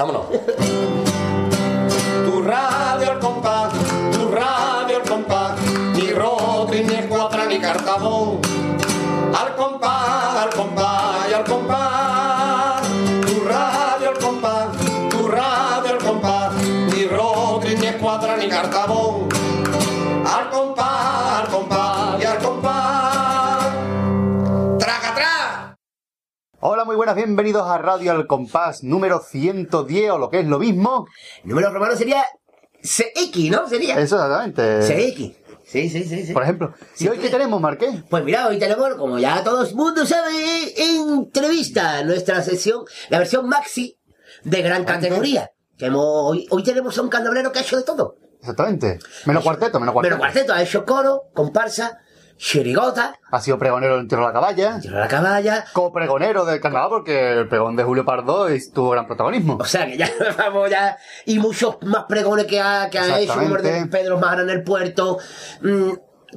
Vámonos. 0.00 0.28
tu 2.24 2.40
radio 2.40 3.10
al 3.10 3.18
compás, 3.18 3.70
tu 4.10 4.28
radio 4.28 4.96
al 4.96 5.02
compás, 5.06 5.60
ni 5.94 6.10
Rodri, 6.10 6.84
ni 6.84 6.94
Escuadra, 6.94 7.44
ni 7.44 7.58
Cartabón. 7.58 8.39
Hola, 26.62 26.84
muy 26.84 26.94
buenas, 26.94 27.16
bienvenidos 27.16 27.66
a 27.66 27.78
Radio 27.78 28.12
Al 28.12 28.26
Compás 28.26 28.82
número 28.82 29.20
110 29.20 30.10
o 30.10 30.18
lo 30.18 30.28
que 30.28 30.40
es 30.40 30.46
lo 30.46 30.58
mismo. 30.58 31.06
Número 31.42 31.72
romano 31.72 31.96
sería 31.96 32.22
CX, 32.82 33.50
¿no? 33.50 33.66
Sería. 33.66 33.98
Eso 33.98 34.16
exactamente. 34.16 34.80
CX. 34.82 35.38
Sí, 35.64 35.88
sí, 35.88 36.04
sí, 36.04 36.26
sí. 36.26 36.32
Por 36.34 36.42
ejemplo. 36.42 36.74
¿Y 36.96 36.98
Sí, 36.98 37.08
hoy 37.08 37.16
qué 37.16 37.30
tenemos, 37.30 37.62
Marqués? 37.62 38.02
Pues 38.10 38.24
mira, 38.24 38.46
hoy 38.46 38.58
tenemos, 38.58 38.94
como 38.96 39.18
ya 39.18 39.42
todo 39.42 39.64
el 39.64 39.74
mundo 39.74 40.04
sabe, 40.04 40.34
entrevista, 40.76 42.04
nuestra 42.04 42.42
sesión, 42.42 42.84
la 43.08 43.20
versión 43.20 43.48
maxi 43.48 43.98
de 44.44 44.60
gran 44.60 44.84
categoría. 44.84 45.52
Que 45.78 45.86
hemos, 45.86 46.04
hoy, 46.04 46.46
hoy 46.50 46.62
tenemos 46.62 46.98
a 46.98 47.00
un 47.00 47.08
candomblero 47.08 47.52
que 47.52 47.60
ha 47.60 47.62
hecho 47.62 47.78
de 47.78 47.84
todo. 47.84 48.16
Exactamente. 48.38 48.98
Menos 49.24 49.42
cuarteto, 49.42 49.80
menos 49.80 49.94
cuarteto. 49.94 50.14
Pero 50.14 50.18
cuarteto, 50.18 50.52
ha 50.52 50.62
hecho 50.62 50.84
coro, 50.84 51.22
comparsa, 51.32 52.00
chirigota, 52.40 53.14
Ha 53.30 53.40
sido 53.40 53.58
pregonero 53.58 53.98
del 53.98 54.08
Tiro 54.08 54.22
de 54.22 54.26
la 54.28 54.32
Caballa. 54.32 54.80
tiro 54.80 54.96
a 54.96 55.00
la 55.00 55.08
caballa. 55.08 55.64
Copregonero 55.74 56.46
del 56.46 56.58
carnaval 56.60 56.88
porque 56.88 57.32
el 57.32 57.48
pregón 57.48 57.76
de 57.76 57.84
Julio 57.84 58.04
Pardo 58.04 58.48
tuvo 58.72 58.90
gran 58.90 59.06
protagonismo. 59.06 59.58
O 59.60 59.64
sea 59.66 59.86
que 59.86 59.98
ya 59.98 60.10
vamos 60.38 60.70
ya. 60.70 60.96
Y 61.26 61.38
muchos 61.38 61.76
más 61.82 62.04
pregones 62.08 62.46
que 62.46 62.58
ha, 62.58 62.88
que 62.90 62.98
ha 62.98 63.20
hecho, 63.20 63.34
como 63.34 63.56
el 63.56 63.62
de. 63.62 63.86
Pedro 63.86 64.18
Majara 64.18 64.42
en 64.42 64.50
el 64.50 64.62
puerto. 64.64 65.18
Mm, 65.60 65.90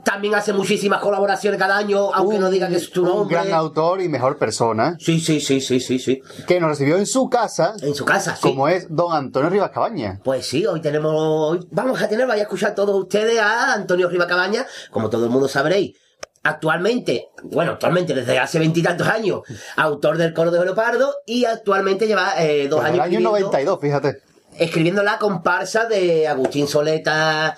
también 0.03 0.33
hace 0.33 0.53
muchísimas 0.53 0.99
colaboraciones 1.01 1.59
cada 1.59 1.77
año, 1.77 2.11
aunque 2.15 2.39
no 2.39 2.49
diga 2.49 2.67
que 2.67 2.77
es 2.77 2.89
tu 2.89 3.03
Un 3.03 3.09
nombre. 3.09 3.35
gran 3.37 3.53
autor 3.53 4.01
y 4.01 4.09
mejor 4.09 4.39
persona 4.39 4.97
Sí, 4.99 5.19
sí, 5.19 5.39
sí, 5.39 5.61
sí, 5.61 5.79
sí, 5.79 5.99
sí. 5.99 6.19
que 6.47 6.59
nos 6.59 6.69
recibió 6.71 6.97
en 6.97 7.05
su 7.05 7.29
casa, 7.29 7.75
En 7.79 7.93
su 7.93 8.03
casa, 8.03 8.35
sí. 8.35 8.41
como 8.41 8.67
es 8.67 8.87
don 8.89 9.13
Antonio 9.13 9.51
Rivas 9.51 9.69
Cabaña. 9.69 10.19
Pues 10.23 10.47
sí, 10.47 10.65
hoy 10.65 10.81
tenemos, 10.81 11.13
hoy 11.15 11.67
vamos 11.69 12.01
a 12.01 12.09
tener, 12.09 12.25
vaya 12.25 12.41
a 12.41 12.45
escuchar 12.45 12.73
todos 12.73 12.99
ustedes 12.99 13.39
a 13.39 13.73
Antonio 13.73 14.09
Rivacabaña, 14.09 14.65
como 14.89 15.11
todo 15.11 15.25
el 15.25 15.29
mundo 15.29 15.47
sabréis. 15.47 15.95
Actualmente, 16.43 17.29
bueno, 17.43 17.71
actualmente 17.71 18.13
desde 18.13 18.37
hace 18.37 18.59
veintitantos 18.59 19.07
años, 19.07 19.43
autor 19.77 20.17
del 20.17 20.33
coro 20.33 20.51
de 20.51 20.63
Leopardo 20.65 21.15
y 21.25 21.45
actualmente 21.45 22.05
lleva 22.05 22.33
eh, 22.37 22.67
dos 22.67 22.81
años 22.83 22.95
el 22.95 23.01
año 23.01 23.19
escribiendo, 23.19 23.31
92, 23.31 23.79
fíjate. 23.79 24.21
escribiendo 24.57 25.03
la 25.03 25.17
comparsa 25.17 25.85
de 25.85 26.27
Agustín 26.27 26.67
Soleta, 26.67 27.57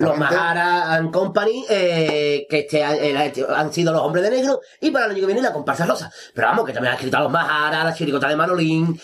los. 0.00 0.18
Mahara 0.18 0.94
and 0.94 1.12
Company, 1.12 1.64
eh, 1.68 2.46
que 2.50 2.58
este, 2.60 2.80
eh, 2.80 3.46
han 3.54 3.72
sido 3.72 3.92
los 3.92 4.02
hombres 4.02 4.24
de 4.24 4.30
negro, 4.30 4.60
y 4.80 4.90
para 4.90 5.04
el 5.04 5.12
año 5.12 5.20
que 5.20 5.26
viene 5.26 5.40
la 5.40 5.52
comparsa 5.52 5.86
rosa. 5.86 6.10
Pero 6.34 6.48
vamos, 6.48 6.66
que 6.66 6.72
también 6.72 6.92
ha 6.92 6.96
escrito 6.96 7.18
a 7.18 7.20
los 7.20 7.30
Mahara, 7.30 7.84
la 7.84 7.94
chiricota 7.94 8.28
de 8.28 8.34
Manolín, 8.34 9.00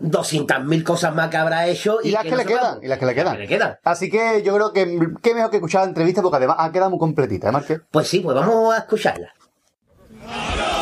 200.000 0.00 0.82
cosas 0.82 1.14
más 1.14 1.30
que 1.30 1.36
habrá 1.36 1.66
hecho. 1.66 1.98
Y 2.02 2.10
las 2.10 2.22
que 2.22 2.30
no 2.30 2.36
le 2.36 2.44
quedan, 2.46 2.78
y 2.82 2.88
las 2.88 2.98
que 2.98 3.06
le 3.06 3.14
quedan. 3.14 3.34
Que 3.34 3.42
le 3.42 3.48
quedan. 3.48 3.78
Así 3.84 4.10
que 4.10 4.42
yo 4.42 4.54
creo 4.54 4.72
que 4.72 4.98
qué 5.22 5.34
mejor 5.34 5.50
que 5.50 5.56
escuchar 5.56 5.82
la 5.82 5.88
entrevista 5.88 6.22
porque 6.22 6.36
además 6.36 6.56
ha 6.58 6.72
quedado 6.72 6.90
muy 6.90 6.98
completita, 6.98 7.48
¿eh, 7.48 7.52
Marqués? 7.52 7.80
Pues 7.90 8.08
sí, 8.08 8.20
pues 8.20 8.34
vamos 8.34 8.74
a 8.74 8.78
escucharla. 8.78 9.32
Bueno, 10.22 10.74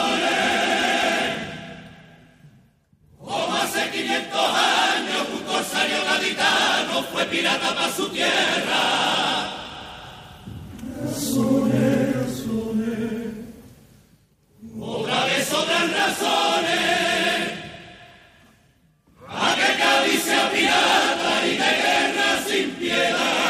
que 19.56 19.82
Cádiz 19.82 20.22
sea 20.22 20.50
pirata 20.50 21.46
y 21.46 21.50
de 21.50 21.56
guerra 21.56 22.42
sin 22.46 22.70
piedad. 22.72 23.42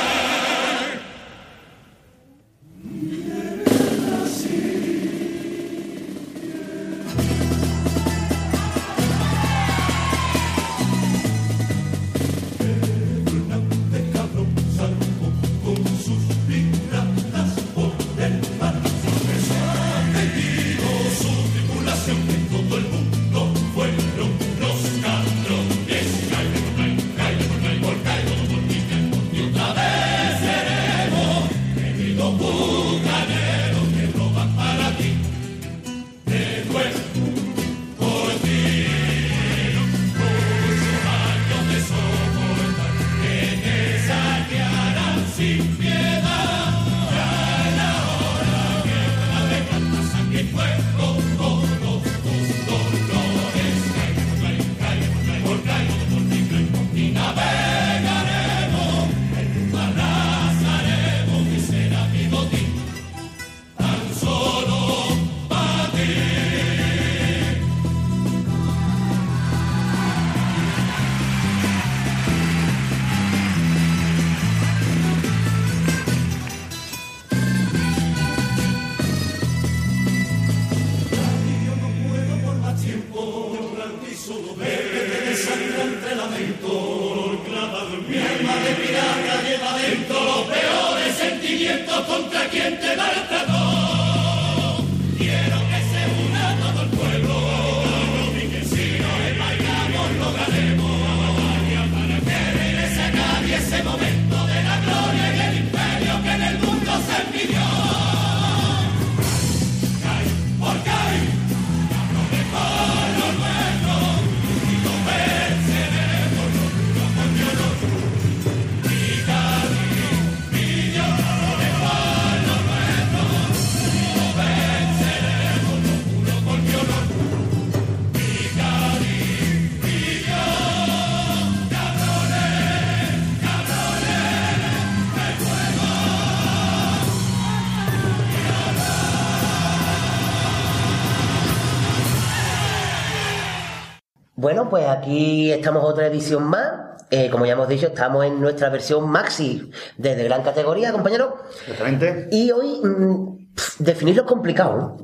Pues 144.72 144.88
aquí 144.88 145.52
estamos 145.52 145.84
otra 145.84 146.06
edición 146.06 146.44
más. 146.44 146.64
Eh, 147.10 147.28
como 147.30 147.44
ya 147.44 147.52
hemos 147.52 147.69
dicho, 147.69 147.88
estamos 147.88 148.24
en 148.24 148.40
nuestra 148.40 148.70
versión 148.70 149.06
maxi 149.10 149.70
desde 149.98 150.24
gran 150.24 150.42
categoría, 150.42 150.92
compañero. 150.92 151.36
Exactamente. 151.60 152.28
Y 152.32 152.50
hoy 152.52 152.80
mm, 152.82 153.48
definirlo 153.80 154.22
es 154.22 154.28
complicado. 154.28 154.76
¿no? 154.78 154.96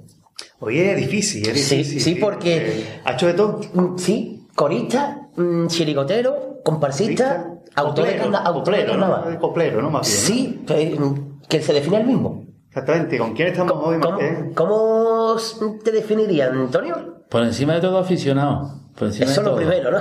Oye, 0.61 0.93
es 0.93 0.97
difícil, 0.97 1.47
es 1.51 1.67
Sí, 1.67 1.77
difícil. 1.77 2.01
sí, 2.01 2.15
porque- 2.15 2.57
Eh, 2.81 3.01
Ha 3.05 3.13
hecho 3.13 3.27
de 3.27 3.35
todo. 3.35 3.61
Mm, 3.75 3.99
Sí, 3.99 4.47
corista, 4.55 5.29
mm, 5.37 5.67
chirigotero, 5.67 6.61
comparsista, 6.65 7.47
autor 7.75 8.07
de, 8.07 8.17
carnaval. 8.17 9.35
¿no? 9.35 9.39
Coplero, 9.39 9.83
¿no? 9.83 9.91
Más 9.91 10.07
bien. 10.09 10.19
Sí, 10.19 10.65
pues, 10.67 10.99
mm, 10.99 11.41
que 11.47 11.61
se 11.61 11.75
define 11.75 11.99
el 12.01 12.07
mismo. 12.07 12.43
Exactamente. 12.69 13.19
¿Con 13.19 13.35
quién 13.35 13.49
estamos 13.49 13.75
hoy, 13.85 14.01
¿Cómo, 14.01 14.19
Martín? 14.19 14.55
cómo 14.55 15.37
te 15.85 15.93
definirían, 15.93 16.57
Antonio? 16.59 17.19
Por 17.29 17.43
encima 17.43 17.75
de 17.75 17.83
todo 17.83 17.99
aficionado. 17.99 18.88
Por 18.99 19.09
encima 19.09 19.31
Eso 19.31 19.41
es 19.43 19.47
lo 19.47 19.57
primero, 19.57 19.91
¿no? 19.93 19.99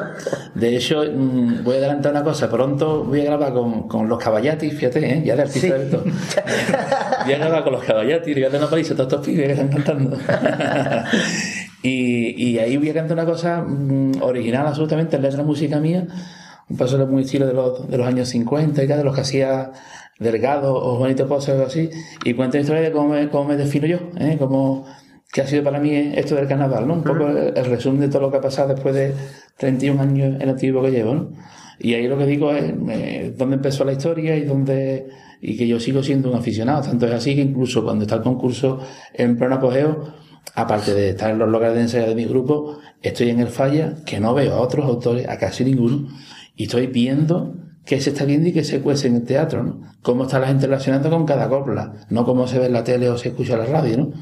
De 0.56 0.76
hecho, 0.76 1.04
mm, 1.04 1.64
voy 1.64 1.76
a 1.76 1.78
adelantar 1.78 2.12
una 2.12 2.24
cosa. 2.24 2.50
Pronto 2.50 3.04
voy 3.04 3.22
a 3.22 3.26
grabar 3.26 3.54
con, 3.54 3.88
con 3.88 4.10
los 4.10 4.18
caballatis, 4.18 4.74
fíjate, 4.74 5.14
¿eh? 5.14 5.24
ya 5.24 5.36
de 5.36 5.44
artista 5.44 5.68
Sí. 5.78 5.84
de 5.84 5.90
todo. 5.92 6.04
voy 6.04 7.34
a 7.34 7.38
grabar 7.38 7.64
con 7.64 7.74
los 7.74 7.84
caballatis, 7.84 8.34
le 8.36 8.42
voy 8.42 8.44
a 8.44 8.50
dar 8.50 8.62
una 8.62 8.70
paliza 8.70 8.94
a 8.94 8.98
todos 8.98 9.14
estos 9.14 9.26
pibes 9.26 9.46
que 9.46 9.54
están 9.54 9.68
cantando. 9.70 10.18
y, 11.84 12.50
y 12.50 12.60
ahí 12.60 12.78
voy 12.78 12.90
a 12.90 12.94
cantar 12.96 13.18
una 13.18 13.26
cosa 13.26 13.62
mm, 13.62 14.22
original 14.22 14.66
absolutamente, 14.68 15.20
letra 15.20 15.44
música 15.44 15.80
mía. 15.80 16.08
Un 16.70 16.78
paso 16.78 16.98
muy 17.08 17.22
estilo 17.24 17.46
de 17.46 17.54
los, 17.54 17.88
de 17.90 17.98
los 17.98 18.08
años 18.08 18.28
50 18.30 18.84
y 18.84 18.88
de 18.88 19.04
los 19.04 19.16
que 19.16 19.22
hacía 19.22 19.72
Delgado 20.20 20.74
o 20.74 20.98
Juanito 20.98 21.28
Pozo 21.28 21.52
o 21.52 21.56
algo 21.56 21.68
así. 21.68 21.90
Y 22.26 22.34
cuento 22.34 22.58
la 22.58 22.62
historia 22.62 22.82
de 22.82 22.92
cómo 22.92 23.10
me, 23.10 23.30
cómo 23.30 23.50
me 23.50 23.58
defino 23.58 23.86
yo, 23.86 24.00
¿eh? 24.18 24.36
Cómo, 24.40 24.86
que 25.32 25.42
ha 25.42 25.48
sido 25.48 25.64
para 25.64 25.80
mí 25.80 25.92
esto 25.94 26.36
del 26.36 26.48
carnaval, 26.48 26.88
¿no? 26.88 26.94
Un 26.96 27.04
poco 27.04 27.28
el, 27.28 27.58
el 27.58 27.66
resumen 27.66 28.02
de 28.02 28.08
todo 28.10 28.22
lo 28.22 28.32
que 28.32 28.38
ha 28.38 28.42
pasado 28.42 28.74
después 28.74 28.96
de 28.96 29.14
31 29.58 30.02
años 30.02 30.42
en 30.42 30.50
activo 30.50 30.82
que 30.82 30.92
llevo, 30.92 31.14
¿no? 31.14 31.32
Y 31.80 31.94
ahí 31.94 32.08
lo 32.08 32.18
que 32.18 32.26
digo 32.26 32.52
es 32.52 32.74
eh, 32.90 33.34
dónde 33.38 33.58
empezó 33.58 33.86
la 33.86 33.92
historia 33.92 34.36
y 34.36 34.44
dónde 34.44 35.08
y 35.42 35.56
que 35.56 35.68
yo 35.68 35.80
sigo 35.80 36.02
siendo 36.02 36.32
un 36.32 36.38
aficionado. 36.38 36.82
Tanto 36.82 37.06
es 37.06 37.14
así 37.14 37.36
que 37.36 37.42
incluso 37.42 37.84
cuando 37.84 38.04
está 38.04 38.16
el 38.16 38.22
concurso 38.22 38.80
en 39.14 39.38
pleno 39.38 39.56
apogeo, 39.56 40.14
aparte 40.56 40.94
de 40.94 41.10
estar 41.10 41.32
en 41.32 41.40
los 41.40 41.50
locales 41.50 41.76
de 41.76 41.82
ensayo 41.82 42.08
de 42.08 42.16
mi 42.16 42.26
grupo, 42.26 42.80
estoy 43.02 43.30
en 43.30 43.40
el 43.40 43.50
falla, 43.50 43.96
que 44.06 44.20
no 44.20 44.34
veo 44.34 44.56
a 44.56 44.62
otros 44.62 44.86
autores, 44.86 45.28
a 45.28 45.38
casi 45.38 45.64
ninguno, 45.64 46.08
y 46.56 46.64
estoy 46.64 46.88
viendo 46.88 47.56
qué 47.86 48.02
se 48.02 48.10
está 48.10 48.26
viendo 48.26 48.50
y 48.50 48.54
qué 48.54 48.64
se 48.64 48.82
cuece 48.82 49.08
en 49.08 49.18
el 49.18 49.24
teatro, 49.24 49.64
¿no? 49.64 49.82
Cómo 50.02 50.24
está 50.24 50.40
la 50.40 50.48
gente 50.48 50.66
relacionando 50.66 51.10
con 51.10 51.26
cada 51.26 51.48
copla, 51.48 51.94
no 52.10 52.26
cómo 52.26 52.48
se 52.48 52.60
ve 52.60 52.66
en 52.66 52.74
la 52.74 52.84
tele 52.84 53.10
o 53.10 53.18
se 53.18 53.30
escucha 53.30 53.54
en 53.54 53.60
la 53.60 53.66
radio, 53.66 53.98
¿no? 53.98 54.14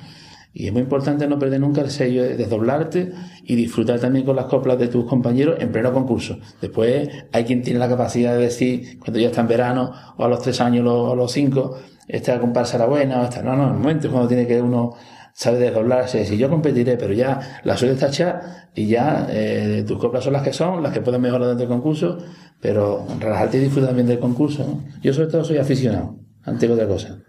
Y 0.57 0.68
es 0.68 0.74
muy 0.74 0.84
importante 0.84 1.28
no 1.28 1.38
perder 1.38 1.60
nunca 1.60 1.81
el 1.81 1.92
sello 1.92 2.24
de 2.24 2.38
desdoblarte 2.38 3.12
y 3.44 3.56
disfrutar 3.56 4.00
también 4.00 4.25
con 4.25 4.38
las 4.38 4.46
coplas 4.46 4.80
de 4.80 4.88
tus 4.88 5.04
compañeros 5.04 5.57
en 5.60 5.69
pleno 5.69 5.92
concurso. 5.92 6.38
Después 6.62 7.10
hay 7.34 7.44
quien 7.44 7.62
tiene 7.62 7.78
la 7.78 7.90
capacidad 7.90 8.34
de 8.34 8.44
decir, 8.44 8.98
cuando 9.00 9.19
ya 9.19 9.28
está 9.28 9.42
en 9.42 9.50
verano, 9.50 9.92
o 10.16 10.24
a 10.24 10.30
los 10.30 10.42
tres 10.42 10.62
años 10.62 10.88
o 10.88 11.12
a 11.12 11.16
los 11.16 11.34
cinco, 11.34 11.78
esta 12.07 12.40
comparsa 12.40 12.78
era 12.78 12.86
buena, 12.86 13.19
o 13.19 13.25
esta. 13.25 13.42
No, 13.42 13.57
no, 13.57 13.68
en 13.68 13.74
el 13.74 13.80
momento 13.80 14.10
cuando 14.10 14.30
tiene 14.30 14.48
que 14.48 14.62
uno 14.62 14.94
sabe 15.34 15.60
desdoblarse, 15.60 16.19
decir 16.19 16.40
yo 16.40 16.50
competiré, 16.50 16.96
pero 16.96 17.13
ya 17.13 17.60
la 17.66 17.74
está 17.74 18.07
hecha 18.07 18.69
y 18.74 18.88
ya 18.88 19.28
eh, 19.30 19.84
tus 19.86 20.00
coplas 20.00 20.24
son 20.24 20.31
las 20.31 20.42
que 20.42 20.54
son, 20.54 20.81
las 20.81 20.94
que 20.94 21.02
pueden 21.02 21.19
mejorar 21.19 21.50
dentro 21.50 21.68
del 21.68 21.75
concurso, 21.75 22.18
pero 22.62 23.06
relajarte 23.19 23.57
y 23.57 23.60
disfrutar 23.60 23.90
también 23.90 24.07
del 24.07 24.19
concurso. 24.19 24.63
¿no? 24.66 25.02
Yo 25.04 25.12
sobre 25.12 25.28
todo 25.28 25.44
soy 25.44 25.57
aficionado, 25.57 26.16
antes 26.46 26.66
que 26.66 26.74
otra 26.74 26.88
cosa. 26.88 27.25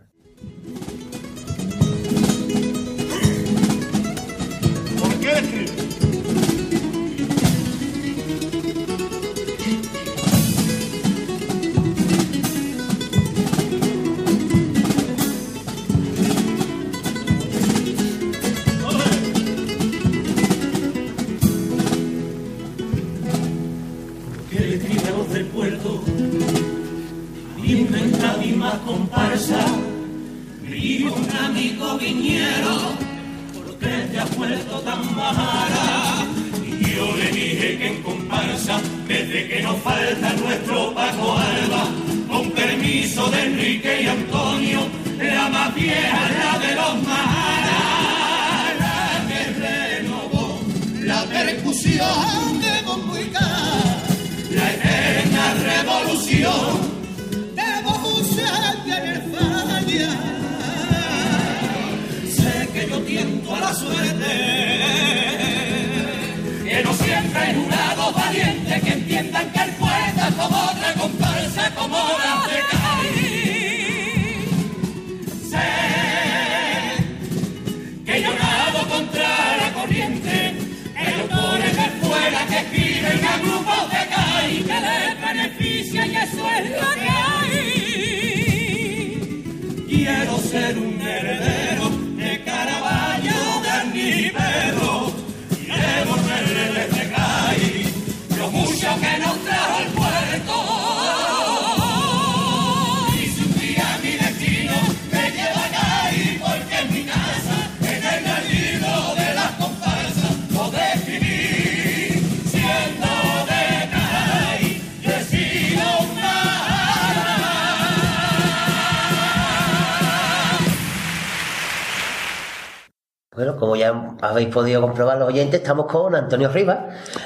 Como 123.67 123.77
ya 123.77 124.15
habéis 124.23 124.49
podido 124.49 124.81
comprobar 124.81 125.19
los 125.19 125.29
oyentes, 125.29 125.61
estamos 125.61 125.87
con 125.87 126.15
Antonio 126.15 126.49
Rivas. 126.49 126.79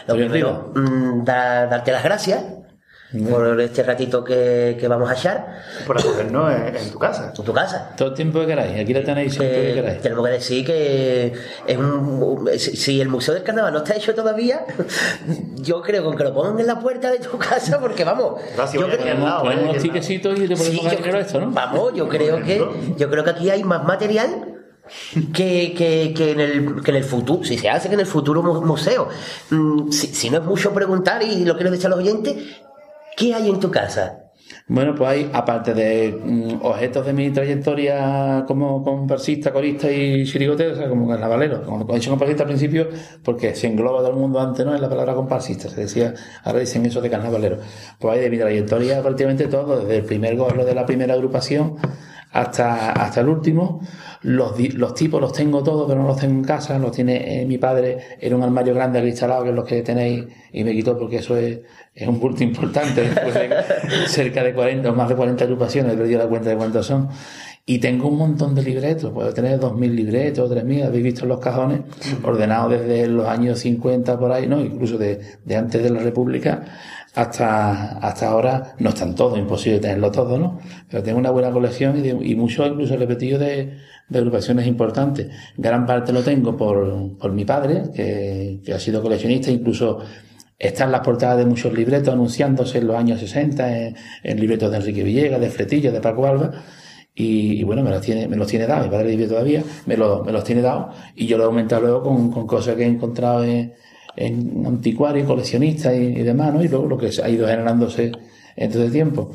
Lo 0.06 0.14
Antonio 0.14 0.28
primero, 0.30 0.72
mm, 0.74 1.22
da- 1.24 1.66
darte 1.66 1.92
las 1.92 2.02
gracias 2.02 2.42
por 3.28 3.60
este 3.60 3.82
ratito 3.82 4.22
que, 4.22 4.76
que 4.78 4.86
vamos 4.86 5.10
a 5.10 5.14
echar 5.14 5.58
Por 5.84 5.98
acogernos 5.98 6.54
en, 6.54 6.76
en 6.76 6.90
tu 6.92 6.98
casa. 7.00 7.32
en 7.36 7.44
tu 7.44 7.52
casa. 7.52 7.90
Todo 7.96 8.10
el 8.10 8.14
tiempo 8.14 8.38
que 8.40 8.46
queráis, 8.46 8.80
aquí 8.80 8.94
la 8.94 9.02
tenéis 9.02 9.34
siempre 9.34 9.60
que 9.60 9.70
Eh, 9.70 9.74
queráis. 9.74 10.00
tenemos 10.00 10.24
que 10.26 10.30
decir 10.32 10.64
que 10.64 11.32
es 11.66 11.76
un, 11.76 12.48
si, 12.56 13.00
el 13.00 13.08
Museo 13.08 13.34
del 13.34 13.42
Carnaval 13.42 13.72
no 13.72 13.80
está 13.80 13.96
hecho 13.96 14.14
todavía, 14.14 14.64
yo 15.56 15.82
creo 15.82 16.04
con 16.04 16.16
que 16.16 16.22
lo 16.24 16.32
pongan 16.32 16.60
en 16.60 16.66
la 16.68 16.78
puerta 16.78 17.10
de 17.10 17.18
tu 17.18 17.36
casa, 17.36 17.80
porque 17.80 18.04
vamos, 18.04 18.40
Gracias, 18.56 18.80
yo 18.80 18.88
creo- 18.88 19.18
lado, 19.18 19.42
Ponemos 19.42 19.60
eh, 19.60 19.64
unos 19.64 19.74
que- 19.76 19.82
tiquecitos 19.82 20.38
y 20.38 20.46
te 20.48 20.56
Sí, 20.56 20.62
ponemos 20.78 20.84
yo- 20.92 20.96
dinero 20.98 21.18
a 21.18 21.20
esto, 21.20 21.40
¿no? 21.40 21.50
Vamos, 21.50 21.92
yo 21.94 22.08
creo 22.08 22.40
que 22.42 22.64
yo 22.96 23.10
creo 23.10 23.24
que 23.24 23.30
aquí 23.30 23.50
hay 23.50 23.64
más 23.64 23.82
material 23.84 24.49
que, 25.32 25.74
que, 25.76 26.12
que 26.16 26.32
en 26.32 26.40
el, 26.40 26.82
que 26.82 26.90
en 26.90 26.96
el 26.96 27.04
futuro, 27.04 27.44
si 27.44 27.56
se 27.58 27.68
hace 27.68 27.88
que 27.88 27.94
en 27.94 28.00
el 28.00 28.06
futuro 28.06 28.42
mu- 28.42 28.62
museo. 28.62 29.08
Mm, 29.50 29.90
Si, 29.90 30.06
si 30.08 30.30
no 30.30 30.38
es 30.38 30.44
mucho 30.44 30.72
preguntar 30.72 31.22
y 31.22 31.44
lo 31.44 31.54
quiero 31.54 31.70
decir 31.70 31.86
a 31.86 31.90
los 31.90 31.98
oyentes, 32.00 32.36
¿qué 33.16 33.34
hay 33.34 33.48
en 33.48 33.60
tu 33.60 33.70
casa? 33.70 34.16
Bueno, 34.66 34.94
pues 34.96 35.08
hay, 35.10 35.30
aparte 35.32 35.74
de 35.74 36.16
mm, 36.24 36.64
objetos 36.64 37.04
de 37.06 37.12
mi 37.12 37.30
trayectoria 37.30 38.44
como 38.46 38.82
comparsista, 38.84 39.52
corista 39.52 39.90
y 39.90 40.24
chirigotero, 40.24 40.72
o 40.72 40.76
sea, 40.76 40.88
como 40.88 41.08
carnavalero, 41.08 41.62
como 41.64 41.88
he 41.92 41.94
dicho 41.96 42.10
comparsista 42.10 42.42
al 42.44 42.48
principio, 42.48 42.88
porque 43.24 43.54
se 43.54 43.66
engloba 43.68 43.98
todo 43.98 44.10
el 44.10 44.16
mundo 44.16 44.40
antes, 44.40 44.64
¿no? 44.66 44.74
En 44.74 44.82
la 44.82 44.88
palabra 44.88 45.14
comparsista, 45.14 45.68
se 45.68 45.80
decía, 45.82 46.14
ahora 46.44 46.60
dicen 46.60 46.84
eso 46.86 47.00
de 47.00 47.10
carnavalero. 47.10 47.58
Pues 47.98 48.14
hay 48.14 48.20
de 48.20 48.30
mi 48.30 48.38
trayectoria 48.38 49.02
prácticamente 49.02 49.46
todo, 49.46 49.80
desde 49.80 49.98
el 49.98 50.04
primer 50.04 50.36
gorro 50.36 50.64
de 50.64 50.74
la 50.74 50.84
primera 50.86 51.14
agrupación 51.14 51.76
hasta, 52.32 52.92
hasta 52.92 53.20
el 53.20 53.28
último. 53.28 53.80
Los, 54.22 54.58
los 54.74 54.94
tipos 54.94 55.20
los 55.20 55.32
tengo 55.32 55.62
todos, 55.62 55.88
pero 55.88 56.00
no 56.02 56.08
los 56.08 56.18
tengo 56.18 56.34
en 56.34 56.44
casa, 56.44 56.78
los 56.78 56.92
tiene 56.92 57.42
eh, 57.42 57.46
mi 57.46 57.58
padre. 57.58 57.98
En 58.20 58.34
un 58.34 58.42
armario 58.42 58.74
grande 58.74 58.98
acristalado, 58.98 59.44
que 59.44 59.50
es 59.50 59.54
lo 59.54 59.64
que 59.64 59.82
tenéis, 59.82 60.26
y 60.52 60.64
me 60.64 60.72
quitó 60.72 60.98
porque 60.98 61.16
eso 61.16 61.36
es, 61.36 61.60
es 61.94 62.08
un 62.08 62.20
bulto 62.20 62.44
importante, 62.44 63.02
después 63.02 63.34
de 63.34 63.50
cerca 64.06 64.42
de 64.42 64.54
40 64.54 64.90
o 64.90 64.94
más 64.94 65.08
de 65.08 65.16
40 65.16 65.44
agrupaciones, 65.44 65.94
he 65.94 65.96
perdido 65.96 66.18
la 66.18 66.28
cuenta 66.28 66.50
de 66.50 66.56
cuántos 66.56 66.86
son. 66.86 67.08
Y 67.66 67.78
tengo 67.78 68.08
un 68.08 68.16
montón 68.16 68.54
de 68.54 68.62
libretos, 68.62 69.12
puedo 69.12 69.32
tener 69.32 69.60
2.000 69.60 69.90
libretos, 69.90 70.50
3.000, 70.50 70.86
habéis 70.86 71.04
visto 71.04 71.26
los 71.26 71.38
cajones, 71.38 71.82
ordenados 72.24 72.72
desde 72.72 73.06
los 73.06 73.28
años 73.28 73.60
50 73.60 74.18
por 74.18 74.32
ahí, 74.32 74.48
¿no? 74.48 74.60
Incluso 74.60 74.98
de, 74.98 75.20
de 75.44 75.56
antes 75.56 75.80
de 75.80 75.90
la 75.90 76.00
República 76.00 76.64
hasta, 77.14 77.98
hasta 77.98 78.28
ahora, 78.28 78.74
no 78.78 78.90
están 78.90 79.14
todos, 79.14 79.38
imposible 79.38 79.80
tenerlo 79.80 80.10
todo, 80.12 80.38
¿no? 80.38 80.60
Pero 80.88 81.02
tengo 81.02 81.18
una 81.18 81.30
buena 81.30 81.50
colección 81.50 81.98
y, 81.98 82.02
de- 82.02 82.18
y 82.28 82.34
muchos 82.36 82.66
incluso 82.68 82.96
repetidos 82.96 83.40
de, 83.40 83.76
de 84.08 84.18
agrupaciones 84.18 84.66
importantes. 84.66 85.28
Gran 85.56 85.86
parte 85.86 86.12
lo 86.12 86.22
tengo 86.22 86.56
por, 86.56 87.16
por 87.18 87.32
mi 87.32 87.44
padre, 87.44 87.82
que, 87.94 88.60
ha 88.74 88.78
sido 88.78 89.02
coleccionista, 89.02 89.50
incluso 89.50 89.98
están 90.58 90.92
las 90.92 91.00
portadas 91.00 91.38
de 91.38 91.46
muchos 91.46 91.72
libretos 91.72 92.12
anunciándose 92.12 92.78
en 92.78 92.86
los 92.86 92.96
años 92.96 93.18
60, 93.20 93.78
en, 94.22 94.40
libretos 94.40 94.70
de 94.70 94.76
Enrique 94.76 95.02
Villegas, 95.02 95.40
de 95.40 95.50
Fletilla, 95.50 95.90
de 95.90 96.00
Paco 96.00 96.26
Alba. 96.26 96.52
Y, 97.14 97.62
bueno, 97.64 97.82
me 97.82 97.90
los 97.90 98.00
tiene, 98.00 98.28
me 98.28 98.36
los 98.36 98.46
tiene 98.46 98.66
dados, 98.66 98.86
mi 98.86 98.90
padre 98.92 99.10
vive 99.10 99.26
todavía, 99.26 99.62
me, 99.86 99.96
lo- 99.96 100.22
me 100.24 100.32
los 100.32 100.44
tiene 100.44 100.62
dados 100.62 100.94
y 101.16 101.26
yo 101.26 101.36
lo 101.36 101.44
he 101.44 101.46
aumentado 101.46 101.82
luego 101.82 102.02
con, 102.02 102.30
con 102.30 102.46
cosas 102.46 102.76
que 102.76 102.84
he 102.84 102.86
encontrado 102.86 103.44
en, 103.44 103.74
en 104.26 104.64
anticuarios, 104.66 105.26
coleccionistas 105.26 105.94
y, 105.94 105.98
y 105.98 106.22
demás, 106.22 106.54
¿no? 106.54 106.62
Y 106.62 106.68
luego 106.68 106.86
lo 106.86 106.98
que 106.98 107.10
ha 107.22 107.28
ido 107.28 107.46
generándose 107.46 108.12
en 108.56 108.70
todo 108.70 108.84
el 108.84 108.92
tiempo. 108.92 109.32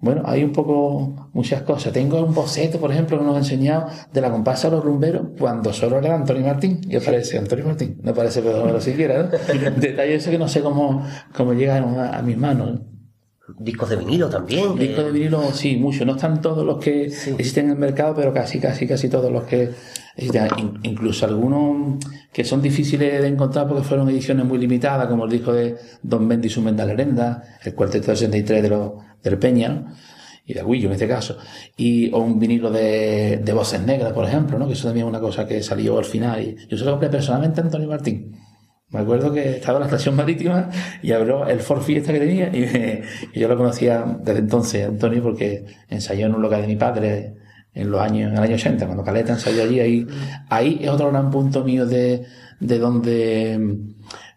Bueno, 0.00 0.22
hay 0.26 0.44
un 0.44 0.52
poco 0.52 1.30
muchas 1.32 1.62
cosas. 1.62 1.92
Tengo 1.94 2.22
un 2.22 2.34
boceto, 2.34 2.78
por 2.78 2.92
ejemplo, 2.92 3.18
que 3.18 3.24
nos 3.24 3.36
ha 3.36 3.38
enseñado 3.38 3.86
de 4.12 4.20
la 4.20 4.30
comparsa 4.30 4.68
de 4.68 4.76
los 4.76 4.84
rumberos 4.84 5.28
cuando 5.38 5.72
solo 5.72 5.98
era 5.98 6.14
Antonio 6.14 6.44
Martín. 6.44 6.82
Y 6.86 6.96
aparece 6.96 7.38
Antonio 7.38 7.64
Martín. 7.64 8.00
No 8.02 8.12
parece 8.12 8.42
Pedro 8.42 8.60
Romero 8.60 8.82
siquiera, 8.82 9.22
¿no? 9.22 9.28
Detalle 9.80 10.16
ese 10.16 10.30
que 10.30 10.38
no 10.38 10.46
sé 10.46 10.60
cómo, 10.60 11.06
cómo 11.34 11.54
llega 11.54 11.76
a, 11.78 12.18
a 12.18 12.22
mis 12.22 12.36
manos. 12.36 12.72
¿no? 12.72 12.93
Discos 13.58 13.90
de 13.90 13.96
vinilo 13.96 14.28
también. 14.30 14.74
que- 14.74 14.86
Discos 14.88 15.04
de 15.04 15.10
vinilo, 15.12 15.42
sí, 15.52 15.76
mucho. 15.76 16.04
No 16.06 16.14
están 16.16 16.40
todos 16.40 16.64
los 16.64 16.78
que 16.78 17.04
existen 17.04 17.66
en 17.66 17.72
el 17.72 17.78
mercado, 17.78 18.14
pero 18.14 18.32
casi, 18.32 18.58
casi, 18.58 18.86
casi 18.86 19.08
todos 19.08 19.30
los 19.30 19.44
que 19.44 19.70
existen. 20.16 20.48
In- 20.58 20.78
incluso 20.82 21.26
algunos 21.26 21.98
que 22.32 22.42
son 22.44 22.62
difíciles 22.62 23.20
de 23.20 23.28
encontrar 23.28 23.68
porque 23.68 23.82
fueron 23.82 24.08
ediciones 24.08 24.46
muy 24.46 24.58
limitadas, 24.58 25.06
como 25.08 25.24
el 25.26 25.30
disco 25.30 25.52
de 25.52 25.76
Don 26.02 26.26
Bendy 26.26 26.46
y 26.46 26.50
su 26.50 26.62
Mendalerenda, 26.62 27.42
el 27.64 27.74
cuarteto 27.74 28.06
63 28.06 28.62
de 28.62 28.68
los, 28.70 28.92
del 29.22 29.38
Peña, 29.38 29.68
¿no? 29.68 29.94
y 30.46 30.52
de 30.54 30.60
Aguillo 30.60 30.88
en 30.88 30.92
este 30.94 31.08
caso, 31.08 31.38
y, 31.76 32.12
o 32.12 32.18
un 32.18 32.38
vinilo 32.38 32.70
de, 32.70 33.40
de 33.42 33.52
voces 33.54 33.80
negras, 33.80 34.12
por 34.12 34.26
ejemplo, 34.26 34.58
¿no? 34.58 34.66
que 34.66 34.74
eso 34.74 34.86
también 34.88 35.06
es 35.06 35.10
una 35.10 35.20
cosa 35.20 35.46
que 35.46 35.62
salió 35.62 35.96
al 35.98 36.04
final. 36.04 36.42
Y 36.42 36.56
yo 36.68 36.76
se 36.76 36.84
lo 36.84 36.90
compré 36.92 37.08
personalmente 37.08 37.60
a 37.60 37.64
Antonio 37.64 37.88
Martín. 37.88 38.32
Me 38.94 39.00
acuerdo 39.00 39.32
que 39.32 39.56
estaba 39.56 39.78
en 39.78 39.80
la 39.80 39.86
estación 39.86 40.14
marítima 40.14 40.70
y 41.02 41.10
abrió 41.10 41.48
el 41.48 41.58
Ford 41.58 41.82
Fiesta 41.82 42.12
que 42.12 42.20
tenía 42.20 42.48
y, 42.54 43.02
yo 43.40 43.48
lo 43.48 43.56
conocía 43.56 44.04
desde 44.22 44.38
entonces, 44.38 44.86
Antonio, 44.86 45.20
porque 45.20 45.64
ensayó 45.88 46.26
en 46.26 46.34
un 46.36 46.42
local 46.42 46.60
de 46.60 46.68
mi 46.68 46.76
padre 46.76 47.34
en 47.74 47.90
los 47.90 48.00
años, 48.00 48.30
en 48.30 48.38
el 48.38 48.44
año 48.44 48.54
80, 48.54 48.86
cuando 48.86 49.02
Caleta 49.02 49.32
ensayó 49.32 49.64
allí, 49.64 49.80
ahí, 49.80 50.06
ahí 50.48 50.78
es 50.80 50.88
otro 50.90 51.10
gran 51.10 51.28
punto 51.32 51.64
mío 51.64 51.86
de, 51.86 52.24
de 52.60 52.78
donde 52.78 53.58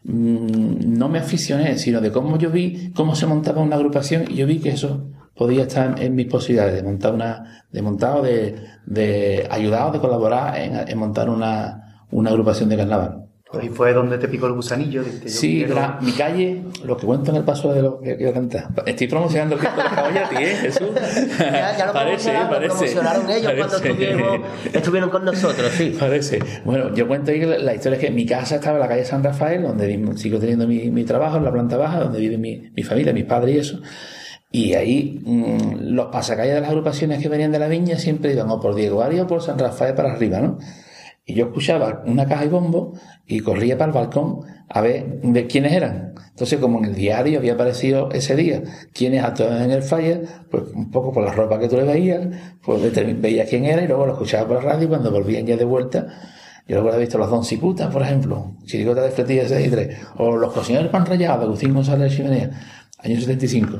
mm, 0.03 0.97
no 0.97 1.07
me 1.07 1.19
aficioné, 1.19 1.77
sino 1.77 2.01
de 2.01 2.11
cómo 2.11 2.39
yo 2.39 2.49
vi 2.49 2.91
cómo 2.95 3.15
se 3.15 3.27
montaba 3.27 3.61
una 3.61 3.75
agrupación 3.75 4.23
y 4.27 4.37
yo 4.37 4.47
vi 4.47 4.57
que 4.57 4.69
eso 4.69 5.11
podía 5.35 5.63
estar 5.63 6.01
en 6.01 6.15
mis 6.15 6.25
posibilidades 6.25 6.73
de 6.73 6.81
montar 6.81 7.13
una, 7.13 7.63
de 7.71 7.81
montar 7.83 8.17
o 8.17 8.21
de, 8.23 8.55
de 8.87 9.47
ayudar 9.51 9.89
o 9.89 9.91
de 9.91 9.99
colaborar 9.99 10.57
en, 10.57 10.89
en 10.89 10.97
montar 10.97 11.29
una, 11.29 12.05
una 12.09 12.31
agrupación 12.31 12.69
de 12.69 12.77
carnaval. 12.77 13.26
Ahí 13.53 13.69
fue 13.69 13.93
donde 13.93 14.17
te 14.17 14.27
picó 14.27 14.47
el 14.47 14.53
gusanillo. 14.53 15.03
dijiste, 15.03 15.29
yo 15.29 15.33
Sí, 15.35 15.57
quiero- 15.59 15.75
la- 15.75 15.99
mi 16.01 16.11
calle, 16.11 16.63
lo 16.83 16.97
que 16.97 17.05
cuento 17.05 17.31
en 17.31 17.37
el 17.37 17.43
paso 17.43 17.73
de 17.73 17.81
lo 17.81 17.99
que 18.01 18.17
quiero 18.17 18.33
cantar. 18.33 18.67
Estoy 18.85 19.07
promocionando 19.07 19.55
el 19.55 19.61
disco 19.61 19.81
de 19.81 19.87
Caballati, 19.89 20.35
¿eh, 20.35 20.55
Jesús? 20.61 20.87
Ya, 21.39 21.77
ya 21.77 21.85
lo, 21.87 21.93
parece, 21.93 22.29
promocionaron, 22.31 22.43
lo 22.43 22.49
parece. 22.49 22.67
promocionaron 22.75 23.29
ellos 23.29 23.53
cuando 23.57 23.75
estuvieron, 23.77 24.41
estuvieron 24.73 25.09
con 25.09 25.25
nosotros, 25.25 25.71
sí. 25.71 25.95
Parece. 25.97 26.39
Bueno, 26.65 26.93
yo 26.93 27.07
cuento 27.07 27.31
ahí 27.31 27.39
que 27.39 27.45
la, 27.45 27.57
la 27.59 27.73
historia 27.73 27.97
es 27.97 28.03
que 28.05 28.11
mi 28.11 28.25
casa 28.25 28.55
estaba 28.55 28.75
en 28.75 28.81
la 28.81 28.87
calle 28.89 29.05
San 29.05 29.23
Rafael, 29.23 29.61
donde 29.63 30.17
sigo 30.17 30.39
teniendo 30.39 30.67
mi, 30.67 30.89
mi 30.91 31.03
trabajo, 31.05 31.37
en 31.37 31.45
la 31.45 31.51
planta 31.51 31.77
baja, 31.77 31.99
donde 32.01 32.19
vive 32.19 32.37
mi, 32.37 32.69
mi 32.75 32.83
familia, 32.83 33.13
mis 33.13 33.25
padres 33.25 33.55
y 33.55 33.59
eso. 33.59 33.79
Y 34.51 34.73
ahí 34.73 35.21
mm, 35.25 35.93
los 35.93 36.07
pasacalles 36.07 36.55
de 36.55 36.61
las 36.61 36.69
agrupaciones 36.69 37.21
que 37.21 37.29
venían 37.29 37.51
de 37.51 37.59
la 37.59 37.67
viña 37.67 37.97
siempre 37.97 38.33
iban 38.33 38.49
o 38.49 38.59
por 38.59 38.75
Diego 38.75 39.01
Arias 39.03 39.23
o 39.23 39.27
por 39.27 39.41
San 39.41 39.57
Rafael 39.59 39.93
para 39.93 40.11
arriba, 40.13 40.39
¿no? 40.39 40.57
Y 41.27 41.33
yo 41.33 41.47
escuchaba 41.47 42.03
una 42.05 42.25
caja 42.25 42.45
y 42.45 42.47
bombo 42.47 42.93
y 43.25 43.41
corría 43.41 43.77
para 43.77 43.91
el 43.91 43.95
balcón 43.95 44.39
a 44.69 44.79
ver 44.79 45.21
de 45.21 45.45
quiénes 45.45 45.73
eran. 45.73 46.13
Entonces, 46.29 46.57
como 46.57 46.79
en 46.79 46.85
el 46.85 46.95
diario 46.95 47.39
había 47.39 47.53
aparecido 47.53 48.09
ese 48.11 48.35
día 48.37 48.63
quiénes 48.93 49.23
actuaban 49.23 49.61
en 49.63 49.71
el 49.71 49.83
fire, 49.83 50.25
pues 50.49 50.63
un 50.73 50.89
poco 50.89 51.11
por 51.11 51.25
la 51.25 51.33
ropa 51.33 51.59
que 51.59 51.67
tú 51.67 51.75
le 51.75 51.83
veías, 51.83 52.27
pues 52.63 52.81
veías 53.21 53.49
quién 53.49 53.65
era 53.65 53.81
y 53.83 53.87
luego 53.87 54.05
lo 54.05 54.13
escuchaba 54.13 54.47
por 54.47 54.63
la 54.63 54.71
radio 54.71 54.85
y 54.85 54.87
cuando 54.87 55.11
volvían 55.11 55.45
ya 55.45 55.57
de 55.57 55.65
vuelta, 55.65 56.07
yo 56.65 56.81
luego 56.81 56.95
he 56.95 56.99
visto 56.99 57.17
los 57.17 57.29
Don 57.29 57.43
Cicutas, 57.43 57.91
por 57.91 58.01
ejemplo, 58.01 58.53
Chirigota 58.65 59.01
de 59.01 59.11
Fletilla 59.11 59.47
63, 59.47 59.97
o 60.17 60.37
los 60.37 60.53
Cocineros 60.53 60.89
Pan 60.91 61.05
Rallado 61.05 61.43
Agustín 61.43 61.73
González 61.73 62.15
Chimenea, 62.15 62.51
año 62.99 63.19
75. 63.19 63.77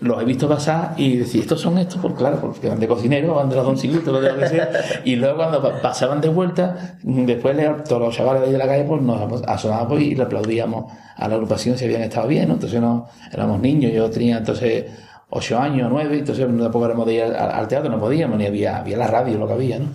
Los 0.00 0.22
he 0.22 0.24
visto 0.24 0.48
pasar 0.48 0.94
y 0.96 1.16
decir, 1.16 1.40
estos 1.40 1.60
son 1.60 1.76
estos, 1.78 2.00
pues 2.00 2.14
claro, 2.14 2.40
porque 2.40 2.68
van 2.68 2.78
de 2.78 2.86
cocinero, 2.86 3.34
van 3.34 3.48
de 3.50 3.56
los 3.56 3.64
Don 3.64 3.76
Cicutas, 3.76 4.06
lo 4.12 4.20
de 4.20 4.32
lo 4.32 4.38
que 4.38 4.46
sea. 4.48 4.70
Y 5.04 5.16
luego 5.16 5.38
cuando 5.38 5.60
pa- 5.60 5.80
pasaban 5.82 6.20
de 6.20 6.28
vuelta, 6.28 6.98
después 7.02 7.56
todos 7.88 8.00
los 8.02 8.14
chavales 8.14 8.42
de 8.42 8.46
ahí 8.46 8.52
de 8.52 8.58
la 8.58 8.66
calle, 8.68 8.84
pues 8.84 9.02
nos 9.02 9.42
asomábamos 9.48 10.00
y 10.00 10.14
le 10.14 10.22
aplaudíamos 10.22 10.92
a 11.16 11.26
la 11.26 11.34
agrupación 11.34 11.76
si 11.76 11.84
habían 11.86 12.02
estado 12.02 12.28
bien. 12.28 12.48
Entonces 12.48 12.80
no, 12.80 13.08
éramos 13.32 13.60
niños, 13.60 13.92
yo 13.92 14.08
tenía 14.08 14.38
entonces 14.38 14.84
ocho 15.30 15.58
años, 15.58 15.88
nueve, 15.90 16.16
entonces 16.20 16.46
tampoco 16.46 16.86
éramos 16.86 17.04
de 17.06 17.14
ir 17.14 17.22
al, 17.24 17.34
al 17.36 17.66
teatro, 17.66 17.90
no 17.90 17.98
podíamos, 17.98 18.38
ni 18.38 18.46
había, 18.46 18.76
había 18.76 18.96
la 18.98 19.08
radio, 19.08 19.36
lo 19.36 19.48
que 19.48 19.54
había, 19.54 19.80
¿no? 19.80 19.86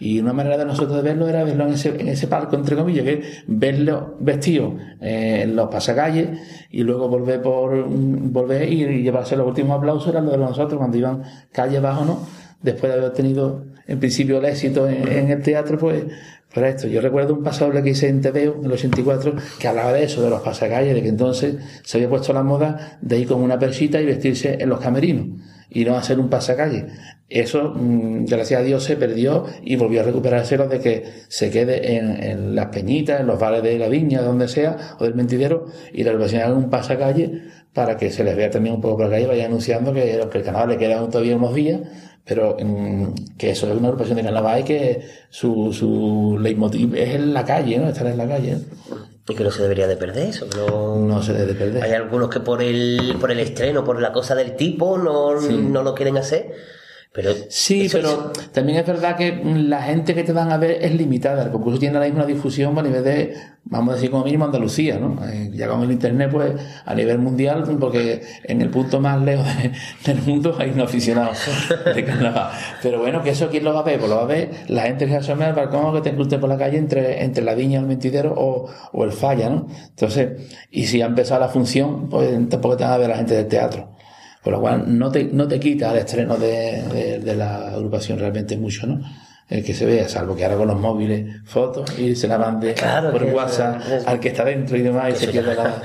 Y 0.00 0.18
una 0.18 0.32
manera 0.32 0.56
de 0.56 0.64
nosotros 0.64 0.96
de 0.96 1.02
verlo 1.02 1.28
era 1.28 1.44
verlo 1.44 1.66
en 1.66 1.74
ese, 1.74 1.90
en 2.00 2.08
ese 2.08 2.26
palco, 2.26 2.56
entre 2.56 2.74
comillas, 2.74 3.04
que 3.04 3.22
verlo 3.46 4.16
vestido 4.18 4.74
eh, 5.00 5.42
en 5.42 5.54
los 5.54 5.68
pasacalles 5.68 6.28
y 6.70 6.82
luego 6.82 7.08
volver 7.08 7.42
por 7.42 7.86
volver 7.86 8.72
y, 8.72 8.82
y 8.82 9.02
llevarse 9.02 9.36
los 9.36 9.46
últimos 9.46 9.78
aplausos, 9.78 10.08
eran 10.08 10.24
los 10.24 10.32
de 10.32 10.38
nosotros 10.38 10.78
cuando 10.78 10.96
iban 10.96 11.22
calle 11.52 11.76
abajo, 11.76 12.04
¿no? 12.04 12.26
Después 12.62 12.92
de 12.92 12.98
haber 12.98 13.12
tenido 13.12 13.64
en 13.90 13.98
principio 13.98 14.38
el 14.38 14.44
éxito 14.44 14.88
en, 14.88 15.30
el 15.30 15.42
teatro, 15.42 15.76
pues, 15.76 16.04
por 16.54 16.64
esto. 16.64 16.86
Yo 16.86 17.00
recuerdo 17.00 17.34
un 17.34 17.42
pasable 17.42 17.82
que 17.82 17.90
hice 17.90 18.08
en 18.08 18.20
TVO 18.20 18.58
en 18.60 18.64
el 18.66 18.72
84 18.72 19.34
que 19.58 19.66
hablaba 19.66 19.92
de 19.92 20.04
eso, 20.04 20.22
de 20.22 20.30
los 20.30 20.42
pasacalles, 20.42 20.94
de 20.94 21.02
que 21.02 21.08
entonces 21.08 21.56
se 21.82 21.98
había 21.98 22.08
puesto 22.08 22.32
la 22.32 22.44
moda 22.44 22.98
de 23.00 23.18
ir 23.18 23.26
con 23.26 23.40
una 23.40 23.58
persita 23.58 24.00
y 24.00 24.06
vestirse 24.06 24.58
en 24.60 24.68
los 24.68 24.78
camerinos 24.78 25.40
y 25.70 25.84
no 25.84 25.96
hacer 25.96 26.20
un 26.20 26.28
pasacalle. 26.28 26.86
Eso, 27.30 27.72
mm, 27.74 28.24
gracias 28.26 28.60
a 28.60 28.64
Dios, 28.64 28.82
se 28.82 28.96
perdió 28.96 29.46
y 29.62 29.76
volvió 29.76 30.00
a 30.00 30.04
recuperarse 30.04 30.56
lo 30.56 30.66
de 30.66 30.80
que 30.80 31.04
se 31.28 31.50
quede 31.50 31.96
en, 31.96 32.22
en 32.22 32.54
las 32.56 32.66
peñitas, 32.66 33.20
en 33.20 33.28
los 33.28 33.38
bares 33.38 33.62
de 33.62 33.78
la 33.78 33.88
viña, 33.88 34.20
donde 34.20 34.48
sea, 34.48 34.96
o 34.98 35.04
del 35.04 35.14
mentidero, 35.14 35.66
y 35.92 36.02
la 36.02 36.10
agrupación 36.10 36.42
haga 36.42 36.54
un 36.54 36.70
pasacalle 36.70 37.42
para 37.72 37.96
que 37.96 38.10
se 38.10 38.24
les 38.24 38.36
vea 38.36 38.50
también 38.50 38.74
un 38.74 38.80
poco 38.80 38.96
por 38.96 39.06
la 39.06 39.12
calle, 39.12 39.26
vaya 39.28 39.46
anunciando 39.46 39.94
que, 39.94 40.20
que 40.30 40.38
el 40.38 40.44
carnaval 40.44 40.70
le 40.70 40.76
quedan 40.76 41.08
todavía 41.08 41.36
unos 41.36 41.54
días, 41.54 41.80
pero 42.24 42.56
mm, 42.60 43.36
que 43.38 43.50
eso 43.50 43.70
es 43.70 43.76
una 43.76 43.88
agrupación 43.88 44.16
de 44.16 44.24
carnaval 44.24 44.60
y 44.60 44.64
que 44.64 45.02
su, 45.30 45.72
su 45.72 46.36
leitmotiv 46.40 46.96
es 46.96 47.14
en 47.14 47.32
la 47.32 47.44
calle, 47.44 47.78
¿no? 47.78 47.88
Estar 47.88 48.08
en 48.08 48.18
la 48.18 48.26
calle. 48.26 48.58
Y 49.28 49.34
que 49.36 49.44
no 49.44 49.52
se 49.52 49.62
debería 49.62 49.86
de 49.86 49.96
perder 49.96 50.28
eso. 50.28 50.46
No, 50.56 50.96
No 50.96 51.22
se 51.22 51.32
debe 51.32 51.54
perder. 51.54 51.84
Hay 51.84 51.92
algunos 51.92 52.28
que 52.28 52.40
por 52.40 52.60
el, 52.60 53.14
por 53.20 53.30
el 53.30 53.38
estreno, 53.38 53.84
por 53.84 54.00
la 54.00 54.12
cosa 54.12 54.34
del 54.34 54.56
tipo, 54.56 54.98
no, 54.98 55.40
no 55.40 55.82
lo 55.84 55.94
quieren 55.94 56.16
hacer. 56.16 56.52
Pero 57.12 57.32
Sí, 57.48 57.86
eso 57.86 57.98
pero 57.98 58.32
también 58.52 58.78
es 58.78 58.86
verdad 58.86 59.16
que 59.16 59.42
la 59.44 59.82
gente 59.82 60.14
que 60.14 60.22
te 60.22 60.32
van 60.32 60.52
a 60.52 60.58
ver 60.58 60.78
es 60.80 60.94
limitada. 60.94 61.42
El 61.42 61.50
concurso 61.50 61.80
tiene 61.80 61.96
ahora 61.96 62.06
mismo 62.08 62.22
una 62.22 62.32
difusión 62.32 62.78
a 62.78 62.82
nivel 62.82 63.02
de, 63.02 63.34
vamos 63.64 63.92
a 63.92 63.94
decir 63.96 64.12
como 64.12 64.24
mínimo 64.24 64.44
Andalucía, 64.44 64.96
¿no? 65.00 65.18
Eh, 65.26 65.50
ya 65.52 65.66
con 65.66 65.82
el 65.82 65.90
internet, 65.90 66.30
pues 66.30 66.52
a 66.84 66.94
nivel 66.94 67.18
mundial, 67.18 67.64
porque 67.80 68.22
en 68.44 68.62
el 68.62 68.70
punto 68.70 69.00
más 69.00 69.20
lejos 69.22 69.44
de- 69.56 69.72
del 70.04 70.22
mundo 70.22 70.54
hay 70.56 70.70
un 70.70 70.80
aficionado 70.82 71.32
de 71.94 72.04
carnaval. 72.04 72.52
Pero 72.80 73.00
bueno, 73.00 73.22
que 73.24 73.30
eso 73.30 73.48
quién 73.50 73.64
lo 73.64 73.74
va 73.74 73.80
a 73.80 73.82
ver, 73.82 73.98
pues 73.98 74.08
lo 74.08 74.16
va 74.16 74.22
a 74.22 74.26
ver 74.26 74.50
la 74.68 74.82
gente 74.82 75.06
que 75.06 75.10
se 75.10 75.18
asome 75.18 75.46
al 75.46 75.54
balcón 75.54 75.92
que 75.94 76.02
te 76.02 76.10
encuentre 76.10 76.38
por 76.38 76.48
la 76.48 76.56
calle 76.58 76.78
entre, 76.78 77.24
entre 77.24 77.42
la 77.42 77.54
viña, 77.54 77.80
el 77.80 77.86
mentidero 77.86 78.34
o, 78.36 78.70
o 78.92 79.04
el 79.04 79.10
falla, 79.10 79.50
¿no? 79.50 79.66
Entonces, 79.88 80.48
y 80.70 80.86
si 80.86 81.02
ha 81.02 81.06
empezado 81.06 81.40
la 81.40 81.48
función, 81.48 82.08
pues 82.08 82.30
tampoco 82.48 82.76
te 82.76 82.84
van 82.84 82.92
a 82.92 82.98
ver 82.98 83.08
la 83.08 83.16
gente 83.16 83.34
del 83.34 83.48
teatro. 83.48 83.89
Por 84.42 84.52
lo 84.54 84.60
cual 84.60 84.98
no 84.98 85.10
te, 85.12 85.24
no 85.24 85.46
te 85.46 85.60
quita 85.60 85.92
el 85.92 85.98
estreno 85.98 86.36
de, 86.36 86.82
de- 86.92 87.18
de 87.18 87.34
la 87.36 87.68
agrupación 87.72 88.18
realmente 88.18 88.56
mucho, 88.56 88.86
¿no? 88.86 89.00
El 89.48 89.64
que 89.64 89.74
se 89.74 89.84
vea, 89.84 90.08
salvo 90.08 90.36
que 90.36 90.44
ahora 90.44 90.56
con 90.56 90.68
los 90.68 90.78
móviles, 90.80 91.40
fotos 91.44 91.98
y 91.98 92.14
se 92.14 92.28
la 92.28 92.38
mande 92.38 92.72
Claro, 92.74 93.10
por 93.10 93.24
WhatsApp 93.24 93.82
al 94.06 94.20
que 94.20 94.28
está 94.28 94.44
dentro 94.44 94.76
y 94.76 94.82
demás 94.82 95.12
y 95.22 95.26
se 95.26 95.32
ya. 95.32 95.42
la, 95.42 95.82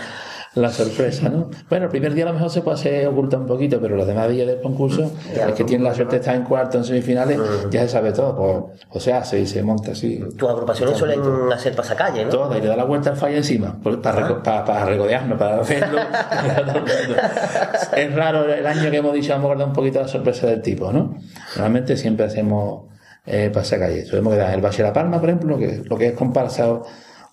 la 0.56 0.70
sorpresa, 0.70 1.28
¿no? 1.30 1.50
Bueno, 1.70 1.86
el 1.86 1.92
primer 1.92 2.14
día 2.14 2.24
a 2.24 2.28
lo 2.30 2.34
mejor 2.34 2.50
se 2.50 2.62
puede 2.62 2.76
hacer 2.76 3.08
ocultar 3.08 3.42
un 3.42 3.46
poquito, 3.46 3.80
pero 3.82 3.96
los 3.98 4.08
demás 4.08 4.30
días 4.30 4.48
del 4.48 4.62
concurso, 4.62 5.12
el 5.34 5.54
que 5.54 5.64
tiene 5.66 5.84
la 5.84 5.94
suerte 5.94 6.16
de 6.16 6.20
estar 6.22 6.34
en 6.36 6.44
cuarto, 6.44 6.78
en 6.78 6.84
semifinales, 6.86 7.38
ya 7.70 7.82
se 7.82 7.90
sabe 7.90 8.14
todo, 8.14 8.36
pues, 8.36 8.86
o 8.90 9.00
se 9.00 9.12
hace 9.14 9.40
y 9.42 9.46
se 9.48 9.62
monta 9.64 9.92
así. 9.92 10.24
tus 10.38 10.50
agrupaciones 10.50 10.98
suelen 10.98 11.20
hacer 11.54 11.76
pasacalle, 11.76 12.24
¿no? 12.26 12.30
Todo, 12.32 12.58
y 12.58 12.62
le 12.62 12.68
da 12.68 12.78
la 12.78 12.86
vuelta 12.86 13.10
al 13.10 13.18
falla 13.18 13.38
encima, 13.38 13.76
por- 13.84 14.02
para, 14.02 14.28
reco- 14.30 14.42
para, 14.44 14.64
para 14.64 14.86
regodearnos, 14.86 15.38
para 15.38 15.58
verlo. 15.62 16.00
es 17.98 18.16
raro 18.16 18.46
el 18.54 18.66
año 18.66 18.90
que 18.92 18.98
hemos 18.98 19.14
dicho, 19.14 19.30
vamos 19.34 19.46
a 19.46 19.48
guardar 19.48 19.68
un 19.68 19.74
poquito 19.74 20.00
la 20.02 20.08
sorpresa 20.08 20.48
del 20.48 20.62
tipo, 20.62 20.92
¿no? 20.92 21.18
Normalmente 21.56 21.98
siempre 21.98 22.26
hacemos 22.26 22.84
eh, 23.26 23.50
pasacalle. 23.54 24.06
Solemos 24.06 24.34
quedar 24.34 24.50
en 24.50 24.56
el 24.56 24.62
Valle 24.62 24.78
de 24.78 24.84
la 24.84 24.94
Palma, 24.94 25.20
por 25.20 25.30
ejemplo, 25.30 25.58
que 25.58 25.82
lo 25.86 25.98
que 25.98 26.08
es 26.08 26.14
comparsa 26.14 26.68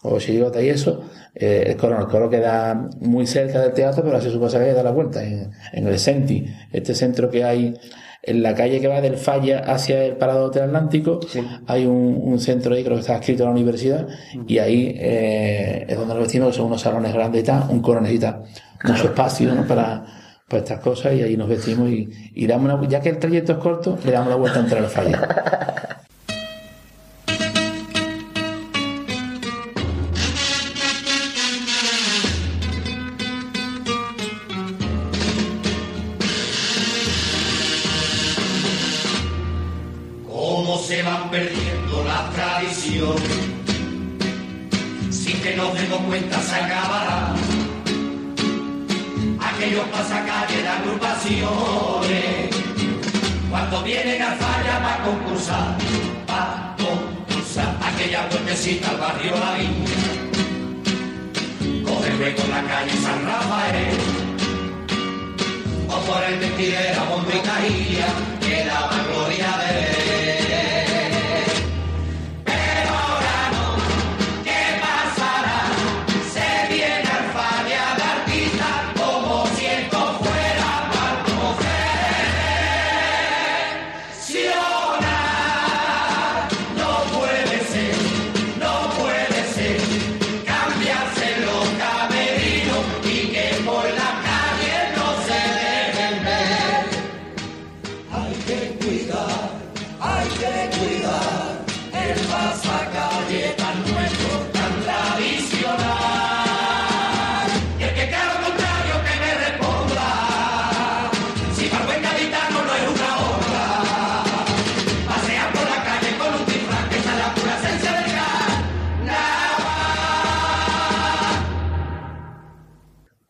o, 0.02 0.18
chirigota 0.18 0.60
y 0.60 0.68
eso, 0.68 1.02
eh, 1.34 1.64
el 1.68 1.76
coro, 1.76 1.98
el 1.98 2.06
coro 2.06 2.28
queda 2.28 2.88
muy 3.00 3.26
cerca 3.26 3.60
del 3.60 3.72
teatro, 3.72 4.02
pero 4.02 4.16
hace 4.16 4.30
su 4.30 4.40
pasacalle 4.40 4.72
y 4.72 4.74
da 4.74 4.82
la 4.82 4.90
vuelta 4.90 5.24
en, 5.24 5.50
en 5.72 5.86
el 5.86 5.98
Senti, 5.98 6.46
este 6.72 6.94
centro 6.94 7.30
que 7.30 7.44
hay 7.44 7.74
en 8.22 8.42
la 8.42 8.54
calle 8.54 8.80
que 8.80 8.86
va 8.86 9.00
del 9.00 9.16
Falla 9.16 9.58
hacia 9.60 10.04
el 10.04 10.16
Parado 10.16 10.50
del 10.50 10.64
Atlántico, 10.64 11.20
hay 11.66 11.86
un, 11.86 12.20
un 12.22 12.38
centro 12.38 12.74
ahí, 12.74 12.84
creo 12.84 12.96
que 12.96 13.00
está 13.00 13.16
escrito 13.16 13.42
en 13.42 13.48
la 13.48 13.52
universidad, 13.52 14.06
y 14.46 14.58
ahí 14.58 14.94
eh, 14.96 15.86
es 15.88 15.98
donde 15.98 16.14
nos 16.14 16.22
vestimos, 16.22 16.50
que 16.50 16.56
son 16.56 16.66
unos 16.66 16.80
salones 16.80 17.12
grandes 17.12 17.42
y 17.42 17.44
tal, 17.44 17.64
un 17.68 17.82
coro 17.82 18.00
necesita 18.00 18.42
mucho 18.84 19.04
espacio 19.06 19.52
¿no? 19.54 19.66
para, 19.66 20.04
para 20.48 20.62
estas 20.62 20.78
cosas, 20.78 21.14
y 21.14 21.22
ahí 21.22 21.36
nos 21.36 21.48
vestimos 21.48 21.90
y, 21.90 22.08
y 22.34 22.46
damos 22.46 22.72
una, 22.72 22.88
ya 22.88 23.00
que 23.00 23.08
el 23.08 23.18
trayecto 23.18 23.52
es 23.52 23.58
corto, 23.58 23.98
le 24.04 24.12
damos 24.12 24.28
la 24.28 24.36
vuelta 24.36 24.60
entre 24.60 24.78
el 24.78 24.86
Falla. 24.86 25.88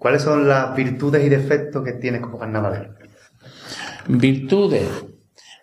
¿Cuáles 0.03 0.23
son 0.23 0.49
las 0.49 0.75
virtudes 0.75 1.25
y 1.25 1.29
defectos 1.29 1.85
que 1.85 1.93
tienes 1.93 2.23
como 2.23 2.37
carnavalero? 2.37 2.93
Virtudes. 4.09 4.89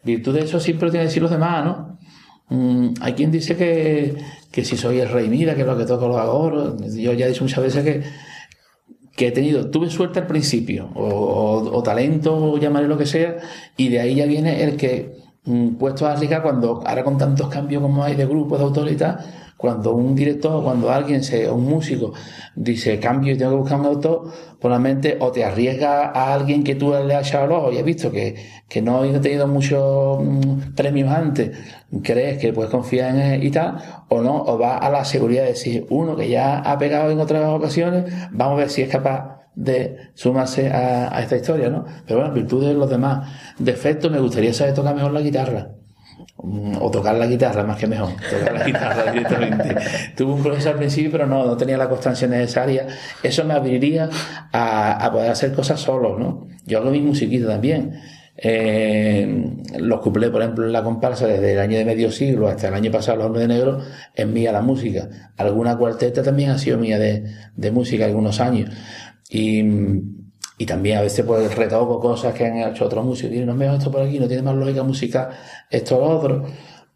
Virtudes, 0.02 0.46
eso 0.46 0.62
siempre 0.62 0.86
lo 0.86 0.92
tienen 0.92 1.08
que 1.08 1.10
decir 1.10 1.22
los 1.22 1.30
demás, 1.30 1.66
¿no? 1.66 2.00
Mm, 2.48 2.94
hay 3.02 3.14
quien 3.16 3.32
dice 3.32 3.58
que, 3.58 4.16
que 4.50 4.64
si 4.64 4.78
soy 4.78 5.02
el 5.02 5.10
rey, 5.10 5.28
mira, 5.28 5.56
que 5.56 5.66
lo 5.66 5.78
que 5.78 5.84
toco 5.84 6.08
lo 6.08 6.18
hago. 6.18 6.78
Yo 6.80 7.12
ya 7.12 7.26
he 7.26 7.30
dicho 7.30 7.44
muchas 7.44 7.62
veces 7.62 7.84
que, 7.84 8.04
que 9.14 9.28
he 9.28 9.32
tenido, 9.32 9.70
tuve 9.70 9.90
suerte 9.90 10.20
al 10.20 10.28
principio, 10.28 10.90
o, 10.96 11.84
talento, 11.84 12.54
o 12.54 12.58
llamaré 12.58 12.88
lo 12.88 12.98
que 12.98 13.08
sea, 13.08 13.40
y 13.76 13.90
de 13.90 14.00
ahí 14.00 14.16
ya 14.16 14.26
viene 14.26 14.64
el 14.64 14.78
que, 14.78 15.18
mm, 15.44 15.72
puesto 15.72 16.08
a 16.08 16.14
arriesgar, 16.14 16.44
cuando 16.44 16.82
ahora 16.86 17.04
con 17.04 17.18
tantos 17.18 17.50
cambios 17.50 17.82
como 17.82 18.06
hay 18.06 18.16
de 18.16 18.26
grupos, 18.26 18.74
de 18.86 18.96
tal, 18.96 19.20
cuando 19.60 19.94
un 19.94 20.16
director, 20.16 20.64
cuando 20.64 20.90
alguien, 20.90 21.22
se, 21.22 21.52
un 21.52 21.66
músico, 21.66 22.14
dice 22.56 22.98
cambio 22.98 23.34
y 23.34 23.38
tengo 23.38 23.52
que 23.52 23.58
buscar 23.58 23.80
un 23.82 23.88
autor, 23.88 24.32
probablemente 24.58 25.18
o 25.20 25.34
te 25.34 25.44
arriesga 25.44 26.12
a 26.12 26.34
alguien 26.34 26.64
que 26.64 26.76
tú 26.76 26.94
le 27.06 27.14
has 27.14 27.28
echado 27.28 27.44
el 27.44 27.52
ojo 27.52 27.72
y 27.74 27.78
has 27.78 27.84
visto 27.84 28.10
que, 28.10 28.38
que 28.70 28.82
no 28.82 29.02
ha 29.02 29.20
tenido 29.20 29.48
muchos 29.48 30.24
mm, 30.24 30.76
premios 30.78 31.12
antes, 31.12 31.58
crees 32.02 32.38
que 32.38 32.54
puedes 32.54 32.72
confiar 32.72 33.14
en 33.14 33.20
él 33.20 33.44
y 33.44 33.52
tal, 33.52 33.76
o 34.08 34.22
no, 34.22 34.44
o 34.44 34.58
va 34.58 34.78
a 34.78 34.90
la 34.90 35.04
seguridad 35.04 35.44
de 35.44 35.50
decir, 35.50 35.86
uno 35.90 36.16
que 36.16 36.30
ya 36.30 36.60
ha 36.60 36.78
pegado 36.78 37.12
en 37.12 37.20
otras 37.20 37.44
ocasiones, 37.50 38.06
vamos 38.32 38.54
a 38.54 38.60
ver 38.60 38.70
si 38.70 38.84
es 38.84 38.88
capaz 38.88 39.42
de 39.56 39.98
sumarse 40.14 40.70
a, 40.70 41.14
a 41.14 41.22
esta 41.22 41.36
historia, 41.36 41.70
¿no? 41.70 41.84
Pero 42.08 42.22
bueno, 42.22 42.34
virtudes 42.34 42.70
de 42.70 42.76
los 42.76 42.90
demás. 42.90 43.28
Defectos, 43.58 44.10
me 44.10 44.22
gustaría 44.22 44.54
saber 44.54 44.74
tocar 44.74 44.96
mejor 44.96 45.12
la 45.12 45.20
guitarra. 45.20 45.79
O 46.38 46.90
tocar 46.90 47.16
la 47.16 47.28
guitarra, 47.28 47.64
más 47.64 47.78
que 47.78 47.88
mejor. 47.88 48.12
Tocar 48.30 48.54
la 48.54 48.66
guitarra 48.66 49.12
directamente. 49.12 49.76
Tuve 50.16 50.34
un 50.34 50.44
profesor 50.44 50.74
al 50.74 50.78
principio, 50.78 51.12
pero 51.12 51.28
no, 51.28 51.46
no 51.46 51.58
tenía 51.58 51.78
la 51.78 51.90
constancia 51.90 52.28
necesaria. 52.28 52.88
Eso 53.22 53.44
me 53.44 53.54
abriría 53.54 54.10
a, 54.52 55.06
a 55.06 55.12
poder 55.12 55.32
hacer 55.32 55.52
cosas 55.54 55.80
solo, 55.82 56.18
¿no? 56.18 56.48
Yo 56.66 56.78
hago 56.80 56.92
mi 56.92 57.02
musiquita 57.02 57.48
también. 57.48 58.00
Eh, 58.42 59.58
los 59.80 60.00
cuplés, 60.00 60.30
por 60.30 60.42
ejemplo, 60.42 60.66
en 60.66 60.72
la 60.72 60.82
comparsa 60.82 61.28
desde 61.28 61.54
el 61.54 61.60
año 61.60 61.78
de 61.78 61.84
medio 61.84 62.10
siglo 62.10 62.48
hasta 62.48 62.70
el 62.70 62.74
año 62.74 62.90
pasado, 62.90 63.18
Los 63.18 63.28
Hombres 63.28 63.48
de 63.48 63.54
Negro, 63.54 63.80
es 64.14 64.28
mía 64.28 64.54
la 64.54 64.62
música. 64.62 65.10
Alguna 65.36 65.78
cuarteta 65.78 66.24
también 66.24 66.52
ha 66.52 66.58
sido 66.58 66.78
mía 66.78 66.98
de, 66.98 67.26
de 67.56 67.72
música 67.72 68.06
algunos 68.06 68.40
años. 68.40 68.70
Y, 69.30 69.62
y 70.60 70.66
también 70.68 71.00
a 71.00 71.02
veces 71.02 71.26
pues 71.26 71.56
retoco 71.56 72.00
cosas 72.00 72.36
que 72.36 72.46
han 72.46 72.58
hecho 72.58 72.86
otros 72.86 73.04
músicos. 73.04 73.36
Y 73.36 73.40
no 73.40 73.56
me 73.56 73.74
esto 73.74 73.90
por 73.90 74.02
aquí, 74.04 74.20
no 74.20 74.28
tiene 74.28 74.44
más 74.44 74.54
lógica 74.56 74.84
musical 74.84 75.30
esto 75.72 75.98
o 75.98 76.00
lo 76.02 76.20
otro. 76.20 76.44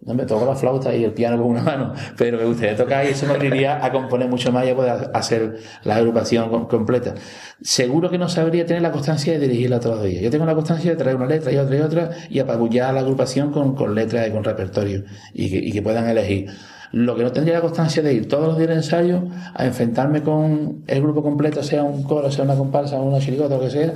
No 0.05 0.13
me 0.13 0.25
toco 0.25 0.45
la 0.45 0.53
flauta 0.53 0.93
y 0.93 1.05
el 1.05 1.13
piano 1.13 1.37
con 1.37 1.45
una 1.51 1.61
mano, 1.61 1.93
pero 2.17 2.37
me 2.37 2.43
gustaría 2.43 2.75
tocar 2.75 3.05
y 3.05 3.11
eso 3.11 3.25
me 3.25 3.35
abriría 3.35 3.83
a 3.85 3.89
componer 3.89 4.27
mucho 4.27 4.51
más 4.51 4.65
y 4.67 4.71
a 4.71 4.75
poder 4.75 5.09
hacer 5.13 5.59
la 5.85 5.95
agrupación 5.95 6.49
com- 6.49 6.67
completa. 6.67 7.15
Seguro 7.61 8.09
que 8.09 8.17
no 8.17 8.27
sabría 8.27 8.65
tener 8.65 8.81
la 8.81 8.91
constancia 8.91 9.31
de 9.31 9.39
dirigirla 9.39 9.79
todos 9.79 9.95
los 9.99 10.05
días. 10.05 10.21
Yo 10.21 10.29
tengo 10.29 10.45
la 10.45 10.55
constancia 10.55 10.91
de 10.91 10.97
traer 10.97 11.15
una 11.15 11.25
letra 11.27 11.53
y 11.53 11.55
otra 11.57 11.77
y 11.77 11.79
otra 11.79 12.09
y 12.29 12.39
apabullar 12.39 12.89
a 12.89 12.91
la 12.91 12.99
agrupación 12.99 13.53
con, 13.53 13.75
con 13.75 13.95
letras 13.95 14.27
y 14.27 14.31
con 14.31 14.43
repertorio 14.43 15.05
y 15.33 15.49
que, 15.49 15.57
y 15.59 15.71
que 15.71 15.81
puedan 15.81 16.09
elegir. 16.09 16.47
Lo 16.93 17.15
que 17.15 17.23
no 17.23 17.31
tendría 17.31 17.55
la 17.55 17.61
constancia 17.61 18.01
de 18.03 18.13
ir 18.13 18.27
todos 18.27 18.47
los 18.47 18.57
días 18.57 18.69
al 18.69 18.77
ensayo 18.77 19.23
a 19.55 19.65
enfrentarme 19.65 20.21
con 20.21 20.83
el 20.87 21.01
grupo 21.01 21.23
completo, 21.23 21.63
sea 21.63 21.83
un 21.83 22.03
coro, 22.03 22.31
sea 22.31 22.45
una 22.45 22.55
comparsa, 22.55 22.99
una 23.01 23.19
chirigota, 23.19 23.55
lo 23.55 23.61
que 23.61 23.69
sea, 23.71 23.93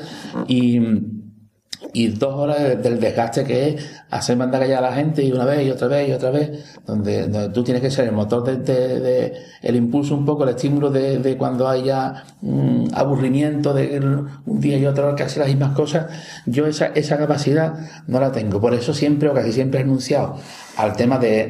y, 1.93 2.07
dos 2.09 2.33
horas 2.33 2.59
de- 2.61 2.75
del 2.77 2.99
desgaste 2.99 3.43
que 3.43 3.69
es 3.69 4.01
hacer 4.09 4.35
mandar 4.35 4.61
callar 4.61 4.83
a 4.83 4.89
la 4.89 4.95
gente 4.95 5.23
y 5.23 5.31
una 5.31 5.45
vez 5.45 5.65
y 5.65 5.69
otra 5.71 5.87
vez 5.87 6.09
y 6.09 6.11
otra 6.11 6.31
vez, 6.31 6.75
donde, 6.87 7.27
donde 7.27 7.49
tú 7.49 7.63
tienes 7.63 7.81
que 7.83 7.91
ser 7.91 8.05
el 8.07 8.13
motor 8.13 8.43
de, 8.43 8.57
de- 8.57 8.99
de- 8.99 9.33
el 9.61 9.75
impulso 9.75 10.15
un 10.15 10.25
poco, 10.25 10.43
el 10.43 10.49
estímulo 10.49 10.89
de, 10.89 11.19
de 11.19 11.37
cuando 11.37 11.67
haya 11.67 12.23
mm, 12.41 12.87
aburrimiento 12.93 13.73
de 13.75 13.99
un 14.45 14.59
día 14.59 14.77
y 14.77 14.85
otro 14.87 15.15
que 15.15 15.23
hacer 15.23 15.39
las 15.39 15.49
mismas 15.49 15.75
cosas, 15.75 16.07
yo 16.45 16.65
esa, 16.65 16.87
esa 16.87 17.17
capacidad 17.17 17.73
no 18.07 18.19
la 18.19 18.31
tengo. 18.31 18.59
Por 18.59 18.73
eso 18.73 18.93
siempre 18.93 19.29
o 19.29 19.33
casi 19.33 19.51
siempre 19.51 19.79
he 19.79 19.83
renunciado 19.83 20.37
al 20.77 20.95
tema 20.95 21.17
de, 21.17 21.47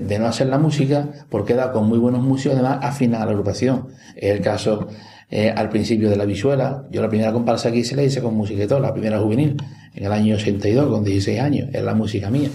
de, 0.00 0.18
no 0.18 0.26
hacer 0.26 0.46
la 0.48 0.58
música, 0.58 1.08
porque 1.30 1.54
dado 1.54 1.72
con 1.72 1.88
muy 1.88 1.98
buenos 1.98 2.22
músicos 2.22 2.58
además 2.58 2.80
afina 2.82 3.22
a 3.22 3.24
la 3.24 3.30
agrupación. 3.30 3.88
Es 4.14 4.32
el 4.32 4.42
caso 4.42 4.86
eh, 5.30 5.50
al 5.54 5.70
principio 5.70 6.10
de 6.10 6.16
la 6.16 6.26
visuela. 6.26 6.84
Yo 6.90 7.00
la 7.00 7.08
primera 7.08 7.32
comparsa 7.32 7.72
que 7.72 7.78
hice 7.78 7.96
la 7.96 8.02
hice 8.02 8.20
con 8.20 8.34
música 8.34 8.62
y 8.62 8.66
todo, 8.66 8.78
la 8.78 8.92
primera 8.92 9.18
juvenil, 9.18 9.56
en 9.94 10.04
el 10.04 10.12
año 10.12 10.34
82, 10.34 10.90
con 10.90 11.02
16 11.02 11.40
años, 11.40 11.70
es 11.72 11.82
la 11.82 11.94
música 11.94 12.28
mía. 12.28 12.50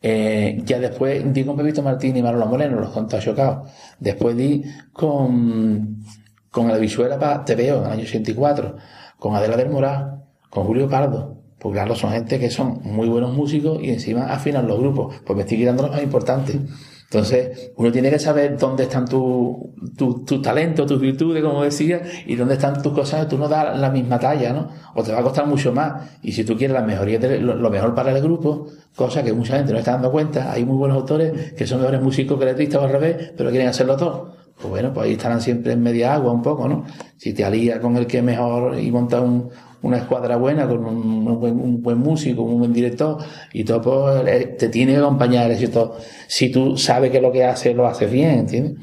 Eh, 0.00 0.62
ya 0.64 0.78
después 0.78 1.32
di 1.32 1.44
con 1.44 1.56
Pepito 1.56 1.82
Martín 1.82 2.16
y 2.16 2.22
Manolo 2.22 2.46
Moreno, 2.46 2.78
los 2.78 2.90
contas 2.90 3.24
chocados. 3.24 3.68
Después 3.98 4.36
di 4.36 4.62
con, 4.92 6.04
con 6.52 6.68
la 6.68 6.78
visuela 6.78 7.18
para 7.18 7.44
TVO 7.44 7.78
en 7.78 7.84
el 7.86 7.90
año 7.90 8.02
84, 8.02 8.76
con 9.18 9.34
Adela 9.34 9.56
del 9.56 9.70
Moral, 9.70 10.22
con 10.50 10.66
Julio 10.66 10.88
Pardo. 10.88 11.41
Porque 11.62 11.76
claro, 11.78 11.94
son 11.94 12.10
gente 12.10 12.40
que 12.40 12.50
son 12.50 12.80
muy 12.82 13.08
buenos 13.08 13.32
músicos 13.36 13.78
y 13.80 13.90
encima 13.90 14.24
afinan 14.32 14.66
los 14.66 14.80
grupos. 14.80 15.14
Pues 15.24 15.36
me 15.36 15.42
estoy 15.44 15.58
quitando 15.58 15.84
los 15.84 15.92
más 15.92 16.02
importantes. 16.02 16.56
Entonces, 17.04 17.72
uno 17.76 17.92
tiene 17.92 18.08
que 18.10 18.18
saber 18.18 18.56
dónde 18.58 18.84
están 18.84 19.04
tus 19.06 19.54
tu, 19.98 20.24
tu 20.24 20.40
talentos, 20.40 20.86
tus 20.86 20.98
virtudes, 20.98 21.42
como 21.42 21.62
decía, 21.62 22.00
y 22.26 22.36
dónde 22.36 22.54
están 22.54 22.80
tus 22.82 22.92
cosas. 22.94 23.28
Tú 23.28 23.36
no 23.36 23.48
das 23.48 23.78
la 23.78 23.90
misma 23.90 24.18
talla, 24.18 24.52
¿no? 24.54 24.70
O 24.94 25.02
te 25.02 25.12
va 25.12 25.20
a 25.20 25.22
costar 25.22 25.46
mucho 25.46 25.72
más. 25.72 26.10
Y 26.22 26.32
si 26.32 26.42
tú 26.42 26.56
quieres 26.56 26.74
la 26.74 26.82
mejoría 26.82 27.18
lo, 27.38 27.54
lo 27.54 27.70
mejor 27.70 27.94
para 27.94 28.16
el 28.16 28.22
grupo, 28.22 28.66
cosa 28.96 29.22
que 29.22 29.32
mucha 29.34 29.58
gente 29.58 29.72
no 29.74 29.78
está 29.78 29.92
dando 29.92 30.10
cuenta, 30.10 30.50
hay 30.50 30.64
muy 30.64 30.76
buenos 30.78 30.96
autores 30.96 31.52
que 31.52 31.66
son 31.66 31.80
mejores 31.80 32.00
músicos 32.00 32.38
que 32.38 32.46
letristas 32.46 32.80
o 32.80 32.84
al 32.84 32.90
revés, 32.90 33.32
pero 33.36 33.50
quieren 33.50 33.68
hacerlo 33.68 33.94
todo. 33.96 34.32
Pues 34.56 34.70
bueno, 34.70 34.92
pues 34.94 35.06
ahí 35.06 35.12
estarán 35.12 35.40
siempre 35.42 35.72
en 35.74 35.82
media 35.82 36.14
agua 36.14 36.32
un 36.32 36.40
poco, 36.42 36.66
¿no? 36.66 36.84
Si 37.18 37.34
te 37.34 37.44
alías 37.44 37.78
con 37.80 37.96
el 37.98 38.06
que 38.06 38.18
es 38.18 38.24
mejor 38.24 38.78
y 38.78 38.90
montas 38.90 39.20
un- 39.20 39.50
una 39.82 39.98
escuadra 39.98 40.36
buena 40.36 40.66
con 40.66 40.84
un, 40.84 41.40
buen, 41.40 41.82
buen 41.82 41.98
músico, 41.98 42.42
un 42.42 42.58
buen 42.58 42.72
director 42.72 43.18
y 43.52 43.64
todo, 43.64 43.82
pues, 43.82 44.26
eh, 44.28 44.56
te 44.58 44.68
tiene 44.68 44.92
que 44.92 44.98
acompañar 44.98 45.46
el 45.46 45.52
éxito. 45.52 45.96
Si 46.26 46.50
tú 46.50 46.76
sabes 46.76 47.10
que 47.10 47.20
lo 47.20 47.32
que 47.32 47.44
haces 47.44 47.74
lo 47.74 47.86
haces 47.86 48.10
bien, 48.10 48.40
¿entiendes? 48.40 48.76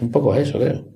Un 0.00 0.10
poco 0.10 0.34
eso, 0.34 0.58
creo. 0.58 0.93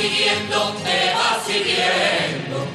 Siguiendo, 0.00 0.72
te 0.84 1.12
va 1.14 1.38
siguiendo. 1.46 2.66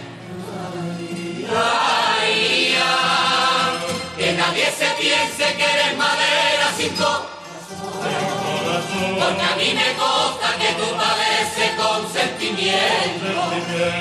Ay, 1.49 2.75
ay, 2.77 4.15
que 4.17 4.34
nadie 4.34 4.65
se 4.71 4.88
piense 5.01 5.55
que 5.55 5.63
eres 5.63 5.97
madera 5.97 6.71
sin 6.77 6.89
corazón. 6.89 8.44
Porque 9.17 9.41
a 9.41 9.56
mí 9.56 9.73
me 9.73 9.93
consta 9.95 10.47
que 10.60 10.73
tú 10.80 10.88
padeces 10.95 11.71
con 11.80 12.12
sentimiento. 12.12 13.25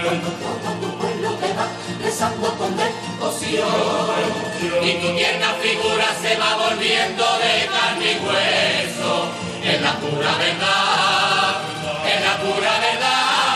Cuando 0.02 0.28
todo 0.42 0.68
tu 0.80 0.98
pueblo 0.98 1.30
te 1.34 1.52
va 1.52 1.66
rezando 2.02 2.48
con 2.58 2.76
devoción. 2.76 3.68
Y 4.82 4.92
tu 4.94 5.14
tierna 5.14 5.54
figura 5.62 6.06
se 6.20 6.36
va 6.36 6.56
volviendo 6.56 7.24
de 7.38 7.68
carne 7.72 8.12
y 8.12 8.18
hueso. 8.26 9.30
Es 9.62 9.80
la 9.80 9.92
pura 9.94 10.32
verdad, 10.36 11.62
es 12.06 12.20
la 12.26 12.36
pura 12.42 12.72
verdad. 12.80 13.54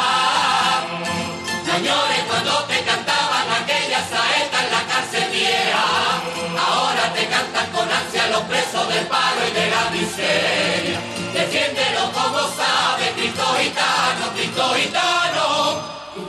Señores, 1.67 2.21
cuando 2.29 2.53
te 2.65 2.81
cantaban 2.83 3.47
aquellas 3.63 4.05
saetas 4.09 4.63
en 4.65 4.71
la 4.73 4.83
cárcel 4.91 5.31
vieja, 5.33 6.23
ahora 6.57 7.13
te 7.15 7.27
cantan 7.27 7.67
con 7.73 7.91
ansia 7.91 8.29
los 8.29 8.43
presos 8.43 8.89
del 8.89 9.07
paro 9.07 9.41
y 9.49 9.53
de 9.53 9.71
la 9.71 9.91
miseria. 9.91 11.28
Defiéndelo 11.49 12.13
como 12.13 12.41
sabe, 12.61 13.11
Cristo 13.17 13.43
gitano, 13.57 14.25
Cristo 14.35 14.65
gitano. 14.75 15.81
Y 16.15 16.21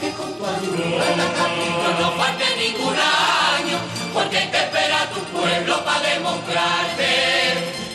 que 0.00 0.12
con 0.12 0.32
tu 0.34 0.46
ayuda 0.46 1.04
capilla 1.36 1.90
no 1.98 2.12
falte 2.12 2.44
ningún 2.56 2.94
año, 2.94 3.78
porque 4.14 4.38
hay 4.38 4.48
que 4.48 4.56
esperar 4.56 5.02
a 5.02 5.10
tu 5.10 5.20
pueblo 5.34 5.84
para 5.84 6.08
demostrarte 6.08 7.10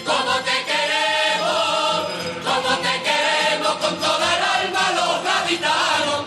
cómo 0.05 0.33
te 0.43 0.57
queremos, 0.67 2.03
cómo 2.43 2.75
te 2.85 2.93
queremos 3.07 3.73
con 3.77 3.95
toda 3.95 4.27
el 4.35 4.43
alma 4.43 4.83
los 4.91 5.23
gaditanos. 5.23 6.25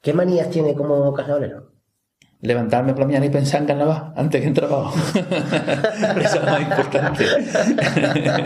¿Qué 0.00 0.12
manías 0.12 0.50
tiene 0.50 0.72
como 0.76 1.12
carnavalero? 1.12 1.79
Levantarme 2.42 2.92
por 2.92 3.00
la 3.00 3.06
mañana 3.06 3.26
y 3.26 3.30
pensar 3.30 3.60
en 3.60 3.66
carnaval 3.66 4.12
antes 4.16 4.40
que 4.40 4.48
en 4.48 4.54
trabajo. 4.54 4.94
Eso 5.14 6.38
es 6.38 6.44
lo 6.44 6.50
más 6.50 6.62
importante. 6.62 7.24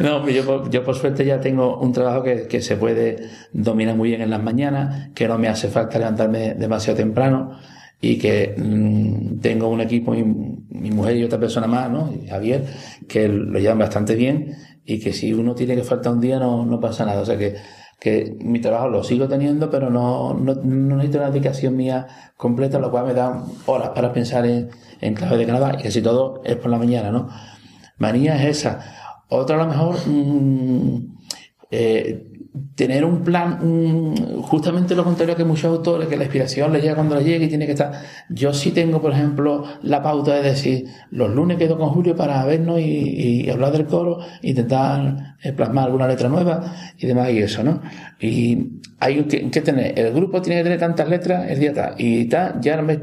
no, 0.00 0.28
yo, 0.28 0.44
por- 0.44 0.70
yo 0.70 0.84
por 0.84 0.94
suerte 0.96 1.24
ya 1.24 1.40
tengo 1.40 1.78
un 1.78 1.92
trabajo 1.92 2.22
que, 2.22 2.46
que 2.46 2.60
se 2.60 2.76
puede 2.76 3.28
dominar 3.52 3.96
muy 3.96 4.10
bien 4.10 4.22
en 4.22 4.30
las 4.30 4.42
mañanas, 4.42 5.10
que 5.14 5.28
no 5.28 5.38
me 5.38 5.48
hace 5.48 5.68
falta 5.68 5.98
levantarme 5.98 6.54
demasiado 6.54 6.96
temprano 6.98 7.58
y 8.00 8.18
que 8.18 8.54
mm, 8.56 9.40
tengo 9.40 9.68
un 9.68 9.80
equipo, 9.80 10.12
mi, 10.12 10.22
mi 10.22 10.90
mujer 10.90 11.16
y 11.16 11.24
otra 11.24 11.38
persona 11.38 11.66
más, 11.66 11.90
¿no? 11.90 12.12
Javier, 12.28 12.64
que 13.08 13.28
lo 13.28 13.58
llevan 13.58 13.78
bastante 13.78 14.14
bien 14.14 14.56
y 14.84 14.98
que 15.00 15.12
si 15.12 15.32
uno 15.32 15.54
tiene 15.54 15.76
que 15.76 15.82
faltar 15.84 16.12
un 16.12 16.20
día 16.20 16.38
no, 16.38 16.64
no 16.64 16.80
pasa 16.80 17.04
nada. 17.04 17.20
O 17.20 17.26
sea 17.26 17.36
que, 17.36 17.56
que 18.00 18.34
mi 18.40 18.60
trabajo 18.60 18.88
lo 18.88 19.04
sigo 19.04 19.28
teniendo, 19.28 19.70
pero 19.70 19.90
no, 19.90 20.32
no, 20.32 20.54
no 20.54 20.96
necesito 20.96 21.18
una 21.18 21.30
dedicación 21.30 21.76
mía 21.76 22.06
completa, 22.36 22.78
lo 22.78 22.90
cual 22.90 23.06
me 23.06 23.14
da 23.14 23.44
horas 23.66 23.90
para 23.90 24.12
pensar 24.12 24.46
en, 24.46 24.70
en 25.02 25.14
clave 25.14 25.36
de 25.36 25.46
carnaval 25.46 25.76
y 25.78 25.82
casi 25.82 26.00
todo 26.00 26.40
es 26.44 26.56
por 26.56 26.70
la 26.70 26.78
mañana, 26.78 27.10
¿no? 27.10 27.28
Manía 27.98 28.42
es 28.42 28.58
esa. 28.58 28.80
Otra 29.28 29.56
a 29.56 29.64
lo 29.64 29.66
mejor, 29.66 29.96
mm, 30.06 31.16
eh, 31.70 32.26
tener 32.74 33.04
un 33.04 33.22
plan, 33.22 34.14
justamente 34.42 34.94
lo 34.96 35.04
contrario 35.04 35.36
que 35.36 35.44
muchos 35.44 35.66
autores, 35.66 36.08
que 36.08 36.16
la 36.16 36.24
inspiración 36.24 36.72
le 36.72 36.80
llega 36.80 36.94
cuando 36.96 37.14
le 37.14 37.24
llega 37.24 37.44
y 37.44 37.48
tiene 37.48 37.66
que 37.66 37.72
estar. 37.72 37.92
Yo 38.28 38.52
sí 38.52 38.72
tengo, 38.72 39.00
por 39.00 39.12
ejemplo, 39.12 39.64
la 39.82 40.02
pauta 40.02 40.34
de 40.34 40.42
decir, 40.42 40.86
los 41.10 41.30
lunes 41.30 41.58
quedo 41.58 41.78
con 41.78 41.90
Julio 41.90 42.16
para 42.16 42.44
vernos 42.44 42.80
y, 42.80 43.48
hablar 43.50 43.72
del 43.72 43.86
coro, 43.86 44.18
intentar 44.42 45.36
eh, 45.42 45.52
plasmar 45.52 45.86
alguna 45.86 46.08
letra 46.08 46.28
nueva 46.28 46.74
y 46.98 47.06
demás 47.06 47.30
y 47.30 47.38
eso, 47.38 47.62
¿no? 47.62 47.82
Y 48.20 48.80
hay 48.98 49.22
que, 49.24 49.48
que 49.50 49.60
tener, 49.60 49.98
el 49.98 50.12
grupo 50.12 50.42
tiene 50.42 50.60
que 50.60 50.64
tener 50.64 50.78
tantas 50.80 51.08
letras 51.08 51.48
el 51.50 51.58
día 51.60 51.72
tal, 51.72 51.94
y 51.98 52.24
tal, 52.26 52.60
ya 52.60 52.76
no 52.76 52.82
me, 52.82 52.98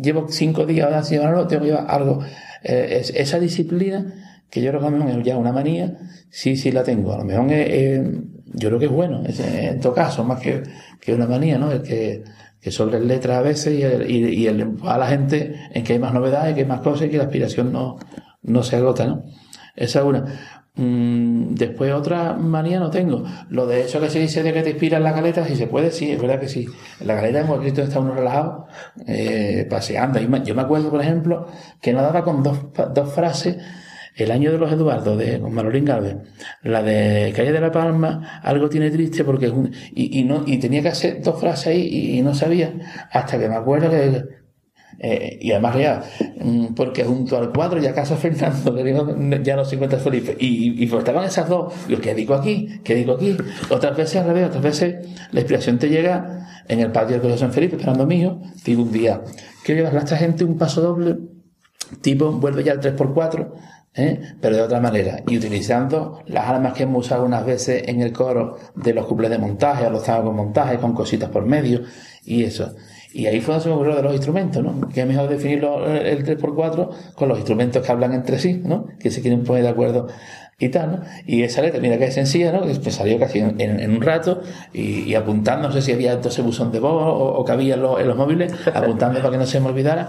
llevo 0.00 0.26
cinco 0.28 0.66
días 0.66 0.86
ahora 0.86 1.02
sin 1.02 1.18
llevarlo, 1.18 1.46
tengo 1.46 1.62
que 1.62 1.68
llevar 1.70 1.86
algo. 1.88 2.20
Eh, 2.62 2.98
es- 3.00 3.10
esa 3.16 3.38
disciplina, 3.40 4.12
que 4.50 4.60
yo 4.62 4.70
creo 4.70 4.80
que 4.82 4.86
a 4.86 4.90
lo 4.90 5.20
ya 5.22 5.36
una 5.36 5.52
manía, 5.52 5.96
sí, 6.30 6.56
sí 6.56 6.70
la 6.70 6.84
tengo. 6.84 7.12
A 7.12 7.18
lo 7.18 7.24
mejor 7.24 7.50
es, 7.50 7.68
es- 7.70 8.33
yo 8.46 8.68
creo 8.68 8.78
que 8.78 8.86
es 8.86 8.92
bueno, 8.92 9.22
en 9.26 9.80
todo 9.80 9.94
caso, 9.94 10.24
más 10.24 10.40
que, 10.40 10.62
que 11.00 11.14
una 11.14 11.26
manía, 11.26 11.58
¿no? 11.58 11.70
El 11.70 11.82
que, 11.82 12.24
que 12.60 12.70
sobre 12.70 13.00
letras 13.00 13.38
a 13.38 13.42
veces 13.42 13.78
y 13.78 13.82
el, 13.82 14.10
y, 14.10 14.42
y 14.42 14.46
el 14.46 14.76
a 14.84 14.98
la 14.98 15.06
gente 15.06 15.54
en 15.72 15.84
que 15.84 15.94
hay 15.94 15.98
más 15.98 16.12
novedades, 16.12 16.54
que 16.54 16.60
hay 16.60 16.66
más 16.66 16.80
cosas 16.80 17.06
y 17.06 17.10
que 17.10 17.18
la 17.18 17.24
aspiración 17.24 17.72
no, 17.72 17.98
no 18.42 18.62
se 18.62 18.76
agota, 18.76 19.06
¿no? 19.06 19.24
Esa 19.76 20.00
es 20.00 20.04
una. 20.04 20.24
Mm, 20.76 21.54
después 21.54 21.92
otra 21.92 22.34
manía 22.34 22.80
no 22.80 22.90
tengo. 22.90 23.24
Lo 23.48 23.66
de 23.66 23.82
eso 23.82 24.00
que 24.00 24.10
se 24.10 24.18
dice 24.18 24.42
de 24.42 24.52
que 24.52 24.62
te 24.62 24.70
inspira 24.70 24.98
en 24.98 25.04
la 25.04 25.14
caleta, 25.14 25.44
si 25.46 25.56
se 25.56 25.66
puede, 25.66 25.90
sí, 25.90 26.10
es 26.10 26.20
verdad 26.20 26.40
que 26.40 26.48
sí. 26.48 26.66
En 27.00 27.06
la 27.06 27.16
caleta 27.16 27.40
hemos 27.40 27.60
visto 27.62 27.82
está 27.82 28.00
uno 28.00 28.14
relajado, 28.14 28.66
eh, 29.06 29.66
paseando. 29.70 30.18
Yo 30.20 30.54
me 30.54 30.62
acuerdo, 30.62 30.90
por 30.90 31.00
ejemplo, 31.00 31.46
que 31.80 31.92
no 31.92 32.02
daba 32.02 32.24
con 32.24 32.42
dos, 32.42 32.58
dos 32.92 33.12
frases 33.12 33.56
el 34.16 34.30
año 34.30 34.52
de 34.52 34.58
los 34.58 34.72
Eduardos, 34.72 35.18
de 35.18 35.40
con 35.40 35.52
Manolín 35.52 35.84
Galvez, 35.84 36.16
la 36.62 36.82
de 36.82 37.32
Calle 37.34 37.52
de 37.52 37.60
la 37.60 37.72
Palma, 37.72 38.40
algo 38.42 38.68
tiene 38.68 38.90
triste 38.90 39.24
porque 39.24 39.52
y, 39.94 40.20
y 40.20 40.24
no, 40.24 40.44
y 40.46 40.58
tenía 40.58 40.82
que 40.82 40.88
hacer 40.88 41.22
dos 41.22 41.40
frases 41.40 41.68
ahí 41.68 42.16
y, 42.18 42.22
no 42.22 42.34
sabía, 42.34 42.72
hasta 43.10 43.38
que 43.38 43.48
me 43.48 43.56
acuerdo 43.56 43.90
que 43.90 44.44
Eh, 44.96 45.38
y 45.40 45.50
además 45.50 45.76
ya, 45.76 46.02
mm, 46.40 46.74
porque 46.74 47.02
junto 47.02 47.36
al 47.36 47.52
cuadro 47.52 47.80
ya 47.80 47.92
Casa 47.92 48.16
Fernando, 48.16 48.72
que 48.72 48.84
digo, 48.84 49.16
ya 49.42 49.60
encuentra 49.72 49.98
Felipe, 49.98 50.36
y, 50.38 50.82
y 50.82 50.86
pues 50.86 51.00
estaban 51.00 51.24
esas 51.24 51.48
dos, 51.48 51.74
¿qué 52.00 52.14
digo 52.14 52.32
aquí? 52.34 52.80
¿Qué 52.84 52.94
digo 52.94 53.14
aquí? 53.14 53.36
Otras 53.70 53.96
veces 53.96 54.16
al 54.20 54.28
revés, 54.28 54.46
otras 54.46 54.62
veces 54.62 55.08
la 55.32 55.40
inspiración 55.40 55.80
te 55.80 55.88
llega 55.88 56.62
en 56.68 56.78
el 56.78 56.92
patio 56.92 57.14
del 57.14 57.22
Colegio 57.22 57.40
San 57.40 57.52
Felipe, 57.52 57.74
esperando 57.74 58.06
mío, 58.06 58.40
digo 58.64 58.82
un 58.82 58.92
día, 58.92 59.20
quiero 59.64 59.80
llevar 59.80 59.96
a 59.96 60.04
esta 60.04 60.16
gente 60.16 60.44
un 60.44 60.56
paso 60.56 60.80
doble, 60.80 61.16
tipo, 62.00 62.30
vuelve 62.30 62.62
ya 62.62 62.72
al 62.72 62.80
3x4, 62.80 63.52
¿eh? 63.94 64.20
pero 64.40 64.56
de 64.56 64.62
otra 64.62 64.80
manera, 64.80 65.22
y 65.26 65.36
utilizando 65.38 66.22
las 66.26 66.48
armas 66.48 66.72
que 66.72 66.84
hemos 66.84 67.06
usado 67.06 67.24
unas 67.24 67.44
veces 67.46 67.84
en 67.86 68.00
el 68.00 68.12
coro 68.12 68.56
de 68.74 68.92
los 68.92 69.06
cuplés 69.06 69.30
de 69.30 69.38
montaje, 69.38 69.86
o 69.86 69.90
los 69.90 70.02
con 70.02 70.36
montaje, 70.36 70.78
con 70.78 70.94
cositas 70.94 71.30
por 71.30 71.44
medio, 71.44 71.82
y 72.24 72.44
eso. 72.44 72.74
Y 73.12 73.26
ahí 73.26 73.40
fue 73.40 73.54
donde 73.54 73.62
se 73.62 73.68
me 73.68 73.74
ocurrió 73.76 73.94
de 73.94 74.02
los 74.02 74.12
instrumentos, 74.12 74.62
¿no? 74.62 74.88
Que 74.88 75.02
es 75.02 75.06
mejor 75.06 75.28
definirlo 75.28 75.86
eh, 75.86 76.10
el 76.10 76.24
3x4 76.26 77.14
con 77.14 77.28
los 77.28 77.38
instrumentos 77.38 77.84
que 77.84 77.92
hablan 77.92 78.12
entre 78.12 78.38
sí, 78.40 78.60
¿no? 78.64 78.86
Que 78.98 79.10
se 79.12 79.20
quieren 79.22 79.44
poner 79.44 79.62
de 79.62 79.68
acuerdo 79.68 80.08
y 80.58 80.68
tal, 80.68 80.90
¿no? 80.90 81.00
Y 81.24 81.42
esa 81.42 81.62
letra, 81.62 81.80
mira 81.80 81.96
que 81.96 82.10
sencilla, 82.10 82.50
¿no? 82.50 82.62
Que 82.62 82.90
salió 82.90 83.16
casi 83.20 83.38
en, 83.38 83.90
un 83.90 84.02
rato 84.02 84.42
y, 84.72 85.14
apuntando, 85.14 85.68
no 85.68 85.72
sé 85.72 85.80
si 85.80 85.92
había 85.92 86.12
entonces 86.12 86.44
buzón 86.44 86.72
de 86.72 86.80
voz 86.80 86.92
o, 86.92 87.34
o 87.34 87.44
cabía 87.44 87.74
en 87.74 87.82
los, 87.82 88.00
en 88.00 88.08
los 88.08 88.16
móviles, 88.16 88.52
apuntando 88.74 89.20
para 89.20 89.30
que 89.30 89.38
no 89.38 89.46
se 89.46 89.60
me 89.60 89.68
olvidara. 89.68 90.08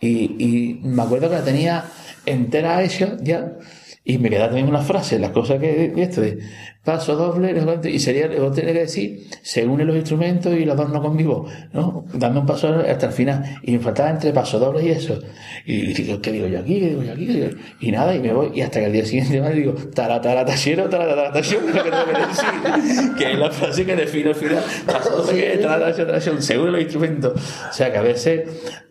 Y 0.00 0.80
me 0.82 1.02
acuerdo 1.02 1.30
que 1.30 1.36
la 1.36 1.44
tenía 1.44 1.84
entera 2.26 2.82
hecha 2.82 3.16
ya. 3.20 3.56
Y 4.04 4.18
me 4.18 4.28
quedaba 4.28 4.48
también 4.48 4.68
una 4.68 4.82
frase, 4.82 5.18
las 5.18 5.30
cosas 5.30 5.58
que 5.60 5.92
esto 5.96 6.20
de 6.20 6.38
paso 6.84 7.16
doble, 7.16 7.54
y 7.84 7.98
sería, 7.98 8.26
luego 8.26 8.50
tenía 8.52 8.74
que 8.74 8.80
decir, 8.80 9.26
se 9.40 9.66
unen 9.66 9.86
los 9.86 9.96
instrumentos 9.96 10.52
y 10.52 10.66
los 10.66 10.76
dos 10.76 10.90
no 10.90 11.00
conmigo, 11.00 11.46
¿no? 11.72 12.04
Dame 12.12 12.40
un 12.40 12.46
paso 12.46 12.74
hasta 12.86 13.06
el 13.06 13.12
final. 13.12 13.58
Y 13.62 13.72
me 13.72 13.78
faltaba 13.78 14.10
entre 14.10 14.32
paso 14.32 14.58
doble 14.58 14.84
y 14.84 14.90
eso. 14.90 15.18
Y 15.64 15.94
digo, 15.94 16.20
¿qué 16.20 16.32
digo 16.32 16.46
yo 16.46 16.58
aquí? 16.58 16.78
¿Qué 16.78 16.88
digo 16.90 17.02
yo 17.02 17.12
aquí? 17.12 17.26
¿Qué 17.26 17.32
digo? 17.32 17.48
Y 17.80 17.90
nada, 17.90 18.14
y 18.14 18.20
me 18.20 18.34
voy, 18.34 18.50
y 18.54 18.60
hasta 18.60 18.80
que 18.80 18.86
al 18.86 18.92
día 18.92 19.04
siguiente 19.06 19.40
me 19.40 19.52
digo, 19.52 19.72
tara, 19.94 20.20
tara, 20.20 20.44
tachero, 20.44 20.88
tara, 20.90 21.08
tara, 21.08 21.32
tachero, 21.32 21.66
que 21.66 21.72
tengo 21.72 22.04
que 22.04 22.20
decir, 22.20 23.14
que 23.18 23.32
es 23.32 23.38
la 23.38 23.50
frase 23.50 23.86
que 23.86 23.96
define 23.96 24.28
al 24.28 24.34
final, 24.34 24.62
paso 24.86 25.22
doble, 25.22 25.56
tara, 25.56 25.86
tachero, 25.86 26.12
tachero, 26.12 26.42
se 26.42 26.58
unen 26.58 26.72
los 26.72 26.82
instrumentos. 26.82 27.32
O 27.70 27.72
sea 27.72 27.90
que 27.90 27.96
a 27.96 28.02
veces, 28.02 28.42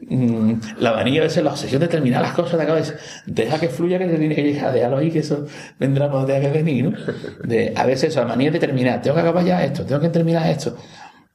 mm, 0.07 0.53
la 0.79 0.93
manía, 0.93 1.21
a 1.21 1.25
veces 1.25 1.43
la 1.43 1.51
obsesión 1.51 1.79
de 1.79 1.87
terminar 1.87 2.23
las 2.23 2.33
cosas 2.33 2.53
de 2.53 2.57
la 2.57 2.65
cabeza, 2.65 2.95
deja 3.27 3.59
que 3.59 3.69
fluya 3.69 3.99
que 3.99 4.07
te 4.07 4.17
tiene 4.17 4.33
que 4.33 4.43
llegar, 4.43 4.73
déjalo 4.73 4.97
ahí 4.97 5.11
que 5.11 5.19
eso 5.19 5.45
vendrá 5.79 6.09
cuando 6.09 6.27
tenga 6.27 6.51
que 6.51 6.57
venir, 6.57 6.85
¿no? 6.85 6.97
De, 7.43 7.71
a 7.83 7.85
veces 7.85 8.09
esa 8.09 8.25
manía 8.25 8.49
de 8.49 8.59
terminar, 8.59 9.01
tengo 9.01 9.15
que 9.15 9.21
acabar 9.21 9.43
ya 9.43 9.63
esto, 9.63 9.85
tengo 9.85 9.99
que 10.01 10.09
terminar 10.09 10.49
esto. 10.49 10.75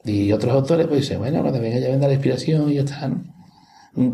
Y 0.04 0.32
otros 0.32 0.52
autores 0.52 0.86
pues 0.86 1.00
dicen, 1.00 1.18
bueno, 1.18 1.42
cuando 1.42 1.60
venga 1.60 1.78
ya 1.78 1.88
vendrá 1.88 2.08
la 2.08 2.14
inspiración 2.14 2.70
y 2.70 2.76
ya 2.76 2.82
está, 2.82 3.08
¿no? 3.08 3.22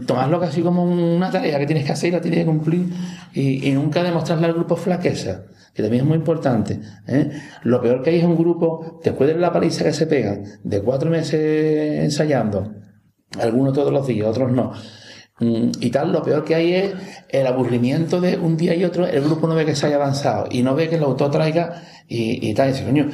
Tomarlo 0.06 0.40
casi 0.40 0.62
como 0.62 0.82
una 0.82 1.30
tarea 1.30 1.58
que 1.58 1.66
tienes 1.66 1.84
que 1.84 1.92
hacer 1.92 2.08
y 2.08 2.12
la 2.12 2.20
tienes 2.20 2.40
que 2.40 2.46
cumplir 2.46 2.86
y, 3.34 3.68
y 3.68 3.72
nunca 3.72 4.02
demostrarle 4.02 4.46
al 4.46 4.54
grupo 4.54 4.76
flaqueza, 4.76 5.42
que 5.74 5.82
también 5.82 6.04
es 6.04 6.08
muy 6.08 6.16
importante. 6.16 6.80
¿eh? 7.06 7.30
Lo 7.64 7.82
peor 7.82 8.02
que 8.02 8.10
hay 8.10 8.16
es 8.16 8.24
un 8.24 8.36
grupo, 8.36 9.00
después 9.04 9.28
de 9.28 9.38
la 9.38 9.52
paliza 9.52 9.84
que 9.84 9.92
se 9.92 10.06
pegan, 10.06 10.44
de 10.62 10.80
cuatro 10.80 11.10
meses 11.10 12.02
ensayando, 12.02 12.72
algunos 13.38 13.74
todos 13.74 13.92
los 13.92 14.06
días, 14.06 14.26
otros 14.26 14.50
no. 14.52 14.72
Mm, 15.40 15.70
Y 15.80 15.90
tal, 15.90 16.12
lo 16.12 16.22
peor 16.22 16.44
que 16.44 16.54
hay 16.54 16.72
es 16.74 16.94
el 17.28 17.46
aburrimiento 17.46 18.20
de 18.20 18.36
un 18.38 18.56
día 18.56 18.74
y 18.74 18.84
otro, 18.84 19.06
el 19.06 19.22
grupo 19.24 19.46
no 19.48 19.54
ve 19.54 19.66
que 19.66 19.74
se 19.74 19.86
haya 19.86 19.96
avanzado 19.96 20.46
y 20.50 20.62
no 20.62 20.74
ve 20.74 20.88
que 20.88 20.96
el 20.96 21.02
autor 21.02 21.30
traiga 21.30 21.82
y, 22.08 22.48
y 22.50 22.54
tal. 22.54 22.68
Y 22.68 22.72
dice, 22.72 22.84
coño, 22.84 23.08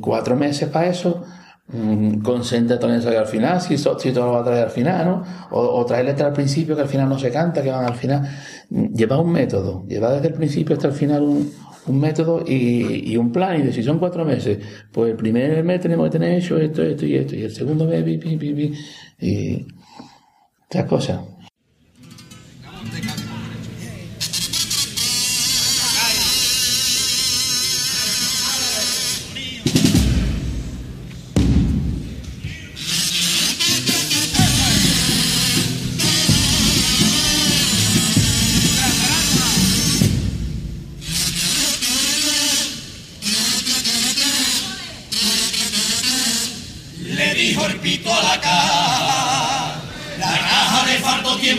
cuatro 0.00 0.34
meses 0.36 0.68
para 0.70 0.88
eso, 0.88 1.24
mm, 1.68 2.20
concéntrate 2.22 2.86
en 2.86 2.92
ensayo 2.94 3.18
al 3.20 3.26
final, 3.26 3.60
si, 3.60 3.76
si 3.76 4.12
todo 4.12 4.26
lo 4.26 4.32
va 4.32 4.40
a 4.40 4.44
traer 4.44 4.64
al 4.64 4.70
final, 4.70 5.06
¿no? 5.06 5.22
O, 5.50 5.60
o 5.60 5.84
traer 5.84 6.06
letra 6.06 6.28
al 6.28 6.32
principio 6.32 6.74
que 6.74 6.82
al 6.82 6.88
final 6.88 7.08
no 7.08 7.18
se 7.18 7.30
canta, 7.30 7.62
que 7.62 7.70
van 7.70 7.84
al 7.84 7.94
final. 7.94 8.26
Mm, 8.70 8.94
Lleva 8.94 9.18
un 9.20 9.30
método, 9.32 9.84
lleva 9.86 10.12
desde 10.12 10.28
el 10.28 10.34
principio 10.34 10.74
hasta 10.76 10.88
el 10.88 10.94
final 10.94 11.22
un, 11.22 11.52
un 11.86 12.00
método 12.00 12.44
y, 12.46 13.12
y 13.12 13.16
un 13.18 13.30
plan. 13.32 13.60
Y 13.60 13.62
de 13.64 13.72
si 13.74 13.82
son 13.82 13.98
cuatro 13.98 14.24
meses, 14.24 14.58
pues 14.92 15.10
el 15.10 15.16
primer 15.16 15.62
mes 15.64 15.80
tenemos 15.80 16.06
que 16.06 16.12
tener 16.18 16.32
hecho 16.38 16.56
esto, 16.58 16.82
esto 16.82 17.04
y 17.06 17.14
esto, 17.16 17.36
y 17.36 17.42
el 17.42 17.54
segundo 17.54 17.84
mes, 17.84 18.02
pi, 18.04 18.16
pi, 18.18 18.36
pi, 18.38 18.54
pi, 18.54 18.72
y 19.20 19.66
estas 20.70 20.84
cosas. 20.86 21.20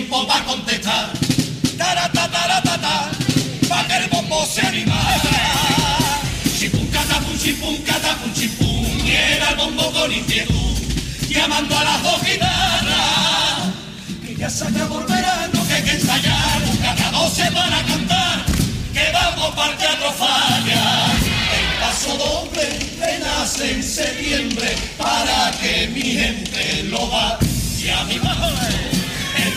Tiempo 0.10 0.28
para 0.28 0.46
contestar. 0.46 1.12
Tarata, 1.78 2.28
tarata, 2.30 2.78
ta, 2.82 3.12
pa' 3.68 3.88
que 3.88 3.96
el 3.98 4.10
bombo 4.10 4.46
se 4.46 4.62
animara. 4.62 5.20
Chipum, 6.58 6.88
catapum, 6.88 7.38
chipum, 7.38 7.78
catapum, 7.84 8.34
chipum, 8.34 8.86
y 9.06 9.12
era 9.12 9.50
el 9.52 9.56
bombo 9.56 9.92
con 9.92 10.12
inquietud, 10.12 10.78
llamando 11.30 11.78
a 11.78 11.84
las 11.84 12.04
dos 12.04 12.22
guitarras. 12.24 13.70
Que 14.26 14.36
ya 14.36 14.50
se 14.50 14.66
acabó 14.66 15.00
el 15.00 15.06
verano, 15.06 15.68
que 15.68 15.74
hay 15.74 15.84
que 15.84 15.92
ensayar, 15.92 16.62
cada 16.82 17.12
doce 17.12 17.52
para 17.52 17.84
cantar, 17.84 18.46
que 18.94 19.12
vamos 19.14 19.56
para 19.56 19.72
el 19.72 19.78
teatro 19.78 20.12
falla. 20.14 21.06
El 21.60 21.80
paso 21.80 22.18
doble 22.18 23.20
nace 23.20 23.72
en 23.74 23.84
septiembre 23.84 24.76
para 24.98 25.52
que 25.62 25.88
mi 25.94 26.02
gente 26.02 26.84
lo 26.90 27.08
vaya 27.08 28.00
a 28.00 28.04
mi 28.06 28.20
madre. 28.20 28.99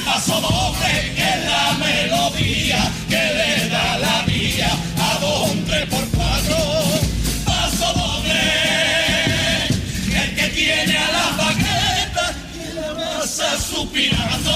Paso 0.04 0.40
doble 0.40 1.12
que 1.16 1.36
la 1.46 1.72
melodía 1.78 2.90
que 3.08 3.16
le 3.16 3.68
da 3.68 3.98
la 3.98 4.22
vía 4.26 4.70
a 4.98 5.18
dos, 5.20 5.50
por 5.90 6.08
cuatro. 6.08 6.56
Paso 7.44 7.92
doble, 7.94 8.40
el 10.22 10.34
que 10.34 10.48
tiene 10.48 10.96
a 10.96 11.12
la 11.12 11.30
baqueta 11.38 12.34
y 12.54 12.56
la 12.74 12.94
masa 12.94 13.58
suspirando. 13.60 14.52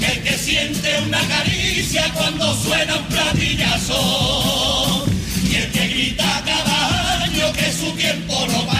El 0.00 0.22
que 0.22 0.38
siente 0.38 0.98
una 1.06 1.20
caricia 1.28 2.10
cuando 2.14 2.54
suena 2.56 2.96
un 2.96 3.04
platillazo. 3.06 5.04
Y 5.50 5.54
el 5.56 5.70
que 5.70 5.86
grita 5.88 6.42
cada 6.44 7.22
año 7.24 7.52
que 7.52 7.72
su 7.72 7.90
tiempo 7.92 8.46
no 8.48 8.66
pasó. 8.66 8.75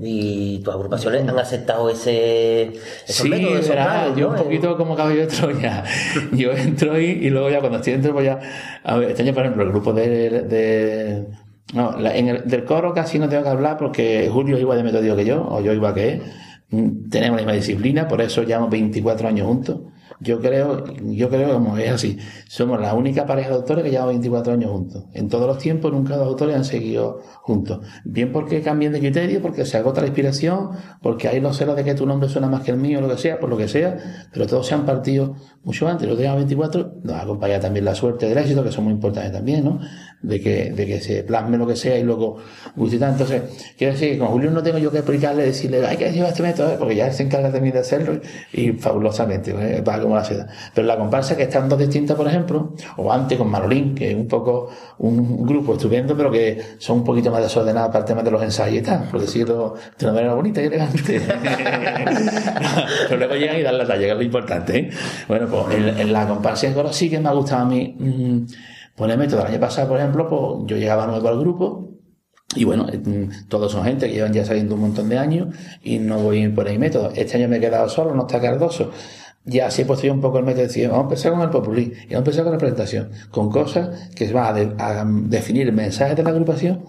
Y 0.00 0.60
tus 0.60 0.74
agrupaciones 0.74 1.28
han 1.28 1.38
aceptado 1.38 1.90
ese, 1.90 2.64
esos 3.06 3.16
Sí, 3.16 3.28
métodos, 3.28 3.60
esos 3.60 4.16
yo 4.16 4.28
¿no? 4.28 4.30
un 4.30 4.36
poquito 4.36 4.76
como 4.76 4.96
caballo 4.96 5.20
de 5.20 5.26
Troya. 5.26 5.84
Yo 6.32 6.52
entro 6.52 6.98
y, 7.00 7.04
y 7.04 7.30
luego 7.30 7.50
ya 7.50 7.60
cuando 7.60 7.78
estoy 7.78 7.94
dentro, 7.94 8.12
pues 8.12 8.24
ya. 8.26 8.38
A 8.82 8.96
ver, 8.96 9.10
este 9.10 9.22
año, 9.22 9.34
por 9.34 9.42
ejemplo, 9.42 9.62
el 9.62 9.70
grupo 9.70 9.92
de. 9.92 10.30
de- 10.42 11.43
no, 11.72 11.98
la- 11.98 12.16
en 12.16 12.28
el, 12.28 12.44
del 12.48 12.64
coro 12.64 12.92
casi 12.92 13.18
no 13.18 13.28
tengo 13.28 13.42
que 13.42 13.48
hablar 13.48 13.76
porque 13.78 14.28
Julio 14.32 14.56
es 14.56 14.62
igual 14.62 14.78
de 14.78 14.84
metódico 14.84 15.16
que 15.16 15.24
yo, 15.24 15.46
o 15.48 15.60
yo 15.60 15.72
igual 15.72 15.94
que 15.94 16.12
él. 16.14 16.22
Mm, 16.70 17.08
Tenemos 17.10 17.36
la 17.36 17.42
misma 17.42 17.52
disciplina, 17.54 18.08
por 18.08 18.20
eso 18.20 18.42
llevamos 18.42 18.70
24 18.70 19.28
años 19.28 19.46
juntos. 19.46 19.80
Yo 20.20 20.40
creo, 20.40 20.84
yo 21.02 21.28
creo 21.28 21.52
como 21.54 21.76
es 21.76 21.90
así. 21.90 22.18
Somos 22.46 22.80
la 22.80 22.94
única 22.94 23.26
pareja 23.26 23.48
de 23.50 23.56
autores 23.56 23.82
que 23.84 23.90
lleva 23.90 24.06
24 24.06 24.52
años 24.52 24.70
juntos. 24.70 25.04
En 25.12 25.28
todos 25.28 25.46
los 25.46 25.58
tiempos 25.58 25.92
nunca 25.92 26.16
dos 26.16 26.26
autores 26.28 26.54
han 26.54 26.64
seguido 26.64 27.20
juntos. 27.42 27.80
Bien 28.04 28.30
porque 28.32 28.62
cambien 28.62 28.92
de 28.92 29.00
criterio, 29.00 29.42
porque 29.42 29.64
se 29.66 29.76
agota 29.76 30.00
la 30.02 30.06
inspiración, 30.06 30.70
porque 31.02 31.28
hay 31.28 31.40
los 31.40 31.56
celos 31.56 31.74
de 31.76 31.84
que 31.84 31.94
tu 31.94 32.06
nombre 32.06 32.28
suena 32.28 32.48
más 32.48 32.62
que 32.62 32.70
el 32.70 32.76
mío, 32.76 33.00
lo 33.00 33.08
que 33.08 33.18
sea, 33.18 33.38
por 33.40 33.50
lo 33.50 33.56
que 33.56 33.66
sea, 33.66 33.96
pero 34.32 34.46
todos 34.46 34.66
se 34.66 34.74
han 34.74 34.86
partido 34.86 35.34
mucho 35.64 35.88
antes. 35.88 36.08
Los 36.08 36.18
días 36.18 36.34
24 36.36 36.94
nos 37.02 37.16
acompaña 37.20 37.58
también 37.58 37.84
la 37.84 37.94
suerte 37.94 38.28
del 38.28 38.38
éxito, 38.38 38.62
que 38.62 38.72
son 38.72 38.84
muy 38.84 38.92
importantes 38.92 39.32
también, 39.32 39.64
¿no? 39.64 39.80
De 40.24 40.40
que, 40.40 40.72
de 40.72 40.86
que 40.86 41.00
se 41.00 41.22
plasme 41.22 41.58
lo 41.58 41.66
que 41.66 41.76
sea 41.76 41.98
y 41.98 42.02
luego 42.02 42.38
tanto. 42.74 43.24
Entonces, 43.24 43.42
quiero 43.76 43.92
decir 43.92 44.12
que 44.12 44.18
con 44.18 44.28
Julio 44.28 44.50
no 44.50 44.62
tengo 44.62 44.78
yo 44.78 44.90
que 44.90 44.98
explicarle, 44.98 45.44
decirle, 45.44 45.86
hay 45.86 45.96
que 45.96 46.10
llevar 46.10 46.30
este 46.30 46.42
método, 46.42 46.72
¿eh? 46.72 46.76
porque 46.78 46.96
ya 46.96 47.06
él 47.06 47.12
se 47.12 47.24
encarga 47.24 47.52
también 47.52 47.74
de 47.74 47.80
hacerlo 47.80 48.20
y 48.52 48.72
fabulosamente. 48.72 49.52
¿eh? 49.52 49.82
Va 49.82 50.00
como 50.00 50.16
la 50.16 50.24
seda. 50.24 50.48
Pero 50.74 50.86
la 50.86 50.96
comparsa 50.96 51.36
que 51.36 51.44
están 51.44 51.68
dos 51.68 51.78
distintas, 51.78 52.16
por 52.16 52.26
ejemplo, 52.26 52.74
o 52.96 53.12
antes 53.12 53.38
con 53.38 53.50
Manolín, 53.50 53.94
que 53.94 54.10
es 54.10 54.16
un 54.16 54.28
poco 54.28 54.70
un 54.98 55.46
grupo 55.46 55.74
estupendo, 55.74 56.16
pero 56.16 56.30
que 56.30 56.60
son 56.78 56.98
un 56.98 57.04
poquito 57.04 57.30
más 57.30 57.42
desordenados 57.42 57.88
para 57.88 58.00
el 58.00 58.04
tema 58.04 58.22
de 58.22 58.30
los 58.30 58.42
ensayos 58.42 58.78
y 58.78 58.82
tal, 58.82 59.08
por 59.10 59.20
decirlo 59.20 59.74
de 59.98 60.06
una 60.06 60.14
manera 60.14 60.34
bonita 60.34 60.62
y 60.62 60.66
elegante. 60.66 61.20
pero 63.08 63.18
luego 63.18 63.34
llegan 63.34 63.58
y 63.58 63.62
dan 63.62 63.78
la 63.78 63.86
talla, 63.86 64.00
que 64.00 64.10
es 64.10 64.16
lo 64.16 64.22
importante. 64.22 64.78
¿eh? 64.78 64.90
Bueno, 65.28 65.46
pues 65.48 65.76
en, 65.76 66.00
en 66.00 66.12
la 66.12 66.26
comparsa 66.26 66.66
de 66.66 66.74
coro 66.74 66.92
sí 66.92 67.10
que 67.10 67.18
me 67.20 67.28
ha 67.28 67.32
gustado 67.32 67.62
a 67.62 67.66
mí 67.66 67.94
mm, 67.98 68.44
poner 68.96 69.18
método. 69.18 69.40
El 69.42 69.48
año 69.48 69.60
pasado, 69.60 69.88
por 69.88 69.98
ejemplo, 69.98 70.28
pues 70.28 70.70
yo 70.70 70.76
llegaba 70.76 71.06
nuevo 71.06 71.28
al 71.28 71.38
grupo, 71.38 71.90
y 72.56 72.64
bueno, 72.64 72.86
eh, 72.92 73.28
todos 73.48 73.72
son 73.72 73.84
gente 73.84 74.06
que 74.06 74.14
llevan 74.14 74.32
ya 74.32 74.44
saliendo 74.44 74.74
un 74.76 74.82
montón 74.82 75.08
de 75.08 75.18
años 75.18 75.54
y 75.82 75.98
no 75.98 76.18
voy 76.18 76.48
por 76.48 76.68
ahí 76.68 76.78
método. 76.78 77.10
Este 77.14 77.36
año 77.38 77.48
me 77.48 77.56
he 77.56 77.60
quedado 77.60 77.88
solo, 77.88 78.14
no 78.14 78.22
está 78.22 78.40
Cardoso. 78.40 78.92
Ya 79.44 79.66
así 79.66 79.82
he 79.82 79.84
puesto 79.84 80.06
yo 80.06 80.12
un 80.12 80.20
poco 80.20 80.38
el 80.38 80.44
método 80.44 80.66
de 80.66 80.86
vamos 80.86 81.00
a 81.00 81.02
empezar 81.02 81.32
con 81.32 81.42
el 81.42 81.50
populí 81.50 81.82
y 81.82 82.14
vamos 82.14 82.14
a 82.14 82.18
empezar 82.18 82.44
con 82.44 82.52
la 82.52 82.58
presentación, 82.58 83.10
con 83.30 83.50
cosas 83.50 84.10
que 84.14 84.32
va 84.32 84.48
a, 84.48 84.52
de- 84.52 84.74
a 84.78 85.04
definir 85.06 85.70
mensajes 85.72 86.16
de 86.16 86.22
la 86.22 86.30
agrupación, 86.30 86.84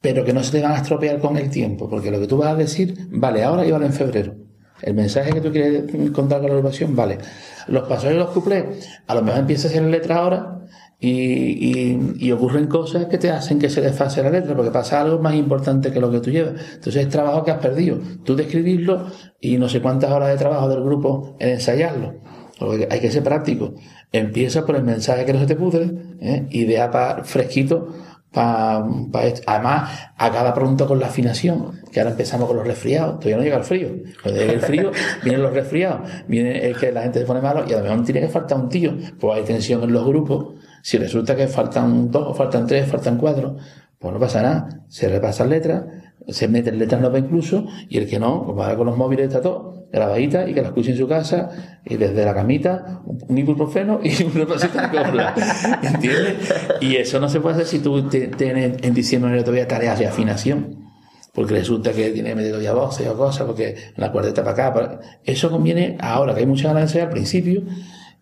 pero 0.00 0.24
que 0.24 0.32
no 0.32 0.42
se 0.42 0.52
te 0.52 0.62
van 0.62 0.72
a 0.72 0.76
estropear 0.76 1.18
con 1.18 1.36
el 1.36 1.50
tiempo, 1.50 1.88
porque 1.88 2.10
lo 2.10 2.20
que 2.20 2.26
tú 2.28 2.36
vas 2.38 2.50
a 2.50 2.54
decir 2.54 3.08
vale 3.10 3.42
ahora 3.42 3.66
y 3.66 3.72
vale 3.72 3.86
en 3.86 3.92
febrero. 3.92 4.34
El 4.80 4.94
mensaje 4.94 5.32
que 5.32 5.40
tú 5.40 5.50
quieres 5.50 5.84
contar 6.12 6.40
con 6.40 6.48
la 6.48 6.54
agrupación 6.54 6.94
vale. 6.94 7.18
Los 7.66 7.88
pasos 7.88 8.12
y 8.12 8.14
los 8.14 8.30
cuplés, 8.30 8.88
a 9.06 9.14
lo 9.14 9.22
mejor 9.22 9.40
empiezas 9.40 9.66
a 9.66 9.68
hacer 9.68 9.82
letra 9.82 10.16
ahora 10.16 10.60
y, 10.98 11.10
y- 11.10 12.14
y 12.18 12.32
ocurren 12.32 12.66
cosas 12.66 13.06
que 13.06 13.18
te 13.18 13.30
hacen 13.30 13.58
que 13.58 13.68
se 13.68 13.80
desfase 13.80 14.22
la 14.22 14.30
letra, 14.30 14.54
porque 14.56 14.70
pasa 14.70 15.00
algo 15.00 15.18
más 15.18 15.34
importante 15.34 15.92
que 15.92 16.00
lo 16.00 16.10
que 16.10 16.20
tú 16.20 16.30
llevas. 16.30 16.54
Entonces 16.74 16.96
es 16.96 17.08
trabajo 17.08 17.44
que 17.44 17.50
has 17.50 17.58
perdido. 17.58 17.98
Tú 18.24 18.34
de 18.34 18.44
escribirlo 18.44 19.06
y 19.40 19.58
no 19.58 19.68
sé 19.68 19.80
cuántas 19.82 20.10
horas 20.10 20.30
de 20.30 20.36
trabajo 20.36 20.68
del 20.68 20.82
grupo 20.82 21.36
en 21.38 21.50
ensayarlo. 21.50 22.14
Porque 22.58 22.88
hay 22.90 23.00
que 23.00 23.10
ser 23.10 23.22
práctico. 23.22 23.74
Empieza 24.12 24.64
por 24.64 24.76
el 24.76 24.82
mensaje 24.84 25.26
que 25.26 25.32
no 25.34 25.40
se 25.40 25.46
te 25.46 25.56
pudre, 25.56 25.90
¿eh? 26.20 26.46
idea 26.50 26.90
para 26.90 27.22
fresquito 27.24 27.88
para 28.32 28.84
esto. 29.24 29.42
Además, 29.46 29.90
acaba 30.16 30.52
pronto 30.52 30.86
con 30.86 30.98
la 31.00 31.06
afinación, 31.06 31.80
que 31.90 32.00
ahora 32.00 32.10
empezamos 32.12 32.46
con 32.46 32.56
los 32.58 32.66
resfriados. 32.66 33.14
Todavía 33.18 33.36
no 33.38 33.42
llega 33.44 33.56
el 33.56 33.64
frío. 33.64 33.88
Cuando 34.22 34.40
llegue 34.40 34.52
el 34.54 34.60
frío, 34.60 34.90
vienen 35.24 35.42
los 35.42 35.52
resfriados, 35.54 36.00
viene 36.28 36.66
el 36.66 36.76
que 36.76 36.92
la 36.92 37.02
gente 37.02 37.20
se 37.20 37.24
pone 37.24 37.40
malo 37.40 37.64
y 37.66 37.72
a 37.72 37.78
lo 37.78 37.84
mejor 37.84 38.04
tiene 38.04 38.20
que 38.20 38.28
faltar 38.28 38.58
un 38.58 38.68
tío. 38.68 38.92
Pues 39.18 39.38
hay 39.38 39.44
tensión 39.44 39.82
en 39.84 39.92
los 39.92 40.06
grupos. 40.06 40.54
Si 40.86 40.98
resulta 40.98 41.34
que 41.34 41.48
faltan 41.48 42.12
dos, 42.12 42.28
o 42.28 42.32
faltan 42.32 42.64
tres, 42.64 42.88
faltan 42.88 43.18
cuatro, 43.18 43.56
pues 43.98 44.14
no 44.14 44.20
pasa 44.20 44.40
nada. 44.40 44.68
Se 44.86 45.08
repasan 45.08 45.50
letras, 45.50 45.82
se 46.28 46.46
meten 46.46 46.78
letras 46.78 47.00
nuevas 47.00 47.22
incluso, 47.22 47.66
y 47.88 47.98
el 47.98 48.06
que 48.08 48.20
no, 48.20 48.44
pues 48.44 48.56
va 48.56 48.76
con 48.76 48.86
los 48.86 48.96
móviles 48.96 49.26
está 49.26 49.40
todo, 49.40 49.88
grabadita 49.92 50.48
y 50.48 50.54
que 50.54 50.62
la 50.62 50.68
escuche 50.68 50.92
en 50.92 50.96
su 50.96 51.08
casa, 51.08 51.80
y 51.84 51.96
desde 51.96 52.24
la 52.24 52.32
camita, 52.32 53.00
un 53.04 53.36
ibuprofeno 53.36 53.98
y 54.04 54.22
una 54.32 54.46
pasita 54.46 54.86
de 54.86 55.10
cola. 55.10 55.34
¿Entiendes? 55.82 56.54
Y 56.80 56.94
eso 56.94 57.18
no 57.18 57.28
se 57.28 57.40
puede 57.40 57.56
hacer 57.56 57.66
si 57.66 57.80
tú 57.80 58.08
tienes 58.08 58.76
en 58.80 58.94
diciembre 58.94 59.40
todavía 59.40 59.66
tareas 59.66 59.98
de 59.98 60.06
afinación. 60.06 60.84
Porque 61.32 61.54
resulta 61.54 61.90
que 61.90 62.10
tiene 62.10 62.28
que 62.28 62.34
meter 62.36 62.52
todavía 62.52 62.74
voces 62.74 63.08
o 63.08 63.16
cosas, 63.16 63.44
porque 63.44 63.74
la 63.96 64.12
cuarteta 64.12 64.44
para 64.44 64.52
acá. 64.52 64.72
para- 64.72 65.00
Eso 65.24 65.50
conviene 65.50 65.98
ahora, 66.00 66.32
que 66.32 66.42
hay 66.42 66.46
de 66.46 66.52
ensayar 66.52 67.08
al 67.08 67.12
principio, 67.12 67.62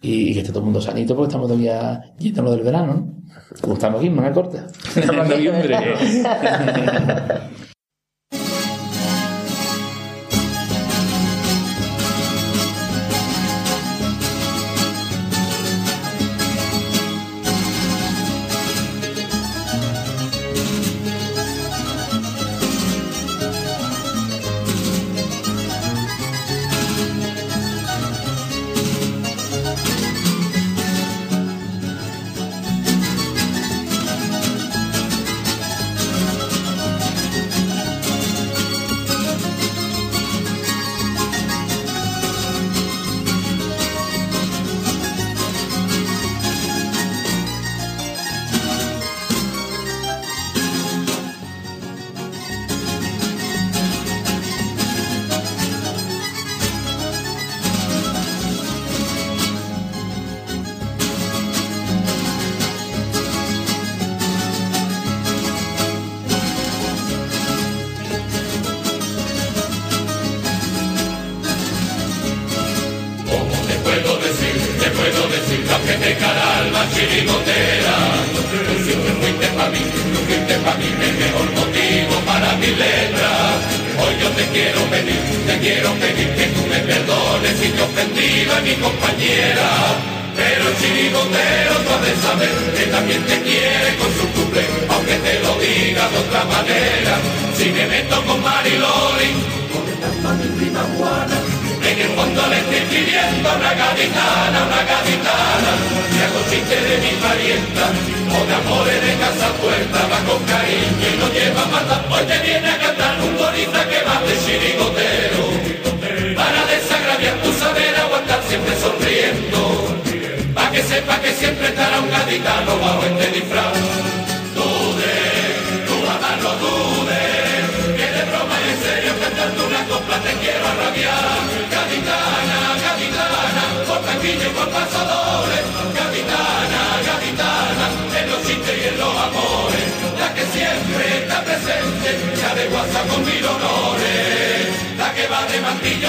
y, 0.05 0.31
y 0.31 0.35
que 0.35 0.40
esté 0.40 0.51
todo 0.53 0.61
el 0.61 0.67
mundo 0.67 0.81
sanito, 0.81 1.14
porque 1.17 1.29
estamos 1.29 1.49
todavía 1.49 2.03
yéndonos 2.19 2.53
del 2.53 2.62
verano, 2.62 2.95
¿no? 2.95 3.14
Como 3.61 3.75
estamos 3.75 4.01
aquí, 4.01 4.11
manga 4.11 4.33
corta. 4.33 4.67
En 4.97 5.07
noviembre. 5.17 5.77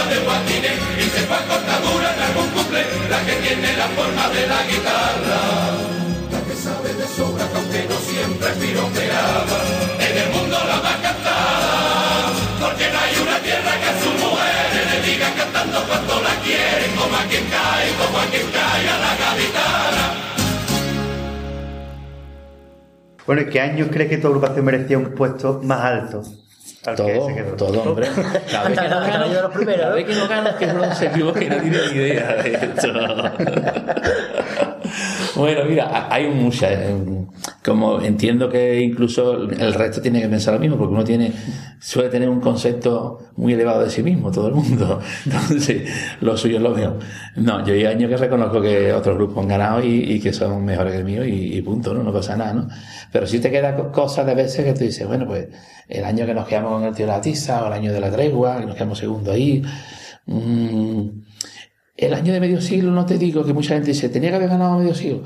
de 0.09 0.17
guatines 0.19 0.79
y 0.97 1.05
se 1.09 1.25
va 1.27 1.39
cortadura 1.49 2.13
en 2.13 2.21
algún 2.21 2.49
cumple. 2.49 2.81
La 3.09 3.19
que 3.25 3.35
tiene 3.43 3.75
la 3.77 3.87
forma 3.89 4.29
de 4.29 4.47
la 4.47 4.59
guitarra. 4.69 5.41
La 6.31 6.39
que 6.47 6.55
sabe 6.55 6.93
de 6.93 7.07
sobra 7.07 7.47
que 7.49 7.57
aunque 7.57 7.81
no 7.89 7.97
siempre 7.99 8.49
piropeaba. 8.59 9.57
En 9.99 10.13
el 10.23 10.29
mundo 10.35 10.57
la 10.69 10.77
más 10.85 10.97
cantada. 11.05 12.31
Porque 12.61 12.85
no 12.91 12.97
hay 12.99 13.13
una 13.25 13.37
tierra 13.39 13.71
que 13.81 13.87
a 13.89 13.95
su 14.01 14.11
mujer 14.23 14.69
le 14.91 14.97
diga 15.09 15.27
cantando 15.33 15.77
cuando 15.87 16.13
la 16.21 16.35
quieren. 16.45 16.91
Como 16.95 17.15
a 17.15 17.23
quien 17.25 17.45
cae, 17.49 17.87
como 17.99 18.17
a 18.19 18.25
quien 18.31 18.47
cae 18.51 18.89
a 18.89 18.97
la 19.05 19.11
gaditana. 19.21 20.05
Bueno, 23.25 23.41
¿y 23.41 23.45
qué 23.49 23.59
años 23.59 23.87
crees 23.91 24.09
que 24.09 24.17
tu 24.17 24.27
agrupación 24.27 24.65
merecía 24.65 24.99
un 24.99 25.15
puesto 25.15 25.59
más 25.63 25.81
alto? 25.81 26.44
Al 26.87 26.95
que 26.95 27.03
Todo, 27.03 27.27
se 27.27 27.35
quedó? 27.35 27.55
todo, 27.55 27.81
hombre. 27.83 28.07
Cada 28.51 28.69
vez 28.69 28.79
que 28.79 28.87
no 28.89 28.95
Hasta 28.97 29.11
que 29.11 29.17
no 29.17 29.23
de 29.27 29.33
los 29.33 29.35
gano, 29.35 29.49
primeros, 29.51 29.79
cada 29.81 29.89
¿no? 29.89 29.95
vez 29.95 30.05
que 30.05 30.15
no 30.15 30.27
gano, 30.27 30.49
es 30.49 30.55
que 30.55 30.67
no 30.67 30.95
se 30.95 31.05
equivoque, 31.07 31.49
no 31.49 31.55
tiene 31.57 31.77
ni 31.91 31.95
idea 31.95 32.33
de 32.43 32.53
esto. 32.53 32.87
Bueno, 35.35 35.65
mira, 35.67 35.85
ha- 35.87 36.13
hay 36.13 36.29
muchas. 36.29 36.71
eh, 36.71 36.95
Como 37.63 37.99
entiendo 38.01 38.47
que 38.49 38.79
incluso 38.81 39.33
el 39.49 39.73
resto 39.73 40.01
tiene 40.01 40.21
que 40.21 40.27
pensar 40.29 40.53
lo 40.53 40.59
mismo, 40.59 40.77
porque 40.77 40.93
uno 40.93 41.03
tiene, 41.03 41.31
suele 41.79 42.09
tener 42.09 42.29
un 42.29 42.39
concepto 42.39 43.19
muy 43.35 43.53
elevado 43.53 43.83
de 43.83 43.89
sí 43.89 44.01
mismo, 44.03 44.31
todo 44.31 44.47
el 44.49 44.53
mundo. 44.55 44.99
Entonces, 45.25 45.89
lo 46.21 46.37
suyo 46.37 46.57
es 46.57 46.61
lo 46.63 46.69
mío. 46.75 46.97
No, 47.35 47.65
yo 47.65 47.73
hay 47.73 47.85
años 47.85 48.09
que 48.09 48.17
reconozco 48.17 48.61
que 48.61 48.93
otros 48.93 49.17
grupos 49.17 49.39
han 49.43 49.47
ganado 49.49 49.83
y, 49.83 50.19
que 50.19 50.31
son 50.31 50.63
mejores 50.63 50.93
que 50.93 50.99
el 50.99 51.05
mío 51.05 51.25
y, 51.25 51.61
punto, 51.63 51.93
¿no? 51.93 52.03
No 52.03 52.13
pasa 52.13 52.35
nada, 52.37 52.53
¿no? 52.53 52.67
Pero 53.11 53.25
sí 53.27 53.39
te 53.39 53.49
quedan 53.51 53.75
co- 53.75 53.91
cosas 53.91 54.25
de 54.27 54.35
veces 54.35 54.63
que 54.63 54.73
tú 54.73 54.83
dices, 54.85 55.07
bueno, 55.07 55.25
pues 55.27 55.47
el 55.89 56.05
año 56.05 56.25
que 56.25 56.33
nos 56.33 56.47
quedamos 56.47 56.71
con 56.73 56.83
el 56.83 56.95
tío 56.95 57.05
de 57.07 57.11
la 57.11 57.21
tiza, 57.21 57.63
o 57.63 57.67
el 57.67 57.73
año 57.73 57.91
de 57.91 57.99
la 57.99 58.11
tregua, 58.11 58.59
que 58.59 58.65
nos 58.67 58.75
quedamos 58.75 58.97
segundo 58.99 59.31
ahí. 59.31 59.61
mm, 60.27 61.24
el 61.97 62.13
año 62.13 62.33
de 62.33 62.39
medio 62.39 62.61
siglo, 62.61 62.91
no 62.91 63.05
te 63.05 63.17
digo 63.17 63.45
que 63.45 63.53
mucha 63.53 63.73
gente 63.75 63.91
dice, 63.91 64.09
tenía 64.09 64.29
que 64.29 64.35
haber 64.35 64.49
ganado 64.49 64.77
medio 64.77 64.93
siglo 64.93 65.23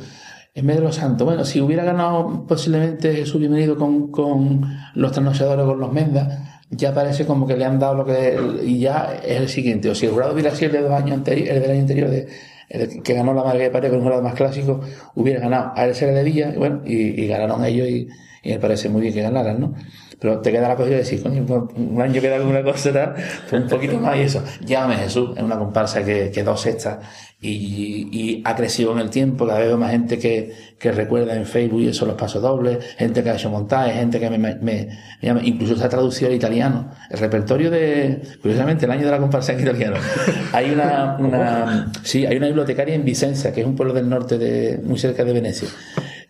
en 0.54 0.68
vez 0.68 0.78
de 0.78 0.84
los 0.84 0.96
santos. 0.96 1.26
Bueno, 1.26 1.46
si 1.46 1.62
hubiera 1.62 1.84
ganado 1.84 2.46
posiblemente 2.48 3.26
su 3.26 3.40
bienvenido 3.40 3.78
con, 3.78 4.12
con 4.12 4.78
los 4.96 5.12
trasnochadores, 5.12 5.66
con 5.66 5.80
los 5.80 5.92
mendas, 5.92 6.60
ya 6.70 6.94
parece 6.94 7.26
como 7.26 7.48
que 7.48 7.58
le 7.58 7.66
han 7.66 7.80
dado 7.80 7.96
lo 7.96 8.06
que. 8.06 8.38
Y 8.64 8.80
ya 8.80 9.20
es 9.26 9.38
el 9.38 9.50
siguiente. 9.50 9.90
O 9.90 9.96
si 9.96 10.06
el 10.06 10.12
jurado 10.12 10.34
hubiera 10.34 10.54
sido 10.54 10.68
el 10.68 10.84
de 10.84 10.90
dos 10.90 10.92
años 10.92 11.18
anteriores, 11.18 11.56
el 11.56 11.62
del 11.62 11.72
año 11.72 11.82
anterior, 11.82 12.10
de, 12.10 12.28
el 12.70 13.02
que 13.02 13.14
ganó 13.14 13.34
la 13.34 13.44
Madre 13.44 13.64
de 13.64 13.72
Pared 13.72 13.90
con 13.90 14.00
un 14.00 14.04
jurado 14.04 14.22
más 14.22 14.36
clásico, 14.36 14.82
hubiera 15.16 15.40
ganado. 15.40 15.72
A 15.76 15.86
él 15.86 15.96
se 15.96 16.06
le 16.06 16.14
debía, 16.14 16.54
y 16.54 16.58
bueno, 16.58 16.82
y, 16.86 17.28
ganaron 17.28 17.66
ellos, 17.66 17.88
y 17.88 18.08
me 18.46 18.60
parece 18.60 18.90
muy 18.90 19.02
bien 19.02 19.14
que 19.14 19.22
ganaran, 19.22 19.60
¿no? 19.60 19.74
Pero 20.20 20.40
te 20.40 20.52
queda 20.52 20.68
la 20.68 20.76
cosa 20.76 20.90
de 20.90 20.98
decir, 20.98 21.24
coño, 21.24 21.46
un 21.76 22.02
año 22.02 22.22
queda 22.22 22.36
alguna 22.36 22.62
cosa, 22.62 22.92
tal, 22.92 23.16
pues 23.50 23.62
un 23.64 23.70
poquito 23.70 24.00
más 24.00 24.18
y 24.18 24.22
eso. 24.22 24.44
Llámame 24.66 24.98
Jesús, 24.98 25.32
es 25.36 25.44
una 25.44 25.58
comparsa 25.58 26.04
que, 26.04 26.30
que 26.32 26.44
dos 26.44 26.62
sextas 26.62 26.98
y, 27.42 28.10
y 28.12 28.42
ha 28.44 28.54
crecido 28.54 28.92
en 28.92 29.00
el 29.00 29.10
tiempo, 29.10 29.48
cada 29.48 29.60
vez 29.60 29.70
veo 29.70 29.78
más 29.78 29.92
gente 29.92 30.20
que, 30.20 30.54
que 30.78 30.92
recuerda 30.92 31.36
en 31.36 31.46
Facebook 31.46 31.82
y 31.82 31.88
eso 31.88 32.06
los 32.06 32.16
pasos 32.16 32.42
dobles, 32.42 32.80
gente 32.98 33.24
que 33.24 33.30
ha 33.30 33.36
hecho 33.36 33.50
montajes, 33.50 33.94
gente 33.94 34.20
que 34.20 34.30
me, 34.30 34.38
me, 34.38 34.56
me 34.56 34.90
llama, 35.22 35.40
incluso 35.44 35.78
se 35.78 35.86
ha 35.86 35.90
traducido 35.90 36.30
al 36.30 36.36
italiano. 36.36 36.92
El 37.10 37.18
repertorio 37.20 37.72
de, 37.72 38.22
curiosamente, 38.42 38.86
el 38.86 38.92
año 38.92 39.06
de 39.06 39.12
la 39.12 39.20
comparsa 39.20 39.54
en 39.54 39.62
italiano. 39.62 39.96
Hay 40.52 40.72
una, 40.72 41.16
una, 41.18 41.92
sí, 42.04 42.26
hay 42.26 42.36
una 42.38 42.48
bibliotecaria 42.48 42.96
en 42.96 43.06
Vicenza, 43.06 43.54
que 43.54 43.62
es 43.62 43.68
un 43.68 43.76
pueblo 43.76 43.94
del 43.94 44.10
norte 44.10 44.38
de, 44.38 44.80
muy 44.84 45.00
cerca 45.00 45.24
de 45.24 45.32
Venecia 45.32 45.70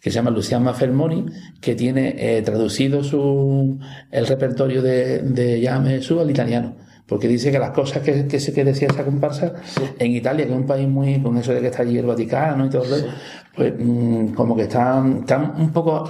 que 0.01 0.09
se 0.09 0.15
llama 0.15 0.31
Luciana 0.31 0.73
Fermoni, 0.73 1.25
que 1.59 1.75
tiene 1.75 2.15
eh, 2.17 2.41
traducido 2.41 3.03
su, 3.03 3.79
el 4.11 4.27
repertorio 4.27 4.81
de, 4.81 5.19
de 5.19 5.59
Llame 5.59 5.91
Jesús 5.91 6.21
al 6.21 6.31
italiano. 6.31 6.75
Porque 7.05 7.27
dice 7.27 7.51
que 7.51 7.57
las 7.57 7.71
cosas 7.71 8.03
que, 8.03 8.27
que 8.27 8.63
decía 8.63 8.87
esa 8.87 9.03
comparsa 9.03 9.53
en 9.97 10.11
Italia, 10.11 10.45
que 10.45 10.51
es 10.51 10.57
un 10.57 10.67
país 10.67 10.87
muy, 10.87 11.19
con 11.21 11.37
eso 11.37 11.51
de 11.51 11.59
que 11.59 11.67
está 11.67 11.81
allí 11.81 11.97
el 11.97 12.05
Vaticano 12.05 12.67
y 12.67 12.69
todo 12.69 12.83
eso, 12.83 13.07
pues 13.55 13.73
mm, 13.77 14.27
como 14.33 14.55
que 14.55 14.63
están, 14.63 15.21
están 15.21 15.55
un 15.57 15.71
poco 15.71 16.07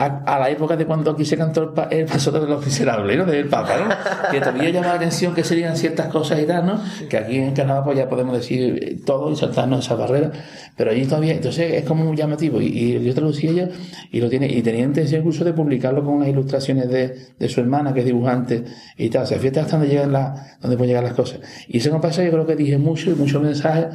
a, 0.00 0.22
a, 0.24 0.38
la 0.38 0.48
época 0.48 0.78
de 0.78 0.86
cuando 0.86 1.10
aquí 1.10 1.26
se 1.26 1.36
cantó 1.36 1.62
el, 1.62 1.68
pa, 1.70 1.82
el 1.90 2.06
paso 2.06 2.32
de 2.32 2.46
los 2.46 2.64
miserables, 2.64 3.18
¿no? 3.18 3.26
Del 3.26 3.48
Papa, 3.48 3.76
¿no? 3.76 4.30
Que 4.30 4.40
todavía 4.40 4.70
llama 4.70 4.86
la 4.86 4.94
atención 4.94 5.34
que 5.34 5.44
serían 5.44 5.76
ciertas 5.76 6.06
cosas 6.06 6.40
y 6.40 6.46
tal, 6.46 6.64
¿no? 6.64 6.80
Que 7.06 7.18
aquí 7.18 7.36
en 7.36 7.52
Canadá 7.52 7.84
pues 7.84 7.98
ya 7.98 8.08
podemos 8.08 8.34
decir 8.34 9.02
todo 9.04 9.30
y 9.30 9.36
saltarnos 9.36 9.84
esas 9.84 9.98
barreras, 9.98 10.32
pero 10.74 10.90
allí 10.90 11.04
todavía, 11.04 11.34
entonces 11.34 11.74
es 11.74 11.84
como 11.84 12.04
muy 12.04 12.16
llamativo 12.16 12.62
y, 12.62 12.68
y 12.68 13.04
yo 13.04 13.14
traducí 13.14 13.48
ella 13.48 13.68
y 14.10 14.22
lo 14.22 14.30
tiene, 14.30 14.46
y 14.46 14.62
tenía 14.62 14.84
intención 14.84 15.20
incluso 15.20 15.44
de 15.44 15.52
publicarlo 15.52 16.02
con 16.02 16.14
unas 16.14 16.28
ilustraciones 16.28 16.88
de, 16.88 17.34
de 17.38 17.48
su 17.50 17.60
hermana 17.60 17.92
que 17.92 18.00
es 18.00 18.06
dibujante 18.06 18.64
y 18.96 19.10
tal, 19.10 19.24
o 19.24 19.26
sea, 19.26 19.38
fíjate 19.38 19.60
hasta 19.60 19.76
donde 19.76 19.92
llegan 19.92 20.12
las, 20.12 20.58
donde 20.60 20.78
pueden 20.78 20.88
llegar 20.88 21.04
las 21.04 21.14
cosas. 21.14 21.40
Y 21.68 21.76
ese 21.76 21.90
compás 21.90 22.16
yo 22.16 22.30
creo 22.30 22.46
que 22.46 22.56
dije 22.56 22.78
mucho 22.78 23.10
y 23.10 23.14
muchos 23.16 23.42
mensajes 23.42 23.88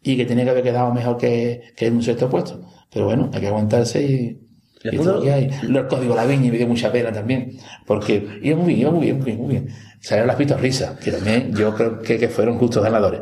y 0.00 0.16
que 0.16 0.26
tenía 0.26 0.44
que 0.44 0.50
haber 0.50 0.62
quedado 0.62 0.94
mejor 0.94 1.16
que, 1.16 1.72
que 1.76 1.88
en 1.88 1.96
un 1.96 2.02
sexto 2.04 2.30
puesto. 2.30 2.60
Pero 2.92 3.06
bueno, 3.06 3.30
hay 3.32 3.40
que 3.40 3.48
aguantarse 3.48 4.02
y, 4.02 4.49
y 4.82 4.96
todo 4.96 5.14
lo 5.14 5.22
que 5.22 5.32
hay. 5.32 5.50
El 5.62 5.86
código 5.86 6.14
La 6.14 6.24
Viña 6.24 6.50
me 6.50 6.58
dio 6.58 6.66
mucha 6.66 6.90
pena 6.90 7.12
también, 7.12 7.58
porque 7.86 8.40
iba 8.42 8.56
muy 8.56 8.68
bien, 8.68 8.80
iba 8.80 8.90
muy 8.90 9.02
bien, 9.02 9.16
muy 9.16 9.26
bien, 9.26 9.38
muy 9.38 9.48
bien. 9.48 9.68
Salieron 10.00 10.28
las 10.28 10.36
pistas 10.36 10.60
risas, 10.60 10.98
que 10.98 11.12
también 11.12 11.54
yo 11.54 11.74
creo 11.74 11.98
que, 11.98 12.18
que 12.18 12.28
fueron 12.28 12.58
justos 12.58 12.82
ganadores. 12.82 13.20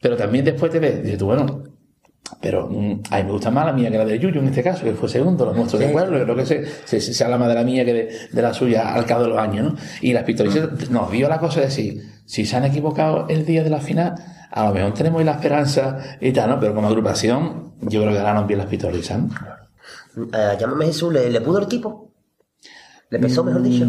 Pero 0.00 0.16
también 0.16 0.44
después 0.44 0.72
te 0.72 0.78
ves, 0.78 1.02
dices 1.02 1.18
tú, 1.18 1.26
bueno, 1.26 1.62
pero 2.40 2.68
mm, 2.68 3.02
a 3.10 3.16
mí 3.18 3.24
me 3.24 3.32
gusta 3.32 3.50
más 3.50 3.66
la 3.66 3.72
mía 3.72 3.90
que 3.90 3.98
la 3.98 4.04
de 4.04 4.18
Yuyu 4.18 4.40
en 4.40 4.48
este 4.48 4.62
caso, 4.62 4.84
que 4.84 4.92
fue 4.92 5.08
segundo, 5.08 5.44
los 5.44 5.56
monstruos 5.56 5.82
sí. 5.82 5.88
de 5.88 5.92
pueblo, 5.92 6.22
creo 6.22 6.36
que 6.36 6.46
se, 6.46 6.64
se, 6.84 7.00
se, 7.00 7.24
habla 7.24 7.36
más 7.36 7.48
de 7.48 7.54
la 7.54 7.64
mía 7.64 7.84
que 7.84 7.92
de, 7.92 8.08
de, 8.32 8.42
la 8.42 8.54
suya 8.54 8.94
al 8.94 9.04
cabo 9.04 9.24
de 9.24 9.28
los 9.28 9.38
años, 9.38 9.72
¿no? 9.72 9.78
Y 10.00 10.12
las 10.12 10.24
pistolistas 10.24 10.90
nos 10.90 11.10
vio 11.10 11.28
la 11.28 11.38
cosa 11.38 11.60
de 11.60 11.66
decir, 11.66 12.02
si 12.24 12.46
se 12.46 12.56
han 12.56 12.64
equivocado 12.64 13.26
el 13.28 13.44
día 13.44 13.62
de 13.62 13.70
la 13.70 13.80
final, 13.80 14.14
a 14.50 14.66
lo 14.66 14.74
mejor 14.74 14.94
tenemos 14.94 15.22
la 15.24 15.32
esperanza 15.32 15.98
y 16.20 16.32
tal, 16.32 16.50
¿no? 16.50 16.60
Pero 16.60 16.74
como 16.74 16.88
agrupación, 16.88 17.74
yo 17.82 18.00
creo 18.00 18.12
que 18.12 18.18
ganaron 18.18 18.46
bien 18.46 18.58
las 18.58 18.68
pistolistas, 18.68 19.18
¿no? 19.18 19.28
Uh, 20.16 20.58
llámame 20.58 20.86
Jesús, 20.86 21.12
¿le, 21.12 21.30
¿le, 21.30 21.40
pudo 21.40 21.58
el 21.58 21.66
tipo? 21.66 22.12
¿Le 23.10 23.18
pesó, 23.18 23.44
mejor 23.44 23.62
dicho? 23.62 23.86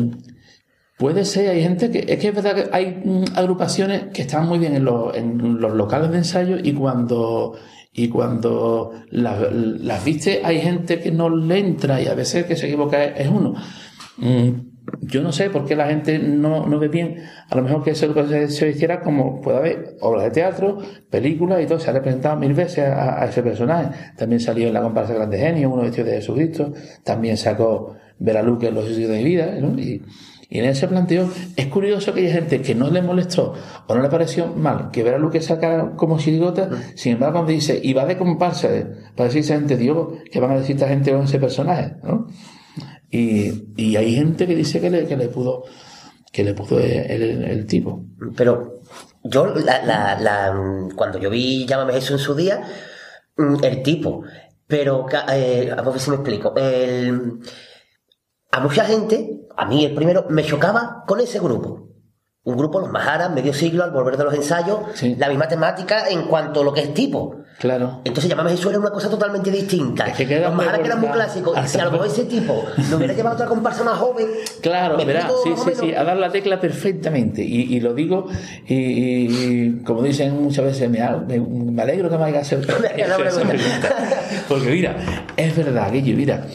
Puede 0.98 1.26
ser, 1.26 1.50
hay 1.50 1.62
gente 1.62 1.92
que. 1.92 2.00
Es 2.08 2.20
que 2.20 2.30
es 2.30 2.36
verdad 2.36 2.56
que 2.56 2.70
hay 2.72 3.02
mm, 3.04 3.26
agrupaciones 3.36 4.06
que 4.14 4.22
están 4.22 4.48
muy 4.48 4.60
bien 4.60 4.76
en 4.76 4.86
los, 4.86 5.16
en 5.16 5.60
los 5.60 5.74
locales 5.74 6.12
de 6.12 6.18
ensayo 6.18 6.58
y 6.62 6.74
cuando. 6.74 7.58
Y 7.98 8.10
cuando 8.10 8.92
las, 9.10 9.40
las 9.54 10.04
viste, 10.04 10.42
hay 10.44 10.60
gente 10.60 11.00
que 11.00 11.12
no 11.12 11.30
le 11.30 11.60
entra 11.60 12.02
y 12.02 12.08
a 12.08 12.14
veces 12.14 12.46
que 12.46 12.58
se 12.58 12.68
equivoca 12.68 13.02
es, 13.04 13.26
es 13.26 13.28
uno. 13.30 13.56
Mm, 14.18 14.75
yo 15.02 15.22
no 15.22 15.32
sé 15.32 15.50
por 15.50 15.66
qué 15.66 15.76
la 15.76 15.88
gente 15.88 16.20
no, 16.20 16.66
no 16.66 16.80
ve 16.80 16.88
bien. 16.88 17.18
A 17.50 17.56
lo 17.56 17.64
mejor 17.64 17.84
que 17.84 17.92
eso 17.92 18.14
se, 18.28 18.50
se 18.50 18.70
hiciera 18.70 19.02
como 19.02 19.42
puede 19.42 19.58
haber 19.58 19.98
obras 20.02 20.26
de 20.26 20.32
teatro, 20.32 20.80
películas 21.10 21.62
y 21.62 21.66
todo. 21.66 21.80
Se 21.80 21.90
ha 21.90 21.94
representado 21.94 22.38
mil 22.38 22.54
veces 22.54 22.86
a, 22.90 23.22
a 23.22 23.26
ese 23.26 23.44
personaje. 23.44 23.90
También 24.18 24.40
salió 24.40 24.68
en 24.68 24.74
la 24.74 24.82
comparsa 24.82 25.14
Grande 25.14 25.38
Genio, 25.38 25.70
uno 25.70 25.84
vestido 25.84 26.08
de 26.08 26.14
Jesucristo. 26.14 26.74
También 27.04 27.38
sacó 27.38 27.96
Vera 28.20 28.42
Luque 28.42 28.68
en 28.68 28.76
Los 28.76 28.86
Suicidios 28.86 29.12
de 29.12 29.18
mi 29.18 29.24
vida. 29.24 29.56
¿no? 29.60 29.80
Y, 29.80 30.02
y 30.50 30.60
en 30.60 30.66
ese 30.66 30.88
planteo 30.88 31.30
es 31.56 31.68
curioso 31.68 32.14
que 32.14 32.22
hay 32.22 32.32
gente 32.32 32.62
que 32.62 32.76
no 32.76 32.90
le 32.90 33.02
molestó 33.02 33.54
o 33.88 33.96
no 33.96 34.02
le 34.02 34.10
pareció 34.10 34.48
mal 34.48 34.92
que 34.92 35.04
Vera 35.04 35.18
Luque 35.18 35.42
sacara 35.42 35.94
como 35.96 36.20
chirigota. 36.20 36.70
Sin 36.96 37.14
embargo, 37.14 37.34
cuando 37.36 37.52
dice, 37.52 37.80
y 37.82 37.94
va 37.94 38.06
de 38.06 38.18
comparsa, 38.18 38.70
para 39.16 39.28
decirse 39.28 39.56
gente, 39.56 39.78
Dios, 39.78 40.08
que 40.32 40.40
van 40.40 40.52
a 40.52 40.60
decir 40.60 40.76
esta 40.76 40.88
gente 40.88 41.12
con 41.12 41.24
ese 41.24 41.40
personaje, 41.40 41.96
¿no? 42.04 42.28
Y, 43.16 43.96
hay 43.96 44.16
gente 44.16 44.46
que 44.48 44.56
dice 44.56 44.82
que 44.82 44.90
le, 44.90 45.08
que 45.08 45.16
le 45.16 45.30
pudo 45.30 45.64
que 46.32 46.44
le 46.44 46.54
pudo 46.54 46.80
el, 46.80 47.66
tipo. 47.66 48.04
Pero 48.36 48.82
yo, 49.24 49.48
la, 49.56 50.20
la, 50.20 50.90
cuando 50.96 51.18
yo 51.18 51.30
vi 51.30 51.66
Llámame 51.66 51.98
eso 51.98 52.14
en 52.14 52.20
su 52.20 52.36
día, 52.36 52.62
mm, 53.38 53.64
el 53.64 53.82
tipo, 53.84 54.24
pero 54.68 55.06
eh, 55.32 55.74
a 55.76 55.82
ver 55.82 56.00
si 56.00 56.10
me 56.10 56.18
explico. 56.18 56.54
El, 56.58 57.40
a 58.52 58.60
mucha 58.60 58.84
gente, 58.84 59.48
a 59.56 59.66
mí 59.66 59.86
el 59.86 59.96
primero, 59.96 60.26
me 60.30 60.44
chocaba 60.44 61.06
con 61.08 61.22
ese 61.22 61.40
grupo. 61.40 61.85
Un 62.46 62.58
grupo, 62.58 62.80
los 62.80 62.92
Maharas, 62.92 63.32
medio 63.32 63.54
siglo, 63.54 63.84
al 63.84 63.90
volver 63.92 64.18
de 64.18 64.24
los 64.24 64.34
ensayos, 64.34 64.80
Sí. 64.94 65.16
la 65.18 65.28
misma 65.30 65.48
temática 65.48 66.08
en 66.10 66.24
cuanto 66.28 66.62
a 66.62 66.64
lo 66.64 66.72
que 66.74 66.82
es 66.82 66.94
tipo. 66.94 67.38
Claro. 67.58 68.02
Entonces 68.04 68.30
Llámame 68.30 68.52
Jesús 68.52 68.68
era 68.70 68.80
una 68.80 68.92
cosa 68.92 69.10
totalmente 69.10 69.50
distinta. 69.50 70.06
Es 70.08 70.16
que 70.28 70.40
los 70.40 70.54
Maharas 70.54 70.80
que 70.80 70.86
eran 70.86 71.00
muy 71.00 71.10
clásicos. 71.10 71.54
Y 71.58 71.60
si 71.62 71.66
hasta- 71.66 71.82
a 71.82 71.86
lo 71.86 71.92
mejor 71.94 72.08
ese 72.08 72.26
tipo 72.26 72.64
lo 72.92 72.98
hubiera 72.98 73.14
llevado 73.14 73.34
a 73.34 73.36
otra 73.38 73.48
comparsa 73.48 73.84
más 73.84 73.98
joven. 73.98 74.28
Claro, 74.62 74.96
¿me 74.98 75.06
verá, 75.06 75.28
sí, 75.44 75.54
sí, 75.64 75.72
sí, 75.80 75.96
a 75.96 76.04
dar 76.04 76.18
la 76.18 76.30
tecla 76.30 76.60
perfectamente. 76.60 77.42
Y, 77.44 77.76
y 77.76 77.80
lo 77.80 77.94
digo, 77.96 78.28
y, 78.68 79.80
como 79.84 80.04
dicen 80.04 80.42
muchas 80.44 80.66
veces, 80.66 80.90
me, 80.90 81.02
alegro 81.02 82.10
que 82.10 82.18
me 82.18 82.26
haya 82.26 82.42
hecho 82.42 82.58
La 82.58 83.18
pregunta. 83.18 83.96
Porque 84.48 84.70
mira, 84.70 84.96
es 85.36 85.56
verdad, 85.56 85.92
Guillo, 85.92 86.16
mira, 86.16 86.46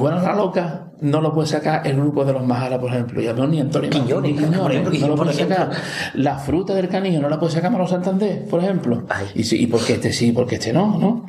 bueno, 0.00 0.20
la 0.20 0.34
loca 0.34 0.82
no 1.00 1.20
lo 1.20 1.32
puede 1.32 1.46
sacar 1.48 1.86
el 1.86 1.96
grupo 1.96 2.24
de 2.24 2.32
los 2.32 2.46
Majara, 2.46 2.80
por 2.80 2.90
ejemplo, 2.90 3.20
y 3.20 3.26
a 3.28 3.34
mí 3.34 3.46
ni 3.48 3.60
Antonio 3.60 3.90
Quiñones, 3.90 4.32
ni 4.32 4.38
Quiñones, 4.38 4.58
por 4.60 4.72
ejemplo, 4.72 4.98
no 5.00 5.06
lo 5.08 5.16
puede 5.16 5.32
sacar. 5.34 5.70
La 6.14 6.38
fruta 6.38 6.74
del 6.74 6.88
canillo 6.88 7.20
no 7.20 7.28
la 7.28 7.38
puede 7.38 7.52
sacar 7.52 7.70
Manolo 7.70 7.88
Santander, 7.88 8.46
por 8.48 8.62
ejemplo. 8.62 9.04
Ay. 9.08 9.26
Y, 9.34 9.44
sí, 9.44 9.62
y 9.62 9.66
porque 9.66 9.94
este 9.94 10.12
sí, 10.12 10.32
porque 10.32 10.54
este 10.56 10.72
no, 10.72 10.98
¿no? 10.98 11.26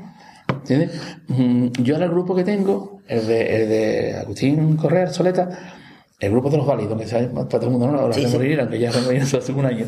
¿Entiendes? 0.50 1.00
Mm, 1.28 1.68
Yo 1.84 1.96
ahora 1.96 2.06
el 2.06 2.12
grupo 2.12 2.34
que 2.36 2.44
tengo, 2.44 3.00
el 3.08 3.28
de, 3.28 3.64
el 3.64 3.70
de 3.70 4.18
Agustín 4.18 4.78
Correa, 4.78 5.08
Soleta, 5.08 5.50
el 6.20 6.32
grupo 6.32 6.50
de 6.50 6.58
los 6.58 6.66
válidos, 6.66 7.00
que 7.00 7.08
sabe 7.08 7.28
para 7.28 7.48
todo 7.48 7.66
el 7.66 7.72
mundo, 7.72 7.92
¿no? 7.92 8.00
Ahora 8.00 8.14
Sí, 8.14 8.22
se 8.24 8.30
sí. 8.30 8.34
morirán, 8.38 8.70
que 8.70 8.80
ya 8.80 8.92
se 8.92 9.02
morirán 9.02 9.28
hace 9.28 9.52
un 9.52 9.66
año. 9.66 9.86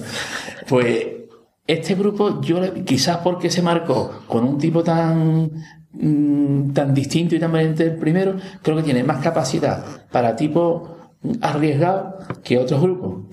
Pues 0.68 1.08
este 1.66 1.96
grupo, 1.96 2.42
yo 2.42 2.60
quizás 2.84 3.18
porque 3.18 3.50
se 3.50 3.62
marcó 3.62 4.12
con 4.28 4.44
un 4.44 4.58
tipo 4.58 4.84
tan 4.84 5.52
mm, 5.94 6.72
tan 6.74 6.94
distinto 6.94 7.36
y 7.36 7.40
tan 7.40 7.52
valiente 7.52 7.84
el 7.84 7.96
primero, 7.98 8.36
creo 8.62 8.78
que 8.78 8.84
tiene 8.84 9.04
más 9.04 9.24
capacidad 9.24 9.84
para 10.12 10.36
tipo 10.36 10.98
arriesgado 11.42 12.18
que 12.44 12.58
otros 12.58 12.82
grupos. 12.82 13.26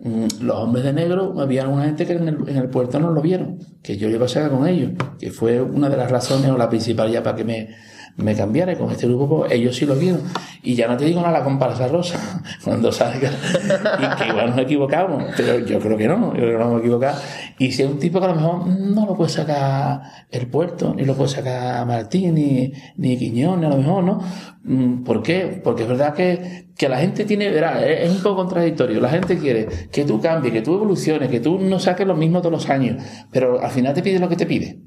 Mm, 0.00 0.26
Los 0.42 0.56
hombres 0.56 0.84
de 0.84 0.92
negro, 0.92 1.40
había 1.40 1.62
alguna 1.62 1.84
gente 1.84 2.06
que 2.06 2.14
en 2.14 2.28
el, 2.28 2.48
en 2.48 2.56
el 2.56 2.68
puerto 2.68 2.98
no 2.98 3.10
lo 3.10 3.20
vieron, 3.20 3.58
que 3.82 3.96
yo 3.96 4.08
iba 4.08 4.26
a 4.26 4.48
con 4.48 4.66
ellos, 4.66 4.92
que 5.18 5.30
fue 5.30 5.60
una 5.60 5.88
de 5.88 5.96
las 5.96 6.10
razones 6.10 6.50
o 6.50 6.58
la 6.58 6.68
principal 6.68 7.10
ya 7.10 7.22
para 7.22 7.36
que 7.36 7.44
me, 7.44 7.68
me 8.16 8.34
cambiara 8.34 8.72
y 8.72 8.76
con 8.76 8.90
este 8.90 9.06
grupo 9.06 9.40
pues, 9.40 9.52
ellos 9.52 9.76
sí 9.76 9.86
lo 9.86 9.96
vieron. 9.96 10.22
Y 10.62 10.74
ya 10.74 10.88
no 10.88 10.96
te 10.96 11.04
digo 11.04 11.20
nada 11.20 11.38
la 11.38 11.44
comparsa 11.44 11.88
rosa, 11.88 12.42
cuando 12.64 12.90
salga, 12.92 13.30
y 13.30 14.16
que 14.16 14.28
igual 14.28 14.50
nos 14.50 14.58
equivocamos, 14.58 15.24
pero 15.36 15.58
yo 15.58 15.78
creo 15.78 15.96
que 15.96 16.08
no, 16.08 16.32
yo 16.34 16.40
creo 16.40 16.58
que 16.58 16.64
no 16.64 16.70
nos 16.70 16.80
equivocado. 16.80 17.20
Y 17.58 17.72
si 17.72 17.82
es 17.82 17.90
un 17.90 17.98
tipo 17.98 18.20
que 18.20 18.26
a 18.26 18.28
lo 18.28 18.36
mejor 18.36 18.66
no 18.66 19.06
lo 19.06 19.16
puede 19.16 19.30
sacar 19.30 20.00
el 20.30 20.46
puerto, 20.46 20.94
ni 20.94 21.04
lo 21.04 21.14
puede 21.14 21.28
sacar 21.28 21.86
Martín, 21.86 22.34
ni, 22.34 22.72
ni 22.96 23.16
Quiñones, 23.16 23.66
a 23.66 23.74
lo 23.74 23.78
mejor, 23.78 24.04
¿no? 24.04 24.20
Mm, 24.62 25.04
¿Por 25.04 25.22
qué? 25.22 25.60
Porque 25.62 25.82
es 25.82 25.88
verdad 25.88 26.14
que, 26.14 26.68
que 26.76 26.88
la 26.88 26.98
gente 26.98 27.24
tiene, 27.24 27.50
verá, 27.50 27.84
es 27.84 28.08
es 28.08 28.16
un 28.16 28.22
poco 28.22 28.36
contradictorio. 28.36 29.00
La 29.00 29.10
gente 29.10 29.38
quiere 29.38 29.68
que 29.92 30.04
tú 30.04 30.20
cambies, 30.20 30.52
que 30.52 30.62
tú 30.62 30.74
evoluciones, 30.74 31.28
que 31.28 31.40
tú 31.40 31.58
no 31.58 31.78
saques 31.78 32.06
lo 32.06 32.16
mismo 32.16 32.40
todos 32.40 32.52
los 32.52 32.70
años, 32.70 33.02
pero 33.30 33.60
al 33.60 33.70
final 33.70 33.92
te 33.92 34.02
pide 34.02 34.18
lo 34.18 34.28
que 34.28 34.36
te 34.36 34.46
pide. 34.46 34.78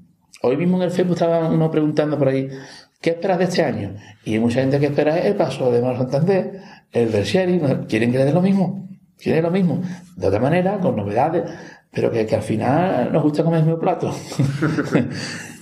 Hoy 0.43 0.55
mismo 0.55 0.77
en 0.77 0.83
el 0.83 0.91
Facebook 0.91 1.15
estaba 1.15 1.49
uno 1.49 1.71
preguntando 1.71 2.17
por 2.17 2.27
ahí, 2.27 2.47
¿qué 3.01 3.11
esperas 3.11 3.39
de 3.39 3.45
este 3.45 3.63
año? 3.63 3.95
Y 4.25 4.33
hay 4.33 4.39
mucha 4.39 4.61
gente 4.61 4.79
que 4.79 4.87
espera 4.87 5.19
el 5.19 5.35
paso 5.35 5.71
de 5.71 5.81
Mar 5.81 5.97
Santander, 5.97 6.61
el 6.91 7.11
del 7.11 7.23
Sherry, 7.23 7.59
quieren 7.87 8.11
que 8.11 8.17
le 8.17 8.25
dé 8.25 8.33
lo 8.33 8.41
mismo, 8.41 8.87
quieren 9.17 9.43
lo 9.43 9.51
mismo, 9.51 9.81
de 10.15 10.27
otra 10.27 10.39
manera, 10.39 10.79
con 10.79 10.95
novedades, 10.95 11.43
pero 11.91 12.11
que 12.11 12.27
al 12.35 12.43
final 12.43 13.11
nos 13.11 13.23
gusta 13.23 13.43
comer 13.43 13.59
el 13.59 13.65
mismo 13.65 13.79
plato. 13.79 14.13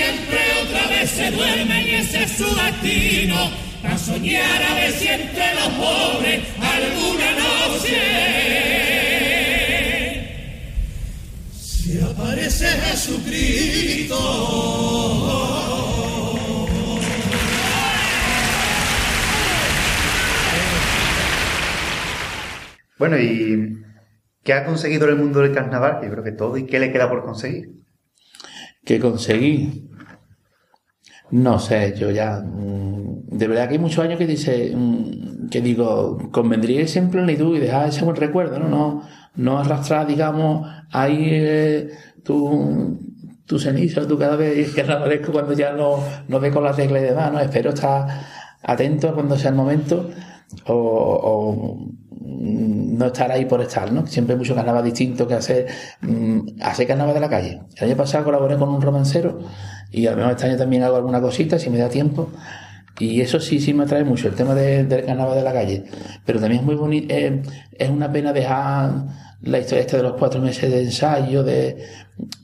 siempre, 0.00 0.38
otra 0.62 0.86
vez 0.88 1.10
se 1.10 1.30
duermen 1.30 1.86
y 1.86 1.90
ese 1.90 2.22
es 2.24 2.32
su 2.32 2.54
destino. 2.54 3.36
A 3.82 3.98
soñar 3.98 4.62
a 4.62 4.74
ver 4.74 4.92
si 4.92 5.08
entre 5.08 5.54
los 5.54 5.68
pobres 5.68 6.40
alguna 6.60 7.30
noche 7.44 8.00
se 11.52 12.02
aparece 12.02 12.66
Jesucristo. 12.66 14.16
Bueno, 22.98 23.18
¿y 23.18 23.78
qué 24.44 24.52
ha 24.52 24.64
conseguido 24.66 25.04
en 25.06 25.10
el 25.12 25.16
mundo 25.16 25.40
del 25.40 25.54
carnaval? 25.54 26.00
Yo 26.02 26.10
creo 26.10 26.22
que 26.22 26.32
todo. 26.32 26.58
¿Y 26.58 26.66
qué 26.66 26.78
le 26.78 26.92
queda 26.92 27.08
por 27.08 27.24
conseguir? 27.24 27.80
que 28.84 28.98
conseguí. 28.98 29.89
No 31.30 31.58
sé, 31.58 31.94
yo 31.96 32.10
ya. 32.10 32.40
mm, 32.44 33.28
De 33.38 33.46
verdad 33.48 33.68
que 33.68 33.74
hay 33.74 33.78
muchos 33.80 34.04
años 34.04 34.18
que 34.18 34.26
dice. 34.26 34.72
mm, 34.76 35.48
Que 35.50 35.60
digo, 35.60 36.18
convendría 36.30 36.80
irse 36.82 36.98
en 37.00 37.10
plenitud 37.10 37.56
y 37.56 37.60
dejar 37.60 37.88
ese 37.88 38.04
buen 38.04 38.16
recuerdo, 38.16 38.58
¿no? 38.58 38.68
No, 38.68 39.02
no 39.34 39.58
arrastrar, 39.58 40.06
digamos, 40.06 40.68
ahí 40.92 41.16
eh, 41.32 41.90
tu, 42.24 42.98
tu 43.46 43.58
ceniza, 43.58 44.06
tu 44.06 44.16
vez 44.16 44.72
que 44.74 44.80
aparezco 44.82 45.32
cuando 45.32 45.52
ya 45.54 45.72
no, 45.72 45.98
no 46.28 46.40
ve 46.40 46.50
con 46.52 46.62
las 46.64 46.76
reglas 46.76 47.02
y 47.02 47.06
demás, 47.06 47.32
¿no? 47.32 47.40
Espero 47.40 47.70
estar 47.70 48.06
atento 48.62 49.12
cuando 49.14 49.36
sea 49.36 49.50
el 49.50 49.56
momento 49.56 50.08
o, 50.66 50.74
o, 50.74 51.76
mm, 52.20 52.96
no 52.98 53.06
estar 53.06 53.30
ahí 53.32 53.44
por 53.46 53.60
estar, 53.60 53.92
¿no? 53.92 54.06
Siempre 54.06 54.34
hay 54.34 54.38
mucho 54.38 54.54
carnaval 54.54 54.84
distinto 54.84 55.26
que 55.26 55.34
hacer, 55.34 55.66
hacer 56.60 56.86
carnaval 56.86 57.14
de 57.14 57.20
la 57.20 57.28
calle. 57.28 57.60
El 57.76 57.88
año 57.88 57.96
pasado 57.96 58.24
colaboré 58.24 58.56
con 58.56 58.68
un 58.68 58.80
romancero 58.82 59.38
y 59.92 60.06
a 60.06 60.12
lo 60.12 60.16
mejor 60.18 60.32
este 60.32 60.46
año 60.46 60.56
también 60.56 60.82
hago 60.82 60.96
alguna 60.96 61.20
cosita 61.20 61.58
si 61.58 61.70
me 61.70 61.78
da 61.78 61.88
tiempo. 61.88 62.30
Y 62.98 63.20
eso 63.22 63.40
sí, 63.40 63.60
sí 63.60 63.72
me 63.72 63.84
atrae 63.84 64.04
mucho, 64.04 64.28
el 64.28 64.34
tema 64.34 64.54
de- 64.54 64.84
del 64.84 65.04
carnaval 65.06 65.36
de 65.38 65.42
la 65.44 65.52
calle. 65.52 65.84
Pero 66.26 66.38
también 66.38 66.60
es 66.60 66.66
muy 66.66 66.74
bonito, 66.74 67.14
eh, 67.14 67.42
es 67.78 67.88
una 67.90 68.12
pena 68.12 68.32
dejar 68.32 68.92
la 69.42 69.58
historia 69.58 69.80
esta 69.80 69.96
de 69.96 70.02
los 70.02 70.14
cuatro 70.18 70.38
meses 70.42 70.70
de 70.70 70.82
ensayo, 70.82 71.42
de, 71.42 71.82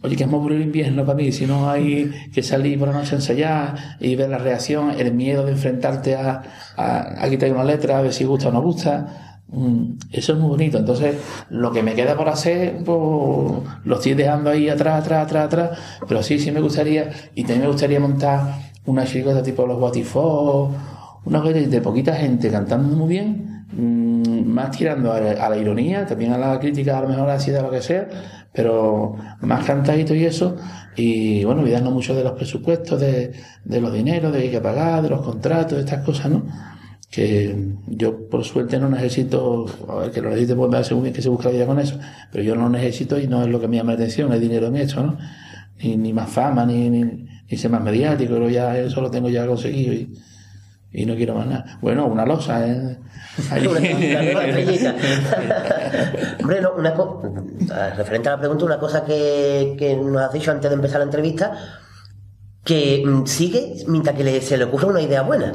oye, 0.03 0.17
que 0.17 0.25
es 0.25 0.29
muy 0.31 0.39
aburrido 0.39 0.61
el 0.63 0.67
invierno 0.69 1.05
para 1.05 1.17
mí, 1.17 1.31
si 1.31 1.45
no 1.47 1.69
hay 1.71 2.11
que 2.33 2.43
salir 2.43 2.79
por 2.79 2.89
la 2.89 2.95
noche 2.95 3.13
a 3.13 3.17
ensayar 3.19 3.75
y 4.01 4.17
ver 4.17 4.31
la 4.31 4.39
reacción, 4.39 4.93
el 4.99 5.13
miedo 5.13 5.45
de 5.45 5.53
enfrentarte 5.53 6.15
a, 6.17 6.43
a, 6.77 7.23
a 7.25 7.29
quitar 7.29 7.53
una 7.53 7.65
letra, 7.65 7.99
a 7.99 8.03
ver 8.03 8.15
si 8.15 8.25
gusta 8.25 8.49
o 8.49 8.53
no 8.53 8.63
gusta. 8.63 9.26
Mm, 9.49 9.99
Eso 10.13 10.33
es 10.33 10.39
muy 10.39 10.49
bonito. 10.51 10.79
Entonces, 10.79 11.17
lo 11.51 11.71
que 11.73 11.83
me 11.83 11.95
queda 11.95 12.17
por 12.17 12.29
hacer, 12.29 12.83
pues, 12.85 13.63
lo 13.85 13.97
estoy 13.97 14.15
dejando 14.15 14.51
ahí 14.51 14.69
atrás, 14.69 15.01
atrás, 15.03 15.25
atrás, 15.27 15.45
atrás. 15.47 15.79
Pero 16.09 16.23
sí, 16.23 16.39
sí 16.39 16.51
me 16.53 16.61
gustaría, 16.61 17.11
y 17.35 17.43
también 17.43 17.63
me 17.63 17.69
gustaría 17.69 18.01
montar 18.01 18.55
una 18.87 19.05
chirigota 19.05 19.43
tipo 19.43 19.67
los 19.67 19.79
Guatifos, 19.79 20.71
una 21.25 21.41
cosa 21.41 21.55
de 21.55 21.81
poquita 21.81 22.15
gente 22.15 22.51
cantando 22.51 22.97
muy 22.97 23.09
bien, 23.09 23.67
mm, 23.73 24.45
más 24.47 24.71
tirando 24.77 25.13
a, 25.13 25.21
la- 25.21 25.57
ironía, 25.57 26.07
también 26.07 26.33
a 26.33 26.39
la 26.39 26.59
crítica, 26.61 26.99
a 26.99 27.03
lo 27.03 27.09
mejor 27.09 27.29
así 27.31 27.51
de 27.51 27.63
lo 27.63 27.71
que 27.71 27.83
sea, 27.83 28.09
pero 28.53 29.17
más 29.41 29.65
cantadito 29.65 30.15
y 30.15 30.25
eso, 30.25 30.57
y 30.97 31.45
bueno, 31.45 31.63
olvidarnos 31.63 31.93
mucho 31.93 32.15
de 32.15 32.23
los 32.25 32.33
presupuestos, 32.33 33.01
de, 33.01 33.33
de 33.65 33.81
los 33.81 33.93
dineros, 33.93 34.33
de 34.33 34.39
que 34.39 34.45
hay 34.47 34.51
que 34.53 34.61
pagar, 34.61 35.03
de 35.03 35.11
los 35.11 35.21
contratos, 35.23 35.73
de 35.79 35.81
estas 35.85 36.05
cosas, 36.05 36.31
¿no? 36.31 36.45
Que 37.17 37.57
yo 37.87 38.29
por 38.29 38.45
suerte 38.45 38.79
no 38.79 38.91
necesito, 38.91 39.65
a 39.89 39.95
ver, 39.97 40.11
que 40.11 40.21
lo 40.21 40.29
necesite 40.29 40.55
pues 40.55 40.71
me 40.71 40.77
hace 40.77 40.93
muy 40.95 41.05
bien 41.05 41.15
que 41.15 41.23
se 41.23 41.31
busque 41.31 41.47
la 41.47 41.53
vida 41.55 41.65
con 41.67 41.81
eso, 41.81 41.99
pero 42.31 42.45
yo 42.45 42.55
no 42.55 42.69
necesito 42.69 43.19
y 43.19 43.27
no 43.27 43.41
es 43.43 43.49
lo 43.49 43.59
que 43.59 43.69
me 43.69 43.79
llama 43.79 43.93
la 43.93 43.97
atención, 43.97 44.31
el 44.35 44.41
dinero 44.41 44.67
en 44.67 44.77
esto, 44.77 45.03
¿no? 45.03 45.17
Ni, 45.83 45.97
ni 45.97 46.13
más 46.13 46.29
fama, 46.29 46.67
ni, 46.67 46.91
ni, 46.91 47.27
ni 47.51 47.57
ser 47.57 47.71
más 47.71 47.81
mediático, 47.83 48.35
pero 48.35 48.51
ya 48.51 48.77
eso 48.79 49.01
lo 49.01 49.11
tengo 49.11 49.31
ya 49.31 49.47
conseguido 49.47 49.95
y, 49.95 50.13
y 50.93 51.07
no 51.07 51.15
quiero 51.17 51.35
más 51.37 51.47
nada. 51.47 51.79
Bueno, 51.81 52.05
una 52.07 52.27
losa, 52.27 52.67
¿eh? 52.69 52.99
Ahí. 53.51 53.67
Hombre, 56.43 56.61
no, 56.61 56.73
una 56.77 56.93
co- 56.95 57.23
referente 57.97 58.29
a 58.29 58.33
la 58.33 58.39
pregunta, 58.39 58.65
una 58.67 58.79
cosa 58.79 59.05
que, 59.05 59.75
que 59.79 59.97
nos 59.97 60.21
has 60.23 60.33
dicho 60.35 60.51
antes 60.51 60.69
de 60.71 60.75
empezar 60.77 60.99
la 60.99 61.05
entrevista, 61.05 61.57
que 62.65 63.03
sigue 63.25 63.85
mientras 63.89 64.15
que 64.17 64.25
le- 64.25 64.41
se 64.43 64.59
le 64.59 64.65
ocurre 64.65 64.87
una 64.89 65.01
idea 65.01 65.23
buena. 65.23 65.53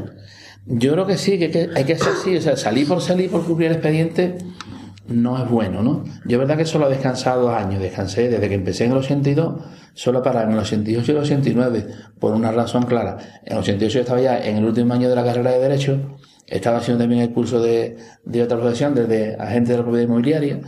Yo 0.66 0.94
creo 0.94 1.08
que 1.08 1.18
sí, 1.18 1.40
que, 1.40 1.70
hay 1.76 1.84
que- 1.84 1.98
ser 1.98 2.14
así, 2.14 2.38
o 2.38 2.42
sea, 2.42 2.56
salir 2.56 2.88
por 2.88 3.02
salir 3.02 3.30
por 3.30 3.44
cumplir 3.44 3.70
el 3.70 3.78
expediente 3.78 4.38
no 5.08 5.44
es 5.44 5.50
bueno, 5.50 5.82
¿no? 5.82 6.04
Yo 6.26 6.40
verdad 6.40 6.56
que 6.58 6.66
solo 6.66 6.88
he 6.88 6.92
descansado 6.92 7.42
dos 7.44 7.54
años, 7.54 7.82
descansé 7.82 8.30
desde 8.30 8.48
que 8.48 8.56
empecé 8.56 8.86
en 8.86 8.92
el 8.92 8.98
82, 9.00 9.64
solo 9.94 10.22
para 10.24 10.44
en 10.44 10.52
el 10.52 10.60
88 10.60 11.12
y 11.12 11.16
el 11.16 11.22
89, 11.22 11.88
por 12.20 12.34
una 12.34 12.52
razón 12.52 12.84
clara. 12.84 13.18
En 13.44 13.54
el 13.54 13.60
88 13.60 13.94
yo 13.94 14.00
estaba 14.02 14.22
ya 14.22 14.40
en 14.40 14.58
el 14.58 14.66
último 14.66 14.94
año 14.94 15.10
de 15.10 15.16
la 15.16 15.24
carrera 15.26 15.52
de 15.52 15.60
Derecho, 15.60 16.18
estaba 16.48 16.78
haciendo 16.78 17.04
también 17.04 17.22
el 17.22 17.32
curso 17.32 17.62
de, 17.62 17.98
de 18.24 18.44
otra 18.44 18.58
profesión, 18.58 18.94
desde 18.96 19.36
agente 19.36 19.72
de 19.72 19.78
la 19.80 19.84
propiedad 19.84 20.06
inmobiliaria, 20.06 20.62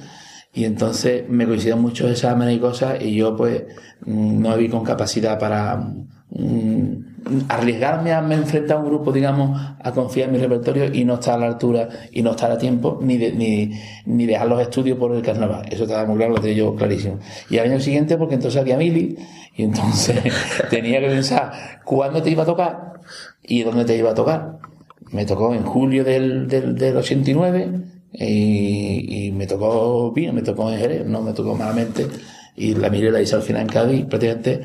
y 0.53 0.65
entonces 0.65 1.23
me 1.29 1.45
coincidían 1.45 1.81
muchos 1.81 2.11
exámenes 2.11 2.57
y 2.57 2.59
cosas, 2.59 3.01
y 3.01 3.15
yo 3.15 3.37
pues 3.37 3.63
mm, 4.05 4.41
no 4.41 4.57
vi 4.57 4.67
con 4.67 4.83
capacidad 4.83 5.39
para 5.39 5.77
mm, 6.31 7.12
arriesgarme 7.49 8.11
a 8.13 8.19
enfrentar 8.19 8.77
a 8.77 8.79
un 8.79 8.87
grupo, 8.87 9.11
digamos, 9.11 9.59
a 9.79 9.91
confiar 9.91 10.27
en 10.29 10.33
mi 10.35 10.39
repertorio 10.39 10.93
y 10.93 11.05
no 11.05 11.15
estar 11.15 11.35
a 11.35 11.37
la 11.37 11.47
altura 11.47 11.89
y 12.11 12.21
no 12.21 12.31
estar 12.31 12.51
a 12.51 12.57
tiempo, 12.57 12.99
ni, 13.01 13.17
de- 13.17 13.31
ni, 13.33 13.71
ni 14.05 14.25
dejar 14.25 14.47
los 14.47 14.61
estudios 14.61 14.97
por 14.97 15.13
el 15.15 15.21
carnaval. 15.21 15.65
Eso 15.71 15.83
estaba 15.83 16.05
muy 16.05 16.17
claro, 16.17 16.33
lo 16.33 16.39
tenía 16.41 16.57
yo 16.57 16.75
clarísimo. 16.75 17.19
Y 17.49 17.57
al 17.57 17.71
año 17.71 17.79
siguiente, 17.79 18.17
porque 18.17 18.35
entonces 18.35 18.59
había 18.59 18.77
mili, 18.77 19.17
y 19.55 19.63
entonces 19.63 20.19
tenía 20.69 20.99
que 20.99 21.07
pensar 21.07 21.51
cuándo 21.85 22.21
te 22.21 22.29
iba 22.29 22.43
a 22.43 22.45
tocar 22.45 22.93
y 23.43 23.63
dónde 23.63 23.85
te 23.85 23.95
iba 23.97 24.11
a 24.11 24.15
tocar. 24.15 24.57
Me 25.11 25.25
tocó 25.25 25.53
en 25.53 25.63
julio 25.63 26.03
del, 26.03 26.47
del, 26.47 26.75
del 26.75 26.97
89 26.97 27.69
y, 28.13 29.31
me 29.33 29.47
tocó 29.47 30.11
bien, 30.11 30.33
me 30.35 30.41
tocó 30.41 30.71
en 30.71 30.79
Jerez, 30.79 31.05
no 31.05 31.21
me 31.21 31.33
tocó 31.33 31.55
malamente. 31.55 32.07
Y 32.55 32.75
la 32.75 32.89
miré 32.89 33.11
la 33.11 33.21
hice 33.21 33.35
al 33.35 33.41
final 33.41 33.63
en 33.63 33.67
Cádiz, 33.67 34.05
prácticamente 34.05 34.61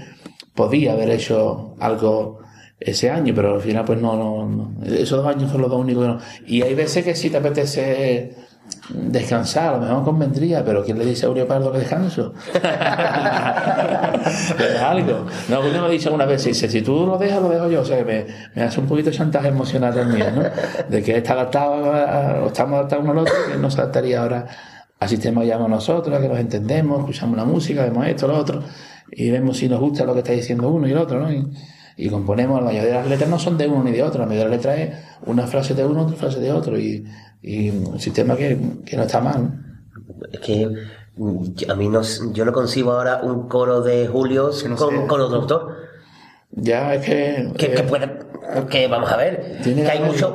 podía 0.54 0.92
haber 0.92 1.10
hecho 1.10 1.74
algo 1.80 2.40
ese 2.80 3.10
año, 3.10 3.34
pero 3.34 3.54
al 3.54 3.60
final 3.60 3.84
pues 3.84 4.00
no, 4.00 4.16
no, 4.16 4.46
no. 4.46 4.72
esos 4.86 5.22
dos 5.22 5.26
años 5.26 5.50
son 5.50 5.62
los 5.62 5.70
dos 5.70 5.80
únicos 5.80 6.04
que 6.04 6.08
no. 6.08 6.18
Y 6.46 6.62
hay 6.62 6.74
veces 6.74 7.04
que 7.04 7.14
sí 7.14 7.28
te 7.30 7.38
apetece 7.38 8.36
descansar, 8.90 9.74
a 9.74 9.78
lo 9.78 9.82
mejor 9.84 10.04
convendría, 10.04 10.64
pero 10.64 10.84
¿quién 10.84 10.98
le 10.98 11.04
dice 11.04 11.26
a 11.26 11.28
Aureo 11.28 11.46
Pardo 11.46 11.72
que 11.72 11.78
descanso? 11.78 12.34
es 12.54 12.62
algo. 14.80 15.26
No, 15.48 15.60
uno 15.60 15.80
me 15.80 15.86
ha 15.86 15.88
dicho 15.88 16.12
una 16.12 16.26
vez, 16.26 16.44
dice, 16.44 16.68
si 16.68 16.82
tú 16.82 17.06
lo 17.06 17.18
dejas, 17.18 17.42
lo 17.42 17.48
dejo 17.48 17.68
yo. 17.68 17.80
O 17.80 17.84
sea, 17.84 17.98
que 17.98 18.04
me, 18.04 18.26
me 18.54 18.62
hace 18.62 18.80
un 18.80 18.86
poquito 18.86 19.10
de 19.10 19.16
chantaje 19.16 19.48
emocional 19.48 19.94
también, 19.94 20.34
¿no? 20.34 20.42
De 20.88 21.02
que 21.02 21.16
está 21.16 21.32
adaptado, 21.32 22.44
o 22.44 22.46
estamos 22.46 22.74
adaptados 22.74 23.04
uno 23.04 23.12
al 23.12 23.18
otro, 23.18 23.34
que 23.50 23.58
no 23.58 23.70
se 23.70 23.80
adaptaría 23.80 24.22
ahora 24.22 24.46
al 25.00 25.08
sistema 25.08 25.40
que 25.42 25.48
llamamos 25.48 25.70
nosotros, 25.70 26.20
que 26.20 26.28
nos 26.28 26.38
entendemos, 26.38 27.00
escuchamos 27.00 27.36
la 27.36 27.44
música, 27.44 27.82
vemos 27.84 28.06
esto, 28.06 28.26
lo 28.26 28.36
otro, 28.36 28.62
y 29.10 29.30
vemos 29.30 29.56
si 29.56 29.68
nos 29.68 29.80
gusta 29.80 30.04
lo 30.04 30.12
que 30.12 30.20
está 30.20 30.32
diciendo 30.32 30.68
uno 30.68 30.88
y 30.88 30.92
el 30.92 30.98
otro, 30.98 31.20
¿no? 31.20 31.30
Y 31.98 32.08
componemos, 32.08 32.60
la 32.60 32.66
mayoría 32.66 32.88
de 32.90 32.94
las 32.94 33.08
letras 33.08 33.28
no 33.28 33.38
son 33.38 33.58
de 33.58 33.66
uno 33.66 33.82
ni 33.84 33.90
de 33.90 34.02
otro, 34.04 34.20
la 34.20 34.26
mayoría 34.26 34.44
de 34.48 34.56
las 34.56 34.64
letras 34.64 34.78
es 34.78 34.94
una 35.26 35.46
frase 35.46 35.74
de 35.74 35.84
uno, 35.84 36.02
otra 36.02 36.16
frase 36.16 36.38
de 36.38 36.52
otro, 36.52 36.78
y, 36.78 37.04
y 37.42 37.70
un 37.70 37.98
sistema 37.98 38.36
que, 38.36 38.56
que 38.86 38.96
no 38.96 39.02
está 39.02 39.20
mal. 39.20 39.42
¿no? 39.42 40.26
Es 40.32 40.38
que 40.40 40.68
mm, 41.16 41.70
a 41.70 41.74
mí 41.74 41.88
no, 41.88 42.00
yo 42.32 42.44
no 42.44 42.52
concibo 42.52 42.92
ahora 42.92 43.20
un 43.24 43.48
coro 43.48 43.82
de 43.82 44.06
Julio 44.06 44.50
con, 44.78 45.06
con 45.08 45.20
otro 45.20 45.36
autor. 45.40 45.76
Ya 46.52 46.94
es 46.94 47.04
que... 47.04 47.52
Que, 47.58 47.66
eh, 47.66 47.74
que 47.74 47.82
puede, 47.82 48.18
que 48.70 48.86
vamos 48.86 49.10
a 49.12 49.16
ver, 49.16 49.58
Tiene 49.62 49.82
que 49.82 49.90
hay 49.90 49.98
mucho, 50.00 50.34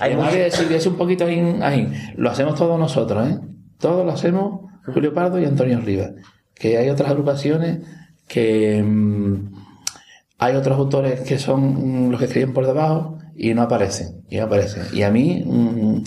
hay 0.00 0.14
mucho- 0.14 0.68
que 0.68 0.76
es 0.76 0.86
un 0.86 0.96
poquito 0.96 1.24
ahí, 1.24 1.58
ahí. 1.62 1.92
Lo 2.16 2.30
hacemos 2.30 2.54
todos 2.56 2.78
nosotros, 2.78 3.26
¿eh? 3.28 3.38
Todos 3.78 4.04
lo 4.06 4.12
hacemos, 4.12 4.70
Julio 4.92 5.12
Pardo 5.12 5.40
y 5.40 5.44
Antonio 5.44 5.80
Rivas. 5.80 6.12
Que 6.54 6.78
hay 6.78 6.88
otras 6.90 7.10
agrupaciones 7.10 7.80
que 8.28 8.82
mm, 8.82 9.54
hay 10.38 10.56
otros 10.56 10.78
autores 10.78 11.20
que 11.20 11.38
son 11.38 12.06
mm, 12.06 12.10
los 12.10 12.18
que 12.18 12.26
escriben 12.26 12.52
por 12.52 12.66
debajo 12.66 13.18
y 13.36 13.54
no 13.54 13.62
aparecen. 13.62 14.24
Y 14.28 14.36
no 14.36 14.44
aparecen. 14.44 14.84
Y 14.92 15.02
a 15.02 15.10
mí, 15.10 15.44
mm, 15.44 16.02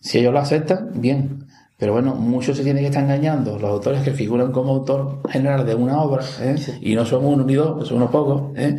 si 0.00 0.18
ellos 0.18 0.32
lo 0.32 0.38
aceptan, 0.38 0.90
bien. 0.94 1.46
Pero 1.78 1.94
bueno, 1.94 2.14
muchos 2.14 2.56
se 2.56 2.62
tienen 2.62 2.82
que 2.84 2.88
estar 2.88 3.02
engañando. 3.02 3.58
Los 3.58 3.70
autores 3.70 4.02
que 4.02 4.12
figuran 4.12 4.52
como 4.52 4.72
autor 4.72 5.20
general 5.28 5.66
de 5.66 5.74
una 5.74 6.00
obra, 6.00 6.24
¿eh? 6.40 6.54
y 6.80 6.94
no 6.94 7.04
son 7.04 7.24
uno 7.24 7.44
ni 7.44 7.54
dos, 7.54 7.88
son 7.88 7.96
unos 7.96 8.10
pocos, 8.10 8.56
¿eh? 8.56 8.78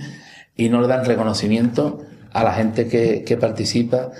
y 0.55 0.69
no 0.69 0.79
le 0.79 0.87
dan 0.87 1.03
reconocimiento 1.03 1.99
a 2.31 2.43
la 2.45 2.53
gente 2.53 2.87
que, 2.87 3.23
que 3.25 3.35
participa 3.35 4.11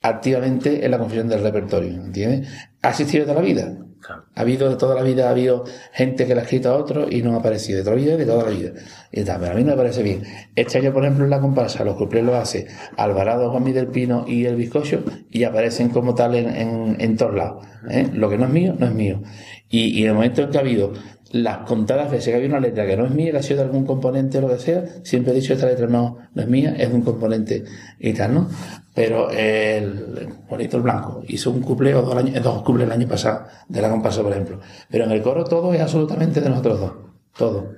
activamente 0.00 0.84
en 0.84 0.90
la 0.90 0.98
confección 0.98 1.28
del 1.28 1.42
repertorio, 1.42 1.90
¿entiendes? 1.90 2.48
Ha 2.82 2.90
existido 2.90 3.24
toda 3.24 3.36
la 3.36 3.42
vida. 3.42 3.76
Ha 4.08 4.40
habido 4.40 4.68
de 4.68 4.76
toda 4.76 4.94
la 4.94 5.02
vida, 5.02 5.28
ha 5.28 5.30
habido 5.30 5.64
gente 5.92 6.26
que 6.26 6.34
le 6.34 6.40
ha 6.40 6.44
escrito 6.44 6.70
a 6.70 6.76
otro 6.76 7.06
y 7.10 7.22
no 7.22 7.34
ha 7.34 7.38
aparecido 7.38 7.78
de 7.78 7.84
toda 7.84 7.96
la 7.96 8.02
vida 8.02 8.16
de 8.16 8.26
toda 8.26 8.44
la 8.44 8.50
vida. 8.50 8.72
Y 9.12 9.22
pero 9.22 9.52
a 9.52 9.54
mí 9.54 9.62
no 9.62 9.70
me 9.70 9.76
parece 9.76 10.02
bien. 10.02 10.22
Este 10.56 10.78
año, 10.78 10.92
por 10.92 11.04
ejemplo, 11.04 11.24
en 11.24 11.30
la 11.30 11.40
comparsa, 11.40 11.84
los 11.84 11.96
cuplés 11.96 12.24
lo 12.24 12.36
hace 12.36 12.66
Alvarado, 12.96 13.50
Juan 13.50 13.64
del 13.64 13.88
Pino 13.88 14.24
y 14.26 14.44
el 14.46 14.56
Bizcocho 14.56 15.04
y 15.30 15.44
aparecen 15.44 15.90
como 15.90 16.14
tal 16.14 16.34
en, 16.34 16.54
en, 16.54 16.96
en 16.98 17.16
todos 17.16 17.34
lados. 17.34 17.66
¿eh? 17.90 18.08
Lo 18.12 18.28
que 18.28 18.38
no 18.38 18.46
es 18.46 18.50
mío, 18.50 18.74
no 18.78 18.86
es 18.86 18.94
mío. 18.94 19.22
Y, 19.68 19.98
y 19.98 20.02
en 20.02 20.08
el 20.08 20.14
momento 20.14 20.42
en 20.42 20.50
que 20.50 20.58
ha 20.58 20.60
habido 20.60 20.92
las 21.32 21.58
contadas 21.66 22.10
veces 22.10 22.26
que 22.26 22.34
ha 22.34 22.36
habido 22.36 22.50
una 22.50 22.60
letra 22.60 22.86
que 22.86 22.96
no 22.96 23.06
es 23.06 23.10
mía, 23.10 23.32
que 23.32 23.38
ha 23.38 23.42
sido 23.42 23.60
de 23.60 23.64
algún 23.64 23.86
componente 23.86 24.38
o 24.38 24.42
lo 24.42 24.48
que 24.48 24.58
sea, 24.58 24.84
siempre 25.02 25.32
he 25.32 25.36
dicho 25.36 25.54
esta 25.54 25.66
letra 25.66 25.86
no, 25.86 26.18
no 26.34 26.42
es 26.42 26.48
mía, 26.48 26.74
es 26.78 26.90
de 26.90 26.94
un 26.94 27.02
componente 27.02 27.64
y 27.98 28.12
tal, 28.12 28.34
¿no? 28.34 28.48
Pero 28.94 29.30
el 29.30 30.28
Juanito 30.46 30.76
el 30.76 30.82
Blanco 30.82 31.22
hizo 31.26 31.50
un 31.50 31.62
cuplé 31.62 31.94
o 31.94 32.02
dos, 32.02 32.14
años, 32.14 32.36
el 32.36 32.92
año 32.92 33.08
pasado, 33.08 33.46
de 33.66 33.80
la 33.80 33.88
comparsa, 33.88 34.22
por 34.22 34.32
ejemplo. 34.32 34.60
Pero 34.90 35.04
en 35.04 35.12
el 35.12 35.22
coro 35.22 35.44
todo 35.44 35.72
es 35.72 35.80
absolutamente 35.80 36.42
de 36.42 36.50
nosotros 36.50 36.80
dos. 36.80 36.92
Todo. 37.36 37.72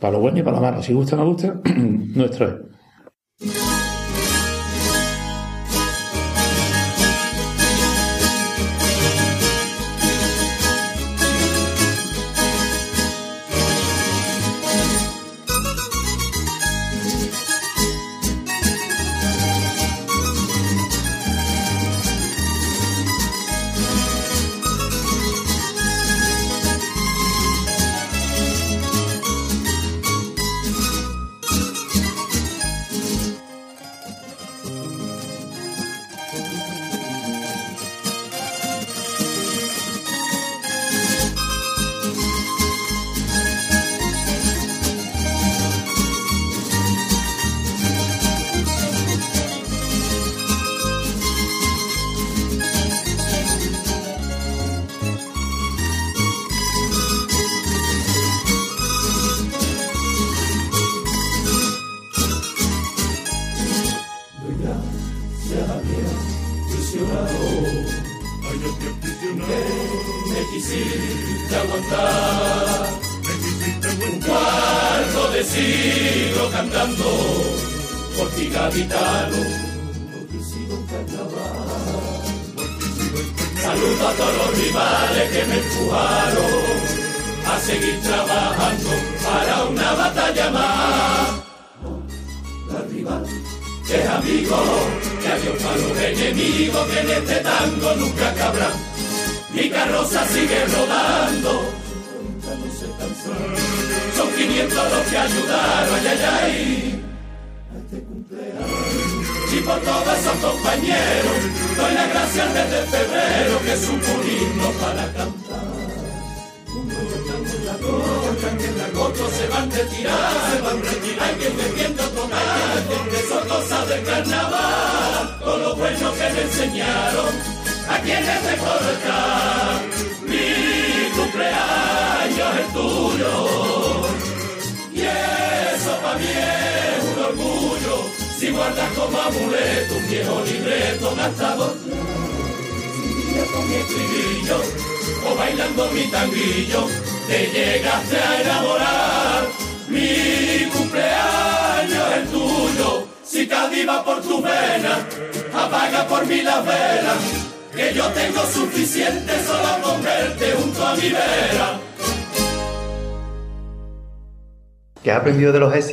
Para 0.00 0.14
lo 0.14 0.20
bueno 0.20 0.38
y 0.38 0.42
para 0.42 0.56
lo 0.56 0.62
malo. 0.62 0.82
Si 0.82 0.92
gusta 0.92 1.14
o 1.14 1.18
no 1.18 1.26
gusta, 1.26 1.60
nuestro 1.76 2.66
es. 3.40 3.75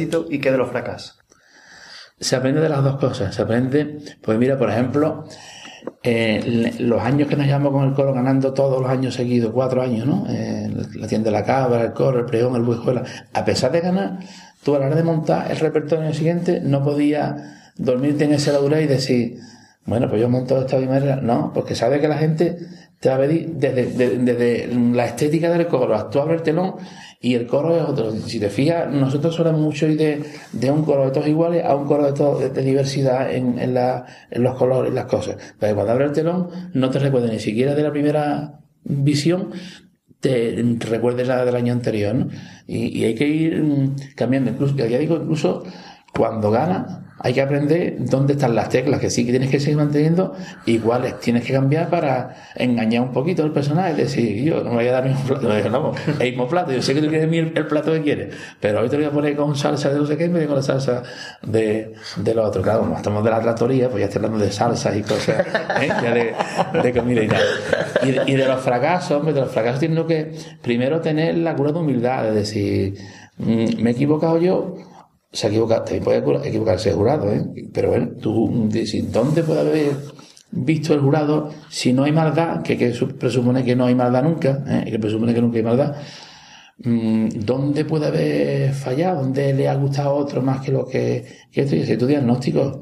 Y 0.01 0.39
qué 0.39 0.51
de 0.51 0.57
los 0.57 0.69
fracasos? 0.69 1.19
Se 2.19 2.35
aprende 2.35 2.61
de 2.61 2.69
las 2.69 2.83
dos 2.83 2.97
cosas. 2.97 3.35
Se 3.35 3.41
aprende, 3.41 3.99
pues 4.21 4.37
mira, 4.37 4.57
por 4.57 4.69
ejemplo, 4.69 5.25
eh, 6.03 6.73
los 6.79 7.01
años 7.01 7.27
que 7.27 7.35
nos 7.35 7.45
llevamos 7.45 7.71
con 7.71 7.87
el 7.87 7.93
coro 7.93 8.13
ganando 8.13 8.53
todos 8.53 8.81
los 8.81 8.89
años 8.89 9.13
seguidos, 9.15 9.51
cuatro 9.53 9.81
años, 9.81 10.05
¿no? 10.05 10.25
Eh, 10.29 10.71
la 10.95 11.07
tienda 11.07 11.31
de 11.31 11.37
la 11.37 11.43
cabra, 11.43 11.81
el 11.81 11.93
coro, 11.93 12.19
el 12.19 12.25
preón, 12.25 12.55
el 12.55 12.61
buijuela. 12.61 13.03
A 13.33 13.45
pesar 13.45 13.71
de 13.71 13.81
ganar, 13.81 14.19
tú 14.63 14.75
a 14.75 14.79
la 14.79 14.87
hora 14.87 14.95
de 14.95 15.03
montar 15.03 15.51
el 15.51 15.57
repertorio 15.57 16.13
siguiente 16.13 16.61
no 16.61 16.83
podías 16.83 17.35
dormirte 17.77 18.25
en 18.25 18.33
ese 18.33 18.51
laurel 18.51 18.83
y 18.83 18.87
decir, 18.87 19.39
bueno, 19.85 20.07
pues 20.09 20.21
yo 20.21 20.29
monto 20.29 20.59
esta 20.59 20.77
manera. 20.79 21.17
No, 21.17 21.51
porque 21.53 21.75
sabes 21.75 21.99
que 21.99 22.07
la 22.07 22.17
gente 22.17 22.57
te 23.03 23.09
a 23.11 23.17
pedir 23.17 23.49
desde, 23.55 23.85
de- 23.87 24.17
desde 24.19 24.67
la 24.93 25.05
estética 25.07 25.51
del 25.51 25.67
coro, 25.67 26.09
tú 26.09 26.19
abres 26.19 26.37
el 26.37 26.43
telón 26.43 26.75
y 27.19 27.35
el 27.35 27.45
coro 27.47 27.75
es 27.75 27.83
otro. 27.83 28.11
Si 28.13 28.39
te 28.39 28.49
fijas, 28.49 28.89
nosotros 28.93 29.35
solemos 29.35 29.59
mucho 29.59 29.87
ir 29.87 29.97
de, 29.97 30.23
de 30.53 30.71
un 30.71 30.83
coro 30.85 31.03
de 31.05 31.11
todos 31.11 31.27
iguales 31.27 31.65
a 31.65 31.75
un 31.75 31.85
coro 31.85 32.05
de, 32.05 32.13
todo- 32.13 32.39
de- 32.39 32.61
diversidad 32.63 33.29
en, 33.33 33.59
en, 33.59 33.73
la- 33.73 34.05
en 34.31 34.41
los 34.43 34.55
colores 34.57 34.91
y 34.91 34.95
las 34.95 35.05
cosas. 35.05 35.35
Pero 35.59 35.75
cuando 35.75 35.91
abres 35.91 36.07
el 36.09 36.15
telón, 36.15 36.47
no 36.73 36.89
te 36.89 36.99
recuerda 36.99 37.27
ni 37.27 37.39
siquiera 37.39 37.75
de 37.75 37.83
la 37.83 37.91
primera 37.91 38.59
visión, 38.85 39.49
te 40.21 40.55
recuerdes 40.89 41.27
la 41.27 41.43
del 41.43 41.55
año 41.57 41.73
anterior, 41.73 42.15
¿no? 42.15 42.27
Y, 42.67 42.99
y 42.99 43.03
hay 43.03 43.15
que 43.15 43.27
ir 43.27 43.61
mm, 43.61 43.95
cambiando. 44.15 44.51
Incluso, 44.51 44.75
ya 44.77 44.97
digo, 44.97 45.17
incluso 45.17 45.63
cuando 46.15 46.49
gana, 46.51 47.12
hay 47.23 47.33
que 47.33 47.41
aprender 47.41 47.95
dónde 47.99 48.33
están 48.33 48.53
las 48.53 48.69
teclas, 48.69 48.99
que 48.99 49.09
sí 49.09 49.25
que 49.25 49.31
tienes 49.31 49.49
que 49.49 49.59
seguir 49.59 49.77
manteniendo, 49.77 50.35
y 50.65 50.77
cuáles 50.77 51.19
tienes 51.19 51.45
que 51.45 51.53
cambiar 51.53 51.89
para 51.89 52.35
engañar 52.55 53.01
un 53.01 53.11
poquito 53.11 53.43
al 53.43 53.51
personaje, 53.51 53.93
decir, 53.93 54.43
yo 54.43 54.63
no 54.63 54.71
me 54.71 54.75
voy 54.75 54.87
a 54.87 54.91
dar 54.91 55.05
mi 55.09 55.13
plato, 55.13 55.47
no, 55.47 55.69
no, 55.69 55.93
el 56.19 56.29
mismo 56.29 56.47
plato, 56.47 56.71
yo 56.71 56.81
sé 56.81 56.93
que 56.93 57.01
tú 57.01 57.07
quieres 57.07 57.31
el 57.33 57.67
plato 57.67 57.93
que 57.93 58.01
quieres, 58.01 58.35
pero 58.59 58.81
hoy 58.81 58.89
te 58.89 58.97
lo 58.97 59.03
voy 59.03 59.09
a 59.09 59.13
poner 59.13 59.35
con 59.35 59.55
salsa 59.55 59.89
de 59.89 59.99
no 59.99 60.05
sé 60.05 60.17
qué 60.17 60.27
vez 60.27 60.41
de 60.41 60.47
con 60.47 60.57
la 60.57 60.61
salsa 60.61 61.03
de, 61.41 61.93
de 62.17 62.33
lo 62.35 62.43
otro. 62.43 62.61
Claro, 62.61 62.81
como 62.81 62.97
estamos 62.97 63.23
de 63.23 63.29
la 63.29 63.41
tratoría, 63.41 63.89
pues 63.89 64.01
ya 64.01 64.05
estoy 64.05 64.19
hablando 64.19 64.43
de 64.43 64.51
salsas 64.51 64.95
y 64.95 65.01
cosas, 65.01 65.45
¿eh? 65.81 65.87
ya 65.87 66.13
de, 66.13 66.35
de 66.81 66.93
comida 66.93 67.23
y 67.23 67.27
tal. 67.27 67.41
Y 68.03 68.33
y 68.33 68.35
de 68.35 68.47
los 68.47 68.61
fracasos, 68.61 69.17
hombre, 69.17 69.33
de 69.33 69.41
los 69.41 69.51
fracasos 69.51 69.79
tienes 69.79 70.05
que 70.05 70.31
primero 70.61 71.01
tener 71.01 71.37
la 71.37 71.55
cura 71.55 71.71
de 71.71 71.79
humildad, 71.79 72.23
de 72.23 72.31
decir, 72.31 72.95
mm, 73.37 73.81
me 73.81 73.91
he 73.91 73.93
equivocado 73.93 74.37
yo, 74.39 74.75
se 75.33 75.47
ha 75.47 75.49
equivocado, 75.49 75.83
también 75.83 76.03
puede 76.03 76.19
equivo- 76.19 76.41
equivocarse 76.45 76.89
el 76.91 76.95
jurado, 76.95 77.31
¿eh? 77.33 77.43
Pero 77.73 77.89
bueno, 77.89 78.11
tú 78.21 78.67
dices, 78.69 79.11
¿dónde 79.11 79.43
puede 79.43 79.59
haber 79.61 79.91
visto 80.51 80.93
el 80.93 80.99
jurado 81.01 81.49
si 81.69 81.91
no 81.91 82.03
hay 82.03 82.11
maldad? 82.11 82.61
Que, 82.61 82.77
que 82.77 82.93
su- 82.93 83.09
presupone 83.17 83.63
que 83.65 83.75
no 83.75 83.85
hay 83.87 83.95
maldad 83.95 84.23
nunca, 84.23 84.63
¿eh? 84.67 84.89
que 84.91 84.99
presupone 84.99 85.33
que 85.33 85.41
nunca 85.41 85.57
hay 85.57 85.63
maldad. 85.63 85.95
Mm, 86.79 87.29
¿Dónde 87.45 87.85
puede 87.85 88.07
haber 88.07 88.73
fallado? 88.73 89.21
¿Dónde 89.23 89.53
le 89.53 89.67
ha 89.67 89.75
gustado 89.75 90.13
otro 90.15 90.41
más 90.41 90.61
que 90.61 90.71
lo 90.71 90.85
que, 90.85 91.25
que 91.51 91.61
esto? 91.61 91.75
Tu 91.97 92.07
diagnóstico. 92.07 92.81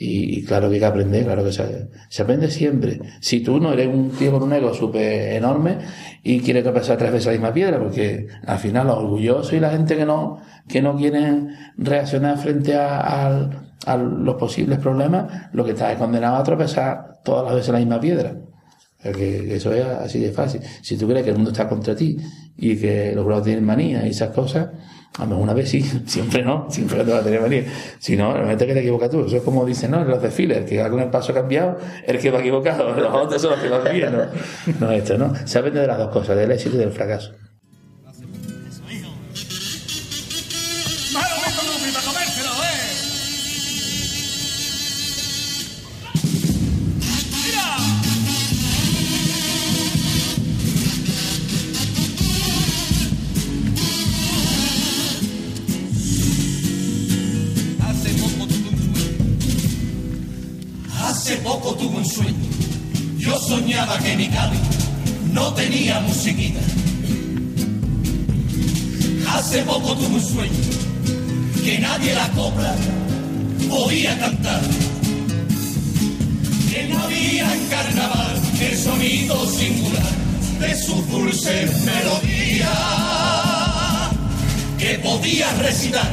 Y, 0.00 0.44
claro 0.44 0.68
que 0.68 0.74
hay 0.74 0.80
que 0.80 0.86
aprender, 0.86 1.24
claro 1.24 1.42
que 1.42 1.50
se, 1.50 2.22
aprende 2.22 2.48
siempre. 2.52 3.00
Si 3.20 3.40
tú 3.40 3.58
no 3.58 3.72
eres 3.72 3.88
un 3.88 4.10
tío 4.10 4.30
con 4.30 4.44
un 4.44 4.52
ego 4.52 4.72
súper 4.72 5.34
enorme 5.34 5.78
y 6.22 6.38
quieres 6.38 6.62
tropezar 6.62 6.96
tres 6.96 7.10
veces 7.10 7.26
la 7.26 7.32
misma 7.32 7.52
piedra, 7.52 7.80
porque 7.80 8.28
al 8.46 8.58
final 8.60 8.86
los 8.86 8.98
orgullosos 8.98 9.52
y 9.54 9.58
la 9.58 9.70
gente 9.70 9.96
que 9.96 10.06
no, 10.06 10.40
que 10.68 10.80
no 10.82 10.96
quieren 10.96 11.52
reaccionar 11.76 12.38
frente 12.38 12.76
a, 12.76 13.50
los 13.96 14.34
posibles 14.36 14.78
problemas, 14.78 15.48
lo 15.52 15.64
que 15.64 15.72
está 15.72 15.90
es 15.90 15.98
condenado 15.98 16.36
a 16.36 16.44
tropezar 16.44 17.20
todas 17.24 17.46
las 17.46 17.54
veces 17.54 17.72
la 17.72 17.78
misma 17.78 17.98
piedra. 17.98 18.36
O 19.04 19.12
que 19.12 19.56
eso 19.56 19.72
es 19.72 19.84
así 19.84 20.20
de 20.20 20.30
fácil. 20.30 20.60
Si 20.82 20.96
tú 20.96 21.08
crees 21.08 21.24
que 21.24 21.30
el 21.30 21.36
mundo 21.36 21.50
está 21.50 21.68
contra 21.68 21.96
ti 21.96 22.18
y 22.56 22.76
que 22.76 23.12
los 23.14 23.24
jurados 23.24 23.44
tienen 23.44 23.64
manía 23.64 24.06
y 24.06 24.10
esas 24.10 24.30
cosas, 24.30 24.68
a 25.18 25.22
lo 25.22 25.28
mejor 25.30 25.42
una 25.42 25.54
vez 25.54 25.68
sí, 25.68 25.82
siempre 26.06 26.42
no, 26.42 26.66
siempre 26.70 27.04
te 27.04 27.12
va 27.12 27.18
a 27.18 27.22
tener 27.22 27.40
manía. 27.40 27.64
Si 27.98 28.16
no, 28.16 28.32
realmente 28.32 28.66
que 28.66 28.74
te 28.74 28.80
equivocas 28.80 29.10
tú. 29.10 29.24
Eso 29.26 29.36
es 29.36 29.42
como 29.42 29.66
dicen, 29.66 29.90
¿no? 29.90 30.04
Los 30.04 30.22
desfiles, 30.22 30.64
que 30.64 30.80
va 30.80 30.88
con 30.88 31.00
el 31.00 31.10
paso 31.10 31.34
cambiado, 31.34 31.78
el 32.06 32.18
que 32.18 32.30
va 32.30 32.38
equivocado, 32.38 32.94
los 32.96 33.14
otros 33.14 33.42
son 33.42 33.52
los 33.52 33.60
que 33.60 33.68
van 33.68 33.92
bien, 33.92 34.12
¿no? 34.12 34.24
No, 34.80 34.92
esto, 34.92 35.18
¿no? 35.18 35.34
Se 35.44 35.58
aprende 35.58 35.80
de 35.80 35.86
las 35.86 35.98
dos 35.98 36.10
cosas, 36.10 36.36
del 36.36 36.52
éxito 36.52 36.76
y 36.76 36.78
del 36.78 36.92
fracaso. 36.92 37.32
Hace 61.28 61.42
poco 61.42 61.74
tuve 61.74 61.94
un 61.98 62.06
sueño. 62.06 62.48
Yo 63.18 63.38
soñaba 63.38 63.98
que 63.98 64.16
mi 64.16 64.28
Cádiz 64.28 64.60
no 65.30 65.52
tenía 65.52 66.00
musiquita. 66.00 66.58
Hace 69.34 69.60
poco 69.64 69.94
tuve 69.94 70.06
un 70.06 70.24
sueño 70.24 70.58
que 71.62 71.80
nadie 71.80 72.14
la 72.14 72.30
copla 72.30 72.74
podía 73.68 74.18
cantar. 74.18 74.62
Que 76.70 76.88
no 76.88 76.98
había 76.98 77.54
en 77.54 77.66
carnaval 77.66 78.40
el 78.62 78.78
sonido 78.78 79.46
singular 79.48 80.12
de 80.60 80.82
sus 80.82 81.10
dulces 81.10 81.70
melodías 81.84 82.70
que 84.78 84.98
podía 85.00 85.52
recitar, 85.58 86.10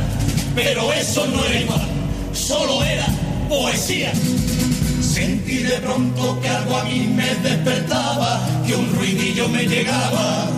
pero 0.56 0.92
eso 0.92 1.26
no 1.28 1.46
era 1.46 1.62
igual, 1.62 1.88
solo 2.34 2.84
era 2.84 3.08
poesía. 3.48 4.12
Sentí 5.16 5.60
de 5.60 5.78
pronto 5.80 6.42
que 6.42 6.50
algo 6.50 6.76
a 6.76 6.84
mí 6.84 7.08
me 7.08 7.34
despertaba, 7.36 8.46
que 8.68 8.76
un 8.76 8.94
ruidillo 8.94 9.48
me 9.48 9.64
llegaba. 9.66 10.50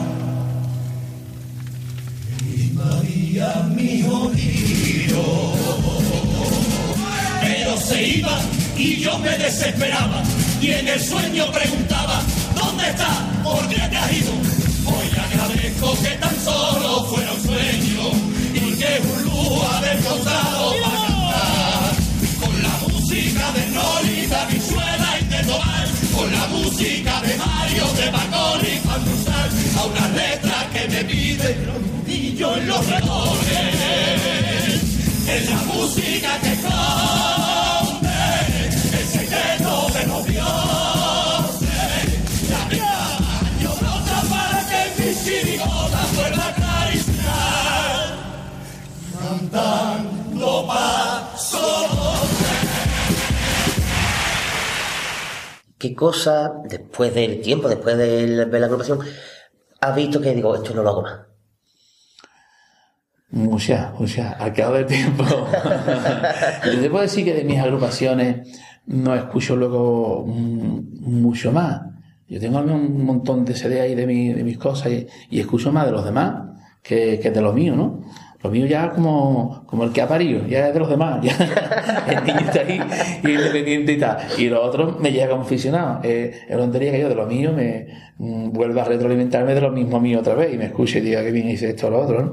Y 2.41 2.71
María 2.73 3.53
mi 3.75 4.01
oído. 4.01 5.53
Pero 7.39 7.77
se 7.77 8.07
iba 8.17 8.41
y 8.75 8.95
yo 8.99 9.19
me 9.19 9.37
desesperaba. 9.37 10.23
Y 10.59 10.71
en 10.71 10.87
el 10.87 11.01
sueño 11.01 11.51
preguntaba, 11.51 12.23
¿dónde 12.55 12.89
está? 12.89 13.11
¿Por 13.43 13.67
qué 13.69 13.75
te 13.75 13.97
has 13.97 14.11
ido? 14.11 14.31
Hoy 14.87 15.07
agradezco 15.23 15.95
que 16.01 16.17
tan 16.17 16.35
solo 16.43 17.05
la 26.47 26.57
música 26.57 27.21
de 27.21 27.35
Mario, 27.37 27.85
de 27.93 28.11
Juan 28.79 29.03
Cruzal, 29.03 29.49
a 29.77 29.85
una 29.85 30.07
letra 30.09 30.69
que 30.71 30.87
me 30.89 31.03
pide 31.05 31.57
y 32.07 32.35
yo 32.35 32.55
en 32.55 32.67
los 32.67 32.85
relojes. 32.87 33.75
Es 35.27 35.49
la 35.49 35.61
música 35.63 36.39
que 36.41 36.53
esconde 36.53 38.09
el 38.93 39.07
secreto 39.07 39.87
de 39.93 40.07
los 40.07 40.25
dioses. 40.25 41.69
La 42.49 42.65
vida 42.69 43.17
yo 43.61 43.75
brota 43.75 44.21
para 44.29 44.59
que 44.69 44.81
mi 45.03 45.09
chirigota 45.23 46.01
vuelva 46.15 46.43
a 46.43 46.49
acariciar. 46.49 48.05
Cantando 49.19 50.67
paso 50.67 51.16
¿Qué 55.77 55.93
cosa, 55.93 56.53
después 56.69 57.13
del 57.13 57.41
tiempo, 57.41 57.67
después 57.69 57.97
de 57.97 58.27
la 58.47 58.65
agrupación, 58.65 58.99
has 59.81 59.95
visto 59.95 60.19
que 60.21 60.33
digo, 60.33 60.55
esto 60.55 60.73
no 60.73 60.83
lo 60.83 60.89
hago 60.89 61.01
más? 61.03 61.19
Muchas, 63.29 63.93
muchas, 63.99 64.39
al 64.39 64.53
cabo 64.53 64.75
del 64.75 64.85
tiempo. 64.85 65.23
Yo 65.25 66.79
te 66.81 66.89
puedo 66.89 67.01
decir 67.01 67.25
que 67.25 67.33
de 67.33 67.43
mis 67.43 67.59
agrupaciones 67.59 68.57
no 68.85 69.13
escucho 69.15 69.55
luego 69.55 70.25
mm, 70.25 71.01
mucho 71.21 71.51
más. 71.51 71.81
Yo 72.29 72.39
tengo 72.39 72.59
un 72.59 73.05
montón 73.05 73.43
de 73.45 73.53
CD 73.55 73.81
ahí 73.81 73.95
de, 73.95 74.07
mi- 74.07 74.33
de 74.33 74.43
mis 74.43 74.57
cosas 74.57 74.91
y, 74.91 75.07
y 75.29 75.39
escucho 75.41 75.71
más 75.73 75.85
de 75.85 75.91
los 75.91 76.05
demás 76.05 76.57
que, 76.81 77.19
que 77.19 77.31
de 77.31 77.41
lo 77.41 77.51
mío, 77.53 77.75
¿no? 77.75 78.01
Lo 78.43 78.51
mío 78.51 78.67
ya 78.67 78.91
como, 78.91 79.63
como 79.65 79.83
el 79.83 79.91
que 79.91 80.01
ha 80.01 80.07
parido, 80.07 80.45
ya 80.45 80.67
es 80.67 80.73
de 80.73 80.79
los 80.79 80.89
demás. 80.89 81.19
Ya, 81.23 81.35
el 82.07 82.23
niño 82.23 82.39
está 82.39 82.59
ahí 82.59 82.79
y 83.23 83.31
independiente 83.31 83.93
y 83.93 83.97
tal. 83.97 84.17
Y 84.37 84.49
lo 84.49 84.61
otro 84.61 84.97
me 84.99 85.11
llega 85.11 85.29
como 85.29 85.41
aficionado. 85.41 86.01
Eh, 86.03 86.41
es 86.47 86.55
tontería 86.57 86.91
que 86.91 86.99
yo 86.99 87.09
de 87.09 87.15
lo 87.15 87.25
mío 87.25 87.51
me 87.51 87.87
mm, 88.17 88.51
vuelva 88.51 88.83
a 88.83 88.85
retroalimentarme 88.85 89.55
de 89.55 89.61
lo 89.61 89.71
mismo 89.71 89.99
mío 89.99 90.19
otra 90.19 90.35
vez 90.35 90.53
y 90.53 90.57
me 90.57 90.65
escuche 90.65 90.99
y 90.99 91.01
diga 91.01 91.23
que 91.23 91.31
bien 91.31 91.49
hice 91.49 91.69
esto 91.69 91.87
o 91.87 91.89
lo 91.89 91.99
otro. 91.99 92.21
¿no? 92.25 92.31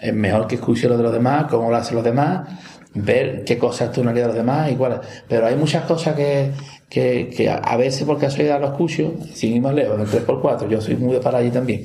Es 0.00 0.12
mejor 0.12 0.48
que 0.48 0.56
escuche 0.56 0.88
lo 0.88 0.96
de 0.96 1.04
los 1.04 1.12
demás, 1.12 1.46
cómo 1.48 1.70
lo 1.70 1.76
hacen 1.76 1.94
los 1.94 2.04
demás, 2.04 2.48
ver 2.94 3.44
qué 3.44 3.58
cosas 3.58 3.92
tú 3.92 4.02
no 4.02 4.12
de 4.12 4.26
los 4.26 4.34
demás 4.34 4.72
y 4.72 4.74
cuáles. 4.74 4.98
Pero 5.28 5.46
hay 5.46 5.54
muchas 5.54 5.84
cosas 5.84 6.16
que, 6.16 6.50
que, 6.90 7.30
que 7.34 7.48
a 7.48 7.58
a 7.58 7.76
veces 7.76 8.02
por 8.02 8.18
casualidad 8.18 8.60
lo 8.60 8.66
escucho, 8.66 9.14
sin 9.32 9.54
ir 9.54 9.62
más 9.62 9.72
lejos, 9.72 9.94
en 9.94 10.00
el 10.00 10.08
3x4, 10.08 10.68
yo 10.68 10.80
soy 10.80 10.96
muy 10.96 11.14
de 11.14 11.20
para 11.20 11.38
allí 11.38 11.50
también 11.50 11.84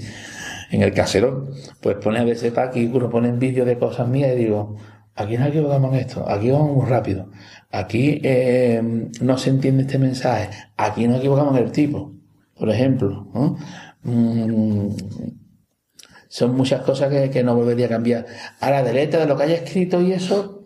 en 0.71 0.81
el 0.81 0.93
caserón, 0.93 1.49
pues 1.81 1.97
pone 1.97 2.19
a 2.19 2.23
veces 2.23 2.51
para 2.51 2.67
aquí, 2.67 2.89
uno 2.91 3.09
pone 3.09 3.31
vídeos 3.31 3.65
de 3.65 3.77
cosas 3.77 4.07
mías 4.07 4.33
y 4.33 4.39
digo, 4.39 4.75
aquí 5.15 5.37
no 5.37 5.45
equivocamos 5.47 5.93
en 5.93 5.99
esto, 5.99 6.29
aquí 6.29 6.49
vamos 6.51 6.75
muy 6.75 6.85
rápido, 6.85 7.29
aquí 7.71 8.19
eh, 8.23 9.09
no 9.21 9.37
se 9.37 9.49
entiende 9.49 9.83
este 9.83 9.97
mensaje, 9.97 10.49
aquí 10.75 11.07
no 11.07 11.17
equivocamos 11.17 11.57
el 11.57 11.71
tipo, 11.71 12.13
por 12.55 12.69
ejemplo. 12.69 13.27
Mm, 14.03 14.89
son 16.29 16.55
muchas 16.55 16.81
cosas 16.81 17.09
que, 17.09 17.29
que 17.29 17.43
no 17.43 17.55
volvería 17.55 17.85
a 17.87 17.89
cambiar. 17.89 18.25
Ahora, 18.59 18.83
de 18.83 18.93
letra, 18.93 19.21
de 19.21 19.27
lo 19.27 19.37
que 19.37 19.43
haya 19.43 19.55
escrito 19.55 20.01
y 20.01 20.11
eso, 20.11 20.65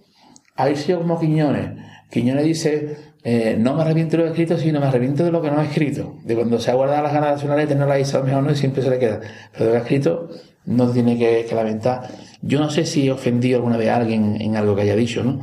ahí 0.56 0.76
sido 0.76 1.00
como 1.00 1.20
Quiñones. 1.20 1.72
Quiñones 2.10 2.46
dice, 2.46 2.98
eh, 3.24 3.56
no 3.60 3.76
me 3.76 3.84
arrepiento 3.84 4.18
de 4.18 4.24
lo 4.24 4.28
he 4.28 4.32
escrito, 4.32 4.58
sino 4.58 4.80
me 4.80 4.88
arrepiento 4.88 5.24
de 5.24 5.32
lo 5.32 5.42
que 5.42 5.52
no 5.52 5.62
he 5.62 5.66
escrito. 5.66 6.16
De 6.24 6.36
cuando 6.36 6.60
se 6.60 6.72
ha 6.72 6.74
guardado 6.74 7.04
las 7.04 7.14
ganas 7.14 7.30
de 7.30 7.36
hacer 7.36 7.50
una 7.50 7.58
letra 7.58 7.78
no 7.78 7.86
la 7.86 8.00
hizo, 8.00 8.18
a 8.18 8.22
lo 8.22 8.26
mejor 8.26 8.44
no, 8.44 8.52
y 8.52 8.56
siempre 8.56 8.82
se 8.82 8.90
le 8.90 9.00
queda. 9.00 9.20
Pero 9.52 9.66
lo 9.66 9.72
que 9.72 9.78
ha 9.78 9.82
escrito, 9.82 10.30
no 10.66 10.90
tiene 10.90 11.18
que, 11.18 11.48
lamentar. 11.54 12.10
Yo 12.42 12.60
no 12.60 12.70
sé 12.70 12.86
si 12.86 13.08
he 13.08 13.12
ofendido 13.12 13.58
alguna 13.58 13.78
vez 13.78 13.90
a 13.90 13.98
alguien 13.98 14.42
en 14.42 14.56
algo 14.56 14.76
que 14.76 14.84
haya 14.84 14.96
dicho, 14.96 15.24
¿no? 15.24 15.40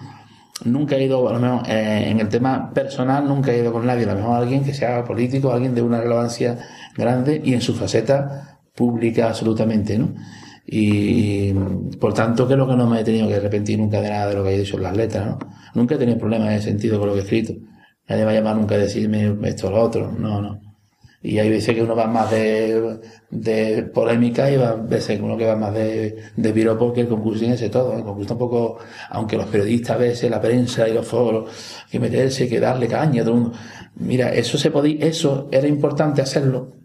Nunca 0.64 0.96
he 0.96 1.04
ido, 1.04 1.28
a 1.28 1.32
lo 1.32 1.38
mejor, 1.38 1.68
eh, 1.68 2.10
en 2.10 2.18
el 2.18 2.28
tema 2.28 2.72
personal, 2.72 3.26
nunca 3.26 3.52
he 3.52 3.58
ido 3.58 3.72
con 3.72 3.86
nadie, 3.86 4.04
a 4.04 4.08
lo 4.08 4.16
mejor 4.16 4.36
alguien 4.38 4.64
que 4.64 4.74
sea 4.74 5.04
político, 5.04 5.52
alguien 5.52 5.74
de 5.74 5.82
una 5.82 6.00
relevancia 6.00 6.58
grande 6.96 7.40
y 7.44 7.54
en 7.54 7.60
su 7.60 7.74
faceta 7.74 8.58
pública 8.74 9.28
absolutamente, 9.28 9.98
¿no? 9.98 10.14
Y, 10.66 11.52
por 11.98 12.12
tanto 12.12 12.46
creo 12.46 12.68
que 12.68 12.76
no 12.76 12.86
me 12.86 13.00
he 13.00 13.04
tenido 13.04 13.26
que 13.28 13.36
arrepentir 13.36 13.78
nunca 13.78 14.02
de 14.02 14.10
nada 14.10 14.28
de 14.28 14.34
lo 14.34 14.44
que 14.44 14.54
he 14.54 14.58
dicho 14.58 14.76
en 14.76 14.82
las 14.82 14.96
letras, 14.96 15.26
¿no? 15.26 15.38
Nunca 15.78 15.94
he 15.94 15.98
tenido 15.98 16.18
problemas 16.18 16.48
en 16.48 16.54
ese 16.54 16.70
sentido 16.70 16.98
con 16.98 17.08
lo 17.08 17.14
que 17.14 17.20
he 17.20 17.22
escrito. 17.22 17.54
Nadie 18.08 18.22
me 18.22 18.24
va 18.24 18.30
a 18.32 18.34
llamar 18.34 18.56
nunca 18.56 18.74
a 18.74 18.78
decirme 18.78 19.36
esto 19.44 19.68
o 19.68 19.70
lo 19.70 19.80
otro, 19.80 20.10
no, 20.10 20.42
no. 20.42 20.60
Y 21.22 21.38
hay 21.38 21.50
veces 21.50 21.74
que 21.74 21.82
uno 21.82 21.94
va 21.96 22.06
más 22.06 22.30
de, 22.30 23.00
de 23.30 23.82
polémica 23.82 24.50
y 24.50 24.56
va 24.56 24.74
veces 24.74 25.20
uno 25.20 25.36
que 25.36 25.46
va 25.46 25.56
más 25.56 25.74
de, 25.74 26.16
de 26.36 26.52
piropo 26.52 26.92
que 26.92 27.02
el 27.02 27.08
concurso 27.08 27.44
en 27.44 27.52
ese 27.52 27.70
todo. 27.70 27.96
El 27.96 28.04
concurso 28.04 28.30
tampoco, 28.30 28.78
aunque 29.10 29.36
los 29.36 29.46
periodistas 29.46 29.96
a 29.96 29.98
veces, 29.98 30.30
la 30.30 30.40
prensa 30.40 30.88
y 30.88 30.94
los 30.94 31.06
foros, 31.06 31.50
que 31.90 32.00
meterse, 32.00 32.48
que 32.48 32.60
darle 32.60 32.88
caña 32.88 33.22
a 33.22 33.24
todo 33.24 33.34
el 33.34 33.40
mundo. 33.42 33.58
Mira, 33.96 34.32
eso 34.32 34.58
se 34.58 34.70
podía, 34.70 35.06
eso 35.06 35.48
era 35.52 35.66
importante 35.68 36.22
hacerlo 36.22 36.77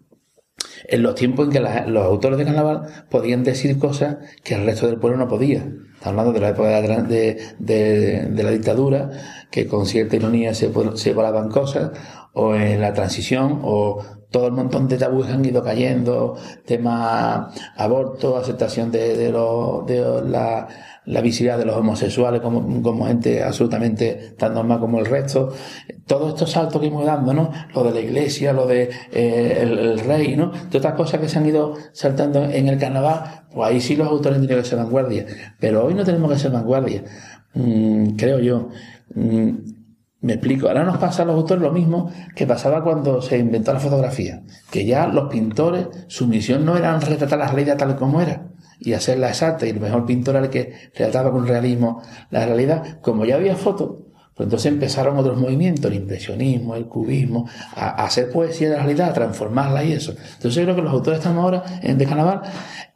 en 0.88 1.04
los 1.04 1.16
tiempos 1.16 1.46
en 1.48 1.52
que 1.54 1.60
los 1.88 2.06
autores 2.06 2.38
de 2.38 2.46
carnaval 2.46 2.88
podían 3.10 3.44
decir 3.44 3.78
cosas 3.80 4.18
que 4.44 4.56
el 4.56 4.66
resto 4.66 4.88
del 4.88 5.00
pueblo 5.00 5.18
no 5.18 5.28
podía. 5.28 5.60
Estamos 5.94 6.20
hablando 6.20 6.34
de 6.34 6.40
la 6.42 6.50
época 6.50 6.70
de, 6.70 8.44
la- 8.44 8.52
dictadura, 8.52 9.10
que 9.52 9.68
con 9.68 9.86
cierta 9.86 10.16
ironía 10.16 10.54
se, 10.54 10.68
volaban 11.14 11.50
cosas, 11.50 11.92
o 12.34 12.56
en 12.56 12.82
la 12.82 12.94
transición, 12.94 13.60
o 13.64 14.04
todo 14.32 14.48
el 14.48 14.54
montón 14.54 14.88
de 14.88 14.98
tabúes 14.98 15.30
han 15.30 15.46
ido 15.46 15.64
cayendo, 15.64 16.36
tema 16.66 17.52
aborto, 17.78 18.36
aceptación 18.38 18.92
de, 18.92 19.16
de, 19.16 19.32
de 19.32 20.22
la, 20.30 20.68
la 21.06 21.22
visibilidad 21.22 21.58
de 21.58 21.66
los 21.66 21.76
homosexuales 21.76 22.42
como, 22.42 22.82
como 22.82 23.06
gente 23.06 23.44
absolutamente 23.44 24.34
tan 24.38 24.54
normal 24.54 24.80
como 24.80 25.00
el 25.00 25.06
resto. 25.06 25.54
Todos 26.06 26.30
estos 26.30 26.52
saltos 26.52 26.82
que 26.82 26.88
hemos 26.88 27.06
dando, 27.06 27.34
¿no? 27.34 27.52
Lo 27.74 27.84
de 27.84 27.92
la 27.92 28.00
iglesia, 28.00 28.54
lo 28.54 28.66
de 28.66 28.90
eh, 29.12 29.60
el, 29.62 30.00
rey, 30.00 30.36
¿no? 30.36 30.52
Todas 30.52 30.76
estas 30.76 30.94
cosas 30.94 31.20
que 31.20 31.30
se 31.30 31.40
han 31.40 31.46
ido 31.46 31.76
saltando 31.92 32.44
en 32.44 32.68
el 32.68 32.78
carnaval, 32.78 33.46
pues 33.52 33.70
ahí 33.70 33.82
sí 33.82 33.96
los 33.96 34.08
autores 34.08 34.40
tienen 34.40 34.58
que 34.58 34.66
ser 34.66 34.80
vanguardia. 34.80 35.26
Pero 35.60 35.86
hoy 35.86 35.94
no 35.94 36.04
tenemos 36.04 36.32
que 36.32 36.40
ser 36.40 36.52
vanguardia. 36.52 37.04
Mm, 37.54 38.16
creo 38.16 38.40
yo. 38.40 38.70
Mm, 39.14 39.50
me 40.22 40.34
explico. 40.34 40.70
Ahora 40.70 40.86
nos 40.86 40.98
pasa 40.98 41.24
a 41.24 41.26
los 41.26 41.36
autores 41.36 41.62
lo 41.62 41.72
mismo 41.72 42.10
que 42.34 42.48
pasaba 42.48 42.82
cuando 42.82 43.22
se 43.22 43.38
inventó 43.38 43.74
la 43.74 43.80
fotografía. 43.80 44.42
Que 44.72 44.86
ya 44.86 45.08
los 45.08 45.30
pintores, 45.30 45.88
su 46.08 46.28
misión 46.28 46.64
no 46.64 46.78
era 46.78 46.98
retratar 47.00 47.40
la 47.40 47.48
realidad 47.48 47.78
tal 47.78 47.98
como 47.98 48.22
era 48.22 48.53
y 48.80 48.94
hacerla 48.94 49.30
exacta. 49.30 49.66
Y 49.66 49.70
el 49.70 49.80
mejor 49.80 50.06
pintor 50.06 50.36
era 50.36 50.46
el 50.46 50.52
que 50.52 50.74
retrataba 50.94 51.32
con 51.32 51.48
realismo 51.48 52.02
la 52.30 52.46
realidad. 52.46 53.00
Como 53.02 53.26
ya 53.26 53.36
había 53.36 53.56
fotos, 53.56 54.04
pues 54.36 54.48
entonces 54.48 54.72
empezaron 54.72 55.18
otros 55.18 55.38
movimientos, 55.38 55.92
el 55.92 55.98
impresionismo, 55.98 56.76
el 56.76 56.88
cubismo, 56.88 57.48
a, 57.76 58.02
a 58.02 58.06
hacer 58.06 58.32
poesía 58.32 58.70
de 58.70 58.78
la 58.78 58.84
realidad, 58.84 59.10
a 59.10 59.14
transformarla 59.14 59.84
y 59.84 59.94
eso. 59.94 60.12
Entonces 60.12 60.56
yo 60.56 60.64
creo 60.64 60.76
que 60.76 60.82
los 60.82 60.94
autores 60.94 61.20
estamos 61.20 61.44
ahora 61.44 61.64
en 61.82 61.98
de 61.98 62.06
carnaval 62.06 62.42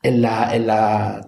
en 0.01 0.21
la, 0.21 0.55
en 0.55 0.67
la 0.67 1.27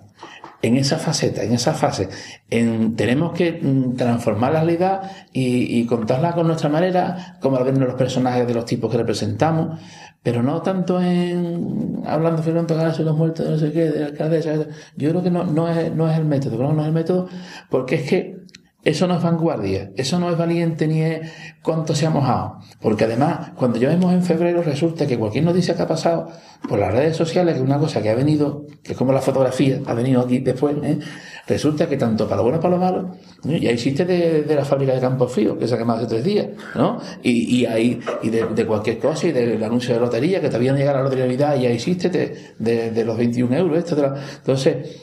en 0.61 0.77
esa 0.77 0.97
faceta, 0.97 1.43
en 1.43 1.53
esa 1.53 1.73
fase, 1.73 2.09
en, 2.49 2.95
tenemos 2.95 3.33
que 3.33 3.53
mm, 3.53 3.95
transformar 3.95 4.53
la 4.53 4.59
realidad 4.59 5.11
y, 5.31 5.79
y 5.79 5.85
contarla 5.85 6.33
con 6.33 6.47
nuestra 6.47 6.69
manera, 6.69 7.37
como 7.41 7.57
al 7.57 7.63
vernos 7.63 7.87
los 7.87 7.97
personajes 7.97 8.45
de 8.47 8.53
los 8.53 8.65
tipos 8.65 8.91
que 8.91 8.97
representamos, 8.97 9.79
pero 10.21 10.43
no 10.43 10.61
tanto 10.61 11.01
en 11.01 12.01
hablando 12.05 12.43
Fernando 12.43 12.75
Galas 12.75 12.99
y 12.99 13.03
los 13.03 13.15
muertos 13.15 13.45
de 13.45 13.51
no 13.51 13.57
sé 13.57 13.71
qué, 13.71 13.89
de 13.89 13.99
la 14.01 14.05
alcaldesa. 14.07 14.53
Yo 14.97 15.09
creo 15.09 15.23
que 15.23 15.31
no, 15.31 15.45
no, 15.45 15.69
es, 15.69 15.93
no 15.93 16.09
es 16.09 16.17
el 16.17 16.25
método, 16.25 16.57
que 16.57 16.63
no 16.63 16.81
es 16.81 16.87
el 16.87 16.93
método, 16.93 17.29
porque 17.69 17.95
es 17.95 18.09
que 18.09 18.38
eso 18.83 19.07
no 19.07 19.17
es 19.17 19.23
vanguardia, 19.23 19.91
eso 19.97 20.19
no 20.19 20.29
es 20.29 20.37
valiente 20.37 20.87
ni 20.87 21.01
es 21.01 21.29
cuánto 21.61 21.93
se 21.93 22.05
ha 22.05 22.09
mojado. 22.09 22.59
Porque 22.81 23.03
además, 23.03 23.51
cuando 23.55 23.77
ya 23.77 23.89
vemos 23.89 24.13
en 24.13 24.23
febrero, 24.23 24.61
resulta 24.63 25.05
que 25.05 25.17
cualquier 25.17 25.43
noticia 25.43 25.75
que 25.75 25.81
ha 25.81 25.87
pasado 25.87 26.29
por 26.67 26.79
las 26.79 26.93
redes 26.93 27.17
sociales, 27.17 27.55
que 27.55 27.59
es 27.61 27.65
una 27.65 27.77
cosa 27.77 28.01
que 28.01 28.09
ha 28.09 28.15
venido, 28.15 28.65
que 28.81 28.93
es 28.93 28.97
como 28.97 29.11
la 29.11 29.19
fotografía, 29.21 29.79
ha 29.85 29.93
venido 29.93 30.21
aquí 30.21 30.39
después, 30.39 30.75
¿eh? 30.83 30.97
resulta 31.47 31.89
que 31.89 31.97
tanto 31.97 32.25
para 32.25 32.37
lo 32.37 32.43
bueno 32.43 32.59
como 32.61 32.79
para 32.79 32.91
lo 32.91 33.03
malo, 33.03 33.15
ya 33.43 33.71
existe 33.71 34.05
de, 34.05 34.43
de 34.43 34.55
la 34.55 34.63
fábrica 34.63 34.93
de 34.93 34.99
Campos 35.01 35.31
Fríos, 35.33 35.57
que 35.57 35.67
se 35.67 35.75
ha 35.75 35.77
quemado 35.77 35.99
hace 35.99 36.07
tres 36.07 36.23
días, 36.23 36.47
¿no? 36.75 36.99
Y, 37.23 37.57
y 37.61 37.65
hay, 37.65 37.99
y 38.23 38.29
de, 38.29 38.65
cualquier 38.65 38.99
cosa, 38.99 39.27
y 39.27 39.31
del 39.31 39.61
anuncio 39.63 39.93
de 39.93 39.99
lotería, 39.99 40.39
que 40.39 40.47
todavía 40.47 40.71
no 40.71 40.77
llega 40.77 40.93
la 40.93 41.01
lotería 41.03 41.25
de 41.25 41.29
Navidad, 41.31 41.55
ya 41.59 41.69
existe 41.69 42.09
de, 42.09 42.91
de, 42.91 43.05
los 43.05 43.17
21 43.17 43.55
euros, 43.57 43.91
la- 43.97 44.15
entonces, 44.37 45.01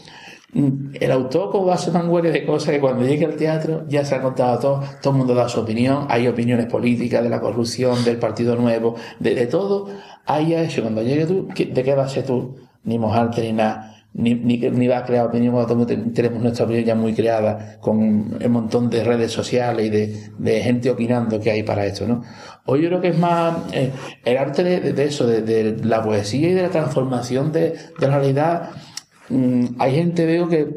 el 0.54 1.12
autor 1.12 1.50
como 1.50 1.66
va 1.66 1.74
a 1.74 1.78
ser 1.78 1.92
vanguardia 1.92 2.30
de 2.32 2.46
cosas 2.46 2.70
que 2.70 2.80
cuando 2.80 3.04
llegue 3.04 3.26
al 3.26 3.36
teatro 3.36 3.84
ya 3.88 4.04
se 4.04 4.14
ha 4.14 4.22
contado 4.22 4.58
todo, 4.58 4.82
todo 5.02 5.12
el 5.12 5.18
mundo 5.18 5.34
da 5.34 5.48
su 5.48 5.60
opinión, 5.60 6.06
hay 6.08 6.28
opiniones 6.28 6.66
políticas 6.66 7.22
de 7.22 7.28
la 7.28 7.40
corrupción, 7.40 8.02
del 8.04 8.18
partido 8.18 8.56
nuevo, 8.56 8.94
de, 9.18 9.46
todo, 9.46 9.88
hay 10.24 10.54
eso, 10.54 10.82
cuando 10.82 11.02
llegue 11.02 11.26
tú, 11.26 11.48
¿qué- 11.54 11.66
¿de 11.66 11.82
qué 11.82 11.94
vas 11.94 12.12
a 12.12 12.14
ser 12.14 12.24
tú? 12.26 12.56
Ni 12.84 12.98
mojarte 12.98 13.42
ni 13.42 13.52
nada. 13.52 13.92
Ni, 14.18 14.34
ni, 14.34 14.56
ni 14.56 14.88
vas 14.88 15.02
a 15.02 15.04
crear 15.04 15.26
opinión, 15.26 15.54
tenemos 16.14 16.42
nuestra 16.42 16.64
opinión 16.64 16.86
ya 16.86 16.94
muy 16.94 17.12
creada, 17.12 17.76
con 17.80 17.98
un 17.98 18.50
montón 18.50 18.88
de 18.88 19.04
redes 19.04 19.30
sociales 19.30 19.86
y 19.86 19.90
de, 20.38 20.60
gente 20.62 20.88
opinando 20.88 21.38
que 21.38 21.50
hay 21.50 21.62
para 21.64 21.84
esto, 21.84 22.06
¿no? 22.06 22.22
Hoy 22.64 22.80
yo 22.80 22.88
creo 22.88 23.00
que 23.02 23.08
es 23.08 23.18
más 23.18 23.58
eh, 23.74 23.90
el 24.24 24.38
arte 24.38 24.64
de, 24.64 25.04
eso, 25.04 25.26
de, 25.26 25.76
la 25.84 26.02
poesía 26.02 26.48
y 26.48 26.54
de 26.54 26.62
la 26.62 26.70
transformación 26.70 27.52
de 27.52 27.74
la 28.00 28.08
realidad. 28.08 28.70
Mm, 29.28 29.66
hay 29.78 29.94
gente, 29.94 30.26
veo, 30.26 30.48
que, 30.48 30.68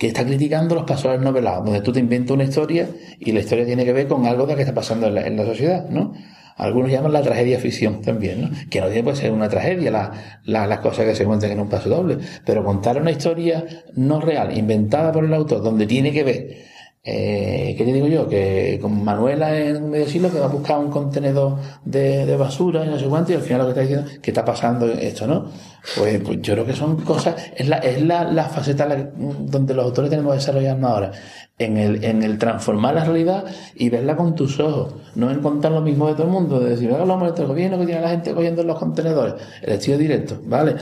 está 0.00 0.24
criticando 0.24 0.74
los 0.74 0.84
pasos 0.84 1.20
novelados, 1.20 1.64
donde 1.64 1.80
tú 1.80 1.92
te 1.92 2.00
inventas 2.00 2.32
una 2.34 2.44
historia 2.44 2.88
y 3.18 3.32
la 3.32 3.40
historia 3.40 3.64
tiene 3.66 3.84
que 3.84 3.92
ver 3.92 4.06
con 4.08 4.26
algo 4.26 4.46
de 4.46 4.52
lo 4.52 4.56
que 4.56 4.62
está 4.62 4.74
pasando 4.74 5.06
en 5.06 5.14
la, 5.14 5.26
en 5.26 5.36
la 5.36 5.44
sociedad, 5.44 5.88
¿no? 5.88 6.12
Algunos 6.56 6.90
llaman 6.90 7.12
la 7.12 7.20
tragedia 7.22 7.58
ficción 7.58 8.00
también, 8.00 8.40
¿no? 8.42 8.50
Que 8.70 8.80
no 8.80 8.86
tiene 8.86 9.02
por 9.04 9.14
ser 9.16 9.30
una 9.30 9.48
tragedia 9.48 9.90
la, 9.90 10.12
la- 10.44 10.66
las 10.66 10.78
cosas 10.80 11.04
que 11.04 11.14
se 11.14 11.24
cuentan 11.26 11.50
en 11.50 11.60
un 11.60 11.68
paso 11.68 11.88
doble, 11.90 12.18
pero 12.46 12.64
contar 12.64 13.00
una 13.00 13.10
historia 13.10 13.64
no 13.94 14.20
real, 14.20 14.56
inventada 14.56 15.12
por 15.12 15.24
el 15.24 15.34
autor, 15.34 15.62
donde 15.62 15.86
tiene 15.86 16.12
que 16.12 16.24
ver 16.24 16.56
eh, 17.08 17.74
¿Qué 17.78 17.84
te 17.84 17.92
digo 17.92 18.08
yo? 18.08 18.28
Que 18.28 18.78
con 18.82 19.04
Manuela 19.04 19.56
en 19.56 19.88
medio 19.90 20.08
siglo 20.08 20.28
que 20.30 20.40
va 20.40 20.46
a 20.46 20.48
buscar 20.48 20.78
un 20.78 20.90
contenedor 20.90 21.56
de, 21.84 22.26
de 22.26 22.36
basura 22.36 22.84
y 22.84 22.88
no 22.88 22.98
sé 22.98 23.06
cuánto, 23.06 23.30
y 23.32 23.36
al 23.36 23.42
final 23.42 23.60
lo 23.60 23.64
que 23.66 23.70
está 23.70 23.80
diciendo 23.82 24.10
que 24.20 24.30
está 24.32 24.44
pasando 24.44 24.86
esto, 24.88 25.26
¿no? 25.26 25.46
Pues, 25.96 26.20
pues 26.20 26.42
yo 26.42 26.54
creo 26.54 26.66
que 26.66 26.72
son 26.74 26.96
cosas, 27.02 27.36
es 27.54 27.68
la, 27.68 27.76
es 27.78 28.02
la, 28.02 28.24
la 28.24 28.44
faceta 28.46 28.86
la- 28.86 29.08
donde 29.14 29.72
los 29.72 29.84
autores 29.84 30.10
tenemos 30.10 30.32
que 30.32 30.38
desarrollarnos 30.40 30.90
ahora, 30.90 31.12
en 31.58 31.76
el, 31.76 32.04
en 32.04 32.22
el 32.24 32.38
transformar 32.38 32.94
la 32.96 33.04
realidad 33.04 33.44
y 33.76 33.88
verla 33.88 34.16
con 34.16 34.34
tus 34.34 34.58
ojos, 34.58 34.94
no 35.14 35.30
en 35.30 35.40
contar 35.40 35.70
lo 35.70 35.80
mismo 35.82 36.08
de 36.08 36.14
todo 36.14 36.24
el 36.24 36.32
mundo, 36.32 36.58
de 36.58 36.70
decir, 36.70 36.90
haga 36.92 37.04
lo 37.04 37.32
del 37.32 37.46
gobierno 37.46 37.78
que 37.78 37.86
tiene 37.86 38.00
la 38.00 38.08
gente 38.10 38.34
cogiendo 38.34 38.62
en 38.62 38.66
los 38.66 38.78
contenedores, 38.78 39.34
el 39.62 39.74
estilo 39.74 39.96
directo, 39.96 40.40
¿vale? 40.44 40.74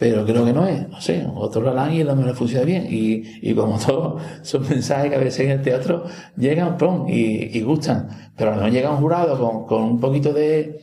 Pero 0.00 0.24
creo 0.24 0.46
que 0.46 0.54
no 0.54 0.66
es, 0.66 0.88
no 0.88 0.98
sé, 0.98 1.26
otros 1.34 1.62
lo 1.62 1.72
harán 1.72 1.92
y 1.92 2.02
lo 2.02 2.16
mejor 2.16 2.34
funciona 2.34 2.64
bien. 2.64 2.86
Y, 2.88 3.22
y 3.42 3.54
como 3.54 3.78
todo, 3.86 4.16
son 4.40 4.66
mensajes 4.66 5.10
que 5.10 5.16
a 5.16 5.20
veces 5.20 5.40
en 5.40 5.50
el 5.50 5.62
teatro 5.62 6.04
llegan, 6.38 6.78
pum, 6.78 7.06
y, 7.06 7.56
y 7.56 7.60
gustan. 7.60 8.08
Pero 8.34 8.50
a 8.50 8.54
lo 8.54 8.62
mejor 8.62 8.72
llega 8.72 8.90
un 8.90 8.96
jurado 8.96 9.38
con, 9.38 9.66
con 9.66 9.82
un 9.82 10.00
poquito 10.00 10.32
de, 10.32 10.80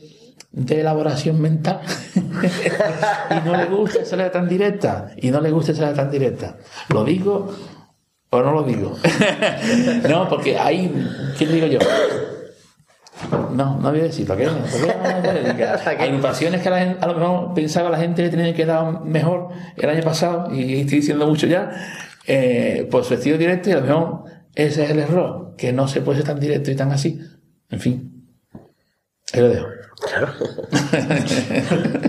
de 0.52 0.80
elaboración 0.80 1.40
mental 1.40 1.80
y 2.14 3.48
no 3.48 3.56
le 3.56 3.64
gusta 3.64 4.02
esa 4.02 4.30
tan 4.30 4.48
directa 4.48 5.10
y 5.16 5.32
no 5.32 5.40
le 5.40 5.50
gusta 5.50 5.72
esa 5.72 5.92
tan 5.92 6.12
directa. 6.12 6.56
Lo 6.90 7.04
digo 7.04 7.52
o 8.30 8.40
no 8.40 8.52
lo 8.52 8.62
digo. 8.62 8.96
no, 10.08 10.28
porque 10.28 10.56
hay, 10.56 10.94
¿qué 11.36 11.44
digo 11.44 11.66
yo? 11.66 11.80
No, 13.52 13.78
no 13.80 13.90
voy 13.90 14.00
a 14.00 14.04
decir. 14.04 14.26
¿Por 14.26 14.36
qué 14.36 14.46
agrupaciones 16.04 16.62
que 16.62 16.68
a, 16.68 16.70
la 16.70 16.78
gen- 16.78 16.98
a 17.00 17.06
lo 17.08 17.14
mejor 17.14 17.54
pensaba 17.54 17.90
la 17.90 17.98
gente 17.98 18.22
que 18.22 18.28
tenía 18.28 18.54
que 18.54 18.64
dar 18.64 19.02
mejor 19.02 19.48
el 19.76 19.90
año 19.90 20.02
pasado, 20.02 20.54
y 20.54 20.80
estoy 20.80 20.98
diciendo 21.00 21.26
mucho 21.26 21.46
ya, 21.46 21.70
eh, 22.26 22.86
por 22.90 23.04
su 23.04 23.14
estilo 23.14 23.36
directo, 23.36 23.70
y 23.70 23.72
a 23.72 23.76
lo 23.76 23.82
mejor 23.82 24.24
ese 24.54 24.84
es 24.84 24.90
el 24.90 25.00
error, 25.00 25.54
que 25.56 25.72
no 25.72 25.88
se 25.88 26.00
puede 26.00 26.18
ser 26.18 26.26
tan 26.28 26.38
directo 26.38 26.70
y 26.70 26.76
tan 26.76 26.92
así. 26.92 27.20
En 27.70 27.80
fin, 27.80 28.24
ahí 29.32 29.40
lo 29.40 29.48
dejo. 29.48 29.66
Son 31.68 32.07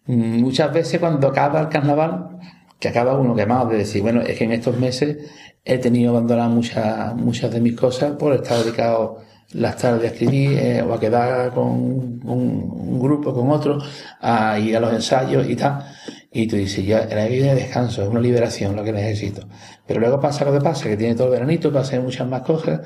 Mm, 0.06 0.42
Muchas 0.42 0.72
veces 0.74 1.00
cuando 1.00 1.28
acaba 1.28 1.62
el 1.62 1.70
carnaval, 1.70 2.40
que 2.80 2.90
acaba 2.90 3.18
uno 3.18 3.36
quemado 3.36 3.70
de 3.70 3.78
decir, 3.78 4.02
bueno, 4.02 4.22
es 4.22 4.38
que 4.38 4.44
en 4.46 4.52
estos 4.54 4.78
meses 4.78 5.18
he 5.64 5.78
tenido 5.78 6.12
que 6.12 6.18
abandonar 6.18 6.50
muchas, 6.50 7.16
muchas 7.16 7.52
de 7.52 7.62
mis 7.62 7.76
cosas 7.76 8.14
por 8.18 8.34
estar 8.34 8.58
dedicado 8.64 9.20
las 9.54 9.78
tardes 9.78 10.04
a 10.04 10.14
escribir 10.14 10.58
eh, 10.58 10.82
o 10.82 10.94
a 10.94 11.00
quedar 11.00 11.52
con 11.54 11.68
un, 11.68 12.22
un 12.24 13.00
grupo, 13.00 13.34
con 13.34 13.52
otro, 13.52 13.80
a 14.22 14.58
ir 14.60 14.78
a 14.78 14.80
los 14.80 14.94
ensayos 14.94 15.48
y 15.50 15.56
tal. 15.56 15.86
Y 16.32 16.48
tú 16.48 16.56
dices, 16.56 16.86
ya, 16.86 17.06
la 17.06 17.26
vida 17.28 17.48
de 17.54 17.56
descanso, 17.56 18.02
es 18.04 18.08
una 18.10 18.22
liberación 18.22 18.76
lo 18.76 18.84
que 18.84 18.94
necesito. 18.94 19.48
Pero 19.86 20.00
luego 20.00 20.20
pasa 20.20 20.46
lo 20.46 20.54
que 20.54 20.62
pasa, 20.62 20.88
que 20.90 20.98
tiene 20.98 21.16
todo 21.16 21.28
el 21.28 21.34
veranito, 21.34 21.72
pasa 21.74 22.00
muchas 22.00 22.28
más 22.28 22.42
cosas, 22.44 22.82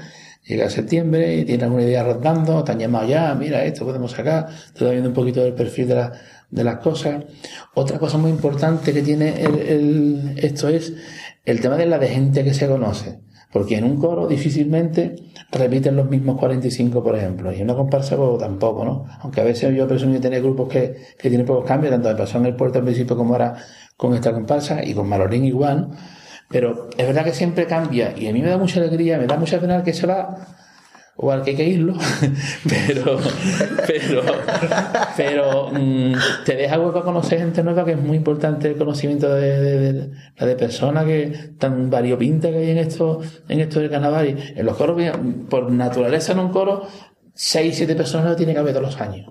llega 0.45 0.69
septiembre 0.69 1.37
y 1.37 1.45
tiene 1.45 1.63
alguna 1.65 1.83
idea 1.83 2.03
rondando, 2.03 2.63
te 2.63 2.71
han 2.71 2.79
llamado 2.79 3.07
ya, 3.07 3.33
mira, 3.35 3.63
esto 3.65 3.85
podemos 3.85 4.11
sacar, 4.11 4.47
te 4.77 4.89
viendo 4.89 5.09
un 5.09 5.15
poquito 5.15 5.41
del 5.43 5.53
perfil 5.53 5.87
de, 5.87 5.95
la- 5.95 6.11
de 6.51 6.63
las 6.63 6.77
cosas. 6.77 7.23
Otra 7.73 7.99
cosa 7.99 8.17
muy 8.17 8.29
importante 8.31 8.93
que 8.93 9.01
tiene 9.01 9.41
el, 9.43 9.59
el- 9.59 10.33
esto 10.37 10.69
es 10.69 10.93
el 11.45 11.59
tema 11.61 11.75
de 11.77 11.85
la 11.85 11.97
de 11.99 12.07
gente 12.07 12.43
que 12.43 12.53
se 12.53 12.67
conoce. 12.67 13.19
Porque 13.51 13.77
en 13.77 13.85
un 13.85 13.95
coro 13.97 14.27
difícilmente 14.27 15.15
repiten 15.49 15.95
los 15.95 16.09
mismos 16.09 16.37
45, 16.37 17.01
por 17.01 17.15
ejemplo. 17.15 17.53
Y 17.53 17.57
en 17.57 17.63
una 17.63 17.75
comparsa 17.75 18.17
pues, 18.17 18.37
tampoco, 18.39 18.83
¿no? 18.83 19.05
Aunque 19.21 19.39
a 19.39 19.45
veces 19.45 19.73
yo 19.73 19.87
presumo 19.87 20.19
tener 20.19 20.41
grupos 20.41 20.67
que, 20.67 20.93
que 21.17 21.29
tienen 21.29 21.45
pocos 21.47 21.63
cambios, 21.65 21.91
tanto 21.93 22.09
me 22.09 22.15
pasó 22.15 22.37
en 22.37 22.47
el 22.47 22.55
puerto 22.57 22.79
al 22.79 22.83
principio 22.83 23.15
como 23.15 23.31
ahora 23.33 23.55
con 23.95 24.13
esta 24.13 24.33
comparsa 24.33 24.83
y 24.83 24.93
con 24.93 25.07
Malorín 25.07 25.45
igual, 25.45 25.89
¿no? 25.89 25.95
Pero 26.49 26.89
es 26.97 27.05
verdad 27.07 27.23
que 27.23 27.33
siempre 27.33 27.65
cambia 27.65 28.13
y 28.17 28.27
a 28.27 28.33
mí 28.33 28.41
me 28.41 28.49
da 28.49 28.57
mucha 28.57 28.79
alegría, 28.79 29.17
me 29.17 29.27
da 29.27 29.37
mucha 29.37 29.59
pena 29.59 29.83
que 29.83 29.93
se 29.93 30.05
va 30.07 30.35
o 31.17 31.31
al 31.31 31.43
que 31.43 31.51
hay 31.51 31.55
que 31.55 31.63
irlo, 31.69 31.93
pero, 32.69 33.17
pero, 33.87 34.21
pero 35.15 35.69
mm, 35.71 36.13
te 36.45 36.55
deja 36.55 36.79
hueco 36.79 36.99
a 36.99 37.03
conocer 37.05 37.39
gente 37.39 37.63
nueva 37.63 37.85
que 37.85 37.91
es 37.93 37.97
muy 38.01 38.17
importante 38.17 38.67
el 38.67 38.75
conocimiento 38.77 39.33
de, 39.33 39.59
de- 39.61 39.93
de- 39.93 40.11
de 40.45 40.55
personas 40.55 41.05
que 41.05 41.51
tan 41.57 41.89
variopinta 41.89 42.49
que 42.49 42.57
hay 42.57 42.69
en 42.71 42.77
esto, 42.79 43.21
en 43.47 43.59
esto 43.61 43.79
del 43.79 43.89
carnaval. 43.89 44.35
En 44.55 44.65
los 44.65 44.75
coros, 44.75 45.01
por 45.49 45.71
naturaleza 45.71 46.33
en 46.33 46.39
un 46.39 46.49
coro, 46.49 46.85
seis, 47.33 47.77
siete 47.77 47.95
personas 47.95 48.27
lo 48.31 48.35
tiene 48.35 48.53
que 48.53 48.59
haber 48.59 48.73
todos 48.73 48.87
los 48.87 49.01
años, 49.01 49.25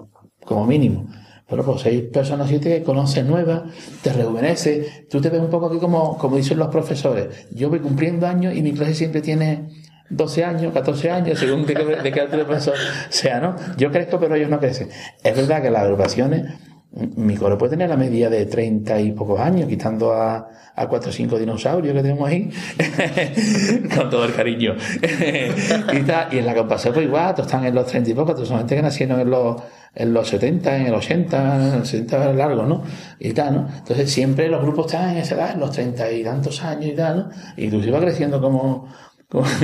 como 0.45 0.67
mínimo. 0.67 1.07
Pero 1.49 1.65
pues 1.65 1.83
seis 1.83 2.03
personas, 2.13 2.51
que 2.51 2.83
conoces 2.83 3.25
nuevas, 3.25 3.63
te 4.03 4.13
rejuvenece. 4.13 5.07
Tú 5.11 5.21
te 5.21 5.29
ves 5.29 5.41
un 5.41 5.51
poco 5.51 5.67
aquí 5.67 5.79
como, 5.79 6.17
como 6.17 6.37
dicen 6.37 6.59
los 6.59 6.69
profesores. 6.69 7.47
Yo 7.51 7.69
voy 7.69 7.81
cumpliendo 7.81 8.27
años 8.27 8.55
y 8.57 8.63
mi 8.63 8.73
clase 8.73 8.95
siempre 8.95 9.21
tiene 9.21 9.69
12 10.09 10.45
años, 10.45 10.73
14 10.73 11.11
años, 11.11 11.39
según 11.39 11.67
de 11.67 11.75
qué, 11.75 11.85
de 11.85 12.13
qué 12.13 12.21
el 12.21 12.29
profesor 12.29 12.75
sea, 13.09 13.41
¿no? 13.41 13.57
Yo 13.77 13.91
crezco, 13.91 14.19
pero 14.19 14.35
ellos 14.35 14.49
no 14.49 14.59
crecen. 14.59 14.89
Es 15.23 15.37
verdad 15.37 15.63
que 15.63 15.71
las 15.71 15.83
agrupaciones, 15.83 16.45
mi 16.93 17.37
coro 17.37 17.59
puede 17.59 17.71
tener 17.71 17.89
la 17.91 17.97
media 17.97 18.31
de 18.31 18.47
30 18.47 19.01
y 19.01 19.13
pocos 19.13 19.41
años, 19.41 19.69
quitando 19.69 20.13
a, 20.13 20.49
a 20.77 20.89
4 20.89 21.11
o 21.11 21.13
5 21.13 21.39
dinosaurios 21.39 21.95
que 21.95 22.03
tenemos 22.03 22.29
ahí, 22.29 22.51
con 23.97 24.11
todo 24.11 24.25
el 24.25 24.35
cariño. 24.35 24.77
y, 25.93 26.03
tal. 26.03 26.33
y 26.33 26.39
en 26.39 26.47
la 26.47 26.55
compasión, 26.55 26.95
pues 26.95 27.07
igual, 27.07 27.35
todos 27.35 27.47
están 27.47 27.65
en 27.65 27.75
los 27.75 27.87
30 27.87 28.11
y 28.11 28.15
pocos, 28.15 28.35
todos 28.35 28.49
son 28.49 28.59
gente 28.59 28.77
que 28.77 28.83
nacieron 28.83 29.21
en 29.21 29.31
los, 29.31 29.57
en 29.95 30.13
los 30.13 30.29
70, 30.29 30.77
en 30.77 30.87
el 30.87 30.95
80, 30.95 31.69
en 31.69 31.75
el 31.81 31.87
70 31.87 32.33
largo, 32.33 32.65
¿no? 32.65 32.83
Y 33.19 33.33
tal, 33.33 33.55
¿no? 33.55 33.69
Entonces 33.79 34.11
siempre 34.11 34.49
los 34.49 34.61
grupos 34.63 34.87
están 34.87 35.11
en 35.11 35.19
esa 35.19 35.35
edad, 35.37 35.53
en 35.53 35.61
los 35.61 35.71
30 35.71 36.11
y 36.13 36.25
tantos 36.25 36.63
años 36.63 36.87
y 36.87 36.95
tal, 36.95 37.17
¿no? 37.19 37.31
Y 37.57 37.69
tú 37.69 37.81
va 37.93 38.01
creciendo 38.01 38.41
como, 38.41 38.89
como- 39.29 39.47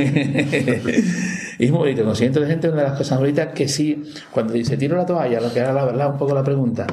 y 1.59 1.65
es 1.65 1.71
muy 1.71 1.79
bonito, 1.79 2.05
consciente 2.05 2.41
de 2.41 2.47
gente, 2.47 2.69
una 2.69 2.83
de 2.83 2.89
las 2.89 2.99
cosas 2.99 3.19
bonitas 3.19 3.49
que 3.55 3.69
sí, 3.69 4.03
cuando 4.31 4.53
dice 4.53 4.77
tiro 4.77 4.97
la 4.97 5.07
toalla, 5.07 5.41
lo 5.41 5.53
que 5.53 5.59
era 5.61 5.73
la 5.73 5.85
verdad, 5.85 6.11
un 6.13 6.19
poco 6.19 6.35
la 6.35 6.43
pregunta, 6.45 6.87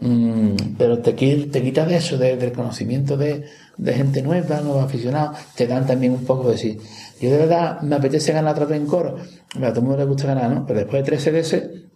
mm, 0.00 0.54
pero 0.78 0.98
te, 0.98 1.12
te 1.12 1.62
quitas 1.62 1.88
de 1.88 1.96
eso, 1.96 2.16
de- 2.18 2.36
del 2.36 2.52
conocimiento 2.52 3.16
de, 3.16 3.44
de 3.76 3.92
gente 3.94 4.22
nueva, 4.22 4.60
nuevos 4.60 4.84
aficionados, 4.84 5.36
te 5.54 5.66
dan 5.66 5.86
también 5.86 6.12
un 6.12 6.24
poco 6.24 6.50
de 6.50 6.58
sí. 6.58 6.78
Yo 7.20 7.30
de 7.30 7.38
verdad 7.38 7.80
me 7.82 7.96
apetece 7.96 8.32
ganar 8.32 8.52
otra 8.54 8.66
vez 8.66 8.78
en 8.80 8.86
coro, 8.86 9.16
a 9.18 9.68
todo 9.68 9.80
el 9.80 9.82
mundo 9.82 9.96
le 9.98 10.04
gusta 10.04 10.26
ganar, 10.28 10.50
¿no? 10.50 10.66
Pero 10.66 10.80
después 10.80 11.02
de 11.02 11.06
tres 11.06 11.22
CDS, 11.22 11.89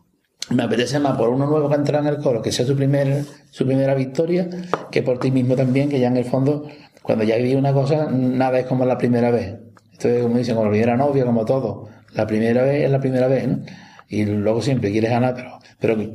me 0.50 0.62
apetece 0.64 0.98
más 0.98 1.16
por 1.16 1.28
uno 1.30 1.46
nuevo 1.46 1.68
que 1.68 1.74
entra 1.74 1.98
en 2.00 2.06
el 2.06 2.18
coro, 2.18 2.42
que 2.42 2.52
sea 2.52 2.66
su, 2.66 2.76
primer, 2.76 3.24
su 3.50 3.64
primera 3.66 3.94
victoria, 3.94 4.48
que 4.90 5.02
por 5.02 5.18
ti 5.18 5.30
mismo 5.30 5.56
también, 5.56 5.88
que 5.88 5.98
ya 5.98 6.08
en 6.08 6.16
el 6.16 6.24
fondo, 6.24 6.66
cuando 7.02 7.24
ya 7.24 7.36
viví 7.36 7.54
una 7.54 7.72
cosa, 7.72 8.10
nada 8.10 8.58
es 8.58 8.66
como 8.66 8.84
la 8.84 8.98
primera 8.98 9.30
vez. 9.30 9.56
Esto 9.92 10.08
es 10.08 10.22
como 10.22 10.36
dicen, 10.38 10.54
como 10.54 10.66
la 10.66 10.70
primera 10.72 10.96
novia, 10.96 11.24
como 11.24 11.44
todo. 11.44 11.88
La 12.14 12.26
primera 12.26 12.62
vez 12.62 12.84
es 12.84 12.90
la 12.90 13.00
primera 13.00 13.26
vez, 13.28 13.48
¿no? 13.48 13.60
Y 14.08 14.24
luego 14.26 14.60
siempre 14.60 14.92
quieres 14.92 15.10
ganar, 15.10 15.34
pero, 15.34 15.58
pero 15.80 16.12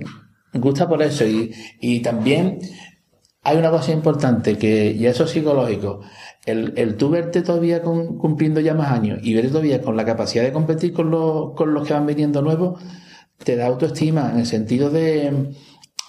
gusta 0.54 0.88
por 0.88 1.02
eso. 1.02 1.26
Y, 1.26 1.52
y 1.80 2.02
también 2.02 2.60
hay 3.42 3.58
una 3.58 3.72
cosa 3.72 3.92
importante 3.92 4.58
que, 4.58 4.92
y 4.92 5.06
eso 5.08 5.24
es 5.24 5.32
psicológico, 5.32 6.02
el, 6.46 6.74
el 6.78 6.96
tú 6.96 7.10
verte 7.10 7.42
todavía 7.42 7.82
con- 7.82 8.18
cumpliendo 8.18 8.60
ya 8.60 8.74
más 8.74 8.92
años 8.92 9.20
y 9.24 9.34
verte 9.34 9.50
todavía 9.50 9.82
con 9.82 9.96
la 9.98 10.06
capacidad 10.06 10.44
de 10.44 10.52
competir 10.52 10.94
con 10.94 11.10
los, 11.10 11.54
con 11.56 11.74
los 11.74 11.88
que 11.88 11.94
van 11.94 12.06
viniendo 12.06 12.42
nuevos, 12.42 12.82
te 13.44 13.56
da 13.56 13.68
autoestima 13.68 14.32
en 14.32 14.40
el 14.40 14.46
sentido 14.46 14.90
de, 14.90 15.54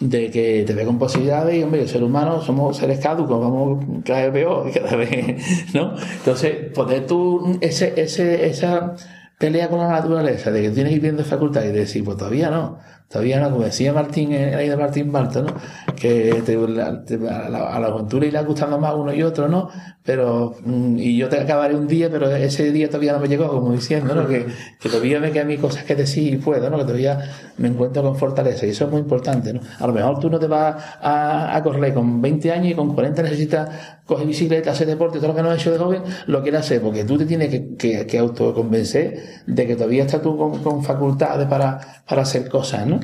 de 0.01 0.31
que 0.31 0.65
te 0.67 0.73
ve 0.73 0.85
con 0.85 0.99
posibilidades 0.99 1.57
y, 1.57 1.63
hombre, 1.63 1.83
el 1.83 1.89
ser 1.89 2.03
humano 2.03 2.43
somos 2.43 2.77
seres 2.77 2.99
caducos, 3.01 3.41
vamos 3.41 3.85
cada 4.05 4.23
vez 4.23 4.33
peor, 4.33 4.73
cada 4.75 4.97
vez, 4.97 5.75
¿no? 5.75 5.95
Entonces, 5.97 6.73
poder 6.75 7.07
tú, 7.07 7.59
ese, 7.61 8.01
ese, 8.01 8.47
esa 8.47 8.95
pelea 9.39 9.69
con 9.69 9.79
la 9.79 9.89
naturaleza, 9.89 10.51
de 10.51 10.63
que 10.63 10.71
tienes 10.71 10.91
que 10.91 10.97
ir 10.97 11.03
viendo 11.03 11.25
facultad 11.25 11.65
y 11.65 11.69
decir, 11.69 12.05
pues 12.05 12.17
todavía 12.17 12.51
no, 12.51 12.79
todavía 13.11 13.41
no, 13.41 13.51
como 13.51 13.65
decía 13.65 13.93
Martín, 13.93 14.33
eh, 14.33 14.55
ahí 14.55 14.69
de 14.69 14.77
Martín 14.77 15.11
Barto, 15.11 15.43
¿no? 15.43 15.55
Que 15.97 16.43
te- 16.47 16.57
la- 16.69 17.05
te- 17.05 17.17
a 17.29 17.49
la, 17.49 17.75
a 17.75 17.81
la 17.81 18.25
irá 18.27 18.43
gustando 18.43 18.79
más 18.79 18.95
uno 18.95 19.13
y 19.13 19.23
otro, 19.23 19.49
¿no? 19.49 19.69
Pero, 20.03 20.55
mm, 20.65 20.97
y 20.99 21.17
yo 21.19 21.29
te 21.29 21.39
acabaré 21.41 21.75
un 21.77 21.87
día, 21.87 22.09
pero 22.11 22.31
ese 22.35 22.71
día 22.73 22.87
todavía 22.89 23.13
no 23.13 23.19
me 23.21 23.29
llegó, 23.29 23.49
como 23.49 23.73
diciendo, 23.73 24.15
¿no? 24.15 24.27
Que, 24.29 24.47
que 24.81 24.89
todavía 24.89 25.21
me 25.21 25.31
quedan 25.33 25.49
mis 25.49 25.61
cosas 25.61 25.85
que 25.85 25.95
decir 25.95 26.33
y 26.35 26.37
puedo, 26.39 26.71
¿no? 26.71 26.79
Que 26.79 26.85
todavía 26.85 27.19
me 27.59 27.69
encuentro 27.69 28.03
con 28.03 28.17
fortaleza 28.17 28.65
y 28.67 28.71
eso 28.71 28.85
es 28.87 28.91
muy 28.91 29.01
importante, 29.01 29.53
¿no? 29.53 29.61
A 29.79 29.87
lo 29.87 29.93
mejor 29.93 30.19
tú 30.21 30.31
no 30.31 30.39
te 30.39 30.47
vas 30.47 30.77
a, 31.03 31.55
a 31.57 31.63
correr 31.63 31.93
con 31.93 32.23
20 32.23 32.51
años 32.53 32.73
y 32.73 32.75
con 32.75 32.95
40 32.95 33.23
necesitas 33.23 33.69
coger 34.07 34.27
bicicleta, 34.27 34.71
hacer 34.73 34.87
deporte, 34.89 35.19
todo 35.19 35.29
lo 35.29 35.35
que 35.35 35.43
no 35.43 35.51
has 35.51 35.61
hecho 35.61 35.71
de 35.73 35.79
joven, 35.79 36.03
lo 36.27 36.43
quieres 36.43 36.61
hacer, 36.61 36.81
porque 36.81 37.05
tú 37.05 37.17
te 37.19 37.27
tienes 37.27 37.49
que, 37.51 37.77
que, 37.77 38.07
que 38.07 38.19
autoconvencer 38.19 39.43
de 39.47 39.67
que 39.67 39.75
todavía 39.77 40.05
estás 40.05 40.23
tú 40.23 40.37
con, 40.37 40.63
con 40.63 40.83
facultades 40.83 41.47
para, 41.49 41.79
para 42.09 42.23
hacer 42.23 42.49
cosas, 42.49 42.87
¿no? 42.87 43.00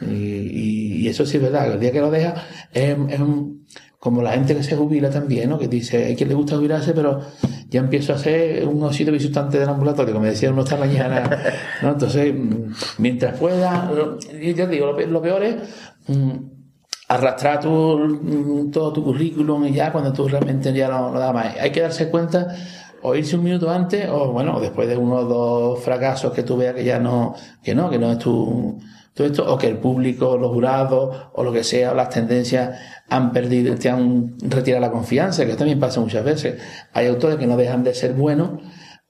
Y, 0.00 1.06
eso 1.08 1.26
sí 1.26 1.36
es 1.36 1.42
verdad, 1.42 1.70
el 1.72 1.80
día 1.80 1.92
que 1.92 2.00
lo 2.00 2.10
dejas 2.10 2.42
es, 2.72 2.96
un- 3.20 3.66
como 3.98 4.20
la 4.22 4.32
gente 4.32 4.56
que 4.56 4.62
se 4.62 4.76
jubila 4.76 5.10
también, 5.10 5.48
¿no? 5.48 5.58
Que 5.58 5.68
dice, 5.68 6.06
hay 6.06 6.16
quien 6.16 6.28
le 6.28 6.34
gusta 6.34 6.56
jubilarse, 6.56 6.92
pero 6.92 7.20
ya 7.68 7.80
empiezo 7.80 8.12
a 8.12 8.18
ser 8.18 8.66
un 8.66 8.82
osito 8.82 9.12
visitante 9.12 9.58
del 9.60 9.68
ambulatorio, 9.68 10.12
como 10.12 10.24
me 10.24 10.30
decía 10.30 10.50
uno 10.50 10.62
esta 10.62 10.76
mañana, 10.76 11.22
¿no? 11.82 11.90
Entonces, 11.90 12.34
mientras 12.98 13.38
pueda, 13.38 13.90
y 14.40 14.54
ya 14.54 14.66
te 14.66 14.72
digo, 14.72 14.86
lo, 14.86 15.06
lo 15.06 15.22
peor 15.22 15.44
es 15.44 15.56
mm, 16.08 16.32
arrastrar 17.08 17.60
tu, 17.60 17.70
mm, 17.70 18.70
todo 18.70 18.92
tu 18.92 19.04
currículum 19.04 19.66
y 19.66 19.72
ya 19.72 19.92
cuando 19.92 20.12
tú 20.12 20.26
realmente 20.26 20.72
ya 20.72 20.88
no, 20.88 21.12
no 21.12 21.18
da 21.20 21.32
más. 21.32 21.56
Hay 21.60 21.70
que 21.70 21.82
darse 21.82 22.08
cuenta 22.08 22.48
o 23.02 23.14
irse 23.14 23.36
un 23.36 23.44
minuto 23.44 23.70
antes 23.70 24.08
o 24.08 24.32
bueno, 24.32 24.58
después 24.60 24.88
de 24.88 24.96
uno 24.96 25.16
o 25.16 25.24
dos 25.24 25.80
fracasos 25.84 26.32
que 26.32 26.42
tú 26.42 26.56
veas 26.56 26.74
que 26.74 26.84
ya 26.84 26.98
no, 26.98 27.34
que 27.62 27.74
no, 27.74 27.90
que 27.90 27.98
no 27.98 28.12
es 28.12 28.18
tu, 28.18 28.80
todo 29.14 29.26
esto, 29.26 29.52
o 29.52 29.58
que 29.58 29.68
el 29.68 29.78
público, 29.78 30.38
los 30.38 30.50
jurados, 30.52 31.28
o 31.34 31.44
lo 31.44 31.52
que 31.52 31.64
sea, 31.64 31.92
o 31.92 31.94
las 31.94 32.08
tendencias 32.08 32.78
han 33.08 33.32
perdido, 33.32 33.74
te 33.74 33.90
han 33.90 34.36
retirado 34.40 34.80
la 34.80 34.90
confianza, 34.90 35.44
que 35.44 35.54
también 35.54 35.78
pasa 35.78 36.00
muchas 36.00 36.24
veces. 36.24 36.60
Hay 36.92 37.06
autores 37.06 37.36
que 37.36 37.46
no 37.46 37.56
dejan 37.56 37.84
de 37.84 37.94
ser 37.94 38.14
buenos, 38.14 38.60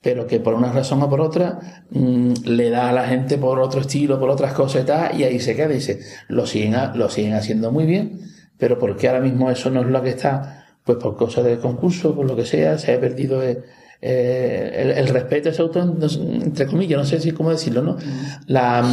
pero 0.03 0.27
que 0.27 0.41
por 0.41 0.55
una 0.55 0.73
razón 0.73 1.01
o 1.03 1.09
por 1.09 1.21
otra 1.21 1.85
mm, 1.91 2.33
le 2.45 2.71
da 2.71 2.91
a 2.91 2.93
la 2.93 3.07
gente 3.07 3.39
por 3.39 3.61
otro 3.61 3.81
estilo, 3.81 4.19
por 4.19 4.29
otras 4.29 4.53
cosas 4.53 4.83
y 4.83 4.87
tal, 4.87 5.21
y 5.21 5.25
ahí 5.25 5.39
se 5.39 5.55
queda 5.55 5.71
y 5.71 5.77
dice, 5.77 6.01
lo 6.29 6.47
siguen, 6.47 6.75
lo 6.95 7.09
siguen 7.09 7.35
haciendo 7.35 7.71
muy 7.71 7.87
bien, 7.87 8.21
pero 8.59 8.79
¿por 8.79 8.97
qué 8.97 9.09
ahora 9.09 9.21
mismo 9.21 9.51
eso 9.51 9.71
no 9.71 9.83
es 9.83 9.87
lo 9.87 10.03
que 10.03 10.11
está? 10.11 10.67
Pues 10.85 10.99
por 10.99 11.17
cosas 11.17 11.45
del 11.45 11.61
concurso, 11.61 12.17
por 12.17 12.27
lo 12.27 12.35
que 12.35 12.45
sea, 12.45 12.77
se 12.79 12.93
ha 12.93 13.01
perdido 13.01 13.41
eh, 13.41 13.63
eh, 14.01 14.73
el, 14.79 14.91
el 14.91 15.09
respeto 15.09 15.49
a 15.49 15.53
ese 15.53 15.63
autor, 15.63 15.97
entre 16.43 16.67
comillas, 16.67 16.99
no 16.99 17.05
sé 17.05 17.21
si 17.21 17.31
cómo 17.31 17.51
decirlo, 17.51 17.83
¿no? 17.83 17.97
La, 18.49 18.85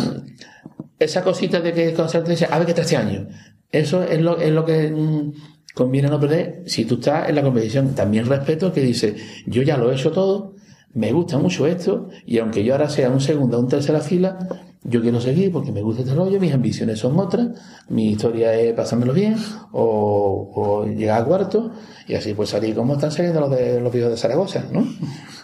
esa 0.99 1.23
cosita 1.23 1.61
de 1.61 1.73
que 1.73 1.93
con 1.93 2.09
certeza, 2.09 2.47
a 2.51 2.57
ver 2.57 2.65
qué 2.65 2.71
está 2.71 2.81
este 2.83 2.97
año. 2.97 3.27
Eso 3.71 4.03
es 4.03 4.21
lo, 4.21 4.37
es 4.37 4.51
lo 4.51 4.65
que 4.65 4.91
mm, 4.91 5.33
conviene 5.73 6.09
no 6.09 6.19
perder 6.19 6.63
si 6.65 6.85
tú 6.85 6.95
estás 6.95 7.29
en 7.29 7.35
la 7.35 7.41
competición. 7.41 7.95
También 7.95 8.25
respeto 8.25 8.73
que 8.73 8.81
dice, 8.81 9.15
yo 9.45 9.61
ya 9.61 9.77
lo 9.77 9.91
he 9.91 9.95
hecho 9.95 10.11
todo, 10.11 10.55
me 10.93 11.11
gusta 11.11 11.37
mucho 11.37 11.67
esto, 11.67 12.09
y 12.25 12.39
aunque 12.39 12.63
yo 12.63 12.73
ahora 12.73 12.89
sea 12.89 13.09
un 13.09 13.21
segundo 13.21 13.57
o 13.57 13.61
un 13.61 13.67
tercera 13.67 13.99
fila, 13.99 14.39
yo 14.83 15.01
quiero 15.01 15.19
seguir 15.19 15.51
porque 15.51 15.71
me 15.71 15.81
gusta 15.81 16.01
este 16.01 16.15
rollo, 16.15 16.39
mis 16.39 16.53
ambiciones 16.53 16.99
son 16.99 17.19
otras, 17.19 17.49
mi 17.89 18.11
historia 18.11 18.53
es 18.55 18.73
pasármelo 18.73 19.13
bien, 19.13 19.35
o, 19.71 20.85
llegar 20.85 21.21
a 21.21 21.25
cuarto, 21.25 21.71
y 22.07 22.15
así 22.15 22.33
pues 22.33 22.49
salir 22.49 22.75
como 22.75 22.93
están 22.93 23.11
saliendo 23.11 23.41
los 23.41 23.51
de 23.51 23.81
los 23.81 23.91
viejos 23.91 24.11
de 24.11 24.17
Zaragoza, 24.17 24.65
¿no? 24.71 24.87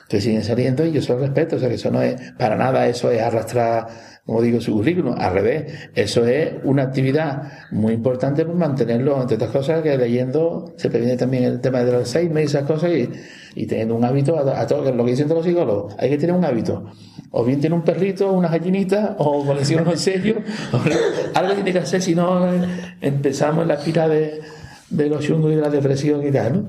Que 0.08 0.22
siguen 0.22 0.44
saliendo 0.44 0.86
y 0.86 0.92
yo 0.92 1.02
se 1.02 1.14
lo 1.14 1.20
respeto, 1.20 1.58
o 1.58 1.60
sea 1.60 1.70
que 1.70 1.76
eso 1.76 1.92
no 1.92 2.02
es 2.02 2.16
para 2.38 2.56
nada, 2.56 2.88
eso 2.88 3.12
es 3.12 3.22
arrastrar, 3.22 3.88
como 4.26 4.42
digo, 4.42 4.60
su 4.60 4.74
currículum, 4.74 5.14
al 5.16 5.34
revés, 5.34 5.72
eso 5.94 6.26
es 6.26 6.54
una 6.64 6.82
actividad 6.84 7.44
muy 7.70 7.94
importante 7.94 8.44
por 8.44 8.56
mantenerlo, 8.56 9.22
entre 9.22 9.36
otras 9.36 9.52
cosas, 9.52 9.84
que 9.84 9.96
leyendo 9.96 10.74
se 10.78 10.90
previene 10.90 11.16
también 11.16 11.44
el 11.44 11.62
tema 11.62 11.84
del 11.84 11.96
Alzheimer 11.96 12.42
y 12.42 12.48
esas 12.48 12.64
cosas, 12.64 12.90
y, 12.92 13.08
y 13.54 13.68
teniendo 13.68 13.94
un 13.94 14.04
hábito 14.04 14.36
a, 14.40 14.66
todo, 14.66 14.92
lo 14.92 15.06
que 15.06 15.12
dicen 15.12 15.28
todos 15.28 15.46
los 15.46 15.46
psicólogos, 15.46 15.96
hay 16.00 16.10
que 16.10 16.18
tener 16.18 16.36
un 16.36 16.44
hábito, 16.44 16.86
o 17.30 17.46
bien 17.46 17.60
tiene 17.60 17.76
un 17.76 17.84
perrito, 17.84 18.32
una 18.32 18.48
gallinita, 18.48 19.16
o 19.20 19.46
colecciona 19.46 19.96
serio, 19.96 20.38
o 20.74 21.38
algo 21.38 21.54
tiene 21.54 21.72
que 21.72 21.80
hacer, 21.80 22.02
si 22.02 22.16
no 22.16 22.52
eh, 22.52 22.62
empezamos 23.02 23.62
en 23.62 23.68
la 23.68 23.78
pila 23.78 24.08
de, 24.08 24.42
de 24.90 25.08
los 25.08 25.24
chungos 25.24 25.52
y 25.52 25.56
de 25.56 25.62
la 25.62 25.70
depresión 25.70 26.26
y 26.26 26.32
tal, 26.32 26.54
¿no? 26.54 26.68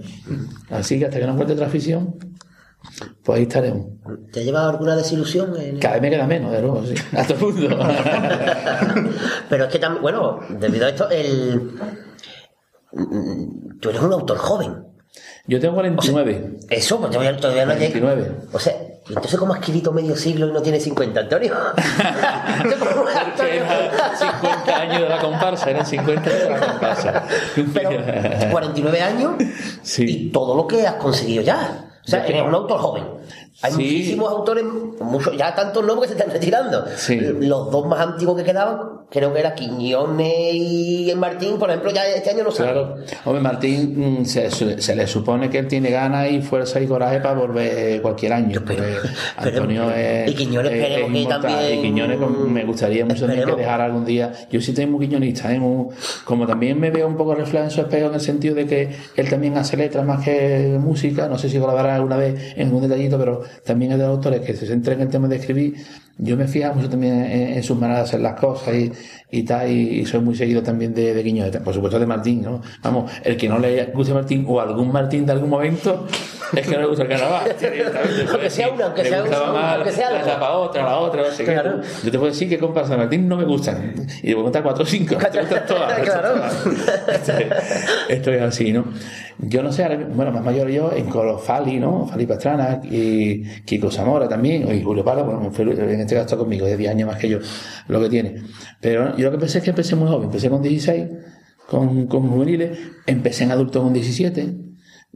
Así 0.68 0.98
que 0.98 1.06
hasta 1.06 1.18
que 1.18 1.24
no 1.24 1.32
encuentre 1.32 1.54
otra 1.54 1.68
afición, 1.68 2.16
pues 3.22 3.36
ahí 3.38 3.42
estaremos. 3.44 3.86
¿Te 4.32 4.40
ha 4.40 4.42
llevado 4.42 4.70
alguna 4.70 4.96
desilusión? 4.96 5.54
En... 5.60 5.78
Cada 5.78 5.94
vez 5.94 6.02
me 6.02 6.10
queda 6.10 6.26
menos, 6.26 6.52
de 6.52 6.62
luego, 6.62 6.84
sí. 6.86 6.94
A 7.16 7.24
todo 7.24 7.48
el 7.48 7.54
mundo. 7.54 7.78
Pero 9.48 9.64
es 9.64 9.70
que 9.72 9.78
también, 9.78 10.02
bueno, 10.02 10.40
debido 10.48 10.86
a 10.86 10.88
esto, 10.90 11.08
el... 11.10 11.72
mm, 12.92 13.78
tú 13.80 13.90
eres 13.90 14.02
un 14.02 14.12
autor 14.12 14.38
joven. 14.38 14.84
Yo 15.46 15.60
tengo 15.60 15.74
49. 15.74 16.58
Eso, 16.70 16.98
pues 16.98 17.10
todavía, 17.12 17.36
todavía 17.36 17.66
no 17.66 17.72
llega. 17.74 18.00
29. 18.00 18.32
O 18.52 18.58
sea, 18.58 18.74
¿y 19.08 19.12
entonces 19.12 19.38
cómo 19.38 19.54
has 19.54 19.60
escrito 19.60 19.92
medio 19.92 20.16
siglo 20.16 20.48
y 20.48 20.52
no 20.52 20.60
tiene 20.60 20.80
50, 20.80 21.20
Antonio? 21.20 21.54
Porque 23.36 23.56
eran 23.56 24.16
50 24.18 24.76
años 24.80 25.02
de 25.02 25.08
la 25.08 25.18
comparsa, 25.20 25.70
eran 25.70 25.86
50 25.86 26.30
años 26.30 26.42
de 26.42 26.50
la 26.50 26.66
comparsa. 26.66 27.24
Pero 27.72 28.50
49 28.50 29.00
años 29.00 29.32
Sí. 29.82 30.04
y 30.26 30.30
todo 30.32 30.56
lo 30.56 30.66
que 30.66 30.84
has 30.86 30.94
conseguido 30.94 31.42
ya. 31.42 31.85
O 32.06 32.08
sea, 32.08 32.24
eres 32.24 32.42
un 32.42 32.54
autor 32.54 32.78
joven. 32.78 33.04
Hay 33.62 33.72
Sí. 33.72 33.76
muchísimos 33.78 34.30
autores, 34.30 34.64
muchos, 35.00 35.36
ya 35.36 35.54
tantos 35.54 35.82
nuevos 35.84 36.02
que 36.04 36.08
se 36.12 36.18
están 36.18 36.30
retirando. 36.32 36.84
Sí. 36.96 37.18
Los 37.40 37.70
dos 37.70 37.86
más 37.86 38.00
antiguos 38.00 38.36
que 38.36 38.44
quedaban, 38.44 38.78
creo 39.10 39.32
que 39.32 39.40
era 39.40 39.54
Quiñones 39.54 40.34
y 40.54 41.12
Martín, 41.16 41.58
por 41.58 41.70
ejemplo, 41.70 41.90
ya 41.90 42.06
este 42.06 42.30
año 42.30 42.44
no 42.44 42.50
saben. 42.50 42.72
Claro. 42.74 42.96
Hombre, 43.24 43.40
Martín 43.42 44.20
mm, 44.20 44.24
se, 44.26 44.50
se 44.50 44.94
le 44.94 45.06
supone 45.06 45.48
que 45.48 45.58
él 45.60 45.68
tiene 45.68 45.90
ganas 45.90 46.30
y 46.30 46.42
fuerza 46.42 46.80
y 46.80 46.86
coraje 46.86 47.20
para 47.20 47.34
volver 47.34 48.02
cualquier 48.02 48.34
año. 48.34 48.60
Pero- 48.66 48.82
porque 48.84 49.08
pero- 49.42 49.56
Antonio 49.62 49.90
es. 49.90 50.30
y 50.30 50.34
Quiñones 50.34 50.72
es- 50.72 50.78
es 50.78 51.12
que 51.12 51.26
también- 51.26 51.78
Y 51.78 51.82
Quiñones 51.82 52.18
con- 52.18 52.52
me 52.52 52.64
gustaría 52.64 53.06
mucho 53.06 53.26
que 53.26 53.36
dejara 53.36 53.86
algún 53.86 54.04
día. 54.04 54.32
Yo 54.50 54.60
sí 54.60 54.72
estoy 54.72 54.84
muy 54.86 55.06
quiñonista, 55.06 55.50
¿eh? 55.54 55.60
Como 56.24 56.46
también 56.46 56.78
me 56.78 56.90
veo 56.90 57.06
un 57.06 57.16
poco 57.16 57.34
reflejado 57.34 57.64
en 57.64 57.70
su 57.70 57.80
espejo 57.80 58.08
en 58.08 58.14
el 58.14 58.20
sentido 58.20 58.54
de 58.54 58.66
que 58.66 58.90
él 59.16 59.30
también 59.30 59.56
hace 59.56 59.76
letras 59.78 60.04
más 60.04 60.22
que 60.22 60.76
música. 60.78 61.26
No 61.28 61.38
sé 61.38 61.48
si 61.48 61.58
colaborará 61.58 61.94
alguna 61.96 62.16
vez 62.18 62.54
en 62.56 62.66
algún 62.68 62.82
detallito, 62.82 63.16
pero 63.18 63.45
también 63.64 63.92
es 63.92 63.98
de 63.98 64.04
autores 64.04 64.40
que 64.42 64.54
se 64.54 64.66
centran 64.66 64.96
en 64.96 65.02
el 65.02 65.08
tema 65.08 65.28
de 65.28 65.36
escribir. 65.36 65.76
Yo 66.18 66.36
me 66.36 66.48
fijo 66.48 66.72
mucho 66.72 66.88
también 66.88 67.24
en, 67.24 67.54
en 67.54 67.62
sus 67.62 67.78
maneras 67.78 68.04
de 68.04 68.08
hacer 68.08 68.20
las 68.20 68.40
cosas 68.40 68.74
y, 68.74 68.92
y 69.30 69.42
tal, 69.42 69.70
y, 69.70 70.00
y 70.00 70.06
soy 70.06 70.20
muy 70.20 70.34
seguido 70.34 70.62
también 70.62 70.94
de, 70.94 71.12
de 71.12 71.60
por 71.60 71.74
supuesto 71.74 71.98
de 71.98 72.06
Martín, 72.06 72.42
¿no? 72.42 72.62
Vamos, 72.82 73.10
el 73.22 73.36
que 73.36 73.48
no 73.48 73.58
le 73.58 73.86
guste 73.86 74.14
Martín 74.14 74.44
o 74.48 74.60
algún 74.60 74.90
Martín 74.90 75.26
de 75.26 75.32
algún 75.32 75.50
momento, 75.50 76.06
es 76.54 76.66
que 76.66 76.74
no 76.74 76.80
le 76.80 76.86
gusta 76.86 77.02
el 77.02 77.08
carnaval. 77.08 77.42
Aunque 78.32 78.50
sea 78.50 78.70
una, 78.70 78.86
aunque 78.86 79.04
sea 79.04 79.24
más 79.24 79.74
aunque 79.76 79.92
sea 79.92 80.10
la 80.10 80.52
otra, 80.52 80.84
la 80.84 80.98
otra, 80.98 81.22
no 81.22 81.30
sé 81.30 81.44
qué. 81.44 81.52
Claro. 81.52 81.80
Yo 82.04 82.10
te 82.10 82.18
puedo 82.18 82.30
decir 82.30 82.48
que 82.48 82.58
comparsas 82.58 82.92
de 82.92 82.96
Martín 82.98 83.28
no 83.28 83.36
me 83.36 83.44
gustan. 83.44 83.94
Y 84.22 84.28
te 84.28 84.32
puedo 84.32 84.44
contar 84.44 84.62
cuatro 84.62 84.84
o 84.84 84.86
cinco. 84.86 85.16
Te 85.32 85.40
gustan 85.40 85.66
todas. 85.66 85.98
Claro. 86.00 86.34
Esto, 87.12 87.32
esto 88.08 88.32
es 88.32 88.42
así, 88.42 88.72
¿no? 88.72 88.84
Yo 89.38 89.62
no 89.62 89.70
sé, 89.70 89.86
bueno, 90.14 90.32
más 90.32 90.42
mayor 90.42 90.68
yo, 90.70 90.92
en 90.96 91.10
Colo 91.10 91.38
Fali, 91.38 91.78
¿no? 91.78 92.06
Fali 92.06 92.26
Pastrana 92.26 92.80
y 92.82 93.42
Kiko 93.64 93.90
Zamora 93.90 94.26
también, 94.26 94.74
y 94.74 94.82
Julio 94.82 95.04
Palo, 95.04 95.24
bueno, 95.24 95.50
en 95.58 96.00
está 96.14 96.36
conmigo, 96.36 96.66
de 96.66 96.76
10 96.76 96.90
años 96.90 97.08
más 97.08 97.18
que 97.18 97.28
yo, 97.28 97.38
lo 97.88 98.00
que 98.00 98.08
tiene. 98.08 98.42
Pero 98.80 99.16
yo 99.16 99.24
lo 99.24 99.32
que 99.32 99.38
pensé 99.38 99.58
es 99.58 99.64
que 99.64 99.70
empecé 99.70 99.96
muy 99.96 100.08
joven, 100.08 100.26
empecé 100.26 100.50
con 100.50 100.62
16, 100.62 101.04
con, 101.68 102.06
con 102.06 102.28
juveniles, 102.28 102.78
empecé 103.06 103.44
en 103.44 103.52
adulto 103.52 103.82
con 103.82 103.92
17, 103.92 104.66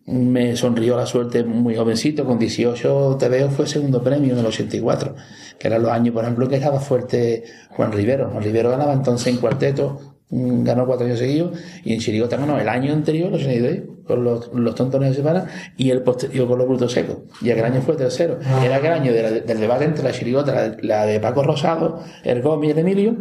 me 0.07 0.57
sonrió 0.57 0.97
la 0.97 1.07
suerte 1.07 1.45
muy 1.45 1.77
jovencito, 1.77 2.25
con 2.25 2.39
18 2.39 3.17
te 3.19 3.29
veo 3.29 3.51
fue 3.51 3.67
segundo 3.67 4.03
premio 4.03 4.33
en 4.33 4.39
el 4.39 4.47
84, 4.47 5.15
que 5.59 5.69
eran 5.69 5.83
los 5.83 5.93
años, 5.93 6.15
por 6.15 6.25
ejemplo, 6.25 6.49
que 6.49 6.57
estaba 6.57 6.81
fuerte 6.81 7.45
Juan 7.71 7.93
Rivero. 7.93 8.31
Juan 8.31 8.43
Rivero 8.43 8.71
ganaba 8.71 8.93
entonces 8.93 9.29
en 9.29 9.37
cuarteto, 9.37 10.17
mm, 10.31 10.65
ganó 10.65 10.87
cuatro 10.87 11.07
años 11.07 11.19
seguidos, 11.19 11.59
y 11.85 11.93
en 11.93 12.01
Chirigota 12.01 12.37
ganó 12.37 12.59
el 12.59 12.69
año 12.69 12.93
anterior, 12.93 13.29
el 13.29 13.35
82, 13.35 14.00
con 14.11 14.25
los, 14.25 14.51
los 14.53 14.75
tontones 14.75 15.11
se 15.11 15.17
separan, 15.23 15.47
y 15.77 15.91
el 15.91 16.03
posterior 16.03 16.47
con 16.49 16.59
los 16.59 16.69
brutos 16.69 16.93
secos. 16.93 17.19
Y 17.41 17.51
aquel 17.51 17.65
año 17.65 17.81
fue 17.83 17.97
tercero. 17.97 18.39
Era 18.63 18.77
aquel 18.77 18.93
año 18.93 19.13
de 19.13 19.23
la- 19.23 19.31
del 19.31 19.61
debate 19.61 19.85
entre 19.85 20.05
la 20.05 20.13
chirigota, 20.13 20.53
la, 20.55 20.77
la 20.83 21.07
de 21.07 21.21
Paco 21.21 21.43
Rosado, 21.43 22.01
el 22.25 22.43
Gómez 22.43 22.69
y 22.69 22.73
el 22.73 22.79
Emilio, 22.79 23.17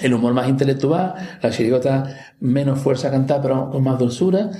el 0.00 0.14
humor 0.14 0.32
más 0.34 0.48
intelectual, 0.48 1.14
la 1.42 1.50
chirigota 1.50 2.14
menos 2.40 2.78
fuerza 2.78 3.08
a 3.08 3.10
cantar, 3.10 3.40
pero 3.42 3.70
con 3.70 3.82
más 3.82 3.98
dulzura, 3.98 4.50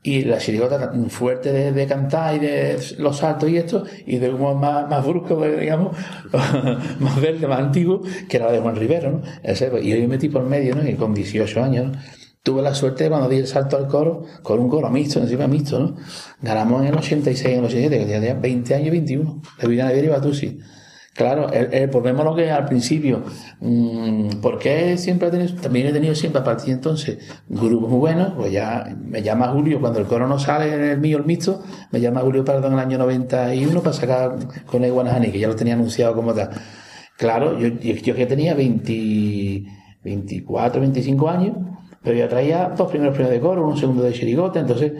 y 0.00 0.22
la 0.24 0.38
chirigota 0.38 0.92
fuerte 1.08 1.52
de, 1.52 1.72
de 1.72 1.86
cantar 1.86 2.36
y 2.36 2.38
de 2.38 2.78
los 2.98 3.16
saltos 3.18 3.50
y 3.50 3.56
esto, 3.56 3.84
y 4.06 4.18
de 4.18 4.30
humor 4.32 4.56
más, 4.56 4.88
más 4.88 5.04
brusco, 5.04 5.36
pues, 5.36 5.58
digamos, 5.60 5.96
más 7.00 7.20
verde, 7.20 7.46
más 7.46 7.58
antiguo, 7.60 8.00
que 8.28 8.36
era 8.36 8.46
la 8.46 8.52
de 8.52 8.60
Juan 8.60 8.76
Rivero, 8.76 9.10
¿no? 9.10 9.22
Y 9.82 9.88
yo 9.90 9.96
me 9.96 10.08
metí 10.08 10.28
por 10.28 10.44
medio, 10.44 10.74
¿no? 10.76 10.88
Y 10.88 10.94
con 10.94 11.14
18 11.14 11.62
años, 11.62 11.86
¿no? 11.92 11.92
Tuve 12.48 12.62
la 12.62 12.74
suerte 12.74 13.04
de 13.04 13.10
cuando 13.10 13.28
di 13.28 13.36
el 13.36 13.46
salto 13.46 13.76
al 13.76 13.86
coro, 13.88 14.24
con 14.42 14.58
un 14.58 14.70
coro 14.70 14.88
mixto, 14.88 15.20
encima 15.20 15.46
mixto, 15.46 15.78
¿no? 15.78 15.96
Ganamos 16.40 16.80
en 16.80 16.88
el 16.88 16.94
86, 16.94 17.44
en 17.44 17.58
el 17.58 17.64
87, 17.66 17.98
que 17.98 18.10
tenía 18.10 18.32
20 18.32 18.74
años 18.74 18.86
y 18.86 18.90
21, 18.90 19.42
de 19.60 19.68
Villana 19.68 19.92
y 19.92 20.08
Batusi. 20.08 20.58
Claro, 21.12 21.52
el, 21.52 21.74
el, 21.74 21.88
volvemos 21.88 22.22
a 22.22 22.24
lo 22.24 22.34
que 22.34 22.50
al 22.50 22.64
principio. 22.64 23.22
Mm, 23.60 24.40
¿Por 24.40 24.58
qué 24.58 24.96
siempre 24.96 25.28
he 25.28 25.30
tenido, 25.30 25.60
también 25.60 25.88
he 25.88 25.92
tenido 25.92 26.14
siempre 26.14 26.40
a 26.40 26.44
partir 26.44 26.68
de 26.68 26.72
entonces 26.72 27.18
grupos 27.50 27.90
muy 27.90 27.98
buenos? 27.98 28.32
Pues 28.34 28.50
ya 28.50 28.96
me 28.98 29.20
llama 29.20 29.48
Julio, 29.48 29.78
cuando 29.78 29.98
el 29.98 30.06
coro 30.06 30.26
no 30.26 30.38
sale 30.38 30.72
en 30.72 30.84
el 30.84 31.00
mío, 31.00 31.18
el 31.18 31.26
mixto, 31.26 31.62
me 31.92 32.00
llama 32.00 32.22
Julio 32.22 32.46
Pardo 32.46 32.66
en 32.68 32.72
el 32.72 32.78
año 32.78 32.96
91 32.96 33.82
para 33.82 33.92
sacar 33.92 34.38
con 34.64 34.84
el 34.84 34.92
Guanajani, 34.92 35.30
que 35.32 35.38
ya 35.38 35.48
lo 35.48 35.54
tenía 35.54 35.74
anunciado 35.74 36.14
como 36.14 36.32
tal. 36.32 36.48
Claro, 37.18 37.58
yo, 37.58 37.68
yo, 37.68 37.94
yo 37.94 38.14
que 38.14 38.24
tenía 38.24 38.54
20, 38.54 39.64
24, 40.02 40.80
25 40.80 41.28
años, 41.28 41.56
pero 42.02 42.16
yo 42.16 42.28
traía 42.28 42.72
dos 42.76 42.88
primeros 42.88 43.14
premios 43.14 43.34
de 43.34 43.40
coro, 43.40 43.66
un 43.66 43.76
segundo 43.76 44.02
de 44.02 44.12
chirigota, 44.12 44.60
entonces 44.60 44.92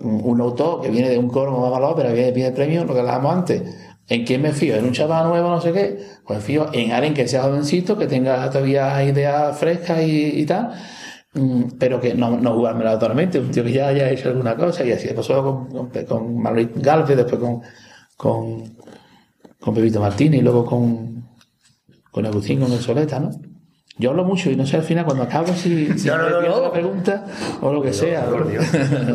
un 0.00 0.40
autor 0.40 0.82
que 0.82 0.90
viene 0.90 1.08
de 1.08 1.18
un 1.18 1.28
coro 1.28 1.52
como 1.52 1.70
valor, 1.70 1.94
pero 1.96 2.12
viene, 2.12 2.32
viene 2.32 2.50
de 2.50 2.56
premio, 2.56 2.84
lo 2.84 2.92
que 2.92 3.00
hablábamos 3.00 3.34
antes. 3.34 3.62
¿En 4.08 4.24
quién 4.24 4.42
me 4.42 4.52
fío? 4.52 4.76
¿En 4.76 4.84
un 4.84 4.92
chaval 4.92 5.28
nuevo, 5.28 5.48
no 5.48 5.60
sé 5.60 5.72
qué? 5.72 5.98
Pues 6.24 6.42
fío 6.44 6.68
en 6.72 6.92
alguien 6.92 7.12
que 7.12 7.26
sea 7.26 7.42
jovencito, 7.42 7.98
que 7.98 8.06
tenga 8.06 8.48
todavía 8.50 9.02
ideas 9.02 9.58
frescas 9.58 10.00
y, 10.02 10.44
tal, 10.46 10.72
mm, 11.34 11.62
pero 11.78 12.00
que 12.00 12.14
no, 12.14 12.36
no 12.36 12.54
jugármela 12.54 12.92
totalmente, 12.98 13.40
un 13.40 13.50
tío 13.50 13.64
que 13.64 13.72
ya 13.72 13.88
haya 13.88 14.08
hecho 14.10 14.28
alguna 14.28 14.54
cosa, 14.56 14.84
y 14.84 14.92
así 14.92 15.08
pasó 15.08 15.42
con, 15.42 15.88
con, 15.88 16.04
con 16.04 16.38
Manuel 16.38 16.70
Galvez, 16.76 17.16
después 17.16 17.40
con, 17.40 17.62
con, 18.16 18.76
con 19.58 19.74
Pepito 19.74 20.00
Martínez 20.00 20.40
y 20.40 20.42
luego 20.42 20.64
con, 20.64 21.24
con 22.12 22.26
Agustín, 22.26 22.60
con 22.60 22.70
el 22.70 22.78
Soleta, 22.78 23.18
¿no? 23.18 23.30
Yo 23.98 24.10
hablo 24.10 24.24
mucho 24.24 24.50
y 24.50 24.56
no 24.56 24.66
sé 24.66 24.76
al 24.76 24.82
final 24.82 25.06
cuando 25.06 25.22
acabo 25.22 25.48
si, 25.54 25.98
si 25.98 26.08
No, 26.08 26.18
me 26.18 26.30
no, 26.30 26.60
la 26.60 26.70
pregunta 26.70 27.24
o 27.62 27.72
lo 27.72 27.80
que 27.82 27.94
sea. 27.94 28.26
por 28.26 28.46
Dios. 28.46 28.64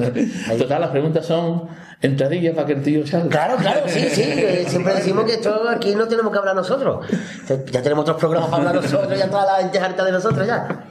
Total, 0.57 0.81
las 0.81 0.89
preguntas 0.89 1.23
son 1.25 1.67
entradillas 2.01 2.55
para 2.55 2.65
que 2.65 2.73
el 2.73 2.81
tío 2.81 3.05
salga. 3.05 3.29
Claro, 3.29 3.57
claro, 3.57 3.81
sí, 3.85 3.99
sí. 4.09 4.23
Siempre 4.67 4.95
decimos 4.95 5.25
que 5.25 5.33
esto 5.33 5.69
aquí 5.69 5.93
no 5.93 6.07
tenemos 6.07 6.31
que 6.31 6.39
hablar 6.39 6.55
nosotros. 6.55 7.05
Ya 7.71 7.81
tenemos 7.83 8.01
otros 8.03 8.17
programas 8.17 8.49
para 8.49 8.69
hablar 8.69 8.83
nosotros, 8.83 9.19
ya 9.19 9.29
toda 9.29 9.45
la 9.45 9.57
gente 9.59 9.77
harta 9.77 10.03
de 10.03 10.11
nosotros 10.13 10.47
ya. 10.47 10.85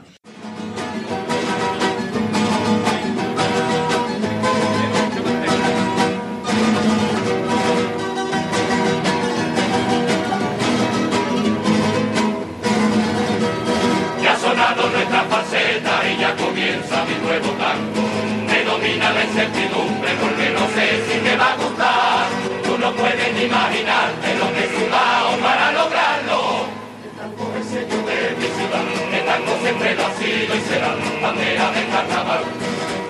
Comienza 16.81 17.05
mi 17.05 17.15
nuevo 17.25 17.49
tango. 17.57 18.01
Me 18.47 18.63
domina 18.63 19.11
la 19.11 19.23
incertidumbre 19.23 20.11
porque 20.19 20.49
no 20.49 20.65
sé 20.73 20.85
si 21.07 21.19
te 21.19 21.35
va 21.37 21.53
a 21.53 21.55
gustar. 21.55 22.27
Tú 22.63 22.77
no 22.77 22.91
puedes 22.93 23.33
ni 23.33 23.43
imaginarte 23.43 24.35
lo 24.39 24.47
que 24.53 24.65
he 24.65 24.69
sudado 24.69 25.37
para 25.41 25.71
lograrlo. 25.71 26.65
El 27.03 27.11
tango 27.17 27.53
es 27.59 27.65
sello 27.67 27.99
de 28.09 28.19
mi 28.37 28.47
ciudad. 28.57 28.85
El 29.13 29.25
tango 29.25 29.51
siempre 29.61 29.95
lo 29.95 30.05
ha 30.05 30.13
sido 30.15 30.55
y 30.55 30.61
será 30.61 30.95
bandera 31.21 31.71
del 31.71 31.87
carnaval. 31.89 32.43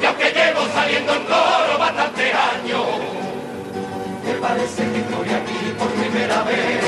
Y 0.01 0.05
aunque 0.05 0.31
llevo 0.31 0.61
saliendo 0.73 1.13
en 1.13 1.23
coro 1.23 1.77
bastantes 1.79 2.31
años, 2.33 2.87
me 4.25 4.33
parece 4.33 4.81
que 4.91 4.99
estoy 4.99 5.29
aquí 5.29 5.59
por 5.77 5.87
primera 5.89 6.43
vez. 6.43 6.81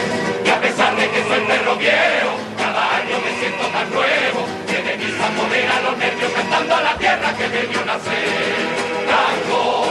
Y 0.45 0.49
a 0.49 0.59
pesar 0.59 0.95
de 0.95 1.09
que 1.09 1.21
soy 1.23 1.39
perro 1.47 1.75
viejo, 1.77 2.31
cada 2.57 2.97
año 2.97 3.15
me 3.23 3.31
siento 3.39 3.65
tan 3.71 3.89
nuevo. 3.91 4.62
Tierra 7.13 7.37
que 7.37 7.47
me 7.47 7.61
vio 7.67 7.85
nacer. 7.85 8.65
Tango, 9.09 9.85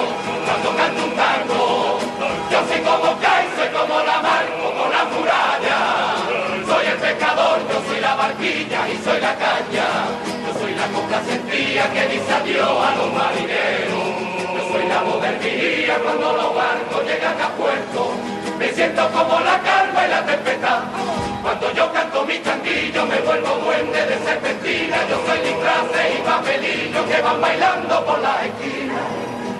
cuando 0.47 0.77
canto 0.77 1.05
un 1.05 1.15
tango, 1.15 1.99
yo 2.51 2.59
soy 2.69 2.81
como 2.81 3.21
Kai, 3.21 3.47
soy 3.57 3.69
como 3.69 4.01
la 4.01 4.19
mar, 4.21 4.45
como 4.63 4.83
la 4.91 5.05
muralla. 5.05 5.79
Soy 6.67 6.87
el 6.87 6.99
pescador, 6.99 7.59
yo 7.71 7.83
soy 7.87 8.01
la 8.01 8.15
barquilla 8.15 8.89
y 8.89 8.97
soy 9.05 9.21
la 9.21 9.35
caña. 9.37 9.89
Yo 10.47 10.61
soy 10.61 10.75
la 10.75 10.87
copla 10.89 11.23
sentía 11.23 11.93
que 11.93 12.09
dice 12.09 12.33
adiós 12.33 12.87
a 12.87 12.97
los 12.97 13.13
marineros. 13.13 14.07
Yo 14.55 14.63
soy 14.73 14.89
la 14.89 15.03
vigía 15.39 15.99
cuando 16.03 16.33
los 16.33 16.55
barcos 16.55 17.05
llegan 17.07 17.41
a 17.41 17.49
puerto. 17.51 18.42
Me 18.63 18.73
siento 18.73 19.03
como 19.11 19.41
la 19.41 19.59
calma 19.59 20.07
y 20.07 20.09
la 20.09 20.25
tempestad. 20.25 20.83
Cuando 21.43 21.73
yo 21.73 21.93
canto 21.93 22.25
mi 22.25 22.39
cantillo 22.39 23.05
me 23.07 23.19
vuelvo 23.23 23.57
duende 23.59 24.07
de 24.07 24.17
serpentina. 24.25 24.99
Yo 25.11 25.19
soy 25.27 25.39
disfraces 25.41 26.07
y 26.17 26.23
papelillos 26.23 27.05
que 27.11 27.23
van 27.23 27.41
bailando 27.41 28.07
por 28.07 28.21
las 28.21 28.45
esquinas. 28.45 29.03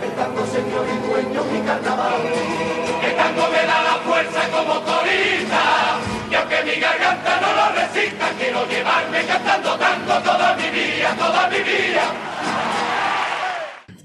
El 0.05 0.11
tango 0.13 0.47
señor 0.47 0.87
y 0.87 1.09
dueño 1.09 1.43
mi 1.51 1.61
carnaval. 1.67 2.23
El 3.03 3.17
tango 3.17 3.43
me 3.51 3.67
da 3.67 3.83
la 3.83 3.97
fuerza 4.07 4.41
como 4.55 4.75
torita. 4.87 5.65
Y 6.31 6.35
aunque 6.37 6.63
mi 6.63 6.81
garganta 6.81 7.41
no 7.41 7.53
lo 7.59 7.67
resista, 7.75 8.31
quiero 8.39 8.69
llevarme 8.69 9.27
cantando 9.27 9.79
tango 9.79 10.15
toda 10.23 10.55
mi 10.55 10.71
vida, 10.71 11.17
toda 11.19 11.49
mi 11.49 11.59
vida. 11.59 12.05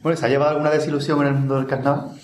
Bueno, 0.02 0.18
¿se 0.18 0.26
ha 0.26 0.30
llevado 0.30 0.52
alguna 0.54 0.72
desilusión 0.72 1.22
en 1.22 1.28
el 1.28 1.34
mundo 1.36 1.58
del 1.58 1.68
carnaval? 1.68 2.18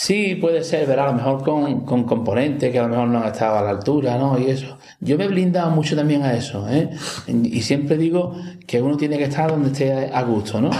Sí, 0.00 0.36
puede 0.36 0.62
ser, 0.62 0.86
pero 0.86 1.02
a 1.02 1.06
lo 1.06 1.14
mejor 1.14 1.42
con, 1.42 1.80
con 1.80 2.04
componentes 2.04 2.70
que 2.70 2.78
a 2.78 2.82
lo 2.82 2.88
mejor 2.88 3.08
no 3.08 3.18
han 3.18 3.26
estado 3.26 3.58
a 3.58 3.62
la 3.62 3.70
altura, 3.70 4.16
¿no? 4.16 4.38
Y 4.38 4.48
eso. 4.48 4.78
Yo 5.00 5.18
me 5.18 5.24
he 5.24 5.28
blindado 5.28 5.72
mucho 5.72 5.96
también 5.96 6.22
a 6.22 6.34
eso, 6.34 6.68
¿eh? 6.68 6.88
Y 7.26 7.60
siempre 7.62 7.96
digo 7.96 8.36
que 8.64 8.80
uno 8.80 8.96
tiene 8.96 9.18
que 9.18 9.24
estar 9.24 9.50
donde 9.50 9.70
esté 9.70 9.92
a 9.92 10.22
gusto, 10.22 10.60
¿no? 10.60 10.70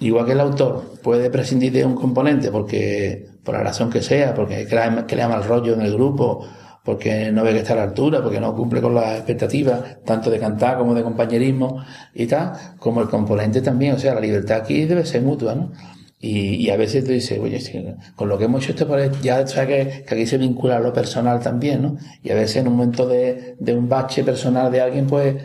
Igual 0.00 0.24
que 0.24 0.32
el 0.32 0.40
autor 0.40 0.94
puede 1.02 1.28
prescindir 1.28 1.70
de 1.72 1.84
un 1.84 1.94
componente 1.94 2.50
porque, 2.50 3.26
por 3.44 3.56
la 3.56 3.62
razón 3.62 3.90
que 3.90 4.00
sea, 4.00 4.32
porque 4.34 4.66
crea, 4.66 5.06
crea 5.06 5.28
mal 5.28 5.44
rollo 5.44 5.74
en 5.74 5.82
el 5.82 5.92
grupo, 5.92 6.48
porque 6.82 7.30
no 7.30 7.44
ve 7.44 7.52
que 7.52 7.58
está 7.58 7.74
a 7.74 7.76
la 7.76 7.82
altura, 7.82 8.22
porque 8.22 8.40
no 8.40 8.56
cumple 8.56 8.80
con 8.80 8.94
las 8.94 9.16
expectativas, 9.16 10.02
tanto 10.02 10.30
de 10.30 10.38
cantar 10.38 10.78
como 10.78 10.94
de 10.94 11.02
compañerismo 11.02 11.84
y 12.14 12.26
tal, 12.26 12.52
como 12.78 13.02
el 13.02 13.08
componente 13.10 13.60
también, 13.60 13.96
o 13.96 13.98
sea, 13.98 14.14
la 14.14 14.20
libertad 14.22 14.62
aquí 14.62 14.86
debe 14.86 15.04
ser 15.04 15.20
mutua, 15.20 15.54
¿no? 15.54 15.72
Y, 16.18 16.56
y 16.56 16.70
a 16.70 16.76
veces 16.76 17.04
tú 17.04 17.12
dices, 17.12 17.38
oye, 17.38 17.58
con 18.16 18.28
lo 18.28 18.38
que 18.38 18.44
hemos 18.44 18.62
hecho 18.64 18.72
esto, 18.72 18.88
pues, 18.88 19.20
ya 19.20 19.46
sabes 19.46 19.68
que, 19.68 20.04
que 20.04 20.14
aquí 20.14 20.26
se 20.26 20.38
vincula 20.38 20.78
lo 20.78 20.92
personal 20.92 21.40
también, 21.40 21.82
¿no? 21.82 21.96
Y 22.22 22.30
a 22.30 22.34
veces 22.34 22.56
en 22.56 22.68
un 22.68 22.76
momento 22.76 23.06
de, 23.06 23.56
de 23.58 23.74
un 23.76 23.88
bache 23.88 24.24
personal 24.24 24.72
de 24.72 24.80
alguien, 24.80 25.06
pues 25.06 25.36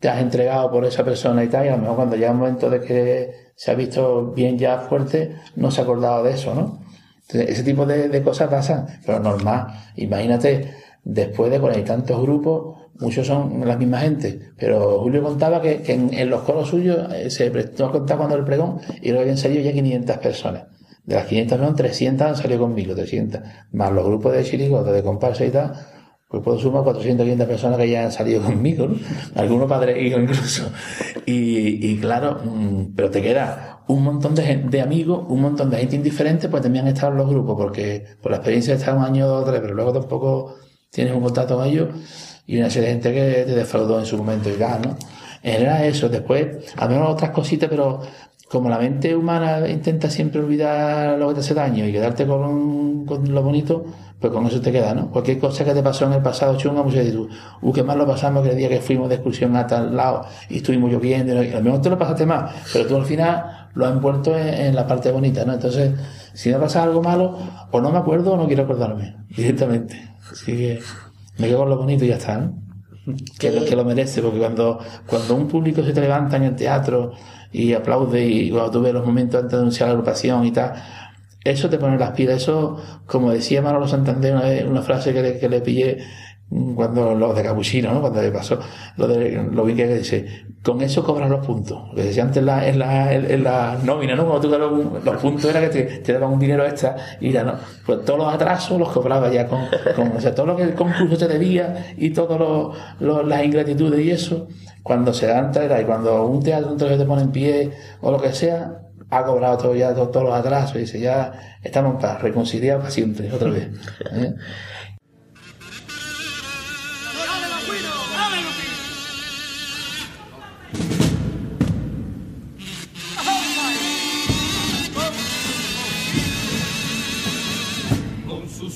te 0.00 0.08
has 0.08 0.20
entregado 0.20 0.70
por 0.70 0.84
esa 0.84 1.04
persona 1.04 1.44
y 1.44 1.48
tal, 1.48 1.66
y 1.66 1.68
a 1.68 1.76
lo 1.76 1.78
mejor 1.78 1.96
cuando 1.96 2.16
llega 2.16 2.32
un 2.32 2.38
momento 2.38 2.68
de 2.68 2.80
que 2.80 3.32
se 3.54 3.70
ha 3.70 3.74
visto 3.74 4.32
bien 4.32 4.58
ya 4.58 4.78
fuerte, 4.78 5.36
no 5.56 5.70
se 5.70 5.80
ha 5.80 5.84
acordado 5.84 6.24
de 6.24 6.32
eso, 6.32 6.54
¿no? 6.54 6.80
Ese 7.28 7.62
tipo 7.62 7.86
de, 7.86 8.08
de 8.08 8.22
cosas 8.22 8.50
pasan, 8.50 8.86
pero 9.06 9.18
normal. 9.20 9.66
Imagínate, 9.96 10.74
después 11.04 11.50
de 11.50 11.60
cuarenta 11.60 11.94
tantos 11.94 12.20
grupos, 12.22 12.76
muchos 12.98 13.26
son 13.26 13.66
la 13.66 13.76
misma 13.76 14.00
gente, 14.00 14.52
pero 14.58 15.00
Julio 15.00 15.22
contaba 15.22 15.60
que, 15.60 15.82
en, 15.86 16.12
en 16.14 16.30
los 16.30 16.42
coros 16.42 16.68
suyos 16.68 17.12
eh, 17.12 17.30
se 17.30 17.50
prestó 17.50 17.86
a 17.86 17.92
contar 17.92 18.16
cuando 18.16 18.36
el 18.36 18.44
pregón 18.44 18.80
y 19.02 19.08
luego 19.08 19.22
habían 19.22 19.36
salido 19.36 19.62
ya 19.62 19.72
500 19.72 20.18
personas. 20.18 20.64
De 21.04 21.16
las 21.16 21.26
500 21.26 21.58
personas, 21.58 21.76
300 21.76 22.26
han 22.26 22.36
salido 22.36 22.60
conmigo, 22.60 22.94
300. 22.94 23.40
Más 23.72 23.92
los 23.92 24.06
grupos 24.06 24.32
de 24.32 24.42
chirigota, 24.42 24.90
de 24.90 25.02
comparsa 25.02 25.44
y 25.44 25.50
tal, 25.50 25.74
pues 26.28 26.42
puedo 26.42 26.58
sumar 26.58 26.82
400, 26.82 27.24
500 27.24 27.46
personas 27.46 27.78
que 27.78 27.90
ya 27.90 28.04
han 28.04 28.12
salido 28.12 28.42
conmigo, 28.44 28.86
¿no? 28.86 28.96
Algunos 29.34 29.68
padres 29.68 29.96
e 29.96 30.02
hijos 30.02 30.22
incluso. 30.22 30.70
Y, 31.26 31.92
y 31.92 31.98
claro, 31.98 32.40
mm, 32.42 32.94
pero 32.96 33.10
te 33.10 33.20
queda 33.20 33.82
un 33.86 34.02
montón 34.02 34.34
de, 34.34 34.64
de 34.66 34.80
amigos, 34.80 35.26
un 35.28 35.42
montón 35.42 35.68
de 35.68 35.76
gente 35.76 35.96
indiferente, 35.96 36.48
pues 36.48 36.62
también 36.62 36.86
han 36.86 36.94
estado 36.94 37.12
en 37.12 37.18
los 37.18 37.28
grupos, 37.28 37.54
porque 37.56 38.04
por 38.22 38.30
la 38.30 38.38
experiencia 38.38 38.72
de 38.72 38.80
estar 38.80 38.96
un 38.96 39.04
año 39.04 39.26
o 39.26 39.44
tres, 39.44 39.60
pero 39.60 39.74
luego 39.74 39.92
tampoco 39.92 40.56
tienes 40.94 41.12
un 41.12 41.22
contacto 41.22 41.56
con 41.56 41.66
ellos 41.66 41.88
y 42.46 42.58
una 42.58 42.70
serie 42.70 42.88
de 42.88 42.94
gente 42.94 43.12
que 43.12 43.44
te 43.44 43.54
defraudó 43.56 43.98
en 43.98 44.06
su 44.06 44.16
momento 44.16 44.48
y 44.48 44.54
tal, 44.54 44.82
¿no? 44.82 44.96
En 45.42 45.52
general 45.52 45.84
eso, 45.84 46.08
después, 46.08 46.72
a 46.76 46.88
menos 46.88 47.10
otras 47.10 47.30
cositas, 47.30 47.68
pero 47.68 48.00
como 48.48 48.68
la 48.68 48.78
mente 48.78 49.14
humana 49.16 49.68
intenta 49.68 50.08
siempre 50.08 50.40
olvidar 50.40 51.18
lo 51.18 51.28
que 51.28 51.34
te 51.34 51.40
hace 51.40 51.54
daño 51.54 51.86
y 51.86 51.92
quedarte 51.92 52.26
con, 52.26 53.04
con 53.04 53.34
lo 53.34 53.42
bonito, 53.42 53.84
pues 54.20 54.32
con 54.32 54.46
eso 54.46 54.60
te 54.60 54.70
queda, 54.70 54.94
¿no? 54.94 55.10
Cualquier 55.10 55.38
cosa 55.38 55.64
que 55.64 55.74
te 55.74 55.82
pasó 55.82 56.06
en 56.06 56.12
el 56.12 56.22
pasado 56.22 56.56
chunga, 56.56 56.82
muchas 56.82 57.00
veces 57.00 57.14
tú, 57.14 57.28
uh, 57.60 57.72
qué 57.72 57.82
mal 57.82 57.98
lo 57.98 58.06
pasamos 58.06 58.44
aquel 58.44 58.56
día 58.56 58.68
que 58.68 58.80
fuimos 58.80 59.08
de 59.08 59.16
excursión 59.16 59.56
a 59.56 59.66
tal 59.66 59.94
lado 59.96 60.24
y 60.48 60.58
estuvimos 60.58 60.90
lloviendo, 60.92 61.42
y 61.42 61.50
a 61.50 61.56
lo 61.56 61.62
mejor 61.62 61.82
te 61.82 61.90
lo 61.90 61.98
pasaste 61.98 62.24
mal, 62.24 62.48
pero 62.72 62.86
tú 62.86 62.96
al 62.96 63.04
final 63.04 63.68
lo 63.74 63.86
ha 63.86 63.90
envuelto 63.90 64.38
en, 64.38 64.48
en 64.48 64.74
la 64.76 64.86
parte 64.86 65.10
bonita, 65.10 65.44
¿no? 65.44 65.54
Entonces, 65.54 65.92
si 66.32 66.50
me 66.50 66.58
pasa 66.58 66.84
algo 66.84 67.02
malo, 67.02 67.36
o 67.70 67.80
no 67.80 67.90
me 67.90 67.98
acuerdo 67.98 68.32
o 68.32 68.36
no 68.36 68.46
quiero 68.46 68.62
acordarme, 68.62 69.16
directamente. 69.36 70.13
Así 70.30 70.52
que 70.56 70.80
me 71.38 71.48
quedo 71.48 71.58
con 71.60 71.70
lo 71.70 71.76
bonito 71.78 72.04
y 72.04 72.08
ya 72.08 72.16
está, 72.16 72.38
¿no? 72.38 72.62
Que, 73.38 73.50
lo- 73.52 73.64
que 73.64 73.76
lo 73.76 73.84
merece, 73.84 74.22
porque 74.22 74.38
cuando, 74.38 74.78
cuando 75.06 75.34
un 75.34 75.46
público 75.48 75.82
se 75.82 75.92
te 75.92 76.00
levanta 76.00 76.36
en 76.38 76.44
el 76.44 76.56
teatro 76.56 77.12
y 77.52 77.72
aplaude 77.74 78.24
y 78.26 78.50
cuando 78.50 78.70
tú 78.70 78.80
ves 78.82 78.94
los 78.94 79.04
momentos 79.04 79.40
antes 79.42 79.52
de 79.52 79.58
anunciar 79.58 79.88
la 79.88 79.92
agrupación 79.94 80.46
y 80.46 80.52
tal, 80.52 80.72
eso 81.44 81.68
te 81.68 81.76
pone 81.78 81.98
las 81.98 82.12
pilas, 82.12 82.36
eso, 82.42 82.78
como 83.06 83.30
decía 83.30 83.60
Manolo 83.60 83.86
Santander 83.86 84.32
una, 84.34 84.44
vez, 84.44 84.64
una 84.64 84.80
frase 84.82 85.12
que 85.12 85.20
le, 85.22 85.38
que 85.38 85.48
le 85.50 85.60
pillé 85.60 85.98
cuando 86.76 87.14
lo 87.14 87.32
de 87.34 87.42
Capuchino, 87.42 87.92
¿no? 87.92 88.00
cuando 88.00 88.22
le 88.22 88.30
pasó 88.30 88.58
lo 88.96 89.08
de 89.08 89.42
lo 89.50 89.64
bien 89.64 89.76
que 89.76 89.86
dice, 89.98 90.26
con 90.62 90.80
eso 90.82 91.02
cobras 91.02 91.28
los 91.28 91.44
puntos. 91.44 91.88
Lo 91.90 91.94
que 91.96 92.04
decía 92.04 92.22
antes 92.22 92.38
en 92.38 92.46
la, 92.46 92.68
en 92.68 92.78
la, 92.78 93.12
en, 93.12 93.42
la 93.44 93.78
nómina, 93.82 94.14
¿no? 94.14 94.24
Cuando 94.26 94.48
tú 94.48 94.54
un- 94.64 95.04
los 95.04 95.16
puntos 95.16 95.46
era 95.50 95.60
que 95.60 95.68
te, 95.68 95.82
te 96.00 96.12
daban 96.12 96.32
un 96.32 96.38
dinero 96.38 96.64
extra 96.64 96.96
y 97.20 97.32
ya 97.32 97.42
no. 97.42 97.54
Pues 97.84 98.04
todos 98.04 98.18
los 98.20 98.32
atrasos 98.32 98.78
los 98.78 98.88
cobraba 98.90 99.30
ya 99.32 99.46
con, 99.48 99.62
con 99.96 100.16
o 100.16 100.20
sea, 100.20 100.34
todo 100.34 100.46
lo 100.46 100.56
que 100.56 100.62
el 100.62 100.74
concurso 100.74 101.16
te 101.16 101.28
debía 101.28 101.86
y 101.96 102.10
todas 102.10 102.40
las 103.00 103.44
ingratitudes 103.44 104.00
y 104.04 104.10
eso, 104.10 104.46
cuando 104.82 105.12
se 105.12 105.26
dan 105.26 105.50
era 105.56 105.80
y 105.80 105.84
cuando 105.84 106.24
un 106.26 106.42
teatro 106.42 106.76
te 106.76 107.04
pone 107.04 107.22
en 107.22 107.32
pie 107.32 107.70
o 108.00 108.10
lo 108.12 108.20
que 108.20 108.32
sea, 108.32 108.80
ha 109.10 109.24
cobrado 109.24 109.58
todo 109.58 109.74
ya 109.74 109.94
todo- 109.94 110.08
todos 110.08 110.26
los 110.26 110.34
atrasos 110.34 110.76
y 110.76 110.80
dice 110.80 110.98
ya 111.00 111.58
estamos 111.62 111.94
en 111.94 112.00
paz, 112.00 112.22
reconciliados 112.22 112.82
para 112.82 112.90
siempre, 112.92 113.30
otra 113.32 113.50
vez. 113.50 113.68
¿eh? 114.12 114.34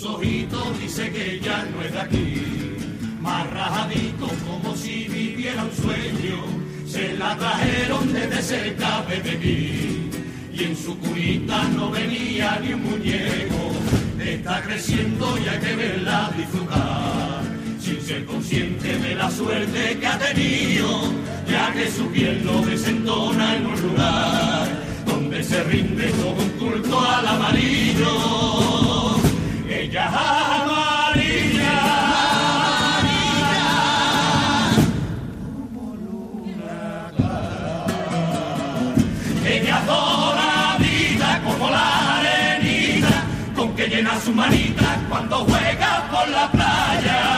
Ojitos 0.09 0.81
dice 0.81 1.11
que 1.11 1.41
ya 1.41 1.65
no 1.71 1.83
es 1.83 1.93
de 1.93 2.01
aquí. 2.01 2.43
Más 3.21 3.51
rajadito 3.51 4.29
como 4.47 4.75
si 4.77 5.09
viviera 5.09 5.65
un 5.65 5.73
sueño. 5.73 6.39
Se 6.87 7.17
la 7.17 7.37
trajeron 7.37 8.13
desde 8.13 8.43
cerca 8.43 9.05
de 9.09 9.31
aquí. 9.31 10.11
Y 10.53 10.65
en 10.65 10.77
su 10.77 10.99
cunita 10.99 11.63
no 11.77 11.91
venía 11.91 12.59
ni 12.63 12.73
un 12.73 12.83
muñeco. 12.83 13.73
Está 14.19 14.63
creciendo 14.63 15.39
y 15.39 15.49
hay 15.49 15.59
que 15.59 15.77
verla 15.77 16.31
disfrutar. 16.37 17.43
Sin 17.81 18.01
ser 18.01 18.25
consciente 18.25 18.99
de 18.99 19.15
la 19.15 19.31
suerte 19.31 19.99
que 19.99 20.07
ha 20.07 20.19
tenido. 20.19 21.13
Ya 21.49 21.73
que 21.73 21.91
su 21.91 22.11
piel 22.11 22.45
lo 22.45 22.61
desentona 22.63 23.57
en 23.57 23.67
un 23.67 23.81
lugar 23.81 24.69
donde 25.07 25.43
se 25.43 25.63
rinde 25.65 26.09
todo 26.13 26.43
un 26.43 26.51
culto 26.51 27.01
al 27.01 27.27
amarillo. 27.27 28.88
Ella 29.91 30.05
es 30.05 30.13
amarilla. 30.61 31.79
Ella 39.47 39.83
doradita 39.87 41.41
como 41.43 41.71
la 41.71 42.19
arenita 42.19 43.25
con 43.57 43.75
que 43.75 43.89
llena 43.89 44.21
su 44.21 44.33
manita 44.35 45.01
cuando 45.09 45.37
juega 45.47 46.07
por 46.11 46.29
la 46.29 46.51
playa. 46.51 47.38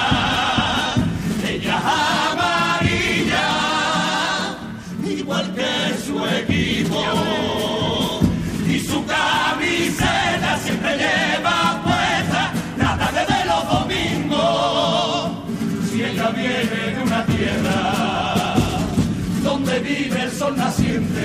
Vive 19.82 20.22
el 20.22 20.30
sol 20.30 20.56
naciente, 20.56 21.20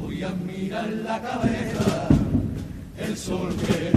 voy 0.00 0.22
a 0.22 0.30
mirar 0.30 0.88
la 0.88 1.20
cabeza, 1.20 2.08
el 2.98 3.16
sol 3.16 3.54
que 3.56 3.92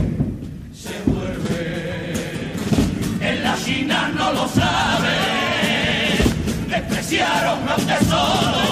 se 0.73 0.93
mueve. 1.09 2.53
En 3.21 3.43
la 3.43 3.55
China 3.57 4.11
no 4.15 4.33
lo 4.33 4.47
sabe, 4.47 5.17
despreciaron 6.69 7.67
a 7.67 7.75
un 7.75 7.85
tesoro. 7.85 8.65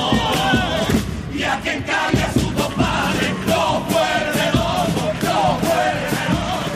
Y 1.34 1.44
a 1.44 1.60
quien 1.62 1.82
calla 1.84 2.32
sus 2.34 2.56
dos 2.56 2.74
padres, 2.74 3.32
lo 3.48 3.80
vuelve 3.82 4.46
loco, 4.54 5.14
lo 5.24 5.58
vuelve 5.68 6.20
loco. 6.30 6.72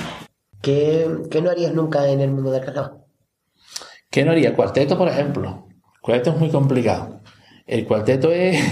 ¿Qué, 0.61 1.07
qué 1.29 1.41
no 1.41 1.49
harías 1.51 1.73
nunca 1.73 2.07
en 2.07 2.21
el 2.21 2.31
mundo 2.31 2.51
del 2.51 2.65
carnaval? 2.65 3.03
¿Qué 4.09 4.25
no 4.25 4.31
haría? 4.31 4.55
Cuarteto, 4.55 4.97
por 4.97 5.07
ejemplo. 5.09 5.67
Cuarteto 6.07 6.31
es 6.31 6.39
muy 6.39 6.49
complicado. 6.49 7.19
El 7.65 7.85
cuarteto 7.85 8.31
es 8.31 8.57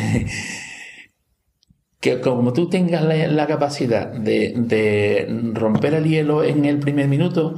que 1.99 2.21
como 2.21 2.53
tú 2.53 2.69
tengas 2.69 3.03
la, 3.03 3.45
capacidad 3.45 4.09
de, 4.09 5.27
romper 5.53 5.95
el 5.95 6.05
hielo 6.05 6.45
en 6.45 6.63
el 6.63 6.79
primer 6.79 7.09
minuto, 7.09 7.55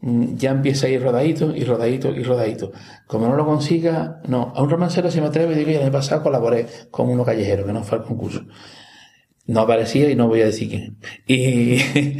mm, 0.00 0.36
ya 0.36 0.50
empieza 0.50 0.88
a 0.88 0.90
ir 0.90 1.02
rodadito 1.02 1.56
y 1.56 1.64
rodadito 1.64 2.14
y 2.14 2.22
rodadito. 2.22 2.72
Como 3.06 3.26
no 3.26 3.34
lo 3.34 3.46
consiga, 3.46 4.20
no. 4.28 4.52
A 4.54 4.62
un 4.62 4.68
romancero 4.68 5.10
se 5.10 5.22
me 5.22 5.28
atreve 5.28 5.54
y 5.54 5.56
digo, 5.56 5.70
"Y 5.70 5.76
el 5.76 5.82
año 5.84 5.92
pasado 5.92 6.22
colaboré 6.22 6.66
con 6.90 7.08
uno 7.08 7.24
callejero, 7.24 7.64
que 7.64 7.72
no 7.72 7.82
fue 7.82 7.96
al 7.96 8.04
concurso. 8.04 8.42
No 9.46 9.60
aparecía 9.60 10.10
y 10.10 10.16
no 10.16 10.28
voy 10.28 10.42
a 10.42 10.46
decir 10.46 10.68
quién. 10.68 10.98
Y, 11.26 11.78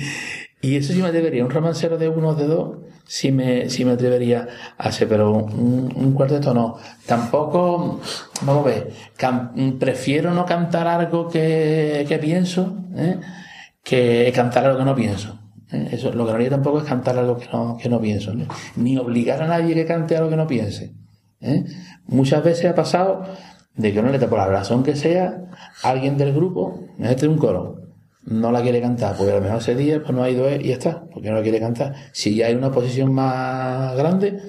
y 0.63 0.77
eso 0.77 0.95
sí 0.95 1.03
me 1.03 1.09
atrevería. 1.09 1.45
Un 1.45 1.51
romancero 1.51 1.99
de 1.99 2.09
uno 2.09 2.29
o 2.29 2.35
de 2.35 2.47
dos, 2.47 2.79
sí 3.07 3.31
me, 3.33 3.69
sí 3.71 3.85
me 3.85 3.93
atrevería 3.93 4.49
a 4.79 4.89
hacer, 4.89 5.09
pero 5.09 5.33
un, 5.33 5.93
un 5.95 6.13
cuarteto 6.13 6.53
no. 6.55 6.77
Tampoco, 7.07 8.01
vamos 8.43 8.65
a 8.65 8.69
ver, 8.69 8.91
cam- 9.19 9.79
prefiero 9.79 10.33
no 10.33 10.45
cantar 10.47 10.87
algo 10.89 11.29
que, 11.29 12.05
que 12.09 12.19
pienso, 12.19 12.77
¿eh? 12.97 13.19
que 13.83 14.33
cantar 14.35 14.65
algo 14.67 14.79
que 14.79 14.85
no 14.85 14.95
pienso. 14.95 15.39
¿eh? 15.71 15.89
Eso, 15.93 16.13
lo 16.13 16.25
que 16.25 16.31
no 16.33 16.37
haría 16.37 16.51
tampoco 16.51 16.79
es 16.79 16.85
cantar 16.85 17.19
algo 17.19 17.37
que 17.39 17.49
no, 17.53 17.77
que 17.77 17.89
no 17.89 18.01
pienso, 18.01 18.35
¿no? 18.35 18.47
ni 18.77 18.97
obligar 18.99 19.43
a 19.43 19.47
nadie 19.49 19.75
que 19.75 19.87
cante 19.87 20.17
algo 20.17 20.31
que 20.31 20.37
no 20.37 20.47
piense. 20.47 20.95
¿eh? 21.41 21.65
Muchas 22.07 22.43
veces 22.43 22.67
ha 22.71 22.75
pasado 22.75 23.25
de 23.77 23.93
que 23.93 24.01
una 24.01 24.11
letra, 24.11 24.29
por 24.29 24.39
la 24.39 24.47
razón 24.47 24.83
que 24.83 24.95
sea, 24.97 25.43
alguien 25.83 26.17
del 26.17 26.33
grupo, 26.33 26.81
este 27.01 27.27
un 27.29 27.39
coro, 27.39 27.84
no 28.27 28.51
la 28.53 28.63
quiere 28.63 28.81
cantar, 28.81 29.17
porque 29.17 29.33
a 29.33 29.37
lo 29.37 29.41
mejor 29.41 29.59
ese 29.59 29.75
día 29.75 30.01
pues 30.03 30.13
no 30.13 30.23
ha 30.23 30.31
ido 30.31 30.49
él 30.49 30.65
y 30.65 30.69
ya 30.69 30.75
está, 30.75 31.05
porque 31.13 31.31
no 31.31 31.37
la 31.37 31.43
quiere 31.43 31.61
cantar. 31.61 31.95
Si 32.13 32.35
ya 32.35 32.47
hay 32.47 32.55
una 32.55 32.71
posición 32.71 33.13
más 33.13 33.97
grande, 33.97 34.41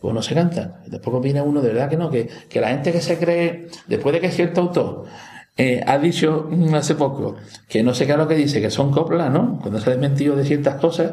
pues 0.00 0.14
no 0.14 0.22
se 0.22 0.34
canta. 0.34 0.82
Después 0.86 1.22
viene 1.22 1.40
uno 1.40 1.60
de 1.60 1.68
verdad 1.68 1.88
que 1.88 1.96
no, 1.96 2.10
que, 2.10 2.28
que 2.48 2.60
la 2.60 2.68
gente 2.68 2.92
que 2.92 3.00
se 3.00 3.18
cree, 3.18 3.68
después 3.86 4.12
de 4.12 4.20
que 4.20 4.30
cierto 4.30 4.62
autor 4.62 5.04
eh, 5.56 5.82
ha 5.86 5.98
dicho 5.98 6.48
mm, 6.50 6.74
hace 6.74 6.94
poco 6.94 7.36
que 7.68 7.82
no 7.82 7.92
sé 7.94 8.06
qué 8.06 8.12
es 8.12 8.18
lo 8.18 8.26
que 8.26 8.34
dice, 8.34 8.60
que 8.60 8.70
son 8.70 8.90
coplas, 8.90 9.30
¿no? 9.30 9.58
Cuando 9.60 9.78
se 9.78 9.90
ha 9.90 9.92
desmentido 9.92 10.34
de 10.34 10.44
ciertas 10.44 10.76
cosas, 10.76 11.12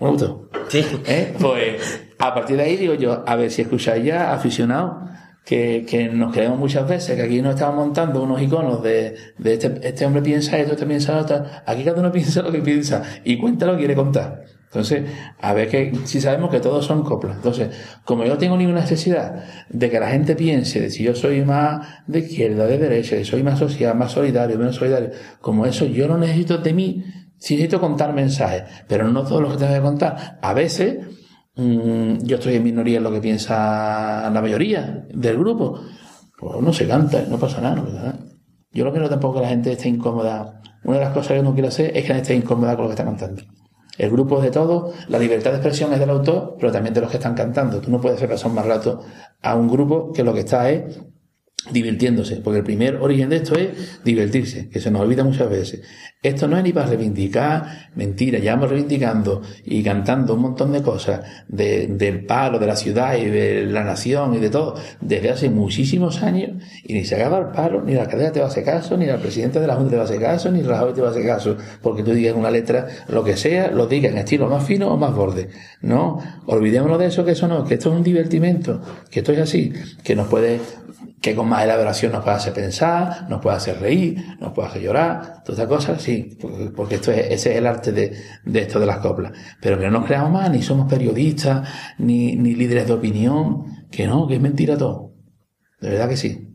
un 0.00 0.08
autor. 0.08 0.50
Sí. 0.68 0.84
¿Eh? 1.06 1.34
Pues 1.38 2.02
a 2.18 2.34
partir 2.34 2.56
de 2.56 2.62
ahí 2.64 2.76
digo 2.76 2.94
yo, 2.94 3.22
a 3.26 3.36
ver 3.36 3.50
si 3.50 3.62
escucháis 3.62 4.04
ya 4.04 4.32
aficionados, 4.32 5.10
que, 5.46 5.86
que 5.88 6.08
nos 6.08 6.34
creemos 6.34 6.58
muchas 6.58 6.88
veces, 6.88 7.14
que 7.14 7.22
aquí 7.22 7.40
nos 7.40 7.54
estamos 7.54 7.76
montando 7.76 8.20
unos 8.20 8.42
iconos 8.42 8.82
de, 8.82 9.14
de 9.38 9.54
este, 9.54 9.78
este 9.80 10.04
hombre 10.04 10.20
piensa 10.20 10.58
esto, 10.58 10.72
este 10.72 10.86
piensa 10.86 11.20
esto, 11.20 11.44
aquí 11.64 11.84
cada 11.84 12.00
uno 12.00 12.10
piensa 12.18 12.42
lo 12.42 12.50
que 12.50 12.58
piensa 12.58 13.00
y 13.24 13.38
cuenta 13.38 13.64
lo 13.64 13.72
que 13.72 13.78
quiere 13.78 13.94
contar. 13.94 14.44
Entonces, 14.64 15.04
a 15.40 15.54
ver 15.54 15.68
que 15.68 15.92
si 16.04 16.20
sabemos 16.20 16.50
que 16.50 16.58
todos 16.58 16.84
son 16.84 17.04
coplas. 17.04 17.36
Entonces, 17.36 17.68
como 18.04 18.24
yo 18.24 18.30
no 18.30 18.38
tengo 18.38 18.56
ninguna 18.56 18.80
necesidad 18.80 19.44
de 19.68 19.88
que 19.88 20.00
la 20.00 20.10
gente 20.10 20.34
piense 20.34 20.80
de 20.80 20.90
si 20.90 21.04
yo 21.04 21.14
soy 21.14 21.44
más 21.44 22.02
de 22.08 22.18
izquierda, 22.18 22.66
de 22.66 22.76
derecha, 22.76 23.16
si 23.16 23.24
soy 23.24 23.44
más 23.44 23.60
social, 23.60 23.96
más 23.96 24.10
solidario, 24.10 24.58
menos 24.58 24.74
solidario, 24.74 25.10
como 25.40 25.64
eso 25.64 25.86
yo 25.86 26.08
no 26.08 26.18
necesito 26.18 26.58
de 26.58 26.72
mí, 26.74 27.04
sí 27.38 27.54
necesito 27.54 27.80
contar 27.80 28.12
mensajes, 28.12 28.64
pero 28.88 29.08
no 29.08 29.22
todos 29.22 29.40
los 29.40 29.52
que 29.52 29.58
tengo 29.58 29.74
que 29.74 29.80
contar. 29.80 30.38
A 30.42 30.52
veces, 30.52 30.98
mm, 31.56 32.24
yo 32.24 32.36
estoy 32.36 32.54
en 32.54 32.64
minoría 32.64 32.98
en 32.98 33.04
lo 33.04 33.12
que 33.12 33.20
piensa 33.20 34.30
la 34.30 34.40
mayoría 34.40 35.06
del 35.12 35.38
grupo. 35.38 35.80
Pues 36.38 36.60
no 36.60 36.72
se 36.72 36.86
canta, 36.86 37.24
no 37.28 37.38
pasa 37.38 37.60
nada, 37.60 37.76
no 37.76 37.84
pasa 37.84 37.96
nada. 37.96 38.18
Yo 38.72 38.84
no 38.84 39.08
tampoco 39.08 39.36
que 39.36 39.42
la 39.42 39.48
gente 39.48 39.72
esté 39.72 39.88
incómoda. 39.88 40.60
Una 40.84 40.98
de 40.98 41.04
las 41.04 41.14
cosas 41.14 41.32
que 41.38 41.42
no 41.42 41.54
quiero 41.54 41.68
hacer 41.68 41.96
es 41.96 42.02
que 42.02 42.08
la 42.10 42.16
gente 42.16 42.32
esté 42.32 42.34
incómoda 42.34 42.76
con 42.76 42.84
lo 42.84 42.88
que 42.88 42.92
está 42.92 43.04
cantando. 43.04 43.42
El 43.96 44.10
grupo 44.10 44.36
es 44.38 44.44
de 44.44 44.50
todos, 44.50 44.94
la 45.08 45.18
libertad 45.18 45.50
de 45.50 45.56
expresión 45.56 45.92
es 45.94 45.98
del 45.98 46.10
autor, 46.10 46.56
pero 46.60 46.70
también 46.70 46.92
de 46.92 47.00
los 47.00 47.10
que 47.10 47.16
están 47.16 47.34
cantando. 47.34 47.80
Tú 47.80 47.90
no 47.90 48.00
puedes 48.00 48.18
hacer 48.18 48.28
pasar 48.28 48.52
más 48.52 48.66
rato 48.66 49.02
a 49.40 49.54
un 49.54 49.68
grupo 49.68 50.12
que 50.12 50.22
lo 50.22 50.34
que 50.34 50.40
está 50.40 50.70
es 50.70 51.00
divirtiéndose, 51.70 52.36
porque 52.36 52.58
el 52.58 52.64
primer 52.64 52.96
origen 52.96 53.30
de 53.30 53.36
esto 53.36 53.54
es 53.56 54.04
divertirse, 54.04 54.68
que 54.68 54.80
se 54.80 54.90
nos 54.90 55.00
olvida 55.00 55.24
muchas 55.24 55.48
veces. 55.48 55.82
Esto 56.26 56.48
no 56.48 56.56
es 56.58 56.64
ni 56.64 56.72
para 56.72 56.88
reivindicar 56.88 57.90
mentira, 57.94 58.40
llevamos 58.40 58.68
reivindicando 58.68 59.42
y 59.64 59.80
cantando 59.82 60.34
un 60.34 60.40
montón 60.42 60.72
de 60.72 60.82
cosas 60.82 61.20
de- 61.46 61.86
del 61.86 62.26
palo, 62.26 62.58
de 62.58 62.66
la 62.66 62.74
ciudad 62.74 63.16
y 63.16 63.26
de 63.26 63.64
la 63.66 63.84
nación 63.84 64.34
y 64.34 64.38
de 64.38 64.50
todo 64.50 64.74
desde 65.00 65.30
hace 65.30 65.50
muchísimos 65.50 66.22
años 66.24 66.50
y 66.82 66.94
ni 66.94 67.04
se 67.04 67.14
acaba 67.14 67.38
el 67.38 67.46
palo, 67.52 67.80
ni 67.82 67.94
la 67.94 68.06
cadena 68.08 68.32
te 68.32 68.40
va 68.40 68.46
a 68.46 68.48
hacer 68.48 68.64
caso, 68.64 68.96
ni 68.96 69.06
la 69.06 69.18
presidenta 69.18 69.60
de 69.60 69.68
la 69.68 69.76
Junta 69.76 69.90
te 69.90 69.96
va 69.96 70.02
a 70.02 70.06
hacer 70.06 70.20
caso, 70.20 70.50
ni 70.50 70.62
Rajoy 70.62 70.94
te 70.94 71.00
va 71.00 71.08
a 71.08 71.10
hacer 71.12 71.24
caso, 71.24 71.56
porque 71.80 72.02
tú 72.02 72.10
digas 72.12 72.34
una 72.34 72.50
letra, 72.50 72.88
lo 73.08 73.22
que 73.22 73.36
sea, 73.36 73.70
lo 73.70 73.86
digas 73.86 74.10
en 74.10 74.18
estilo 74.18 74.48
más 74.48 74.64
fino 74.64 74.88
o 74.92 74.96
más 74.96 75.14
borde. 75.14 75.48
No, 75.80 76.18
olvidémonos 76.46 76.98
de 76.98 77.06
eso, 77.06 77.24
que 77.24 77.32
eso 77.32 77.46
no, 77.46 77.64
que 77.64 77.74
esto 77.74 77.90
es 77.90 77.96
un 77.96 78.02
divertimento, 78.02 78.82
que 79.10 79.20
esto 79.20 79.30
es 79.32 79.38
así, 79.38 79.72
que 80.02 80.16
nos 80.16 80.26
puede 80.26 80.58
que 81.20 81.34
con 81.34 81.48
más 81.48 81.64
elaboración 81.64 82.12
nos 82.12 82.22
puede 82.22 82.36
hacer 82.36 82.52
pensar, 82.52 83.26
nos 83.28 83.40
puede 83.40 83.56
hacer 83.56 83.80
reír, 83.80 84.22
nos 84.38 84.52
puede 84.52 84.68
hacer 84.68 84.82
llorar, 84.82 85.42
todas 85.44 85.58
estas 85.58 85.66
cosas, 85.66 86.02
sí, 86.02 86.15
porque, 86.74 86.96
esto 86.96 87.12
es, 87.12 87.26
ese 87.30 87.52
es 87.52 87.58
el 87.58 87.66
arte 87.66 87.92
de, 87.92 88.16
de 88.44 88.60
esto 88.60 88.78
de 88.80 88.86
las 88.86 88.98
coplas. 88.98 89.32
Pero 89.60 89.78
que 89.78 89.86
no 89.86 89.92
nos 89.92 90.06
creamos 90.06 90.32
más, 90.32 90.50
ni 90.50 90.62
somos 90.62 90.88
periodistas, 90.88 91.68
ni, 91.98 92.36
ni 92.36 92.54
líderes 92.54 92.86
de 92.86 92.92
opinión, 92.92 93.64
que 93.90 94.06
no, 94.06 94.26
que 94.26 94.36
es 94.36 94.40
mentira 94.40 94.76
todo. 94.76 95.14
De 95.80 95.90
verdad 95.90 96.08
que 96.08 96.16
sí. 96.16 96.45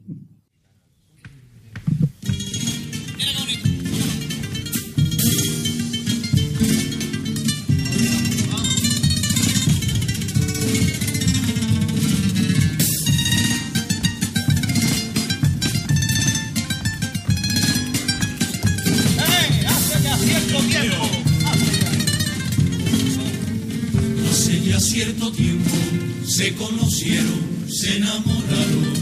Se 26.42 26.56
conocieron, 26.56 27.68
se 27.70 27.98
enamoraron, 27.98 28.94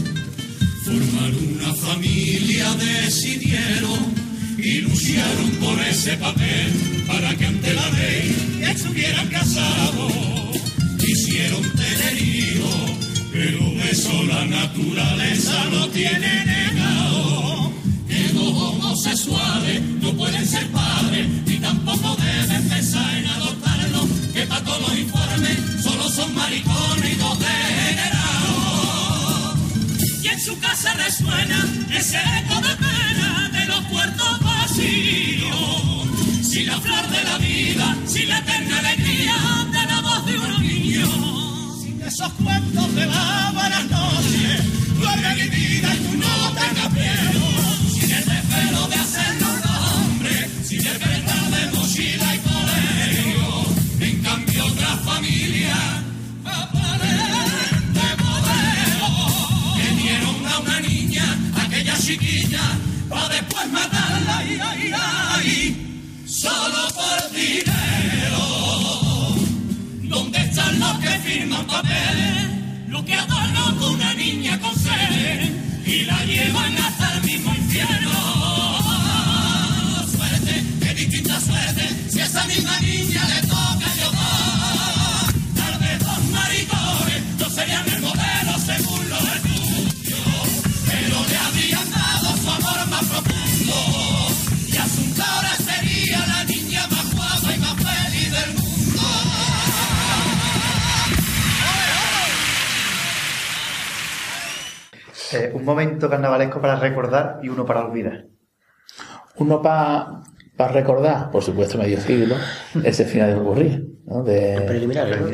formaron 0.84 1.56
una 1.56 1.72
familia, 1.72 2.66
decidieron 2.74 3.98
y 4.58 4.82
lucharon 4.82 5.50
por 5.52 5.80
ese 5.80 6.18
papel 6.18 6.70
para 7.06 7.34
que 7.36 7.46
ante 7.46 7.72
la 7.72 7.88
ley 7.92 8.58
estuvieran 8.60 9.26
casados. 9.28 10.12
Quisieron 10.98 11.62
tener 11.62 12.22
hijos, 12.22 12.90
pero 13.32 13.60
eso 13.90 14.22
la 14.24 14.44
naturaleza 14.44 15.64
lo 15.72 15.88
tiene 15.88 16.44
negado. 16.44 17.72
Que 18.06 18.28
dos 18.34 18.52
homosexuales 18.52 19.80
no 20.02 20.12
pueden 20.12 20.46
ser 20.46 20.66
padres, 20.72 21.26
ni 21.46 21.56
tampoco 21.56 22.16
deben 22.16 22.68
pensar 22.68 23.16
en 23.16 23.26
adoptarlos. 23.28 24.06
Que 24.34 24.42
para 24.42 24.62
todos 24.62 24.82
los 24.82 24.98
informes 24.98 25.56
solo 25.82 26.06
son 26.10 26.34
maricones 26.34 26.99
su 30.50 30.58
casa 30.58 30.92
resuena 30.94 31.64
ese 31.96 32.18
eco 32.18 32.56
de 32.60 32.74
pena 32.76 33.50
de 33.52 33.66
los 33.66 33.84
puertos 33.84 34.40
vacíos. 34.40 36.08
Si 36.42 36.64
la 36.64 36.80
flor 36.80 37.08
de 37.08 37.24
la 37.24 37.38
vida, 37.38 37.96
si 38.06 38.26
la 38.26 38.38
eterna 38.38 38.78
alegría 38.78 39.36
de 39.70 39.86
la 39.86 40.00
voz 40.00 40.26
de 40.26 40.38
un 40.38 40.62
niño. 40.62 41.08
Sin 41.80 42.02
esos 42.02 42.32
cuentos 42.32 42.94
de 42.94 43.06
la 43.06 43.52
buenas 43.54 43.84
noches, 43.90 44.98
duerme 44.98 45.34
mi 45.36 45.48
vida 45.48 45.94
y 45.94 45.98
tú 45.98 46.16
no 46.18 46.52
tengas 46.60 46.92
miedo. 46.92 47.49
Chiquilla, 62.10 62.60
para 63.08 63.28
después 63.28 63.70
matarla, 63.70 64.38
ay, 64.38 64.58
ay, 64.60 64.92
ay, 64.92 66.22
solo 66.26 66.88
por 66.98 67.30
dinero. 67.32 68.44
¿Dónde 70.02 70.38
están 70.38 70.80
los 70.80 70.98
que 70.98 71.08
firman 71.24 71.66
papel? 71.66 72.88
Los 72.88 73.04
que 73.04 73.14
adornan 73.14 73.76
con 73.76 73.94
una 73.94 74.14
niña 74.14 74.58
con 74.60 74.74
sed 74.76 75.50
y 75.86 76.02
la 76.04 76.24
llevan 76.24 76.78
hasta 76.78 77.14
el 77.14 77.22
mismo 77.22 77.54
infierno. 77.54 78.10
Suerte, 80.16 80.64
qué 80.80 80.94
distinta 80.94 81.40
suerte, 81.40 82.10
si 82.10 82.20
a 82.20 82.24
esa 82.24 82.44
misma 82.46 82.80
niña 82.80 83.22
le 83.28 83.40
toca 83.42 83.88
llorar. 83.98 85.34
Tal 85.54 85.78
vez 85.78 85.98
dos 86.00 86.24
maricones 86.32 87.22
no 87.38 87.50
serían 87.50 87.88
el 87.88 88.00
modelo 88.00 88.58
según 88.66 88.89
más 93.00 93.22
profundo. 93.22 93.74
Y 94.68 94.76
Asunta 94.76 95.24
ahora 95.36 95.54
sería 95.54 96.18
la 96.26 96.44
niña 96.44 96.86
más 96.88 97.14
guapa 97.14 97.54
y 97.54 97.58
más 97.58 97.76
feliz 97.76 98.32
del 98.32 98.54
mundo. 98.54 99.02
Eh, 105.32 105.52
un 105.54 105.64
momento 105.64 106.10
carnavalesco 106.10 106.60
para 106.60 106.76
recordar 106.76 107.40
y 107.42 107.48
uno 107.48 107.64
para 107.64 107.86
olvidar. 107.86 108.26
Uno 109.36 109.62
para 109.62 110.72
recordar, 110.72 111.30
por 111.30 111.42
supuesto, 111.42 111.78
medio 111.78 112.00
siglo, 112.00 112.36
ese 112.84 113.04
final 113.04 113.30
de 113.34 113.40
ocurrir, 113.40 113.86
¿no? 114.04 114.22
De, 114.22 114.60
Preliminares, 114.66 115.20
¿no? 115.20 115.28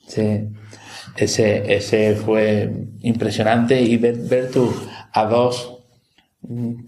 Sí, 0.00 0.48
ese, 1.16 1.74
ese 1.74 2.16
fue 2.16 2.72
impresionante 3.00 3.80
y 3.80 3.96
ver, 3.98 4.16
ver 4.16 4.50
tú 4.50 4.74
a 5.12 5.26
dos 5.26 5.77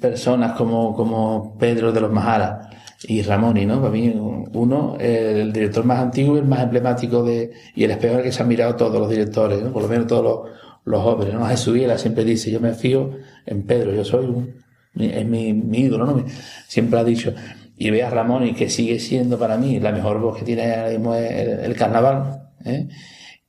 personas 0.01 0.53
como, 0.53 0.95
como 0.95 1.57
Pedro 1.59 1.93
de 1.93 2.01
los 2.01 2.13
Majaras 2.13 2.69
y 3.03 3.23
Ramoni, 3.23 3.67
¿no? 3.67 3.81
Para 3.81 3.93
mí, 3.93 4.13
uno, 4.15 4.97
el 4.99 5.53
director 5.53 5.85
más 5.85 6.01
antiguo 6.01 6.37
y 6.37 6.41
el 6.41 6.47
más 6.47 6.63
emblemático 6.63 7.23
de, 7.23 7.53
y 7.75 7.85
el 7.85 7.91
espejo 7.91 8.17
al 8.17 8.23
que 8.23 8.33
se 8.33 8.43
han 8.43 8.49
mirado 8.49 8.77
todos 8.77 8.99
los 8.99 9.11
directores, 9.11 9.63
¿no? 9.63 9.73
Por 9.73 9.83
lo 9.83 9.89
menos 9.89 10.07
todos 10.07 10.23
los, 10.23 10.57
los 10.85 11.03
jóvenes, 11.03 11.35
¿no? 11.35 11.47
Jesús 11.47 11.75
Viela 11.75 11.99
siempre 11.99 12.25
dice, 12.25 12.51
yo 12.51 12.61
me 12.61 12.73
fío 12.73 13.11
en 13.47 13.63
Pedro, 13.65 13.95
yo 13.95 14.05
soy 14.05 14.27
un, 14.27 14.55
es 14.99 15.27
mi, 15.27 15.53
mi 15.53 15.81
ídolo, 15.81 16.07
¿no? 16.07 16.25
Siempre 16.67 16.99
ha 16.99 17.05
dicho. 17.05 17.35
Y 17.77 17.91
ve 17.91 18.03
a 18.03 18.11
Ramoni, 18.11 18.55
que 18.55 18.69
sigue 18.69 18.99
siendo 18.99 19.39
para 19.39 19.57
mí 19.57 19.81
la 19.81 19.93
mejor 19.93 20.21
voz 20.21 20.39
que 20.39 20.45
tiene 20.45 20.75
ahora 20.75 20.91
mismo 20.91 21.15
el, 21.15 21.61
el 21.61 21.77
carnaval, 21.77 22.51
¿eh? 22.65 22.89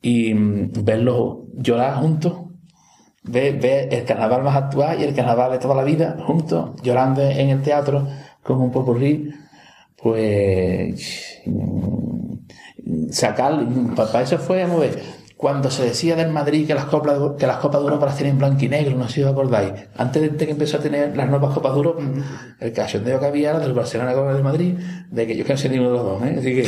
y 0.02 0.34
mm, 0.34 0.72
verlos 0.84 1.40
llorar 1.54 1.96
juntos, 1.96 2.34
ver, 3.24 3.60
ver 3.60 3.94
el 3.94 4.06
carnaval 4.06 4.44
más 4.44 4.56
actual 4.56 5.00
y 5.00 5.04
el 5.04 5.16
carnaval 5.16 5.52
de 5.52 5.60
toda 5.60 5.76
la 5.76 5.84
vida 5.84 6.18
juntos, 6.26 6.82
llorando 6.82 7.22
en 7.22 7.50
el 7.50 7.62
teatro 7.62 8.08
con 8.44 8.62
un 8.62 8.72
popurrí, 8.72 9.34
pues 9.96 11.42
mm, 11.46 13.10
sacar, 13.12 13.66
para 13.96 14.22
eso 14.22 14.38
fue, 14.38 14.64
a 14.64 14.68
ver, 14.68 15.02
cuando 15.42 15.72
se 15.72 15.86
decía 15.86 16.16
del 16.16 16.30
Madrid 16.30 16.68
que 16.68 16.76
las 16.76 16.86
copas 16.86 17.18
que 17.36 17.48
las 17.48 17.58
copas 17.58 17.82
de 17.82 17.88
Europa 17.88 18.06
las 18.06 18.16
tienen 18.16 18.34
en 18.34 18.38
blanco 18.38 18.64
y 18.64 18.70
negro, 18.70 18.96
no 18.96 19.08
sé 19.08 19.16
si 19.16 19.24
os 19.24 19.32
acordáis, 19.32 19.74
antes 19.98 20.38
de 20.38 20.46
que 20.46 20.52
empezó 20.52 20.78
a 20.78 20.82
tener 20.82 21.18
las 21.18 21.28
nuevas 21.28 21.52
copas 21.52 21.72
de 21.72 21.78
Europa, 21.78 22.04
el 22.60 22.72
cachondeo 22.72 23.20
que 23.20 23.26
había 23.26 23.50
era 23.50 23.60
del 23.60 23.74
Barcelona 23.74 24.14
con 24.14 24.30
el 24.30 24.38
de 24.38 24.44
Madrid, 24.44 24.78
de 25.10 25.26
que 25.26 25.36
yo 25.36 25.44
que 25.44 25.54
no 25.54 25.58
sé 25.58 25.68
ninguno 25.68 25.90
de 25.90 25.98
los 25.98 26.06
dos, 26.06 26.22
¿eh? 26.22 26.36
así 26.38 26.56
que 26.56 26.68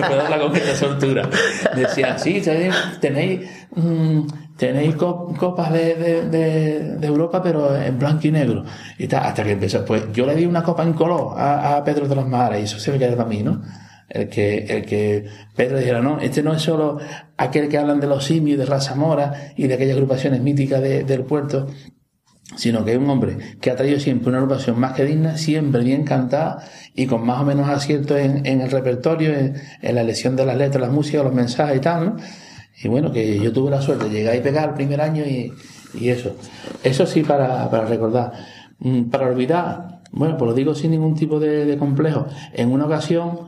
puedo 0.06 0.20
hablar 0.20 0.40
con 0.40 0.54
esta 0.54 0.76
soltura. 0.76 1.28
Decía, 1.74 2.16
sí, 2.18 2.40
tenéis, 2.40 2.76
tenéis, 3.00 3.50
mm, 3.74 4.20
tenéis 4.56 4.94
copas 4.94 5.72
de, 5.72 5.96
de, 5.96 6.28
de, 6.28 6.80
de 6.98 7.06
Europa, 7.08 7.42
pero 7.42 7.74
en 7.74 7.98
blanco 7.98 8.28
y 8.28 8.30
negro. 8.30 8.64
Y 8.96 9.08
tal, 9.08 9.24
hasta 9.24 9.42
que 9.42 9.50
empezó. 9.50 9.84
Pues 9.84 10.04
yo 10.12 10.24
le 10.24 10.36
di 10.36 10.46
una 10.46 10.62
copa 10.62 10.84
en 10.84 10.92
color 10.92 11.36
a, 11.36 11.78
a 11.78 11.82
Pedro 11.82 12.06
de 12.06 12.14
los 12.14 12.28
Mares, 12.28 12.60
y 12.60 12.64
eso 12.64 12.78
se 12.78 12.92
me 12.92 12.98
queda 13.00 13.16
para 13.16 13.28
mí, 13.28 13.42
¿no? 13.42 13.60
El 14.08 14.28
que, 14.28 14.58
el 14.68 14.86
que 14.86 15.26
Pedro 15.54 15.78
dijera, 15.78 16.00
no, 16.00 16.18
este 16.20 16.42
no 16.42 16.54
es 16.54 16.62
solo 16.62 16.98
aquel 17.36 17.68
que 17.68 17.76
hablan 17.78 18.00
de 18.00 18.06
los 18.06 18.24
simios, 18.24 18.58
de 18.58 18.64
raza 18.64 18.94
mora 18.94 19.52
y 19.56 19.66
de 19.66 19.74
aquellas 19.74 19.94
agrupaciones 19.96 20.40
míticas 20.40 20.80
de- 20.80 21.04
del 21.04 21.22
puerto, 21.24 21.66
sino 22.56 22.84
que 22.84 22.92
es 22.92 22.98
un 22.98 23.10
hombre 23.10 23.36
que 23.60 23.70
ha 23.70 23.76
traído 23.76 24.00
siempre 24.00 24.30
una 24.30 24.38
agrupación 24.38 24.80
más 24.80 24.94
que 24.94 25.04
digna, 25.04 25.36
siempre 25.36 25.82
bien 25.84 26.04
cantada 26.04 26.64
y 26.94 27.06
con 27.06 27.24
más 27.24 27.42
o 27.42 27.44
menos 27.44 27.68
acierto 27.68 28.16
en, 28.16 28.46
en 28.46 28.62
el 28.62 28.70
repertorio, 28.70 29.34
en, 29.34 29.54
la 29.94 30.00
elección 30.00 30.34
de 30.36 30.46
las 30.46 30.56
letras, 30.56 30.80
las 30.80 30.90
músicas, 30.92 31.24
los 31.24 31.34
mensajes 31.34 31.76
y 31.76 31.80
tal. 31.80 32.14
Y 32.82 32.88
bueno, 32.88 33.12
que 33.12 33.38
yo 33.38 33.52
tuve 33.52 33.70
la 33.70 33.82
suerte 33.82 34.04
de 34.06 34.10
llegar 34.10 34.36
y 34.36 34.40
pegar 34.40 34.70
el 34.70 34.74
primer 34.74 35.02
año 35.02 35.24
y, 35.26 35.52
y 36.00 36.08
eso. 36.08 36.34
Eso 36.82 37.04
sí 37.06 37.22
para, 37.22 37.68
para 37.70 37.84
recordar. 37.84 38.32
Mm, 38.78 39.10
Para 39.10 39.26
olvidar, 39.28 40.00
bueno, 40.12 40.38
pues 40.38 40.48
lo 40.48 40.54
digo 40.54 40.74
sin 40.74 40.92
ningún 40.92 41.14
tipo 41.14 41.38
de 41.38 41.76
complejo. 41.76 42.26
En 42.54 42.72
una 42.72 42.86
ocasión, 42.86 43.40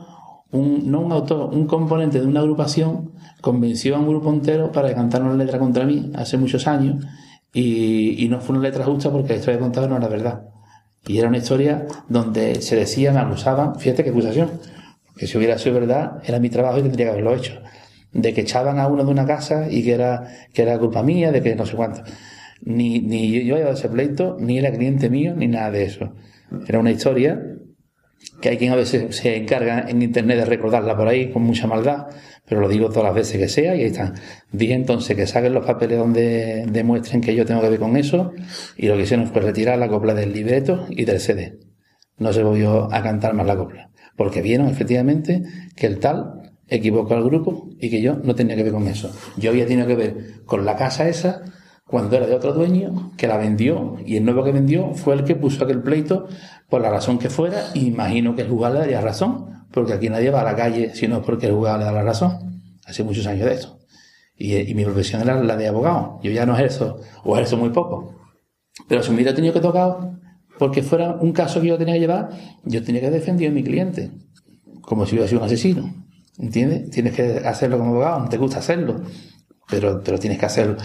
un, 0.51 0.91
no 0.91 0.99
un 1.01 1.11
autor, 1.11 1.53
un 1.53 1.65
componente 1.65 2.19
de 2.19 2.27
una 2.27 2.41
agrupación 2.41 3.11
convenció 3.41 3.95
a 3.95 3.99
un 3.99 4.07
grupo 4.07 4.31
entero 4.31 4.71
para 4.71 4.93
cantar 4.93 5.23
una 5.23 5.35
letra 5.35 5.59
contra 5.59 5.85
mí 5.85 6.11
hace 6.15 6.37
muchos 6.37 6.67
años 6.67 7.05
y, 7.53 8.23
y 8.23 8.29
no 8.29 8.39
fue 8.39 8.55
una 8.55 8.67
letra 8.67 8.85
justa 8.85 9.11
porque 9.11 9.33
la 9.33 9.39
historia 9.39 9.57
que 9.57 9.63
contaba 9.63 9.87
no 9.87 9.97
era 9.97 10.07
verdad. 10.07 10.43
Y 11.07 11.17
era 11.17 11.29
una 11.29 11.37
historia 11.37 11.87
donde 12.09 12.61
se 12.61 12.75
decía, 12.75 13.11
me 13.11 13.19
acusaban, 13.19 13.75
fíjate 13.75 14.03
qué 14.03 14.11
acusación, 14.11 14.51
que 15.17 15.27
si 15.27 15.37
hubiera 15.37 15.57
sido 15.57 15.75
verdad, 15.75 16.21
era 16.23 16.39
mi 16.39 16.49
trabajo 16.49 16.79
y 16.79 16.83
tendría 16.83 17.07
que 17.07 17.11
haberlo 17.11 17.35
hecho. 17.35 17.61
De 18.11 18.33
que 18.33 18.41
echaban 18.41 18.77
a 18.79 18.87
uno 18.87 19.03
de 19.03 19.11
una 19.11 19.25
casa 19.25 19.67
y 19.69 19.83
que 19.83 19.93
era, 19.93 20.27
que 20.53 20.61
era 20.61 20.77
culpa 20.77 21.01
mía, 21.01 21.31
de 21.31 21.41
que 21.41 21.55
no 21.55 21.65
sé 21.65 21.75
cuánto. 21.75 22.03
Ni, 22.63 22.99
ni 22.99 23.31
yo, 23.31 23.41
yo 23.41 23.55
había 23.55 23.65
dado 23.65 23.77
ese 23.77 23.89
pleito, 23.89 24.37
ni 24.39 24.59
era 24.59 24.71
cliente 24.71 25.09
mío, 25.09 25.33
ni 25.35 25.47
nada 25.47 25.71
de 25.71 25.83
eso. 25.83 26.13
Era 26.67 26.79
una 26.79 26.91
historia 26.91 27.41
que 28.41 28.49
hay 28.49 28.57
quien 28.57 28.71
a 28.71 28.75
veces 28.75 29.15
se 29.15 29.35
encarga 29.35 29.85
en 29.87 30.01
internet 30.01 30.37
de 30.37 30.45
recordarla 30.45 30.97
por 30.97 31.07
ahí 31.07 31.31
con 31.31 31.43
mucha 31.43 31.67
maldad, 31.67 32.07
pero 32.47 32.61
lo 32.61 32.67
digo 32.67 32.89
todas 32.89 33.03
las 33.03 33.15
veces 33.15 33.37
que 33.37 33.47
sea 33.47 33.75
y 33.75 33.81
ahí 33.81 33.85
están. 33.85 34.15
Dije 34.51 34.73
entonces 34.73 35.15
que 35.15 35.27
saquen 35.27 35.53
los 35.53 35.65
papeles 35.65 35.97
donde 35.97 36.65
demuestren 36.67 37.21
que 37.21 37.35
yo 37.35 37.45
tengo 37.45 37.61
que 37.61 37.69
ver 37.69 37.79
con 37.79 37.95
eso 37.97 38.33
y 38.75 38.87
lo 38.87 38.95
que 38.95 39.03
hicieron 39.03 39.27
fue 39.27 39.41
retirar 39.41 39.77
la 39.77 39.87
copla 39.87 40.13
del 40.13 40.33
libreto 40.33 40.87
y 40.89 41.05
del 41.05 41.19
CD. 41.19 41.59
No 42.17 42.33
se 42.33 42.43
volvió 42.43 42.93
a 42.93 43.01
cantar 43.01 43.33
más 43.33 43.45
la 43.45 43.55
copla, 43.55 43.89
porque 44.15 44.41
vieron 44.41 44.67
efectivamente 44.67 45.43
que 45.75 45.87
el 45.87 45.99
tal 45.99 46.51
equivocó 46.67 47.13
al 47.15 47.23
grupo 47.23 47.69
y 47.79 47.89
que 47.89 48.01
yo 48.01 48.17
no 48.23 48.33
tenía 48.33 48.55
que 48.55 48.63
ver 48.63 48.71
con 48.71 48.87
eso. 48.87 49.11
Yo 49.37 49.51
había 49.51 49.65
tenido 49.65 49.87
que 49.87 49.95
ver 49.95 50.15
con 50.45 50.65
la 50.65 50.75
casa 50.75 51.07
esa 51.07 51.41
cuando 51.91 52.15
era 52.15 52.25
de 52.25 52.33
otro 52.33 52.53
dueño 52.53 53.11
que 53.17 53.27
la 53.27 53.37
vendió. 53.37 53.97
Y 54.05 54.15
el 54.15 54.25
nuevo 54.25 54.43
que 54.43 54.53
vendió 54.53 54.93
fue 54.95 55.13
el 55.13 55.25
que 55.25 55.35
puso 55.35 55.63
aquel 55.63 55.83
pleito 55.83 56.27
por 56.69 56.81
la 56.81 56.89
razón 56.89 57.19
que 57.19 57.29
fuera 57.29 57.65
y 57.73 57.87
imagino 57.87 58.33
que 58.33 58.43
el 58.43 58.49
jugador 58.49 58.77
le 58.77 58.81
daría 58.81 59.01
razón 59.01 59.65
porque 59.71 59.93
aquí 59.93 60.09
nadie 60.09 60.31
va 60.31 60.41
a 60.41 60.45
la 60.45 60.55
calle 60.55 60.95
si 60.95 61.07
no 61.07 61.17
es 61.17 61.23
porque 61.23 61.47
el 61.47 61.53
jugador 61.53 61.79
le 61.79 61.85
da 61.85 61.91
la 61.91 62.03
razón. 62.03 62.63
Hace 62.85 63.03
muchos 63.03 63.27
años 63.27 63.45
de 63.45 63.53
esto 63.53 63.77
y, 64.35 64.55
y 64.55 64.73
mi 64.73 64.85
profesión 64.85 65.21
era 65.21 65.35
la 65.43 65.57
de 65.57 65.67
abogado. 65.67 66.19
Yo 66.23 66.31
ya 66.31 66.45
no 66.45 66.55
ejerzo 66.55 66.99
o 67.23 67.35
ejerzo 67.35 67.57
muy 67.57 67.69
poco. 67.69 68.15
Pero 68.87 69.03
si 69.03 69.09
me 69.09 69.15
hubiera 69.17 69.35
tenido 69.35 69.53
que 69.53 69.59
tocar 69.59 69.97
porque 70.57 70.81
fuera 70.81 71.17
un 71.19 71.33
caso 71.33 71.59
que 71.59 71.67
yo 71.67 71.77
tenía 71.77 71.95
que 71.95 71.99
llevar 71.99 72.29
yo 72.63 72.83
tenía 72.83 73.01
que 73.01 73.09
defender 73.09 73.49
a 73.49 73.51
mi 73.51 73.63
cliente 73.63 74.11
como 74.81 75.05
si 75.05 75.15
hubiera 75.15 75.27
sido 75.27 75.41
un 75.41 75.45
asesino. 75.45 75.93
¿entiendes? 76.37 76.89
tienes 76.89 77.13
que 77.13 77.39
hacerlo 77.45 77.77
como 77.77 77.91
abogado 77.91 78.21
no 78.21 78.29
te 78.29 78.37
gusta 78.37 78.59
hacerlo 78.59 79.01
pero 79.69 80.01
tienes 80.01 80.39
que 80.39 80.45
hacerlo 80.45 80.77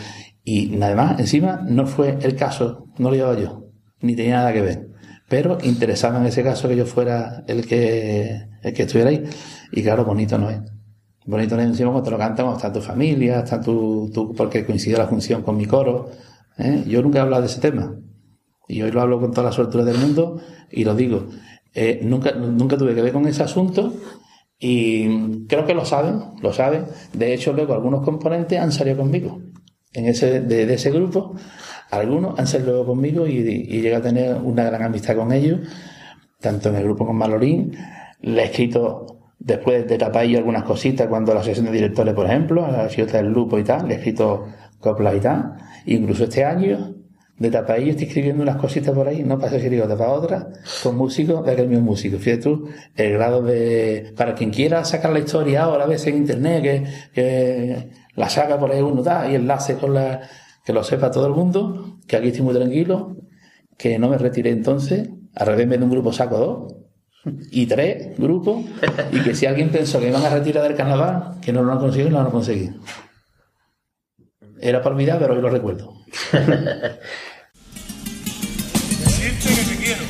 y 0.49 0.81
además, 0.81 1.19
encima, 1.19 1.61
no 1.69 1.89
fue 1.89 2.19
el 2.23 2.37
caso, 2.37 2.87
no 2.99 3.11
lo 3.11 3.17
llevaba 3.17 3.37
yo, 3.37 3.65
ni 4.01 4.15
tenía 4.15 4.37
nada 4.37 4.53
que 4.53 4.61
ver. 4.61 4.89
Pero 5.29 5.59
interesaba 5.65 6.21
en 6.21 6.27
ese 6.27 6.45
caso 6.45 6.69
que 6.69 6.77
yo 6.77 6.87
fuera 6.87 7.43
el 7.49 7.67
que, 7.67 8.47
el 8.63 8.73
que 8.73 8.83
estuviera 8.85 9.11
ahí. 9.11 9.25
Y 9.73 9.83
claro, 9.83 10.05
bonito 10.05 10.39
no 10.39 10.49
es. 10.49 10.61
Bonito 11.27 11.57
no 11.57 11.63
es 11.63 11.69
encima 11.69 11.91
cuando 11.91 12.13
lo 12.13 12.19
cantan, 12.19 12.47
está 12.53 12.73
tu 12.73 12.81
familia, 12.81 13.41
está 13.41 13.61
tu, 13.61 14.09
tu 14.15 14.33
porque 14.35 14.65
coincidió 14.65 14.99
la 14.99 15.09
función 15.09 15.43
con 15.43 15.57
mi 15.57 15.67
coro. 15.67 16.11
¿eh? 16.59 16.85
Yo 16.87 17.03
nunca 17.03 17.19
he 17.19 17.23
hablado 17.23 17.43
de 17.43 17.49
ese 17.49 17.61
tema. 17.61 17.97
Y 18.69 18.83
hoy 18.83 18.93
lo 18.93 19.01
hablo 19.01 19.19
con 19.19 19.33
toda 19.33 19.49
la 19.49 19.53
suerte 19.53 19.83
del 19.83 19.99
mundo 19.99 20.41
y 20.71 20.85
lo 20.85 20.95
digo. 20.95 21.27
Eh, 21.75 21.99
nunca, 22.05 22.31
nunca 22.31 22.79
tuve 22.79 22.95
que 22.95 23.03
ver 23.03 23.13
con 23.13 23.27
ese 23.27 23.43
asunto 23.43 23.95
y 24.61 25.45
creo 25.49 25.67
que 25.67 25.75
lo 25.75 25.85
saben, 25.85 26.21
lo 26.41 26.53
saben. 26.53 26.85
De 27.13 27.35
hecho, 27.35 27.53
luego 27.53 27.75
algunos 27.75 28.05
componentes 28.05 28.61
han 28.61 28.71
salido 28.71 28.99
conmigo 28.99 29.41
en 29.97 30.07
ese, 30.07 30.41
de, 30.41 30.67
de 30.67 30.75
ese 30.75 30.91
grupo, 30.91 31.35
algunos 31.91 32.39
han 32.39 32.47
salido 32.47 32.85
conmigo 32.85 33.27
y, 33.27 33.39
y 33.39 33.81
llegué 33.81 33.95
a 33.95 34.03
tener 34.03 34.37
una 34.37 34.65
gran 34.65 34.83
amistad 34.83 35.17
con 35.17 35.33
ellos, 35.33 35.61
tanto 36.41 36.69
en 36.69 36.77
el 36.77 36.85
grupo 36.85 37.07
con 37.07 37.17
Malorín, 37.17 37.77
le 38.21 38.43
he 38.43 38.45
escrito 38.47 39.07
después 39.39 39.87
de 39.87 39.99
Tapallo 39.99 40.39
algunas 40.39 40.65
cositas 40.65 41.07
cuando 41.07 41.33
la 41.35 41.43
sesión 41.43 41.67
de 41.67 41.73
directores, 41.73 42.15
por 42.15 42.27
ejemplo, 42.27 42.65
a 42.65 42.71
la 42.71 42.89
ciudad 42.89 43.13
del 43.13 43.33
Lupo 43.33 43.59
y 43.59 43.65
tal, 43.65 43.89
le 43.89 43.95
he 43.95 43.97
escrito 43.99 44.47
coplas 44.81 45.17
y 45.17 45.21
tal, 45.21 45.55
incluso 45.87 46.25
este 46.25 46.45
año 46.45 46.95
de 47.39 47.51
Tapallo 47.51 47.91
estoy 47.91 48.07
escribiendo 48.07 48.43
unas 48.43 48.57
cositas 48.57 48.95
por 48.95 49.07
ahí, 49.09 49.23
no 49.23 49.39
pasa 49.39 49.59
que 49.59 49.69
digo 49.69 49.87
para 49.87 50.11
otra, 50.11 50.49
con 50.83 50.97
músicos 50.97 51.45
de 51.45 51.53
aquel 51.53 51.69
mismo 51.69 51.85
músico. 51.85 52.19
Fíjate 52.19 52.43
tú, 52.43 52.69
el 52.97 53.13
grado 53.13 53.43
de, 53.43 54.13
para 54.17 54.35
quien 54.35 54.51
quiera 54.51 54.85
sacar 54.85 55.13
la 55.13 55.19
historia 55.19 55.65
ahora, 55.65 55.85
a 55.85 55.87
veces 55.87 56.09
en 56.09 56.17
internet, 56.17 56.63
que, 56.63 56.85
que 57.15 57.91
la 58.17 58.29
saca 58.29 58.59
por 58.59 58.73
ahí 58.73 58.81
uno 58.81 59.03
da 59.03 59.31
y 59.31 59.35
enlace 59.35 59.77
con 59.77 59.95
la, 59.95 60.23
que 60.65 60.73
lo 60.73 60.83
sepa 60.83 61.11
todo 61.11 61.27
el 61.27 61.35
mundo, 61.35 61.99
que 62.07 62.17
aquí 62.17 62.29
estoy 62.29 62.43
muy 62.43 62.55
tranquilo, 62.55 63.17
que 63.79 63.99
no 63.99 64.09
me 64.09 64.19
retiré 64.19 64.51
entonces, 64.51 65.09
al 65.35 65.47
revés 65.47 65.69
de 65.69 65.85
un 65.85 65.91
grupo 65.91 66.13
saco 66.13 66.39
dos 66.39 66.75
y 67.51 67.67
tres 67.67 68.19
grupos, 68.19 68.65
y 69.13 69.21
que 69.21 69.35
si 69.35 69.47
alguien 69.47 69.71
pensó 69.71 70.01
que 70.01 70.09
iban 70.09 70.25
a 70.25 70.31
retirar 70.31 70.65
del 70.65 70.75
carnaval, 70.75 71.37
que 71.41 71.53
no 71.53 71.63
lo 71.63 71.73
han 71.73 71.79
conseguido, 71.79 72.11
no 72.11 72.21
lo 72.21 72.27
han 72.27 72.33
conseguido. 72.33 72.75
Era 74.61 74.83
para 74.83 74.95
olvidar, 74.95 75.19
pero 75.19 75.35
hoy 75.35 75.43
lo 75.43 75.51
recuerdo. 75.51 75.95
Que 79.47 79.53
te 79.53 79.77
quiero. 79.77 80.03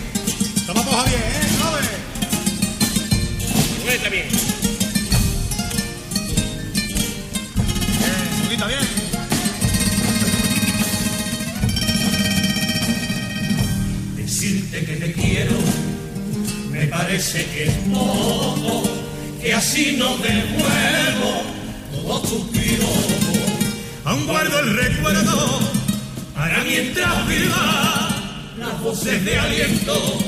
Decirte 14.76 14.92
que 14.92 15.06
te 15.06 15.12
quiero 15.12 15.52
me 16.70 16.86
parece 16.88 17.46
que 17.46 17.64
es 17.64 17.72
poco, 17.94 18.82
que 19.40 19.54
así 19.54 19.96
no 19.96 20.18
devuelvo 20.18 21.42
todos 21.92 22.22
tus 22.24 22.42
piropos. 22.48 23.38
Aún 24.04 24.26
guardo 24.26 24.60
el 24.60 24.76
recuerdo 24.76 25.60
para 26.34 26.62
mientras 26.64 27.26
viva 27.26 28.08
las 28.58 28.80
voces 28.82 29.24
de 29.24 29.38
aliento 29.38 30.18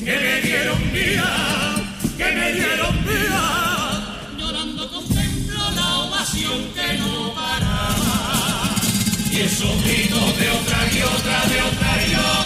que 0.00 0.16
me 0.16 0.40
dieron 0.42 0.92
vida, 0.92 1.74
que 2.18 2.24
me 2.24 2.52
dieron 2.52 3.04
vida. 3.06 4.18
Llorando 4.38 4.90
contemplo 4.90 5.70
la 5.76 5.94
ovación 6.00 6.62
que 6.74 6.98
no 6.98 7.34
paraba. 7.34 8.74
Y 9.30 9.40
esos 9.40 9.82
gritos 9.82 10.38
de 10.38 10.50
otra 10.50 10.88
y 10.92 11.02
otra, 11.02 11.46
de 11.46 11.62
otra 11.62 12.06
y 12.06 12.14
otra, 12.14 12.43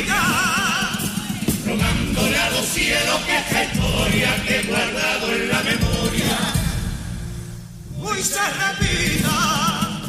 Orilla. 0.00 0.90
Rogándole 1.66 2.38
a 2.38 2.50
los 2.50 2.66
cielos 2.66 3.20
que 3.26 3.36
esta 3.36 3.64
historia 3.64 4.44
que 4.46 4.56
he 4.56 4.62
guardado 4.62 5.32
en 5.32 5.48
la 5.48 5.62
memoria 5.62 6.38
hoy 8.02 8.22
se 8.22 8.40
repita. 8.40 10.00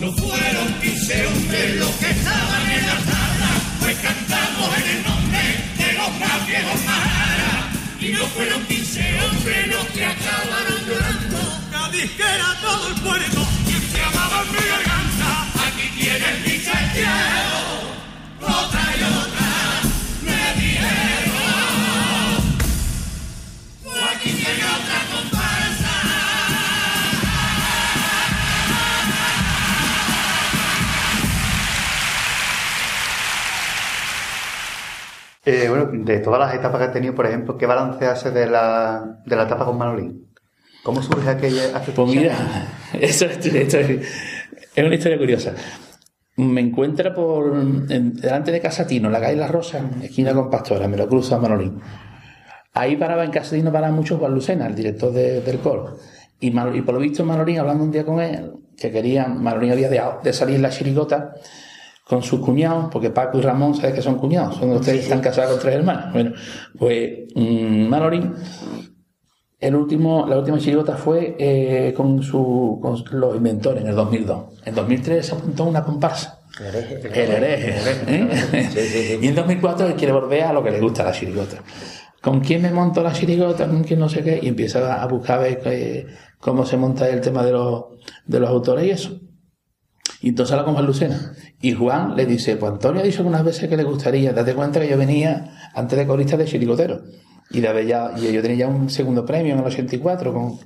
No 0.00 0.12
fueron 0.12 0.80
15 0.80 1.26
hombres 1.26 1.76
los 1.76 1.90
que 1.90 2.10
estaban 2.10 2.70
en 2.70 2.86
la 2.86 2.96
tabla, 2.96 3.50
pues 3.80 3.96
cantamos 3.98 4.76
en 4.78 4.96
el 4.96 5.02
nombre 5.04 5.42
de 5.78 5.92
los 5.94 6.10
más 6.20 6.46
viejos 6.46 6.84
Mara. 6.84 7.68
Y 8.00 8.08
no 8.08 8.26
fueron 8.28 8.66
15 8.66 9.20
hombres 9.20 9.68
los 9.68 9.86
que 9.86 10.04
acabaron 10.04 10.86
llorando. 10.86 11.01
Bueno, 35.84 36.04
de 36.04 36.18
todas 36.18 36.40
las 36.40 36.54
etapas 36.54 36.78
que 36.78 36.84
has 36.86 36.92
tenido, 36.92 37.14
por 37.14 37.26
ejemplo, 37.26 37.56
¿qué 37.56 37.66
balance 37.66 38.04
hace 38.06 38.30
de 38.30 38.46
la, 38.46 39.18
de 39.24 39.36
la 39.36 39.44
etapa 39.44 39.64
con 39.64 39.78
Manolín? 39.78 40.26
¿Cómo 40.82 41.02
surge 41.02 41.28
aquella 41.30 41.76
aquella- 41.76 41.94
Pues 41.94 42.08
mira, 42.08 42.36
eso 43.00 43.26
es, 43.26 43.44
esto 43.46 43.78
es, 43.78 44.08
es 44.74 44.84
una 44.84 44.94
historia 44.94 45.18
curiosa. 45.18 45.52
Me 46.36 46.60
encuentra 46.60 47.14
por 47.14 47.54
en- 47.56 48.14
delante 48.14 48.50
de 48.52 48.60
Casatino, 48.60 49.10
la 49.10 49.20
calle 49.20 49.36
La 49.36 49.46
Rosa, 49.48 49.80
esquina 50.02 50.32
con 50.32 50.50
Pastora, 50.50 50.88
me 50.88 50.96
lo 50.96 51.06
cruza 51.08 51.38
Manolín. 51.38 51.80
Ahí 52.74 52.96
paraba 52.96 53.22
en 53.24 53.30
Casatino 53.30 53.70
paraba 53.70 53.92
mucho 53.94 54.16
Juan 54.18 54.32
Lucena, 54.34 54.66
el 54.66 54.74
director 54.74 55.12
de- 55.12 55.40
del 55.42 55.58
coro. 55.58 55.98
Y, 56.40 56.48
y 56.48 56.80
por 56.82 56.94
lo 56.94 57.00
visto 57.00 57.24
Manolín, 57.24 57.58
hablando 57.58 57.84
un 57.84 57.90
día 57.92 58.04
con 58.04 58.20
él, 58.20 58.52
que 58.76 58.90
quería, 58.90 59.28
Manolín 59.28 59.72
había 59.72 59.88
dejado 59.90 60.20
de 60.24 60.32
salir 60.32 60.58
la 60.58 60.70
chirigota 60.70 61.34
con 62.12 62.22
sus 62.22 62.40
cuñados, 62.40 62.90
porque 62.92 63.08
Paco 63.08 63.38
y 63.38 63.40
Ramón, 63.40 63.74
¿sabes 63.74 63.94
que 63.94 64.02
son 64.02 64.16
cuñados? 64.16 64.56
Son 64.56 64.70
ustedes 64.72 65.04
están 65.04 65.22
casados 65.22 65.52
con 65.52 65.60
tres 65.60 65.76
hermanos. 65.76 66.12
Bueno, 66.12 66.32
pues 66.78 67.20
mm, 67.34 67.86
Manolín 67.88 68.34
el 69.58 69.74
último, 69.74 70.26
la 70.28 70.36
última 70.36 70.58
chirigota 70.58 70.94
fue 70.94 71.36
eh, 71.38 71.94
con, 71.96 72.22
su, 72.22 72.78
con 72.82 73.02
los 73.18 73.34
inventores 73.34 73.82
en 73.82 73.88
el 73.88 73.94
2002. 73.94 74.44
En 74.66 74.74
2003 74.74 75.24
se 75.24 75.34
apuntó 75.34 75.64
una 75.64 75.82
comparsa 75.82 76.40
El 76.60 77.30
hereje. 77.30 77.76
¿eh? 78.08 79.18
Y 79.22 79.28
en 79.28 79.34
2004 79.34 79.86
él 79.86 79.94
quiere 79.94 80.12
volver 80.12 80.42
a 80.42 80.52
lo 80.52 80.62
que 80.62 80.70
le 80.70 80.80
gusta 80.80 81.04
la 81.04 81.12
chirigota. 81.12 81.62
¿Con 82.20 82.40
quién 82.40 82.60
me 82.60 82.72
monto 82.72 83.02
la 83.02 83.14
chirigota? 83.14 83.66
¿Con 83.66 83.84
quién 83.84 84.00
no 84.00 84.10
sé 84.10 84.22
qué? 84.22 84.38
Y 84.42 84.48
empieza 84.48 85.02
a 85.02 85.06
buscar 85.06 85.40
ver 85.40 85.62
eh, 85.64 86.06
cómo 86.38 86.66
se 86.66 86.76
monta 86.76 87.08
el 87.08 87.22
tema 87.22 87.42
de 87.42 87.52
los, 87.52 87.84
de 88.26 88.38
los 88.38 88.50
autores 88.50 88.84
y 88.84 88.90
eso. 88.90 89.18
Y 90.22 90.28
entonces 90.28 90.52
habla 90.52 90.64
con 90.64 90.74
Juan 90.74 90.86
Lucena. 90.86 91.34
Y 91.60 91.72
Juan 91.72 92.16
le 92.16 92.24
dice, 92.26 92.56
pues 92.56 92.72
Antonio 92.72 93.02
ha 93.02 93.04
dicho 93.04 93.18
algunas 93.18 93.44
veces 93.44 93.68
que 93.68 93.76
le 93.76 93.82
gustaría, 93.82 94.32
date 94.32 94.54
cuenta 94.54 94.80
que 94.80 94.88
yo 94.88 94.96
venía 94.96 95.70
antes 95.74 95.98
de 95.98 96.06
corista 96.06 96.36
de 96.36 96.44
chirigotero. 96.44 97.02
Y, 97.50 97.66
haber 97.66 97.86
ya, 97.86 98.12
y 98.16 98.32
yo 98.32 98.40
tenía 98.40 98.58
ya 98.58 98.68
un 98.68 98.88
segundo 98.88 99.26
premio 99.26 99.52
en 99.52 99.58
el 99.58 99.66
84 99.66 100.32
con, 100.32 100.58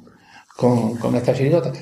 con, 0.56 0.96
con 0.98 1.16
esta 1.16 1.32
chirigota. 1.32 1.72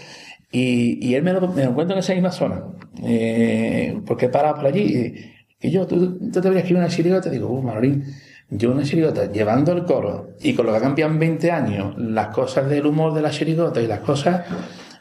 Y, 0.53 1.15
él 1.15 1.25
me 1.25 1.33
lo, 1.33 1.49
me 1.49 1.65
encuentro 1.65 1.97
en 1.97 1.99
esa 1.99 2.15
misma 2.15 2.31
zona. 2.31 2.63
Eh, 3.03 4.01
porque 4.07 4.27
he 4.27 4.29
parado 4.29 4.55
por 4.55 4.67
allí. 4.67 5.33
Y, 5.61 5.71
yo, 5.71 5.85
tú, 5.85 6.17
tú 6.31 6.41
te 6.41 6.49
escribir 6.57 6.77
una 6.77 6.89
chirigota. 6.89 7.29
Digo, 7.29 7.49
uh, 7.49 7.61
Manolín, 7.61 8.05
yo 8.51 8.71
una 8.71 8.85
chirigota 8.85 9.33
llevando 9.33 9.73
el 9.73 9.85
coro 9.85 10.29
y 10.41 10.55
con 10.55 10.67
lo 10.67 10.95
que 10.95 11.03
en 11.03 11.19
20 11.19 11.51
años, 11.51 11.95
las 11.99 12.29
cosas 12.29 12.69
del 12.69 12.87
humor 12.87 13.15
de 13.15 13.23
la 13.23 13.31
chirigota 13.31 13.83
y 13.83 13.89
las 13.89 13.99
cosas, 14.01 14.43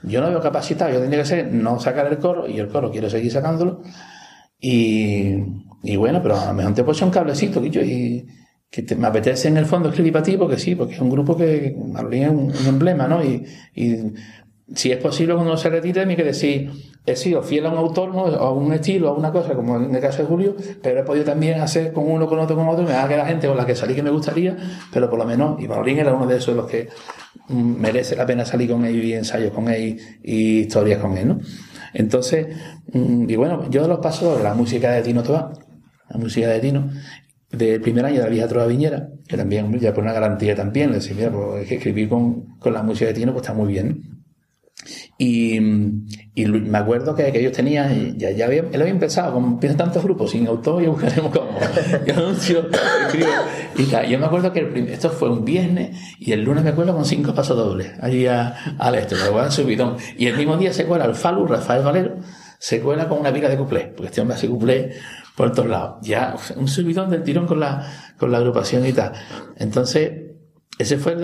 yo 0.04 0.22
no 0.22 0.30
veo 0.30 0.42
capacitado. 0.42 0.92
Yo 0.92 1.00
tendría 1.00 1.24
que 1.24 1.30
ser 1.30 1.54
no 1.54 1.80
sacar 1.80 2.08
el 2.08 2.18
coro 2.18 2.48
y 2.48 2.60
el 2.60 2.68
coro 2.68 2.92
quiero 2.92 3.10
seguir 3.10 3.32
sacándolo. 3.32 3.82
Y, 4.60 5.36
bueno, 5.98 6.22
pero 6.22 6.40
a 6.40 6.48
lo 6.48 6.54
mejor 6.54 6.74
te 6.74 6.84
puse 6.84 7.04
un 7.04 7.12
cablecito, 7.12 7.62
que 7.62 7.70
yo, 7.70 7.82
y 7.82 8.26
que 8.70 8.96
me 8.96 9.08
apetece 9.08 9.50
en 9.50 9.58
el 9.58 9.66
fondo 9.66 9.90
escribir 9.90 10.14
para 10.14 10.24
ti, 10.24 10.38
porque 10.38 10.58
sí, 10.58 10.76
porque 10.76 10.94
es 10.96 11.02
un 11.02 11.10
grupo 11.10 11.36
que 11.36 11.76
Manolín 11.78 12.24
es 12.24 12.30
un, 12.30 12.68
emblema, 12.68 13.08
¿no? 13.08 13.24
Y 13.24 13.46
si 14.73 14.91
es 14.91 14.98
posible 14.98 15.34
cuando 15.34 15.52
uno 15.52 15.57
se 15.57 15.69
retire, 15.69 15.94
tiene 15.94 16.15
que 16.15 16.23
decir, 16.23 16.72
he 17.06 17.15
sido 17.15 17.44
fiel 17.44 17.65
a 17.65 17.69
un 17.69 17.77
autor, 17.77 18.14
¿no? 18.14 18.26
a 18.26 18.52
un 18.52 18.72
estilo, 18.73 19.10
a 19.10 19.14
una 19.14 19.31
cosa, 19.31 19.53
como 19.53 19.77
en 19.77 19.94
el 19.94 20.02
caso 20.02 20.22
de 20.22 20.27
Julio, 20.27 20.56
pero 20.81 21.02
he 21.02 21.03
podido 21.03 21.26
también 21.26 21.60
hacer 21.60 21.91
con 21.91 22.10
uno, 22.10 22.27
con 22.27 22.40
otro, 22.40 22.56
con 22.56 22.68
otro, 22.68 22.84
me 22.84 22.91
da 22.91 23.07
que 23.07 23.18
la 23.18 23.26
gente 23.26 23.48
con 23.48 23.57
la 23.57 23.65
que 23.65 23.76
salí 23.76 23.94
que 23.94 24.03
me 24.03 24.10
gustaría, 24.10 24.56
pero 24.91 25.10
por 25.10 25.19
lo 25.19 25.26
menos, 25.26 25.61
y 25.61 25.68
Manolín 25.68 25.99
era 25.99 26.14
uno 26.14 26.26
de 26.26 26.38
esos 26.38 26.56
los 26.56 26.65
que 26.65 26.88
mm, 27.49 27.76
merece 27.80 28.15
la 28.15 28.26
pena 28.26 28.45
salir 28.45 28.72
con 28.72 28.85
él 28.85 29.03
y 29.03 29.14
ensayos 29.14 29.52
con 29.52 29.68
él 29.68 29.99
y 30.23 30.60
historias 30.60 30.99
con 30.99 31.18
él, 31.18 31.27
¿no? 31.27 31.40
Entonces, 31.94 32.48
mm, 32.94 33.30
y 33.30 33.35
bueno, 33.35 33.69
yo 33.69 33.88
los 33.88 33.99
pasos, 33.99 34.41
la 34.41 34.53
música 34.53 34.91
de 34.91 35.02
Tino 35.02 35.23
Toa, 35.23 35.53
la 36.10 36.18
música 36.18 36.48
de 36.48 36.60
Tino, 36.60 36.90
del 37.52 37.81
primer 37.81 38.06
año 38.06 38.15
de 38.15 38.23
la 38.23 38.30
vieja 38.30 38.48
trova 38.48 38.65
viñera, 38.65 39.10
que 39.27 39.38
también, 39.38 39.77
ya 39.80 39.94
por 39.94 40.03
una 40.03 40.14
garantía 40.14 40.56
también, 40.56 40.90
le 40.90 40.95
decía, 40.95 41.15
mira, 41.15 41.31
pues 41.31 41.64
es 41.64 41.69
que 41.69 41.76
escribir 41.76 42.10
con, 42.10 42.57
con 42.57 42.73
la 42.73 42.81
música 42.81 43.07
de 43.07 43.14
Tino 43.14 43.34
pues 43.34 43.44
está 43.44 43.53
muy 43.53 43.72
bien. 43.72 44.12
Y, 45.18 45.58
y 46.36 46.46
me 46.46 46.78
acuerdo 46.78 47.16
que, 47.16 47.32
que 47.32 47.40
ellos 47.40 47.52
tenían, 47.54 48.18
ya, 48.18 48.32
ya 48.32 48.46
había, 48.46 48.66
él 48.72 48.82
había 48.82 48.94
empezado, 48.94 49.34
como 49.34 49.48
empiezan 49.48 49.78
tantos 49.78 50.04
grupos 50.04 50.32
sin 50.32 50.48
autor, 50.48 50.84
y 50.84 50.88
buscaremos 50.88 51.32
cómo. 51.38 51.58
Yo 52.06 52.14
anuncio, 52.14 52.68
escribo, 53.08 53.28
y 53.78 53.84
tal. 53.86 54.08
Yo 54.08 54.20
me 54.20 54.26
acuerdo 54.26 54.52
que 54.52 54.60
el 54.60 54.68
prim- 54.70 54.88
esto 54.88 55.10
fue 55.10 55.30
un 55.30 55.46
viernes, 55.46 55.98
y 56.20 56.32
el 56.32 56.44
lunes 56.44 56.64
me 56.64 56.72
acuerdo 56.72 56.94
con 56.96 57.06
cinco 57.06 57.34
pasos 57.34 57.56
dobles, 57.58 57.92
allí 58.02 58.28
a- 58.28 58.56
al 58.78 58.96
este, 58.96 59.16
me 59.16 59.30
voy 59.30 59.50
subidón. 59.52 59.96
Y 60.18 60.28
el 60.28 60.36
mismo 60.38 60.58
día 60.58 60.74
se 60.74 60.86
cuela 60.86 61.06
el 61.06 61.16
Falu, 61.16 61.46
Rafael 61.46 61.84
Valero, 61.84 62.16
se 62.60 62.80
cuela 62.82 63.08
con 63.08 63.20
una 63.20 63.32
pila 63.34 63.50
de 63.50 63.58
cuplés, 63.58 63.88
porque 63.88 64.08
este 64.08 64.22
hombre 64.22 64.36
hace 64.38 64.48
cuplés 64.48 64.96
por 65.36 65.52
todos 65.52 65.70
lados. 65.70 65.96
Ya, 66.02 66.36
un 66.58 66.68
subidón 66.68 67.10
del 67.10 67.24
tirón 67.24 67.46
con 67.48 67.60
la, 67.60 68.14
con 68.18 68.32
la 68.32 68.38
agrupación 68.38 68.86
y 68.86 68.94
tal. 68.94 69.14
Entonces, 69.58 70.12
ese 70.80 70.98
fue 70.98 71.14
el, 71.14 71.24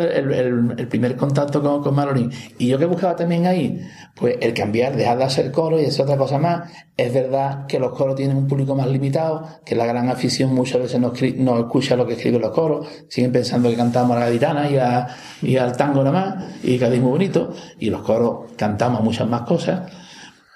el- 0.77 0.87
primer 0.87 1.15
contacto 1.15 1.61
con, 1.61 1.81
con. 1.81 2.31
Y 2.59 2.67
yo 2.67 2.77
que 2.77 2.85
buscaba 2.85 3.15
también 3.15 3.47
ahí, 3.47 3.81
pues 4.15 4.37
el 4.41 4.53
cambiar, 4.53 4.95
dejar 4.95 5.17
de 5.17 5.23
hacer 5.23 5.51
coro 5.51 5.81
y 5.81 5.85
hacer 5.85 6.03
otra 6.05 6.17
cosa 6.17 6.37
más. 6.37 6.71
Es 6.95 7.11
verdad 7.13 7.65
que 7.65 7.79
los 7.79 7.91
coros 7.93 8.15
tienen 8.15 8.37
un 8.37 8.47
público 8.47 8.75
más 8.75 8.87
limitado, 8.87 9.47
que 9.65 9.75
la 9.75 9.85
gran 9.87 10.07
afición 10.09 10.53
muchas 10.53 10.81
veces 10.81 10.99
no, 10.99 11.13
no 11.37 11.59
escucha 11.59 11.95
lo 11.95 12.05
que 12.05 12.13
escriben 12.13 12.41
los 12.41 12.51
coros, 12.51 12.87
siguen 13.07 13.31
pensando 13.31 13.69
que 13.69 13.75
cantamos 13.75 14.15
a 14.15 14.19
la 14.19 14.25
gaditana 14.27 14.69
y, 14.69 14.77
a- 14.77 15.07
y 15.41 15.57
al 15.57 15.75
tango 15.75 16.03
nada 16.03 16.11
más, 16.11 16.45
y 16.63 16.77
que 16.77 16.85
es 16.85 17.01
muy 17.01 17.11
bonito, 17.11 17.53
y 17.79 17.89
los 17.89 18.01
coros 18.03 18.51
cantamos 18.55 19.01
muchas 19.03 19.27
más 19.27 19.41
cosas. 19.41 19.91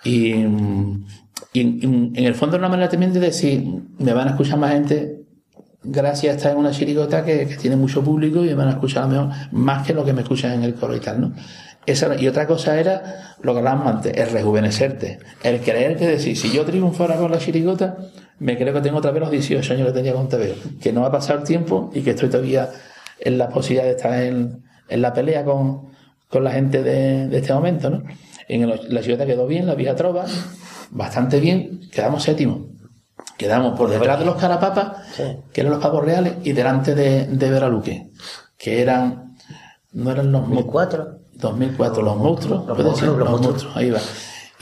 Y, 0.03 0.33
mm, 0.33 1.05
y 1.53 1.61
en, 1.61 2.11
en 2.15 2.25
el 2.25 2.35
fondo 2.35 2.55
es 2.57 2.59
una 2.59 2.69
manera 2.69 2.89
también 2.89 3.13
de 3.13 3.19
decir, 3.19 3.63
me 3.99 4.13
van 4.13 4.27
a 4.27 4.31
escuchar 4.31 4.59
más 4.59 4.71
gente 4.73 5.22
gracias 5.83 6.33
a 6.33 6.37
estar 6.37 6.51
en 6.53 6.57
una 6.57 6.71
chirigota 6.71 7.23
que, 7.25 7.47
que 7.47 7.55
tiene 7.57 7.75
mucho 7.75 8.03
público 8.03 8.43
y 8.43 8.47
me 8.47 8.53
van 8.55 8.67
a 8.69 8.71
escuchar 8.71 9.07
mejor 9.07 9.29
más 9.51 9.85
que 9.85 9.93
lo 9.93 10.03
que 10.05 10.13
me 10.13 10.21
escuchan 10.21 10.51
en 10.53 10.63
el 10.63 10.75
coro 10.75 10.95
y 10.95 10.99
tal, 10.99 11.21
¿no? 11.21 11.33
Esa, 11.85 12.15
y 12.19 12.27
otra 12.29 12.47
cosa 12.47 12.79
era 12.79 13.35
lo 13.41 13.51
que 13.53 13.59
hablábamos 13.59 13.87
antes, 13.87 14.13
el 14.15 14.29
rejuvenecerte, 14.29 15.19
el 15.43 15.59
creer 15.59 15.97
que 15.97 16.07
decir, 16.07 16.37
si 16.37 16.49
yo 16.51 16.63
triunfara 16.63 17.17
con 17.17 17.29
la 17.29 17.39
chirigota, 17.39 17.97
me 18.39 18.57
creo 18.57 18.73
que 18.73 18.79
tengo 18.81 18.99
otra 18.99 19.11
vez 19.11 19.19
los 19.21 19.31
18 19.31 19.73
años 19.73 19.87
que 19.87 19.93
tenía 19.93 20.13
con 20.13 20.29
TVO, 20.29 20.55
que 20.81 20.93
no 20.93 21.01
va 21.01 21.07
a 21.07 21.11
pasar 21.11 21.39
el 21.39 21.43
tiempo 21.43 21.91
y 21.93 22.01
que 22.01 22.11
estoy 22.11 22.29
todavía 22.29 22.69
en 23.19 23.37
la 23.37 23.49
posibilidad 23.49 23.83
de 23.83 23.91
estar 23.91 24.13
en, 24.23 24.63
en 24.87 25.01
la 25.01 25.11
pelea 25.13 25.43
con, 25.43 25.89
con 26.29 26.43
la 26.45 26.51
gente 26.51 26.83
de, 26.83 27.27
de 27.27 27.37
este 27.37 27.53
momento, 27.53 27.89
¿no? 27.89 28.03
En 28.47 28.61
el- 28.63 28.79
la 28.87 29.01
chirigota 29.01 29.25
quedó 29.25 29.45
bien, 29.45 29.67
la 29.67 29.75
vieja 29.75 29.95
trova, 29.95 30.25
bastante 30.89 31.39
bien, 31.41 31.81
quedamos 31.91 32.23
séptimo. 32.23 32.67
Quedamos 33.43 33.77
por 33.77 33.89
detrás 33.89 34.19
de 34.19 34.25
los 34.25 34.37
carapapas, 34.37 34.93
que 35.51 35.59
eran 35.59 35.73
los 35.73 35.83
pavos 35.83 36.05
reales, 36.05 36.35
y 36.45 36.53
delante 36.53 36.95
de, 36.95 37.27
de 37.27 37.49
Veraluque, 37.49 38.09
que 38.57 38.81
eran, 38.81 39.35
no 39.91 40.11
eran 40.11 40.31
los 40.31 40.47
monstruos. 40.47 40.69
2004. 40.69 41.19
2004, 41.33 42.03
los 42.03 42.15
monstruos, 42.15 42.65
Los 42.65 42.79
monstruos, 42.81 43.17
los 43.17 43.29
monstruos, 43.29 43.75
ahí 43.75 43.91
va. 43.91 43.99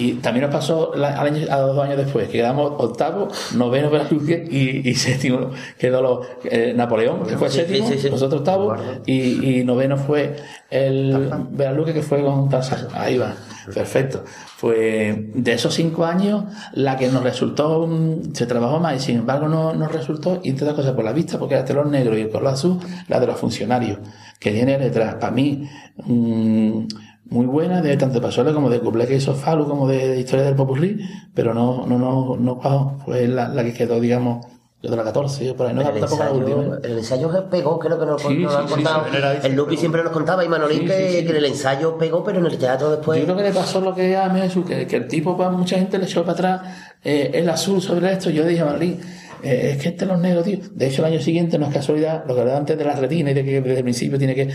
Y 0.01 0.13
también 0.13 0.45
nos 0.47 0.55
pasó 0.55 0.93
la- 0.95 1.19
al 1.19 1.27
año- 1.27 1.45
a 1.51 1.57
dos 1.59 1.77
años 1.83 1.97
después, 1.97 2.25
que 2.27 2.33
quedamos 2.39 2.71
octavo, 2.77 3.27
noveno 3.55 3.89
Veraluque 3.89 4.47
y, 4.49 4.89
y 4.89 4.95
séptimo 5.05 5.51
quedó 5.77 6.01
los, 6.01 6.27
eh, 6.45 6.73
Napoleón, 6.75 7.23
que 7.27 7.37
fue 7.37 7.49
Sí, 7.49 7.57
séptimo, 7.59 7.87
sí, 7.87 7.93
sí, 7.95 7.99
sí. 8.03 8.09
nosotros 8.09 8.39
octavo, 8.39 8.75
y, 9.05 9.59
y 9.59 9.63
noveno 9.63 9.97
fue 9.97 10.35
el 10.69 11.29
Veraluque 11.51 11.93
que 11.93 12.01
fue 12.01 12.21
con 12.23 12.49
Tarzán. 12.49 12.87
Ahí 12.93 13.17
va, 13.17 13.33
perfecto. 13.73 14.23
Pues 14.59 15.15
de 15.33 15.53
esos 15.53 15.73
cinco 15.73 16.05
años, 16.05 16.45
la 16.73 16.95
que 16.97 17.07
nos 17.09 17.23
resultó, 17.23 17.89
se 18.33 18.45
trabajó 18.45 18.79
más 18.79 18.95
y 18.95 18.99
sin 18.99 19.17
embargo 19.17 19.47
no 19.47 19.73
nos 19.73 19.91
resultó, 19.91 20.39
y 20.43 20.49
entre 20.49 20.65
otras 20.65 20.77
cosas 20.77 20.93
por 20.95 21.03
la 21.05 21.13
vista, 21.13 21.37
porque 21.37 21.55
era 21.55 21.61
el 21.61 21.67
telón 21.67 21.91
negro 21.91 22.17
y 22.17 22.21
el 22.21 22.29
color 22.29 22.53
azul, 22.53 22.77
la 23.07 23.19
de 23.19 23.27
los 23.27 23.37
funcionarios, 23.39 23.99
que 24.39 24.51
tiene 24.51 24.77
letras, 24.79 25.15
para 25.15 25.31
mí, 25.31 25.67
mm, 26.05 26.85
muy 27.25 27.45
buena, 27.45 27.81
de 27.81 27.95
tanto 27.97 28.15
de 28.15 28.21
Pasola 28.21 28.53
como 28.53 28.69
de 28.69 28.79
Cuplé 28.79 29.07
que 29.07 29.15
hizo 29.15 29.33
Falu, 29.33 29.67
como 29.67 29.87
de, 29.87 30.09
de 30.09 30.19
Historia 30.19 30.45
del 30.45 30.55
Popurrí, 30.55 30.99
pero 31.33 31.53
no, 31.53 31.85
no, 31.87 31.97
no, 31.97 32.35
no 32.37 32.57
cuajó. 32.57 32.97
fue 33.05 33.27
la, 33.27 33.47
la 33.49 33.63
que 33.63 33.73
quedó, 33.73 33.99
digamos, 33.99 34.45
de 34.81 34.95
la 34.95 35.03
14, 35.03 35.45
yo 35.45 35.55
por 35.55 35.67
ahí, 35.67 35.75
no, 35.75 35.81
el, 35.81 35.99
tampoco 35.99 36.23
la 36.23 36.31
última. 36.31 36.57
ensayo, 36.63 36.75
¿eh? 36.75 36.79
el 36.83 36.97
ensayo 36.97 37.49
pegó, 37.51 37.77
creo 37.77 37.99
que 37.99 38.05
nos, 38.07 38.21
Sí, 38.21 38.35
nos 38.37 38.51
sí, 38.51 38.57
han 38.59 38.67
sí, 38.67 38.73
contado. 38.73 39.05
el 39.43 39.53
Lupi 39.55 39.77
siempre 39.77 40.03
nos 40.03 40.11
contaba 40.11 40.43
y 40.43 40.49
Manolín 40.49 40.87
que, 40.87 41.23
que 41.25 41.37
el 41.37 41.45
ensayo 41.45 41.97
pegó, 41.99 42.23
pero 42.23 42.39
en 42.39 42.47
el 42.47 42.57
teatro 42.57 42.89
después. 42.89 43.19
Yo 43.19 43.25
creo 43.25 43.37
que 43.37 43.43
le 43.43 43.51
pasó 43.51 43.79
lo 43.79 43.93
que 43.93 44.17
a 44.17 44.29
Jesús, 44.31 44.65
que, 44.65 44.87
que 44.87 44.95
el 44.95 45.07
tipo, 45.07 45.37
para 45.37 45.51
mucha 45.51 45.77
gente 45.77 45.99
le 45.99 46.05
echó 46.05 46.21
para 46.21 46.33
atrás 46.33 46.61
eh, 47.03 47.29
el 47.35 47.47
azul 47.49 47.79
sobre 47.79 48.11
esto. 48.11 48.31
Yo 48.31 48.43
dije, 48.43 48.63
Marlín, 48.65 48.99
eh, 49.43 49.73
es 49.75 49.83
que 49.83 49.89
este 49.89 50.05
es 50.05 50.09
los 50.09 50.19
negros, 50.19 50.45
tío. 50.45 50.57
De 50.73 50.87
hecho, 50.87 51.05
el 51.05 51.13
año 51.13 51.21
siguiente 51.21 51.59
no 51.59 51.67
es 51.67 51.73
casualidad, 51.73 52.23
lo 52.27 52.33
que 52.33 52.41
hablaba 52.41 52.57
antes 52.57 52.75
de 52.75 52.83
la 52.83 52.95
retina 52.95 53.29
y 53.29 53.33
de 53.35 53.45
que 53.45 53.61
desde 53.61 53.77
el 53.77 53.83
principio 53.83 54.17
tiene 54.17 54.33
que, 54.33 54.49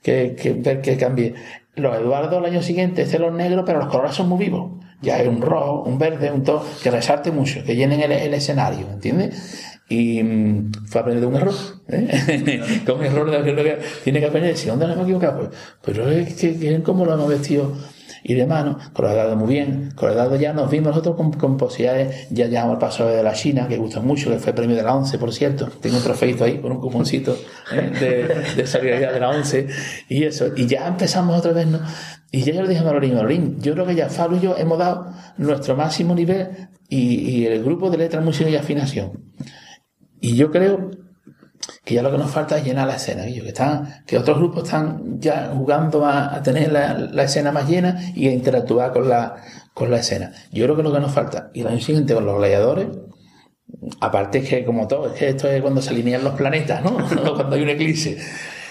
que, 0.00 0.36
que 0.36 0.52
ver 0.52 0.80
que 0.80 0.96
cambie. 0.96 1.34
Los 1.74 1.96
Eduardo 1.96 2.38
el 2.38 2.44
año 2.44 2.62
siguiente, 2.62 3.02
es 3.02 3.18
los 3.18 3.32
negros, 3.32 3.64
pero 3.64 3.78
los 3.78 3.88
colores 3.88 4.14
son 4.14 4.28
muy 4.28 4.38
vivos. 4.44 4.72
Ya 5.00 5.16
hay 5.16 5.26
un 5.26 5.40
rojo, 5.40 5.82
un 5.82 5.98
verde, 5.98 6.30
un 6.30 6.44
todo, 6.44 6.64
que 6.82 6.90
resalte 6.90 7.32
mucho, 7.32 7.64
que 7.64 7.74
llenen 7.74 8.00
el, 8.02 8.34
escenario, 8.34 8.86
¿entiendes? 8.90 9.80
Y 9.88 10.22
mm, 10.22 10.72
fue 10.86 11.00
aprender 11.00 11.22
de 11.22 11.26
un 11.26 11.36
error. 11.36 11.54
¿eh? 11.88 12.82
Con 12.86 13.00
un 13.00 13.06
error 13.06 13.30
de 13.30 13.52
lo 13.52 13.64
que 13.64 13.78
tiene 14.04 14.20
que 14.20 14.26
aprender. 14.26 14.56
Si 14.56 14.68
dónde 14.68 14.86
nos 14.86 14.96
hemos 14.96 15.06
equivocado, 15.06 15.38
pues, 15.38 15.50
pero 15.82 16.10
es 16.10 16.34
que, 16.34 16.78
lo 16.78 17.14
hemos 17.14 17.28
vestido 17.28 17.72
y 18.24 18.34
de 18.34 18.46
mano, 18.46 18.78
con 18.92 19.06
los 19.06 19.14
dados 19.14 19.36
muy 19.36 19.54
bien, 19.54 19.92
dados 19.96 20.40
ya 20.40 20.52
nos 20.52 20.70
vimos 20.70 20.90
nosotros 20.90 21.16
con, 21.16 21.32
con 21.32 21.56
posibilidades, 21.56 22.28
ya 22.30 22.46
llegamos 22.46 22.74
al 22.74 22.78
paso 22.78 23.06
de 23.06 23.22
la 23.22 23.32
China, 23.32 23.66
que 23.68 23.76
gustó 23.76 24.02
mucho, 24.02 24.30
que 24.30 24.38
fue 24.38 24.52
premio 24.52 24.76
de 24.76 24.82
la 24.82 24.94
11, 24.94 25.18
por 25.18 25.32
cierto, 25.32 25.68
tengo 25.80 25.96
un 25.96 26.02
trofeito 26.02 26.44
ahí 26.44 26.58
con 26.58 26.72
un 26.72 26.80
cuponcito 26.80 27.36
¿eh? 27.72 27.90
de, 27.98 28.54
de 28.56 28.66
solidaridad 28.66 29.12
de 29.12 29.20
la 29.20 29.30
11, 29.30 29.66
y 30.08 30.24
eso, 30.24 30.48
y 30.56 30.66
ya 30.66 30.86
empezamos 30.86 31.38
otra 31.38 31.52
vez, 31.52 31.66
¿no? 31.66 31.80
Y 32.30 32.42
ya 32.42 32.54
yo 32.54 32.62
le 32.62 32.68
dije 32.68 32.80
a 32.80 32.84
Marolín, 32.84 33.14
Marolín, 33.14 33.60
yo 33.60 33.74
creo 33.74 33.86
que 33.86 33.94
ya 33.94 34.08
Fabio 34.08 34.38
y 34.38 34.40
yo 34.40 34.56
hemos 34.56 34.78
dado 34.78 35.12
nuestro 35.36 35.76
máximo 35.76 36.14
nivel 36.14 36.48
y, 36.88 37.30
y 37.30 37.46
el 37.46 37.62
grupo 37.62 37.90
de 37.90 37.98
letras, 37.98 38.24
música 38.24 38.48
y 38.48 38.56
afinación. 38.56 39.32
Y 40.18 40.36
yo 40.36 40.50
creo 40.50 40.90
que 41.84 41.94
ya 41.94 42.02
lo 42.02 42.12
que 42.12 42.18
nos 42.18 42.30
falta 42.30 42.58
es 42.58 42.64
llenar 42.64 42.86
la 42.86 42.96
escena, 42.96 43.24
que 43.24 43.48
están, 43.48 44.04
que 44.06 44.16
otros 44.16 44.38
grupos 44.38 44.64
están 44.64 45.20
ya 45.20 45.52
jugando 45.54 46.06
a, 46.06 46.40
tener 46.42 46.72
la, 46.72 46.94
la 46.94 47.24
escena 47.24 47.50
más 47.50 47.68
llena 47.68 48.00
y 48.14 48.28
a 48.28 48.32
interactuar 48.32 48.92
con 48.92 49.08
la, 49.08 49.36
con 49.74 49.90
la 49.90 49.98
escena. 49.98 50.32
Yo 50.52 50.64
creo 50.64 50.76
que 50.76 50.82
lo 50.82 50.92
que 50.92 51.00
nos 51.00 51.12
falta, 51.12 51.50
y 51.52 51.62
el 51.62 51.68
año 51.68 51.80
siguiente 51.80 52.14
con 52.14 52.24
los 52.24 52.36
gladiadores, 52.38 52.86
aparte 54.00 54.38
es 54.38 54.48
que 54.48 54.64
como 54.64 54.86
todo, 54.86 55.06
es 55.06 55.18
que 55.18 55.28
esto 55.30 55.48
es 55.48 55.60
cuando 55.60 55.82
se 55.82 55.90
alinean 55.90 56.22
los 56.24 56.34
planetas, 56.34 56.84
¿no? 56.84 56.96
cuando 57.34 57.56
hay 57.56 57.62
un 57.62 57.70
eclipse. 57.70 58.18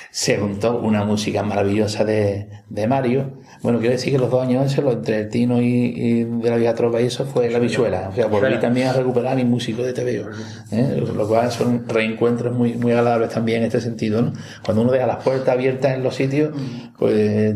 se 0.10 0.38
juntó 0.38 0.80
una 0.80 1.04
música 1.04 1.44
maravillosa 1.44 2.06
de, 2.06 2.50
de 2.70 2.88
Mario. 2.88 3.41
Bueno, 3.62 3.80
quiero 3.80 3.94
decir 3.94 4.12
que 4.12 4.18
los 4.18 4.32
dos 4.32 4.42
años 4.42 4.66
esos, 4.66 4.84
lo 4.84 4.92
entre 4.94 5.20
el 5.20 5.30
Tino 5.30 5.62
y, 5.62 5.66
y 5.68 6.24
de 6.24 6.50
la 6.50 6.58
Vieja 6.58 6.74
Tropa 6.74 7.00
y 7.00 7.06
eso 7.06 7.26
fue 7.26 7.50
la 7.50 7.60
bichuela. 7.60 8.10
O 8.10 8.16
sea, 8.16 8.26
volví 8.26 8.60
también 8.60 8.88
a 8.88 8.94
recuperar 8.94 9.34
a 9.34 9.36
mi 9.36 9.46
músico 9.46 9.84
de 9.84 9.94
TVO. 9.94 10.30
¿eh? 10.72 11.04
Lo 11.16 11.28
cual 11.28 11.52
son 11.52 11.88
reencuentros 11.88 12.56
muy, 12.56 12.74
muy 12.74 12.92
agradables 12.92 13.30
también 13.30 13.60
en 13.60 13.66
este 13.66 13.80
sentido, 13.80 14.22
¿no? 14.22 14.34
Cuando 14.66 14.82
uno 14.82 14.92
deja 14.92 15.06
las 15.06 15.24
puertas 15.24 15.50
abiertas 15.50 15.94
en 15.94 16.04
los 16.04 16.16
sitios, 16.16 16.50
pues 16.98 17.56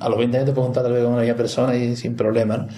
a 0.00 0.08
los 0.08 0.18
20 0.18 0.36
años 0.38 0.48
te 0.48 0.52
puedes 0.54 0.66
juntar 0.66 0.84
tal 0.84 0.92
vez 0.92 1.04
con 1.04 1.12
una 1.12 1.34
persona 1.34 1.76
y 1.76 1.96
sin 1.96 2.16
problema, 2.16 2.56
¿no? 2.56 2.68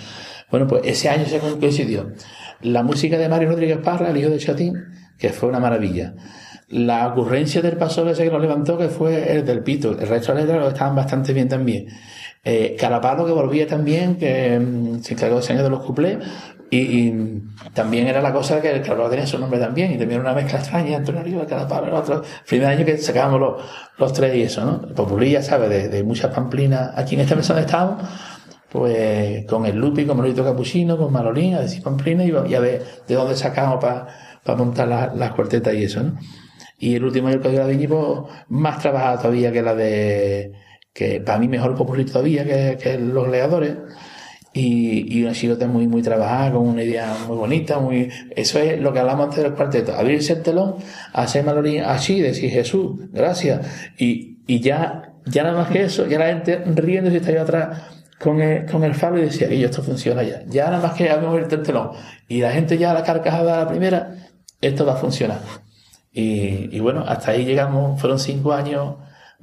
Bueno, 0.51 0.67
pues 0.67 0.83
ese 0.85 1.09
año 1.09 1.27
se 1.27 1.39
coincidió. 1.39 2.13
La 2.61 2.83
música 2.83 3.19
de 3.19 3.29
Mario 3.29 3.51
Rodríguez 3.51 3.79
Parra, 3.79 4.11
el 4.11 4.17
hijo 4.17 4.31
de 4.31 4.39
Chatín, 4.39 4.75
que 5.19 5.31
fue 5.31 5.49
una 5.49 5.61
maravilla. 5.61 6.15
La 6.69 7.07
ocurrencia 7.09 7.61
del 7.61 7.77
paso 7.77 8.09
ese 8.09 8.25
que 8.25 8.31
lo 8.31 8.39
levantó, 8.39 8.79
que 8.79 8.89
fue 8.89 9.37
el 9.37 9.45
del 9.45 9.63
Pito. 9.63 9.99
El 9.99 10.09
resto 10.09 10.33
de 10.33 10.41
las 10.41 10.49
letras 10.49 10.73
estaban 10.73 10.97
bastante 10.97 11.33
bien 11.33 11.49
también. 11.49 11.87
Eh, 12.45 12.77
Carapalo, 12.79 13.25
que 13.25 13.33
volvía 13.33 13.67
también, 13.67 14.17
que 14.17 14.59
mm, 14.59 15.01
se 15.01 15.15
encargó 15.15 15.39
ese 15.39 15.55
año 15.55 15.63
de 15.63 15.71
los 15.71 15.81
cuplés. 15.81 16.19
Y, 16.71 16.79
y 16.79 17.43
también 17.73 18.07
era 18.07 18.21
la 18.21 18.33
cosa 18.33 18.61
que 18.61 18.71
el 18.71 18.83
Carapalo 18.83 19.09
tenía 19.09 19.27
su 19.27 19.39
nombre 19.39 19.59
también. 19.59 19.93
Y 19.93 19.99
también 19.99 20.21
una 20.21 20.35
mezcla 20.35 20.59
extraña, 20.59 20.97
Antonio 20.97 21.21
Arriba, 21.21 21.47
Carapalo, 21.47 21.89
el 21.89 21.95
otro. 21.95 22.23
Primer 22.47 22.69
año 22.69 22.85
que 22.85 22.99
sacábamos 22.99 23.41
los, 23.41 23.63
los 23.99 24.13
tres 24.13 24.35
y 24.37 24.43
eso, 24.43 24.65
¿no? 24.65 24.95
Populilla, 24.95 25.43
¿sabes? 25.43 25.71
De, 25.71 25.89
de 25.89 26.03
muchas 26.05 26.35
pamplinas. 26.35 26.93
Aquí 26.97 27.15
en 27.15 27.23
esta 27.23 27.35
mesa 27.35 27.55
donde 27.55 27.67
estábamos, 27.67 28.05
pues 28.71 29.47
con 29.47 29.67
el 29.67 29.77
Lupi, 29.77 30.05
con 30.05 30.17
Manolito 30.17 30.43
Capuchino, 30.43 30.99
con 30.99 31.13
Marolín, 31.13 31.55
a 31.55 31.61
decir 31.61 31.83
pamplina 31.83 32.25
y, 32.25 32.55
a 32.55 32.61
ver 32.61 32.83
de 33.07 33.15
dónde 33.15 33.37
sacamos 33.37 33.79
para 33.79 34.57
montar 34.57 34.89
las, 34.89 35.17
las 35.17 35.33
cuartetas 35.33 35.75
y 35.75 35.85
eso, 35.85 36.03
¿no? 36.03 36.19
Y 36.79 36.97
el 36.97 37.05
último 37.05 37.29
año 37.29 37.41
que 37.41 37.53
la 37.53 37.67
Viñi, 37.67 37.87
pues, 37.87 38.03
más 38.49 38.81
trabajada 38.81 39.19
todavía 39.19 39.53
que 39.53 39.63
la 39.63 39.75
de, 39.75 40.53
que 40.95 41.21
para 41.21 41.39
mí 41.39 41.49
mejor 41.49 41.75
popular 41.75 42.07
todavía 42.07 42.45
que, 42.79 42.99
los 42.99 43.29
leadores. 43.29 43.77
Y, 44.57 45.19
y 45.19 45.25
una 45.25 45.33
chilota 45.33 45.67
muy, 45.67 45.89
muy 45.89 46.01
trabajada, 46.01 46.53
con 46.53 46.69
una 46.69 46.85
idea 46.85 47.13
muy 47.27 47.37
bonita, 47.37 47.81
muy, 47.81 48.09
eso 48.37 48.61
es 48.61 48.81
lo 48.81 48.93
que 48.93 49.01
hablamos 49.01 49.27
antes 49.27 49.43
del 49.43 49.53
cuarteto. 49.53 49.93
Abrirse 49.93 50.35
el 50.35 50.43
telón, 50.43 50.77
hacer 51.13 51.45
Manolín 51.45 51.83
así, 51.83 52.21
decir 52.21 52.51
Jesús, 52.51 53.01
gracias. 53.13 53.67
Y, 53.99 54.39
y 54.47 54.61
ya, 54.61 55.13
ya 55.27 55.43
nada 55.43 55.57
más 55.57 55.73
que 55.73 55.83
eso, 55.83 56.07
ya 56.07 56.21
la 56.21 56.27
gente 56.27 56.63
riendo 56.67 57.11
si 57.11 57.17
está 57.17 57.33
yo 57.33 57.43
atrás 57.43 57.83
con 58.21 58.41
el, 58.41 58.65
con 58.67 58.85
el 58.85 58.95
falo 58.95 59.19
y 59.19 59.23
decía, 59.23 59.53
y 59.53 59.65
esto 59.65 59.83
funciona 59.83 60.23
ya. 60.23 60.45
Ya 60.47 60.67
nada 60.67 60.87
más 60.87 60.97
que 60.97 61.11
abrimos 61.11 61.37
el 61.37 61.63
telón. 61.63 61.91
Y 62.29 62.41
la 62.41 62.53
gente 62.53 62.79
ya 62.79 62.93
a 62.93 62.95
la 62.95 63.03
carcajada 63.03 63.57
a 63.57 63.65
la 63.65 63.69
primera, 63.69 64.15
esto 64.61 64.87
va 64.87 64.93
a 64.93 64.97
funcionar. 64.99 65.41
Y, 66.13 66.69
y, 66.77 66.79
bueno, 66.79 67.05
hasta 67.09 67.33
ahí 67.33 67.45
llegamos, 67.45 68.01
fueron 68.01 68.21
cinco 68.21 68.53
años 68.53 68.95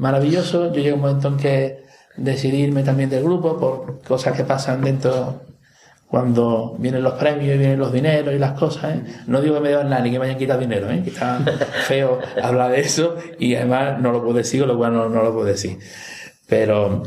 maravillosos. 0.02 0.72
Yo 0.72 0.78
llegué 0.78 0.92
a 0.92 0.96
un 0.96 1.02
momento 1.02 1.28
en 1.28 1.38
que 1.38 1.86
decidí 2.18 2.58
irme 2.58 2.84
también 2.84 3.10
del 3.10 3.24
grupo 3.24 3.58
por 3.58 4.02
cosas 4.02 4.36
que 4.36 4.44
pasan 4.44 4.82
dentro 4.82 5.42
cuando 6.08 6.76
vienen 6.78 7.04
los 7.04 7.14
premios 7.14 7.56
y 7.56 7.58
vienen 7.58 7.80
los 7.80 7.94
dineros 7.94 8.34
y 8.34 8.40
las 8.40 8.54
cosas. 8.54 8.96
¿eh? 8.96 9.04
No 9.28 9.42
digo 9.42 9.56
que 9.56 9.62
me 9.62 9.70
deban 9.70 9.90
nada 9.90 10.02
ni 10.02 10.12
que 10.12 10.20
me 10.20 10.26
hayan 10.26 10.38
quitado 10.38 10.60
dinero, 10.60 10.90
¿eh? 10.90 11.02
que 11.04 11.12
está 11.12 11.40
feo 11.88 12.20
hablar 12.42 12.72
de 12.72 12.82
eso 12.82 13.16
y 13.40 13.56
además 13.56 14.02
no 14.02 14.12
lo 14.12 14.22
puedo 14.22 14.34
decir, 14.34 14.64
o 14.64 14.66
lo 14.66 14.76
cual 14.76 14.94
no, 14.94 15.08
no 15.08 15.24
lo 15.24 15.34
puedo 15.34 15.46
decir. 15.46 15.78
Pero 16.48 17.04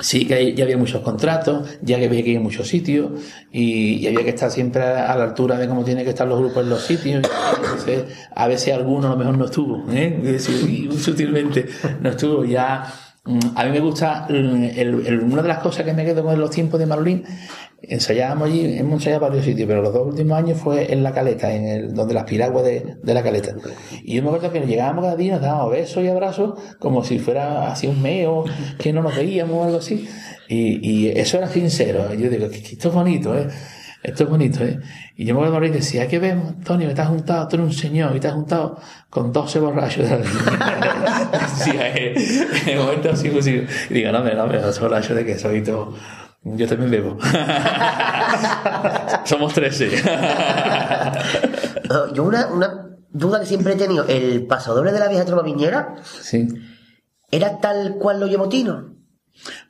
sí 0.00 0.26
que 0.26 0.54
ya 0.54 0.64
había 0.64 0.76
muchos 0.76 1.02
contratos, 1.02 1.68
ya 1.82 1.98
que 1.98 2.06
había 2.06 2.22
que 2.22 2.30
ir 2.30 2.38
a 2.38 2.40
muchos 2.40 2.68
sitios 2.68 3.10
y, 3.52 4.06
había 4.06 4.24
que 4.24 4.30
estar 4.30 4.50
siempre 4.50 4.82
a 4.82 5.16
la 5.16 5.24
altura 5.24 5.58
de 5.58 5.68
cómo 5.68 5.84
tienen 5.84 6.04
que 6.04 6.10
estar 6.10 6.26
los 6.26 6.38
grupos 6.38 6.64
en 6.64 6.70
los 6.70 6.82
sitios. 6.82 7.22
Entonces, 7.56 8.04
a 8.34 8.48
veces 8.48 8.74
alguno 8.74 9.08
a 9.08 9.10
lo 9.10 9.16
mejor 9.16 9.38
no 9.38 9.44
estuvo, 9.44 9.84
¿eh? 9.92 10.38
sutilmente 10.38 11.66
no 12.00 12.10
estuvo. 12.10 12.44
Ya, 12.44 12.92
a 13.54 13.64
mí 13.64 13.70
me 13.70 13.80
gusta, 13.80 14.26
el, 14.28 14.72
el, 14.76 15.20
una 15.20 15.42
de 15.42 15.48
las 15.48 15.58
cosas 15.58 15.84
que 15.84 15.94
me 15.94 16.04
quedo 16.04 16.22
con 16.22 16.38
los 16.38 16.50
tiempos 16.50 16.78
de 16.78 16.86
Marlín, 16.86 17.24
ensayábamos 17.88 18.48
allí, 18.48 18.78
hemos 18.78 18.94
ensayado 18.94 19.22
varios 19.22 19.44
sitios, 19.44 19.66
pero 19.66 19.82
los 19.82 19.92
dos 19.92 20.06
últimos 20.06 20.38
años 20.38 20.58
fue 20.58 20.92
en 20.92 21.02
la 21.02 21.12
caleta, 21.12 21.52
en 21.52 21.66
el, 21.66 21.94
donde 21.94 22.14
las 22.14 22.24
piraguas 22.24 22.64
de, 22.64 22.96
de 23.02 23.14
la 23.14 23.22
caleta. 23.22 23.54
Y 24.02 24.16
yo 24.16 24.22
me 24.22 24.28
acuerdo 24.28 24.52
que 24.52 24.60
llegábamos 24.60 25.04
cada 25.04 25.16
día, 25.16 25.34
nos 25.34 25.42
dábamos 25.42 25.70
besos 25.72 26.04
y 26.04 26.08
abrazos, 26.08 26.54
como 26.78 27.04
si 27.04 27.18
fuera 27.18 27.70
así 27.70 27.86
un 27.86 28.02
meo, 28.02 28.44
que 28.78 28.92
no 28.92 29.02
nos 29.02 29.16
veíamos 29.16 29.56
o 29.56 29.64
algo 29.64 29.78
así. 29.78 30.08
Y, 30.48 30.88
y 30.88 31.08
eso 31.08 31.38
era 31.38 31.48
sincero. 31.48 32.12
Yo 32.14 32.28
digo, 32.28 32.46
esto 32.46 32.88
es 32.88 32.94
bonito, 32.94 33.36
¿eh? 33.36 33.48
Esto 34.02 34.24
es 34.24 34.30
bonito, 34.30 34.62
¿eh? 34.62 34.78
Y 35.16 35.24
yo 35.24 35.34
me 35.34 35.46
acuerdo 35.46 35.66
y 35.66 35.70
decía, 35.70 36.06
¿qué 36.06 36.18
vemos, 36.18 36.48
Antonio? 36.48 36.90
Has 36.94 37.08
juntado, 37.08 37.48
tú 37.48 37.56
eres 37.56 37.66
un 37.68 37.72
señor, 37.72 38.14
y 38.14 38.20
te 38.20 38.30
juntado 38.30 38.78
con 39.08 39.32
12 39.32 39.60
borrachos. 39.60 40.06
decía, 41.56 41.96
en 41.96 42.68
el 42.68 42.78
momento 42.78 43.10
así, 43.10 43.30
pues, 43.30 43.46
y 43.46 43.66
digo, 43.88 44.12
no, 44.12 44.22
no, 44.22 44.46
no, 44.46 44.60
12 44.60 44.80
borrachos 44.80 45.16
de 45.16 45.24
que 45.24 45.38
soy 45.38 45.62
todo 45.62 45.94
yo 46.44 46.68
también 46.68 46.90
bebo. 46.90 47.16
Somos 49.24 49.54
13. 49.54 49.90
Yo 52.12 52.24
una, 52.24 52.46
una 52.48 52.86
duda 53.10 53.40
que 53.40 53.46
siempre 53.46 53.72
he 53.72 53.76
tenido, 53.76 54.04
¿el 54.06 54.46
pasodoble 54.46 54.92
de 54.92 55.00
la 55.00 55.08
vieja 55.08 55.24
trova 55.24 55.42
viñera? 55.42 55.96
Sí. 56.02 56.46
¿Era 57.30 57.58
tal 57.58 57.96
cual 57.98 58.20
lo 58.20 58.26
llevó 58.26 58.48
Tino? 58.48 58.94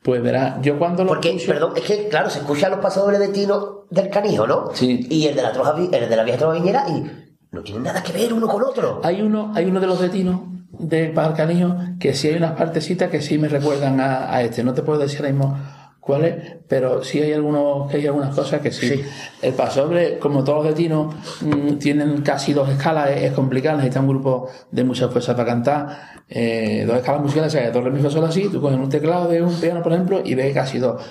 Pues 0.03 0.21
verá, 0.21 0.59
yo 0.61 0.77
cuando 0.77 1.03
lo 1.03 1.09
Porque, 1.09 1.29
escucho... 1.29 1.53
perdón, 1.53 1.73
es 1.75 1.83
que 1.83 2.07
claro, 2.07 2.29
se 2.29 2.39
escuchan 2.39 2.71
los 2.71 2.79
pasodobles 2.79 3.19
de 3.19 3.29
Tino 3.29 3.85
del 3.89 4.09
canijo, 4.09 4.45
¿no? 4.45 4.69
Sí. 4.73 5.07
Y 5.09 5.27
el 5.27 5.35
de 5.35 5.41
la 5.41 5.51
troja, 5.51 5.75
el 5.77 6.09
de 6.09 6.15
la 6.15 6.23
vieja 6.23 6.37
trova 6.37 6.53
viñera 6.53 6.85
y 6.89 7.03
no 7.51 7.63
tienen 7.63 7.83
nada 7.83 8.03
que 8.03 8.11
ver 8.11 8.33
uno 8.33 8.47
con 8.47 8.63
otro. 8.63 9.01
Hay 9.03 9.21
uno, 9.21 9.51
hay 9.55 9.65
uno 9.65 9.79
de 9.79 9.87
los 9.87 9.99
de 9.99 10.09
Tino 10.09 10.51
de 10.77 11.13
Canijo 11.37 11.77
que 11.99 12.13
sí 12.13 12.27
hay 12.27 12.35
unas 12.35 12.51
partecitas 12.51 13.09
que 13.09 13.21
sí 13.21 13.37
me 13.37 13.47
recuerdan 13.47 13.99
a, 13.99 14.33
a 14.33 14.41
este. 14.41 14.63
No 14.63 14.73
te 14.73 14.81
puedo 14.81 14.99
decir 14.99 15.19
ahora 15.19 15.31
mismo 15.31 15.57
cuáles, 16.05 16.35
pero 16.67 17.03
sí 17.03 17.19
hay 17.19 17.33
algunos, 17.33 17.91
hay 17.91 18.05
algunas 18.05 18.35
cosas 18.35 18.61
que 18.61 18.71
sí. 18.71 18.89
Sí. 18.89 19.03
El 19.41 19.53
pasoble, 19.53 20.19
como 20.19 20.43
todos 20.43 20.63
los 20.63 20.75
de 20.75 20.83
Tino, 20.83 21.09
mm, 21.41 21.77
tienen 21.77 22.21
casi 22.21 22.53
dos 22.53 22.69
escalas, 22.69 23.09
es, 23.09 23.23
es 23.23 23.31
complicado, 23.31 23.77
necesita 23.77 24.01
un 24.01 24.09
grupo 24.09 24.47
de 24.69 24.83
mucha 24.83 25.09
fuerza 25.09 25.35
para 25.35 25.47
cantar, 25.47 25.87
eh, 26.29 26.83
dos 26.85 26.97
escalas 26.97 27.21
musicales, 27.21 27.53
o 27.53 27.57
sea, 27.57 27.71
dos 27.71 27.83
re, 27.83 27.89
mi, 27.89 28.01
fa, 28.01 28.11
sol, 28.11 28.23
así, 28.23 28.49
tú 28.49 28.61
coges 28.61 28.77
un 28.77 28.89
teclado 28.89 29.27
de 29.27 29.41
un 29.41 29.59
piano, 29.59 29.81
por 29.81 29.93
ejemplo, 29.93 30.21
y 30.23 30.35
ves 30.35 30.53
casi 30.53 30.77
dos. 30.77 31.01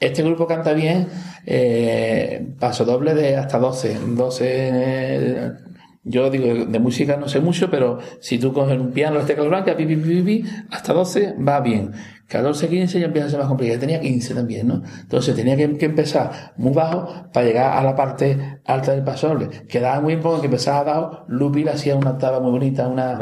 Este 0.00 0.24
grupo 0.24 0.48
canta 0.48 0.72
bien, 0.72 1.06
eh, 1.46 2.44
paso 2.58 2.84
doble 2.84 3.14
de 3.14 3.36
hasta 3.36 3.58
12, 3.58 3.98
12, 4.16 4.44
eh, 4.48 5.50
yo 6.02 6.28
digo, 6.28 6.64
de 6.64 6.78
música 6.80 7.16
no 7.16 7.28
sé 7.28 7.38
mucho, 7.40 7.70
pero 7.70 7.98
si 8.20 8.38
tú 8.38 8.52
coges 8.52 8.80
un 8.80 8.90
piano, 8.90 9.20
teclas 9.20 9.48
blancas, 9.48 9.76
pi, 9.76 9.86
pi, 9.86 9.96
pi, 9.96 10.22
pi, 10.22 10.44
hasta 10.70 10.92
12 10.92 11.34
va 11.46 11.60
bien. 11.60 11.92
14, 12.30 12.68
15 12.68 13.00
ya 13.00 13.06
empieza 13.06 13.26
a 13.26 13.30
ser 13.30 13.40
más 13.40 13.48
complicado. 13.48 13.74
Yo 13.74 13.80
tenía 13.80 14.00
15 14.00 14.34
también, 14.34 14.68
¿no? 14.68 14.82
Entonces 15.00 15.34
tenía 15.34 15.56
que, 15.56 15.76
que, 15.76 15.86
empezar 15.86 16.52
muy 16.56 16.72
bajo 16.72 17.08
para 17.32 17.44
llegar 17.44 17.76
a 17.76 17.82
la 17.82 17.96
parte 17.96 18.60
alta 18.64 18.92
del 18.92 19.02
pasoble. 19.02 19.48
Quedaba 19.68 20.00
muy 20.00 20.14
bien 20.14 20.22
porque 20.22 20.46
empezaba 20.46 20.78
a 20.78 20.84
dar 20.84 21.24
Lupi 21.26 21.64
le 21.64 21.72
hacía 21.72 21.96
una 21.96 22.10
octava 22.10 22.38
muy 22.38 22.52
bonita, 22.52 22.86
una 22.86 23.18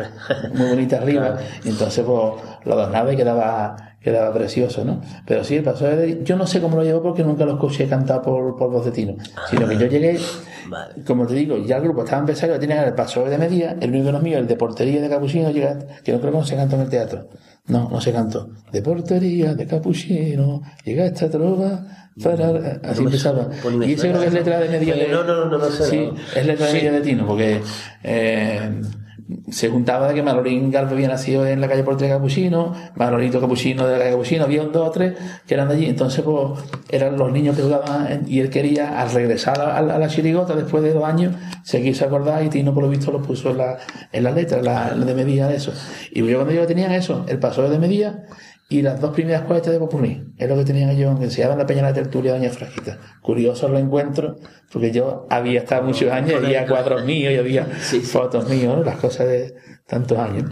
muy 0.53 0.69
bonita 0.69 0.97
arriba. 1.03 1.29
Claro. 1.29 1.47
Y 1.65 1.69
entonces 1.71 2.05
pues 2.05 2.35
lo 2.67 2.75
adornaba 2.75 3.11
y 3.11 3.17
quedaba, 3.17 3.97
quedaba 4.03 4.31
precioso, 4.35 4.85
¿no? 4.85 5.01
Pero 5.27 5.43
sí, 5.43 5.57
el 5.57 5.65
pasoble 5.65 5.97
de, 5.97 6.23
yo 6.23 6.37
no 6.37 6.47
sé 6.47 6.61
cómo 6.61 6.77
lo 6.77 6.85
llevo 6.85 7.03
porque 7.03 7.25
nunca 7.25 7.47
lo 7.47 7.53
escuché 7.53 7.89
cantar 7.89 8.21
por, 8.21 8.57
por 8.57 8.71
voz 8.71 8.85
de 8.85 8.91
Tino. 8.91 9.17
Sino 9.49 9.67
que 9.67 9.79
yo 9.79 9.87
llegué, 9.87 10.19
Vale. 10.69 11.03
como 11.07 11.27
te 11.27 11.33
digo, 11.33 11.57
ya 11.57 11.77
el 11.77 11.83
grupo 11.85 12.05
estaba 12.05 12.21
empezado, 12.21 12.53
yo 12.53 12.61
tenía 12.61 12.85
el 12.85 12.93
pasoble 12.93 13.31
de 13.31 13.39
media, 13.39 13.75
el 13.81 13.89
único 13.89 14.05
de 14.09 14.13
los 14.13 14.23
míos, 14.23 14.41
el 14.41 14.47
de 14.47 14.57
portería 14.57 15.01
de 15.01 15.09
Capuchino, 15.09 15.51
que 15.51 16.13
no 16.13 16.21
creo 16.21 16.21
que 16.21 16.39
no 16.39 16.45
se 16.45 16.57
cantó 16.57 16.77
en 16.77 16.83
el 16.83 16.91
teatro. 16.91 17.27
No, 17.69 17.89
no 17.91 18.01
se 18.01 18.13
cantó. 18.13 18.49
De 18.73 18.83
portería, 18.83 19.55
de 19.55 19.67
capuchino, 19.67 20.63
llega 20.85 21.07
esta 21.07 21.31
trova 21.31 22.11
para... 22.23 22.81
Así 22.83 23.03
empezaba. 23.03 23.49
Y 23.87 23.93
eso 23.93 24.03
creo 24.03 24.21
que 24.21 24.27
es 24.27 24.33
letra 24.33 24.59
de 24.61 24.69
media 24.69 24.95
de... 24.95 25.09
No, 25.09 25.23
no, 25.23 25.45
no, 25.47 25.59
no 25.59 25.71
sé. 25.71 25.85
Sí, 25.85 26.11
es 26.35 26.47
letra 26.47 26.67
de 26.67 26.73
media 26.73 26.93
de 26.93 27.01
Tino, 27.03 27.27
porque 27.27 27.61
eh, 28.03 28.81
se 29.51 29.69
juntaba 29.69 30.09
de 30.09 30.15
que 30.15 30.23
Manolín 30.23 30.71
Galvez 30.71 30.93
había 30.95 31.09
nacido 31.09 31.47
en 31.47 31.61
la 31.61 31.69
calle 31.69 31.83
Portería 31.83 32.15
Capuchino, 32.17 32.73
Manolito 32.97 33.41
Capuchino 33.41 33.87
de 33.87 33.99
la 33.99 34.11
Capuchino, 34.11 34.45
había 34.45 34.63
un 34.63 34.73
dos 34.73 34.89
o 34.89 34.91
tres 34.91 35.15
que 35.47 35.55
eran 35.55 35.69
de 35.69 35.75
allí, 35.75 35.87
entonces 35.87 36.23
pues 36.25 36.61
eran 36.89 37.19
los 37.19 37.31
niños 37.31 37.55
que 37.57 37.63
jugaban 37.63 38.25
y 38.27 38.41
él 38.41 38.49
quería, 38.51 39.01
al 39.01 39.11
regresar 39.11 39.61
a, 39.61 39.83
la- 39.83 40.09
chirigota 40.09 40.55
después 40.57 40.83
de 40.83 40.95
dos 40.95 41.05
años, 41.05 41.35
se 41.63 41.83
quiso 41.83 42.07
acordar 42.07 42.43
y 42.45 42.49
Tino 42.49 42.73
por 42.73 42.83
lo 42.83 42.89
visto 42.89 43.13
lo 43.13 43.21
puso 43.21 43.51
en 43.51 43.59
la, 43.59 43.79
en 44.13 44.25
letra, 44.35 44.63
la, 44.63 44.95
la 44.95 45.05
de 45.05 45.15
medida 45.15 45.49
de 45.49 45.57
eso. 45.57 45.73
Y 46.11 46.27
yo 46.27 46.37
cuando 46.37 46.53
ellos 46.55 46.67
tenían 46.67 46.93
eso, 46.93 47.27
el 47.29 47.39
paso 47.39 47.69
de 47.69 47.79
medida 47.79 48.25
y 48.71 48.83
las 48.83 49.01
dos 49.01 49.13
primeras 49.15 49.43
cuartas 49.43 49.73
de 49.73 49.79
Popurrí, 49.79 50.25
es 50.37 50.49
lo 50.49 50.57
que 50.57 50.65
tenían 50.65 50.91
ellos, 50.91 51.19
que 51.19 51.31
se 51.31 51.41
llaman 51.43 51.59
la 51.59 51.67
Peña 51.67 51.83
de 51.83 51.89
la 51.89 51.95
Tertulia 51.95 52.33
de 52.35 52.39
Doña 52.39 52.51
Frasquita. 52.51 52.99
Curioso 53.23 53.69
lo 53.69 53.79
encuentro, 53.79 54.37
porque 54.73 54.91
yo 54.93 55.27
había 55.31 55.61
estado 55.61 55.85
muchos 55.85 56.11
años, 56.13 56.33
y 56.33 56.35
había 56.47 56.67
cuadros 56.67 57.05
míos 57.05 57.33
y 57.33 57.37
había 57.37 57.67
Sí, 57.81 58.01
sí. 58.01 58.07
fotos 58.07 58.49
míos, 58.49 58.85
las 58.85 58.97
cosas 58.97 59.27
de 59.27 59.55
tantos 59.87 60.19
años. 60.19 60.51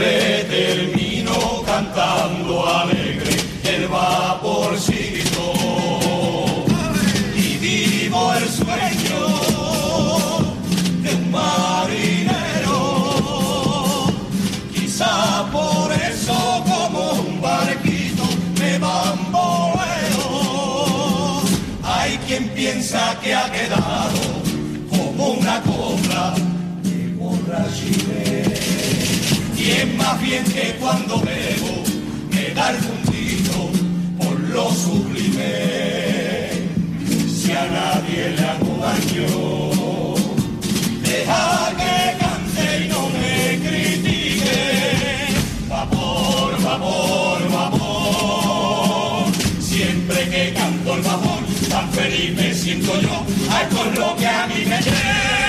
siempre 0.00 0.44
termino 0.48 1.62
cantando 1.66 2.66
alegre 2.66 3.36
el 3.64 3.86
vaporcito 3.88 5.52
y 7.36 7.58
vivo 7.58 8.32
el 8.34 8.48
sueño 8.48 9.28
de 11.02 11.14
un 11.14 11.30
marinero. 11.30 12.78
Quizá 14.74 15.46
por 15.52 15.92
eso 15.92 16.64
como 16.64 17.12
un 17.12 17.40
barquito 17.40 18.24
me 18.58 18.78
van 18.78 19.32
bamboleo. 19.32 20.30
Hay 21.82 22.16
quien 22.26 22.48
piensa 22.50 23.18
que 23.22 23.34
ha 23.34 23.50
quedado 23.52 24.20
como 24.88 25.32
una 25.34 25.60
cobra 25.62 26.34
de 26.82 27.14
borrachidero. 27.18 28.49
Y 29.60 29.72
es 29.72 29.94
más 29.94 30.18
bien 30.22 30.42
que 30.44 30.74
cuando 30.80 31.20
bebo 31.20 31.84
me 32.30 32.48
da 32.54 32.70
el 32.70 32.76
puntito 32.78 33.70
por 34.16 34.40
lo 34.40 34.70
sublime. 34.70 36.48
Si 37.28 37.52
a 37.52 37.66
nadie 37.66 38.30
le 38.36 38.42
hago 38.42 38.78
daño, 38.80 39.26
deja 41.02 41.72
que 41.76 42.16
cante 42.20 42.84
y 42.84 42.88
no 42.88 43.10
me 43.10 43.58
critique. 43.68 44.56
Vapor, 45.68 46.62
vapor, 46.62 47.50
vapor. 47.52 49.24
Siempre 49.60 50.28
que 50.30 50.54
canto 50.54 50.94
el 50.94 51.02
vapor, 51.02 51.42
tan 51.68 51.90
feliz 51.90 52.34
me 52.34 52.54
siento 52.54 52.98
yo. 52.98 53.26
Ay, 53.50 53.66
con 53.76 53.94
lo 53.94 54.16
que 54.16 54.26
a 54.26 54.46
mí 54.46 54.64
me 54.64 54.80
lleva 54.80 55.39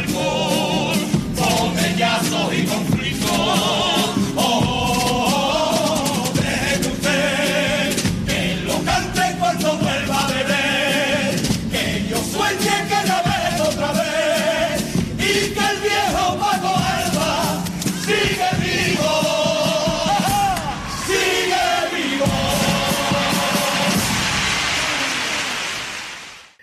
alcohol, 0.00 0.96
botellazos 1.36 2.54
y 2.54 2.64
conflictos. 2.64 3.30
Oh, 4.36 5.74
deje 6.34 6.80
que 6.80 6.88
usted 6.88 7.96
que 8.26 8.56
lo 8.64 8.76
cante 8.84 9.36
cuando 9.38 9.76
vuelva 9.76 10.24
a 10.24 10.28
beber, 10.28 11.40
que 11.70 12.06
yo 12.08 12.18
sueñe 12.32 12.76
que 12.90 13.00
la 13.08 13.22
veo 13.28 13.64
otra 13.68 13.92
vez 13.92 14.82
y 15.18 15.52
que 15.54 15.64
el 15.72 15.78
viejo 15.82 16.24
Paco 16.38 16.72
Alba 16.96 17.62
sigue 18.06 18.50
vivo, 18.64 19.12
sigue 21.06 21.66
vivo. 21.94 22.26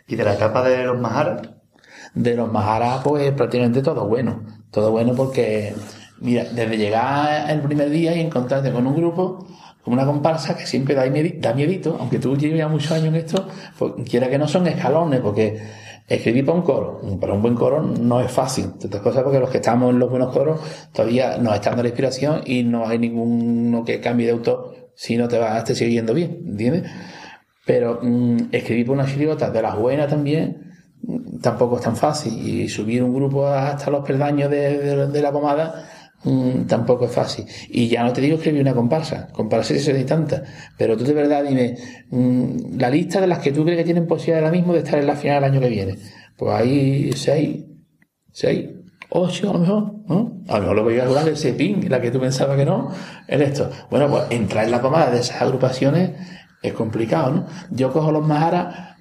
Y 0.07 0.15
de 0.15 0.23
la 0.23 0.33
etapa 0.33 0.63
de 0.63 0.85
los 0.85 0.99
Maharas, 0.99 1.56
De 2.17 2.35
los 2.35 2.51
Maharas, 2.51 3.01
pues 3.03 3.31
prácticamente 3.33 3.81
todo 3.81 4.07
bueno. 4.07 4.43
Todo 4.71 4.91
bueno 4.91 5.13
porque, 5.15 5.73
mira, 6.19 6.45
desde 6.45 6.77
llegar 6.77 7.49
el 7.49 7.61
primer 7.61 7.89
día 7.89 8.15
y 8.15 8.21
encontrarte 8.21 8.71
con 8.71 8.87
un 8.87 8.95
grupo, 8.95 9.47
con 9.83 9.93
una 9.93 10.05
comparsa 10.05 10.57
que 10.57 10.65
siempre 10.65 10.95
da, 10.95 11.05
da 11.05 11.53
miedito, 11.53 11.97
aunque 11.99 12.19
tú 12.19 12.35
lleves 12.35 12.67
muchos 12.69 12.91
años 12.91 13.07
en 13.07 13.15
esto, 13.15 13.47
pues 13.77 13.93
quiera 14.09 14.29
que 14.29 14.37
no 14.37 14.47
son 14.47 14.67
escalones, 14.67 15.21
porque 15.21 15.61
escribir 16.07 16.45
para 16.45 16.57
un 16.57 16.63
coro, 16.63 17.01
para 17.19 17.33
un 17.33 17.41
buen 17.41 17.55
coro 17.55 17.81
no 17.81 18.21
es 18.21 18.31
fácil. 18.31 18.71
Otras 18.83 19.01
cosas 19.01 19.23
porque 19.23 19.39
los 19.39 19.49
que 19.49 19.57
estamos 19.57 19.91
en 19.91 19.99
los 19.99 20.09
buenos 20.09 20.33
coros 20.33 20.59
todavía 20.93 21.37
nos 21.37 21.53
están 21.55 21.71
dando 21.71 21.83
la 21.83 21.89
inspiración 21.89 22.41
y 22.45 22.63
no 22.63 22.87
hay 22.87 22.97
ninguno 22.97 23.83
que 23.83 23.99
cambie 23.99 24.25
de 24.25 24.31
autor 24.33 24.91
si 24.95 25.17
no 25.17 25.27
te 25.27 25.37
vas 25.37 25.51
a 25.51 25.57
estar 25.59 25.75
siguiendo 25.75 26.13
bien, 26.13 26.41
¿entiendes? 26.45 26.89
Pero 27.65 27.99
mm, 28.01 28.49
escribir 28.51 28.87
por 28.87 28.95
una 28.95 29.05
chirigota 29.05 29.51
de 29.51 29.61
las 29.61 29.77
buenas 29.77 30.09
también 30.09 30.66
tampoco 31.41 31.77
es 31.77 31.83
tan 31.83 31.95
fácil. 31.95 32.33
Y 32.47 32.67
subir 32.69 33.03
un 33.03 33.13
grupo 33.13 33.47
hasta 33.47 33.89
los 33.91 34.05
peldaños 34.05 34.49
de, 34.49 34.77
de- 34.79 35.07
de 35.07 35.21
la 35.21 35.31
pomada 35.31 35.89
mm, 36.23 36.63
tampoco 36.67 37.05
es 37.05 37.11
fácil. 37.11 37.45
Y 37.69 37.87
ya 37.87 38.03
no 38.03 38.13
te 38.13 38.21
digo 38.21 38.37
escribir 38.37 38.61
una 38.61 38.73
comparsa. 38.73 39.27
Comparsa 39.31 39.75
sí 39.77 39.91
hay 39.91 40.03
tantas. 40.03 40.41
Pero 40.77 40.97
tú 40.97 41.03
de 41.05 41.13
verdad 41.13 41.43
dime, 41.43 41.75
mm, 42.09 42.77
la 42.79 42.89
lista 42.89 43.21
de 43.21 43.27
las 43.27 43.39
que 43.39 43.51
tú 43.51 43.63
crees 43.63 43.77
que 43.79 43.85
tienen 43.85 44.07
posibilidad 44.07 44.39
ahora 44.43 44.51
mismo 44.51 44.73
de 44.73 44.79
estar 44.79 44.99
en 44.99 45.07
la 45.07 45.15
final 45.15 45.41
del 45.41 45.51
año 45.51 45.61
que 45.61 45.69
viene. 45.69 45.95
Pues 46.37 46.53
hay 46.53 47.11
seis, 47.13 47.63
seis, 48.31 48.67
ocho 49.09 49.49
a 49.49 49.53
lo 49.53 49.59
mejor, 49.59 49.93
¿no? 50.07 50.41
A 50.47 50.55
lo 50.55 50.61
mejor 50.61 50.75
lo 50.75 50.83
voy 50.83 50.99
a 50.99 51.07
jugar 51.07 51.25
del 51.25 51.37
Sepin, 51.37 51.89
la 51.89 51.99
que 52.01 52.11
tú 52.11 52.19
pensabas 52.19 52.57
que 52.57 52.65
no, 52.65 52.91
en 53.27 53.41
esto. 53.41 53.69
Bueno, 53.89 54.09
pues 54.09 54.25
entrar 54.31 54.65
en 54.65 54.71
la 54.71 54.81
pomada 54.81 55.09
de 55.11 55.19
esas 55.19 55.41
agrupaciones 55.41 56.11
es 56.61 56.73
complicado, 56.73 57.31
¿no? 57.31 57.45
Yo 57.71 57.91
cojo 57.91 58.11
los 58.11 58.25
Maharas, 58.27 58.96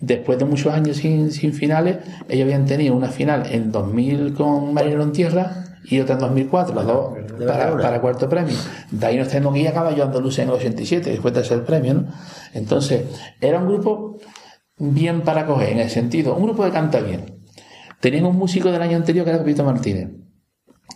después 0.00 0.38
de 0.38 0.44
muchos 0.44 0.72
años 0.72 0.96
sin, 0.96 1.30
sin 1.30 1.52
finales, 1.52 1.98
ellos 2.28 2.44
habían 2.44 2.64
tenido 2.66 2.94
una 2.94 3.08
final 3.08 3.46
en 3.50 3.70
2000 3.70 4.34
con 4.34 4.72
Marinero 4.72 5.02
en 5.02 5.12
Tierra 5.12 5.64
y 5.84 6.00
otra 6.00 6.14
en 6.14 6.20
2004, 6.20 6.74
las 6.74 6.86
dos 6.86 7.14
para, 7.46 7.76
para 7.76 8.00
cuarto 8.00 8.28
premio. 8.28 8.54
De 8.90 9.06
ahí 9.06 9.16
nos 9.16 9.28
tenemos 9.28 9.54
que 9.54 9.60
ir 9.60 9.68
a 9.68 9.72
Caballo 9.72 10.04
Andaluz 10.04 10.38
en 10.38 10.48
el 10.48 10.54
87, 10.54 11.10
después 11.10 11.34
de 11.34 11.40
tercer 11.40 11.64
premio, 11.64 11.94
¿no? 11.94 12.06
Entonces, 12.54 13.04
era 13.40 13.58
un 13.58 13.66
grupo 13.66 14.18
bien 14.78 15.22
para 15.22 15.46
coger, 15.46 15.70
en 15.70 15.80
el 15.80 15.90
sentido, 15.90 16.34
un 16.34 16.44
grupo 16.44 16.64
que 16.64 16.70
canta 16.70 17.00
bien. 17.00 17.42
Tenían 18.00 18.26
un 18.26 18.36
músico 18.36 18.70
del 18.72 18.82
año 18.82 18.96
anterior 18.96 19.24
que 19.24 19.30
era 19.30 19.38
Pepito 19.40 19.64
Martínez, 19.64 20.10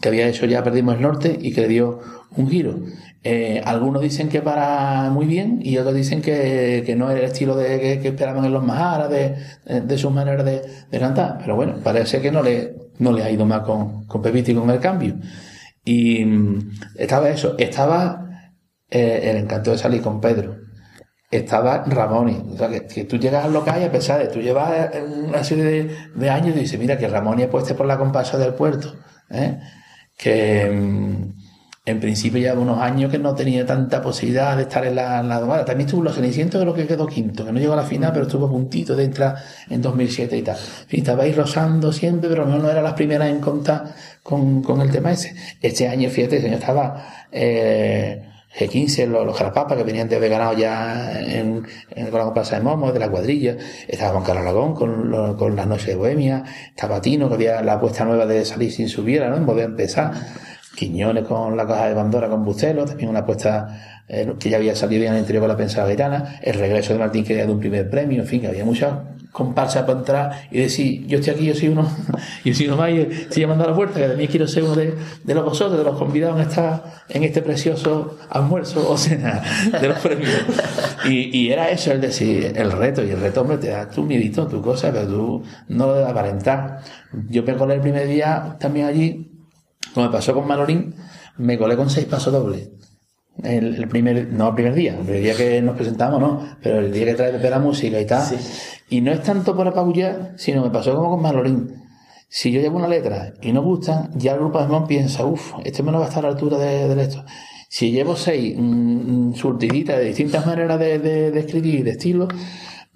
que 0.01 0.09
había 0.09 0.29
hecho 0.29 0.47
ya 0.47 0.63
Perdimos 0.63 0.97
el 0.97 1.03
Norte 1.03 1.39
y 1.41 1.53
que 1.53 1.63
le 1.63 1.69
dio 1.69 2.01
un 2.37 2.49
giro. 2.49 2.79
Eh, 3.23 3.63
algunos 3.65 4.03
dicen 4.03 4.29
que 4.29 4.41
para 4.41 5.11
muy 5.11 5.27
bien 5.27 5.61
y 5.63 5.79
otros 5.79 5.95
dicen 5.95 6.23
que, 6.23 6.83
que 6.87 6.95
no 6.95 7.11
era 7.11 7.21
el 7.21 7.27
estilo 7.27 7.57
de, 7.57 8.01
que, 8.01 8.09
esperaban 8.09 8.45
en 8.45 8.53
los 8.53 8.65
Maharas, 8.65 9.11
de, 9.11 9.37
de 9.81 9.99
sus 9.99 10.13
maneras 10.13 10.45
de, 10.45 10.99
cantar. 10.99 11.39
Pero 11.39 11.57
bueno, 11.57 11.77
parece 11.83 12.21
que 12.21 12.31
no 12.31 12.43
le, 12.43 12.75
no 12.99 13.13
le 13.13 13.23
ha 13.23 13.31
ido 13.31 13.47
mal 13.47 13.63
con, 13.63 14.07
con 14.07 14.23
Pepito 14.23 14.51
y 14.53 14.55
con 14.55 14.71
el 14.71 14.81
cambio. 14.81 15.17
Y 15.85 16.25
mm, 16.25 16.71
estaba 16.97 17.29
eso, 17.31 17.57
estaba 17.59 18.51
eh, 18.91 19.31
el 19.31 19.37
encanto 19.39 19.73
de 19.73 19.79
salir 19.79 20.03
con 20.03 20.21
Pedro 20.21 20.67
estaba 21.31 21.85
Ramoni. 21.85 22.43
O 22.53 22.57
sea, 22.57 22.69
que, 22.69 23.05
tú 23.05 23.19
llegas 23.19 23.45
al 23.45 23.53
local 23.53 23.81
y 23.81 23.85
a 23.85 23.93
pesar 23.93 24.21
de 24.21 24.29
tú 24.29 24.41
llevas 24.41 24.91
una 25.05 25.43
serie 25.45 25.89
de, 26.15 26.31
años 26.31 26.57
y 26.57 26.61
dices, 26.61 26.79
mira, 26.79 26.99
que 26.99 27.09
Ramoni 27.09 27.43
es 27.43 27.49
puesto 27.49 27.77
por 27.77 27.87
la 27.87 27.99
comparsa 27.99 28.39
del 28.39 28.55
puerto. 28.55 28.95
¿eh? 29.31 29.59
Que 30.17 30.71
mm, 30.71 31.37
en 31.87 32.01
principio 32.01 32.41
lleva 32.41 32.61
unos 32.61 32.81
años 32.81 33.13
que 33.13 33.19
no 33.19 33.35
tenía 33.35 33.65
tanta 33.65 34.03
posibilidad 34.03 34.57
de 34.57 34.63
estar 34.65 34.85
en 34.85 34.97
la, 34.97 35.21
en 35.21 35.29
la 35.29 35.39
domada. 35.39 35.65
También 35.65 35.87
estuvo 35.87 36.01
en 36.01 36.07
los 36.07 36.17
Cenicientos, 36.17 36.61
creo 36.61 36.75
que 36.75 36.87
quedó 36.87 37.07
quinto, 37.07 37.45
que 37.45 37.53
no 37.53 37.61
llegó 37.61 37.75
a 37.75 37.77
la 37.77 37.85
final, 37.85 38.13
pero 38.13 38.27
estuvo 38.27 38.47
a 38.47 38.51
puntito 38.51 38.97
de 38.97 39.05
entrar 39.05 39.37
en 39.71 39.81
2007 39.83 40.37
y 40.37 40.43
tal. 40.43 40.57
En 40.57 40.89
fin, 40.89 41.01
estaba 41.01 41.23
ahí 41.23 41.33
rozando 41.33 41.93
siempre, 41.93 42.29
pero 42.29 42.45
mejor 42.45 42.63
no 42.63 42.71
era 42.71 42.83
las 42.83 42.95
primeras 42.95 43.29
en 43.29 43.41
contar 43.41 43.95
con, 44.23 44.63
con 44.63 44.81
el 44.81 44.91
tema 44.91 45.13
ese. 45.13 45.37
Este 45.63 45.87
año, 45.87 46.11
fíjate, 46.11 46.37
el 46.37 46.43
señor 46.43 46.59
estaba... 46.59 47.07
Eh, 47.31 48.36
G15, 48.55 49.07
los, 49.07 49.27
los 49.27 49.37
Jarapapas 49.37 49.77
que 49.77 49.85
venían 49.85 50.09
de 50.09 50.17
haber 50.17 50.31
ganado 50.31 50.55
ya 50.57 51.13
en, 51.21 51.67
en, 51.91 52.07
con 52.11 52.19
la 52.19 52.25
comparsa 52.25 52.57
de 52.57 52.63
Momo, 52.63 52.93
de 52.93 52.99
la 52.99 53.09
cuadrilla, 53.11 53.57
estaba 53.89 54.13
Juan 54.13 54.25
Carlos 54.25 54.43
Aragón 54.45 54.75
con, 54.75 55.11
lo- 55.11 55.37
con 55.37 55.55
las 55.57 55.67
noches 55.67 55.87
de 55.89 55.97
Bohemia, 55.97 56.45
estaba 56.75 57.01
Tino 57.01 57.29
que 57.29 57.35
había 57.35 57.63
la 57.63 57.75
apuesta 57.75 58.05
nueva 58.05 58.25
de 58.27 58.45
salir 58.45 58.73
sin 58.73 58.89
subir, 58.89 59.23
¿no? 59.27 59.37
En 59.37 59.45
volver 59.47 59.65
a 59.65 59.69
empezar, 59.69 60.13
Quiñones 60.75 61.25
con 61.25 61.57
la 61.57 61.67
caja 61.67 61.89
de 61.89 61.95
Bandora 61.95 62.29
con 62.29 62.45
Bustelo, 62.45 62.85
también 62.85 63.09
una 63.09 63.21
apuesta 63.21 64.03
eh, 64.09 64.35
que 64.39 64.51
ya 64.51 64.59
había 64.59 64.77
salido 64.77 65.01
bien 65.01 65.13
en 65.13 65.17
el 65.17 65.21
interior 65.21 65.43
con 65.43 65.49
la 65.49 65.57
pensada 65.57 65.87
gaitana, 65.87 66.39
el 66.43 66.55
regreso 66.55 66.93
de 66.93 66.99
Martín 66.99 67.25
que 67.25 67.35
era 67.35 67.47
de 67.47 67.53
un 67.53 67.59
primer 67.61 67.89
premio, 67.89 68.21
en 68.23 68.29
fin, 68.29 68.41
que 68.43 68.49
había 68.49 68.65
muchas 68.65 68.93
comparsas 69.37 69.83
para 69.83 69.99
entrar 69.99 70.49
y 70.51 70.61
decir, 70.61 71.07
yo 71.07 71.19
estoy 71.19 71.35
aquí, 71.35 71.45
yo 71.45 71.55
soy 71.55 71.69
uno, 71.69 71.87
yo 72.45 72.55
soy 72.55 72.69
uno 72.69 72.79
más 72.79 72.91
y 72.91 73.01
estoy 73.01 73.43
llamando 73.43 73.65
a 73.65 73.67
la 73.67 73.75
puerta, 73.75 74.01
que 74.01 74.09
también 74.09 74.31
quiero 74.31 74.49
ser 74.49 74.65
uno 74.65 74.75
de, 74.75 74.95
de 75.25 75.35
los 75.35 75.45
vosotros, 75.45 75.77
de 75.77 75.85
los 75.85 75.99
convidados 75.99 76.41
en 76.41 76.49
esta, 76.49 77.05
en 77.11 77.23
este 77.23 77.43
precioso 77.43 78.17
almuerzo 78.31 78.91
o 78.91 78.97
cena 78.97 79.43
de 79.79 79.89
los 79.89 79.99
premios. 79.99 80.31
Y, 81.05 81.39
y 81.39 81.53
era 81.53 81.69
eso, 81.69 81.93
el 81.93 82.01
decir, 82.01 82.51
el 82.57 82.73
reto, 82.73 83.05
y 83.05 83.11
el 83.11 83.21
reto, 83.21 83.43
hombre, 83.43 83.59
te 83.59 83.69
da 83.69 83.91
tu 83.91 84.05
miedito, 84.05 84.47
tu 84.47 84.63
cosa, 84.63 84.91
pero 84.91 85.07
tú 85.07 85.43
no 85.69 85.87
lo 85.87 85.95
debes 85.97 86.11
aparentar. 86.11 86.81
Yo 87.29 87.43
me 87.43 87.57
colé 87.57 87.75
el 87.75 87.83
primer 87.83 88.09
día 88.09 88.57
también 88.59 88.87
allí, 88.87 89.33
como 89.93 90.07
me 90.07 90.13
pasó 90.13 90.33
con 90.33 90.47
Manolín, 90.47 90.95
me 91.37 91.59
colé 91.59 91.77
con 91.77 91.91
seis 91.91 92.07
pasos 92.07 92.33
dobles. 92.33 92.71
El, 93.43 93.77
el 93.77 93.89
primer, 93.89 94.29
no 94.29 94.49
el 94.49 94.55
primer 94.55 94.75
día, 94.75 94.93
el 94.93 95.05
primer 95.05 95.23
día 95.23 95.35
que 95.37 95.61
nos 95.63 95.77
presentamos, 95.77 96.21
no, 96.21 96.57
pero 96.63 96.79
el 96.79 96.93
día 96.93 97.05
que 97.07 97.15
trae 97.15 97.33
Pepe 97.33 97.51
la 97.51 97.59
música 97.59 98.01
y 98.01 98.07
tal. 98.07 98.25
Y 98.89 99.01
no 99.01 99.13
es 99.13 99.23
tanto 99.23 99.55
por 99.55 99.69
apabullar, 99.69 100.35
sino 100.37 100.63
me 100.63 100.71
pasó 100.71 100.95
como 100.95 101.11
con 101.11 101.23
Manolín. 101.23 101.83
Si 102.29 102.51
yo 102.51 102.61
llevo 102.61 102.79
una 102.79 102.89
letra 102.89 103.35
y 103.41 103.53
no 103.53 103.63
gusta, 103.63 104.11
ya 104.15 104.33
el 104.33 104.39
grupo 104.39 104.61
de 104.61 104.69
Mon 104.69 104.87
piensa, 104.87 105.25
uff, 105.25 105.55
este 105.65 105.83
me 105.83 105.93
no 105.93 105.99
va 105.99 106.07
a 106.07 106.09
estar 106.09 106.25
a 106.25 106.29
la 106.29 106.35
altura 106.35 106.59
de, 106.59 106.95
de 106.95 107.03
esto. 107.03 107.25
Si 107.69 107.91
llevo 107.91 108.17
seis 108.17 108.57
mm, 108.57 109.29
mm, 109.31 109.35
surtiditas 109.35 109.99
de 109.99 110.05
distintas 110.07 110.47
maneras 110.47 110.79
de, 110.79 110.99
de, 110.99 111.31
de 111.31 111.41
escribir 111.41 111.77
y 111.77 111.83
de 111.83 111.91
estilo, 111.93 112.29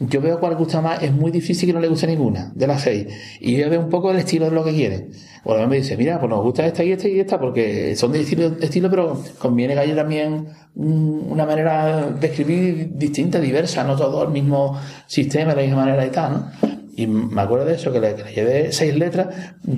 yo 0.00 0.22
veo 0.22 0.40
cuál 0.40 0.56
gusta 0.56 0.80
más, 0.80 1.02
es 1.02 1.12
muy 1.12 1.30
difícil 1.30 1.68
que 1.68 1.74
no 1.74 1.80
le 1.80 1.88
guste 1.88 2.06
ninguna 2.06 2.50
de 2.54 2.66
las 2.66 2.82
seis. 2.82 3.06
Y 3.38 3.56
yo 3.56 3.68
veo 3.68 3.80
un 3.80 3.90
poco 3.90 4.10
el 4.10 4.16
estilo 4.16 4.46
de 4.46 4.52
lo 4.52 4.64
que 4.64 4.72
quieren. 4.72 5.10
O 5.44 5.52
mejor 5.52 5.68
me 5.68 5.76
dice, 5.76 5.94
mira, 5.98 6.18
pues 6.18 6.30
nos 6.30 6.42
gusta 6.42 6.66
esta 6.66 6.82
y 6.82 6.92
esta 6.92 7.06
y 7.06 7.20
esta, 7.20 7.38
porque 7.38 7.94
son 7.96 8.12
de 8.12 8.22
estilo, 8.22 8.46
estilo 8.60 8.88
pero 8.88 9.22
conviene 9.38 9.74
que 9.74 9.80
haya 9.80 9.94
también 9.94 10.48
mm, 10.74 11.30
una 11.30 11.44
manera 11.44 12.10
de 12.10 12.26
escribir 12.26 12.92
distinta, 12.94 13.38
diversa, 13.40 13.84
no 13.84 13.94
todo 13.94 14.22
el 14.24 14.30
mismo 14.30 14.80
sistema, 15.06 15.50
de 15.50 15.56
la 15.56 15.62
misma 15.62 15.84
manera 15.84 16.06
y 16.06 16.10
tal, 16.10 16.32
¿no? 16.32 16.70
Y 16.96 17.06
me 17.06 17.40
acuerdo 17.42 17.66
de 17.66 17.74
eso, 17.74 17.92
que 17.92 18.00
le, 18.00 18.14
llevé 18.34 18.72
seis 18.72 18.94
letras, 18.96 19.28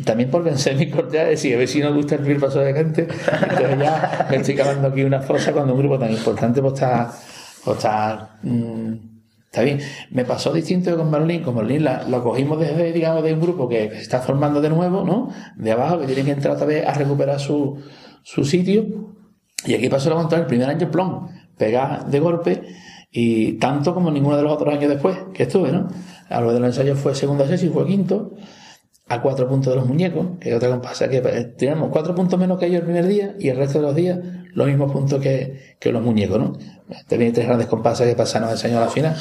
también 0.05 0.31
por 0.31 0.43
vencer 0.43 0.77
mi 0.77 0.89
cortea, 0.89 1.25
decir, 1.25 1.55
a 1.55 1.59
ver 1.59 1.69
si 1.69 1.81
nos 1.81 1.95
gusta 1.95 2.15
el 2.15 2.37
paso 2.37 2.61
de 2.61 2.73
gente. 2.73 3.03
Entonces 3.03 3.79
ya 3.79 4.27
me 4.31 4.37
estoy 4.37 4.55
cavando 4.55 4.89
aquí 4.89 5.03
una 5.03 5.21
fosa 5.21 5.53
cuando 5.53 5.75
un 5.75 5.81
grupo 5.81 5.99
tan 5.99 6.11
importante 6.11 6.61
pues 6.61 6.75
está, 6.75 7.13
pues 7.65 7.77
está 7.77 8.39
mm, 8.43 9.12
Está 9.53 9.65
bien. 9.65 9.81
Me 10.11 10.25
pasó 10.25 10.51
distinto 10.51 10.97
con 10.97 11.11
Marlín. 11.11 11.43
Con 11.43 11.55
Marlín 11.55 11.85
la, 11.85 12.05
lo 12.09 12.23
cogimos 12.23 12.59
desde, 12.59 12.91
digamos, 12.91 13.23
de 13.23 13.35
un 13.35 13.41
grupo 13.41 13.69
que 13.69 13.91
se 13.91 14.01
está 14.01 14.21
formando 14.21 14.63
de 14.63 14.71
nuevo, 14.71 15.05
¿no? 15.05 15.29
De 15.57 15.73
abajo, 15.73 16.01
que 16.01 16.07
tiene 16.07 16.25
que 16.25 16.31
entrar 16.31 16.55
otra 16.55 16.65
vez 16.65 16.87
a 16.87 16.95
recuperar 16.95 17.39
su, 17.39 17.79
su 18.23 18.47
sitio. 18.47 19.13
Y 19.67 19.75
aquí 19.75 19.91
pasó 19.91 20.09
lo 20.09 20.17
contrario. 20.17 20.45
El 20.45 20.49
primer 20.49 20.71
año, 20.71 20.91
plom, 20.91 21.29
pegar 21.59 22.07
de 22.07 22.19
golpe. 22.19 22.63
Y 23.11 23.59
tanto 23.59 23.93
como 23.93 24.11
ninguno 24.11 24.39
de 24.39 24.43
los 24.43 24.53
otros 24.53 24.75
años 24.75 24.89
después 24.89 25.19
que 25.35 25.43
estuve, 25.43 25.71
¿no? 25.71 25.89
A 26.31 26.41
lo 26.41 26.55
del 26.55 26.65
ensayo 26.65 26.97
fue 26.97 27.15
segunda 27.15 27.47
sesión 27.47 27.73
y 27.73 27.75
fue 27.75 27.87
quinto 27.87 28.33
a 29.09 29.21
cuatro 29.21 29.47
puntos 29.47 29.75
de 29.75 29.77
los 29.79 29.87
muñecos, 29.87 30.39
que 30.41 30.55
otra 30.55 30.71
compasa 30.71 31.11
que 31.11 31.19
eh, 31.19 31.45
tenemos 31.59 31.91
cuatro 31.91 32.15
puntos 32.15 32.39
menos 32.39 32.59
que 32.59 32.67
ellos 32.67 32.79
el 32.79 32.85
primer 32.85 33.07
día 33.07 33.35
y 33.39 33.51
el 33.51 33.59
resto 33.59 33.81
de 33.81 33.85
los 33.85 33.95
días 33.95 34.19
los 34.55 34.67
mismos 34.67 34.93
puntos 34.93 35.21
que, 35.21 35.77
que 35.79 35.93
los 35.93 36.03
muñecos, 36.03 36.39
¿no? 36.39 36.53
También 37.09 37.33
tres 37.33 37.47
grandes 37.47 37.67
compasas 37.69 38.07
que 38.07 38.15
pasaron 38.15 38.51
ese 38.51 38.69
año 38.69 38.79
a 38.79 38.83
la 38.83 38.89
final. 38.89 39.17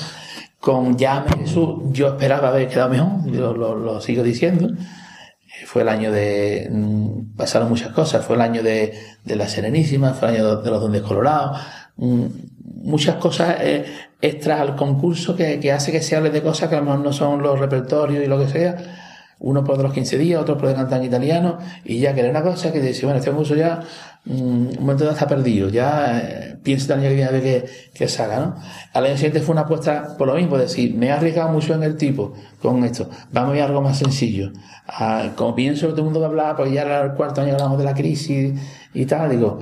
Con 0.60 0.98
Llame 0.98 1.32
Jesús, 1.40 1.80
yo 1.91 2.08
esperaba 2.10 2.49
haber 2.49 2.68
quedado 2.68 2.90
mejor, 2.90 3.26
lo, 3.58 3.76
lo 3.76 4.02
sigo 4.02 4.24
diciendo. 4.24 4.70
Fue 5.66 5.82
el 5.84 5.90
año 5.90 6.12
de. 6.12 6.68
mm, 6.72 7.36
Pasaron 7.38 7.70
muchas 7.70 7.90
cosas. 7.94 8.26
Fue 8.26 8.36
el 8.36 8.41
año 8.41 8.62
de, 8.64 8.94
de 9.24 9.36
la 9.36 9.48
Serenísima, 9.48 10.14
fue 10.14 10.30
el 10.30 10.36
año 10.36 10.56
de 10.58 10.70
los 10.70 10.82
Dondes 10.82 11.02
Colorados. 11.02 11.60
mm, 11.98 12.26
Muchas 12.84 13.16
cosas 13.18 13.58
eh, 13.62 13.86
extras 14.22 14.60
al 14.60 14.76
concurso 14.76 15.36
que, 15.36 15.60
que 15.60 15.72
hace 15.72 15.91
que 15.91 16.02
se 16.02 16.16
hable 16.16 16.30
de 16.32 16.41
cosas 16.41 16.68
que 16.70 16.76
a 16.76 16.80
lo 16.80 16.86
mejor 16.86 16.99
no 17.02 17.14
son 17.14 17.41
los 17.41 17.60
repertorios 17.60 18.24
y 18.24 18.28
lo 18.28 18.40
que 18.40 18.48
sea 18.48 18.78
uno 19.44 19.64
por 19.64 19.82
los 19.82 19.91
15 19.91 20.18
días, 20.20 20.40
otro 20.41 20.56
por 20.58 20.74
cantar 20.76 20.99
en 20.99 21.06
italiano, 21.08 21.58
y 21.84 21.99
ya 21.99 22.14
que 22.14 22.22
era 22.22 22.30
una 22.30 22.44
cosa 22.44 22.72
que 22.72 22.80
dice, 22.80 23.06
bueno, 23.08 23.18
este 23.18 23.32
concurso 23.32 23.56
ya, 23.56 23.82
mm, 24.26 24.31
un 24.34 24.77
momento 24.80 25.06
ya 25.06 25.11
está 25.11 25.27
perdido, 25.27 25.69
ya 25.69 26.19
eh, 26.19 26.57
piensa 26.64 26.93
el 26.93 26.99
año 26.99 27.10
que 27.10 27.15
viene 27.15 27.30
a 27.30 27.31
ver 27.31 27.41
que, 27.41 27.65
que 27.93 28.07
salga, 28.07 28.39
¿no? 28.39 28.56
Al 28.93 29.06
año 29.06 29.15
siguiente 29.15 29.41
fue 29.41 29.53
una 29.53 29.61
apuesta 29.61 30.15
por 30.18 30.27
lo 30.27 30.35
mismo, 30.35 30.57
decir, 30.57 30.95
me 30.95 31.07
he 31.07 31.11
arriesgado 31.11 31.49
mucho 31.49 31.73
en 31.73 31.84
el 31.84 31.98
tipo 31.98 32.34
con 32.61 32.84
esto, 32.84 33.10
vamos 33.31 33.53
a 33.53 33.57
ir 33.57 33.61
a 33.64 33.65
algo 33.65 33.81
más 33.81 33.98
sencillo. 33.98 34.52
Ah, 34.88 35.31
como 35.35 35.56
pienso 35.56 35.88
todo 35.89 35.99
el 35.99 36.03
mundo 36.06 36.19
va 36.19 36.27
a 36.27 36.30
hablar, 36.30 36.56
porque 36.56 36.73
ya 36.73 36.81
era 36.81 37.02
el 37.03 37.14
cuarto 37.14 37.41
año 37.41 37.53
hablamos 37.53 37.77
de 37.77 37.85
la 37.85 37.93
crisis 37.93 38.60
y 38.93 39.06
tal, 39.06 39.30
digo, 39.30 39.60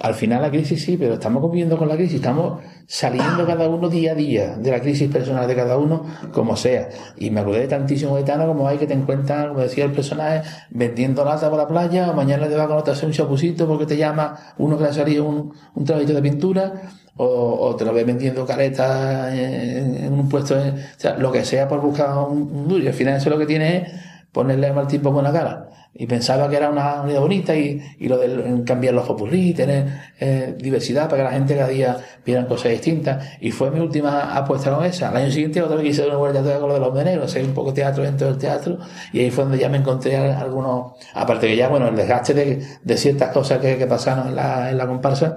al 0.00 0.14
final 0.14 0.40
la 0.40 0.50
crisis 0.50 0.82
sí, 0.82 0.96
pero 0.96 1.14
estamos 1.14 1.42
conviviendo 1.42 1.76
con 1.76 1.88
la 1.88 1.96
crisis, 1.96 2.16
estamos 2.16 2.62
saliendo 2.86 3.46
cada 3.46 3.68
uno 3.68 3.88
día 3.90 4.12
a 4.12 4.14
día 4.14 4.56
de 4.56 4.70
la 4.70 4.80
crisis 4.80 5.10
personal 5.10 5.46
de 5.46 5.54
cada 5.54 5.76
uno, 5.76 6.04
como 6.32 6.56
sea. 6.56 6.88
Y 7.18 7.30
me 7.30 7.40
acordé 7.40 7.60
de 7.60 7.68
tantísimo 7.68 8.16
de 8.16 8.22
Tana 8.22 8.46
como 8.46 8.66
hay 8.66 8.78
que 8.78 8.86
te 8.86 8.94
encuentran, 8.94 9.48
como 9.48 9.60
decía 9.60 9.84
el 9.84 9.92
personaje, 9.92 10.42
vendiendo 10.70 11.24
lata 11.24 11.50
por 11.50 11.58
la 11.58 11.68
playa, 11.68 12.10
o 12.10 12.14
mañana 12.14 12.48
te 12.48 12.56
va 12.56 12.64
a 12.64 12.68
conocer 12.68 13.06
un 13.06 13.12
chapusito 13.12 13.66
porque 13.66 13.86
te 13.86 13.96
llama 13.98 14.34
uno 14.58 14.76
que 14.78 14.84
le 14.84 14.90
ha 14.90 14.92
salido 14.94 15.24
un, 15.24 15.52
un 15.74 15.84
trabajito 15.84 16.14
de 16.14 16.22
pintura, 16.22 16.72
o, 17.16 17.76
te 17.76 17.84
lo 17.84 17.92
ves 17.92 18.06
vendiendo 18.06 18.44
caretas 18.46 19.32
en, 19.34 20.12
un 20.12 20.28
puesto, 20.28 20.58
en- 20.60 20.74
o 20.74 20.78
sea, 20.96 21.16
lo 21.16 21.30
que 21.30 21.44
sea 21.44 21.68
por 21.68 21.80
buscar 21.80 22.16
un, 22.28 22.68
al 22.86 22.92
final 22.94 23.16
eso 23.16 23.30
lo 23.30 23.38
que 23.38 23.46
tiene 23.46 23.76
es 23.76 23.88
ponerle 24.32 24.72
mal 24.72 24.86
tiempo 24.88 25.12
buena 25.12 25.32
cara. 25.32 25.68
Y 25.96 26.06
pensaba 26.06 26.48
que 26.50 26.56
era 26.56 26.70
una 26.70 27.02
unidad 27.02 27.20
bonita 27.20 27.54
y, 27.54 27.80
y 28.00 28.08
lo 28.08 28.18
de 28.18 28.64
cambiar 28.64 28.94
los 28.94 29.06
popurrí, 29.06 29.54
tener 29.54 29.86
eh, 30.18 30.54
diversidad 30.58 31.08
para 31.08 31.18
que 31.18 31.24
la 31.30 31.32
gente 31.32 31.56
cada 31.56 31.68
día 31.68 31.96
vieran 32.26 32.46
cosas 32.46 32.72
distintas. 32.72 33.24
Y 33.40 33.52
fue 33.52 33.70
mi 33.70 33.78
última 33.78 34.34
apuesta 34.36 34.74
con 34.74 34.84
esa. 34.84 35.10
Al 35.10 35.16
año 35.18 35.30
siguiente 35.30 35.62
otra 35.62 35.76
vez 35.76 35.96
dar 35.96 36.08
una 36.08 36.16
vuelta 36.16 36.42
toda 36.42 36.58
con 36.58 36.68
lo 36.68 36.74
de 36.74 36.80
los 36.80 36.92
veneros, 36.92 37.26
hacer 37.26 37.44
un 37.44 37.54
poco 37.54 37.70
de 37.70 37.82
teatro 37.82 38.02
dentro 38.02 38.26
del 38.26 38.38
teatro. 38.38 38.78
Y 39.12 39.20
ahí 39.20 39.30
fue 39.30 39.44
donde 39.44 39.58
ya 39.58 39.68
me 39.68 39.78
encontré 39.78 40.16
algunos, 40.16 40.94
aparte 41.14 41.46
que 41.46 41.56
ya, 41.56 41.68
bueno, 41.68 41.88
el 41.88 41.94
desgaste 41.94 42.34
de, 42.34 42.66
de 42.82 42.96
ciertas 42.96 43.30
cosas 43.32 43.60
que, 43.60 43.78
que 43.78 43.86
pasaron 43.86 44.28
en 44.28 44.36
la, 44.36 44.70
en 44.70 44.78
la 44.78 44.86
comparsa, 44.88 45.36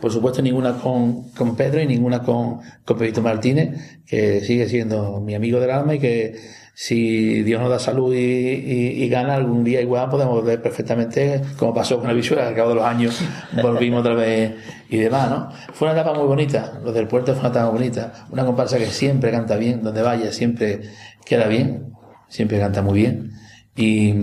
por 0.00 0.10
supuesto, 0.10 0.42
ninguna 0.42 0.74
con, 0.78 1.30
con 1.30 1.56
Pedro 1.56 1.80
y 1.80 1.86
ninguna 1.86 2.22
con, 2.22 2.60
con 2.84 2.98
Pepito 2.98 3.22
Martínez, 3.22 4.00
que 4.06 4.40
sigue 4.40 4.68
siendo 4.68 5.20
mi 5.20 5.34
amigo 5.34 5.60
del 5.60 5.70
alma 5.70 5.94
y 5.94 5.98
que 5.98 6.34
si 6.74 7.42
Dios 7.42 7.60
nos 7.60 7.70
da 7.70 7.78
salud 7.78 8.14
y, 8.14 9.08
gana, 9.08 9.34
algún 9.34 9.62
día 9.62 9.80
igual 9.80 10.08
podemos 10.08 10.34
volver 10.34 10.62
perfectamente, 10.62 11.42
como 11.58 11.74
pasó 11.74 12.00
con 12.00 12.08
el 12.08 12.16
visual, 12.16 12.40
al 12.40 12.54
cabo 12.54 12.70
de 12.70 12.74
los 12.76 12.84
años 12.84 13.20
volvimos 13.62 14.00
otra 14.00 14.14
vez 14.14 14.54
y 14.88 14.96
demás, 14.96 15.30
¿no? 15.30 15.50
Fue 15.74 15.88
una 15.88 16.00
etapa 16.00 16.16
muy 16.16 16.26
bonita, 16.26 16.80
lo 16.82 16.92
del 16.92 17.06
puerto 17.08 17.32
fue 17.32 17.40
una 17.40 17.50
etapa 17.50 17.70
bonita, 17.70 18.26
una 18.30 18.44
comparsa 18.44 18.78
que 18.78 18.86
siempre 18.86 19.30
canta 19.30 19.56
bien, 19.56 19.82
donde 19.82 20.02
vaya, 20.02 20.32
siempre 20.32 20.80
queda 21.26 21.46
bien, 21.46 21.92
siempre 22.28 22.58
canta 22.58 22.80
muy 22.80 23.00
bien 23.00 23.32
y, 23.76 24.14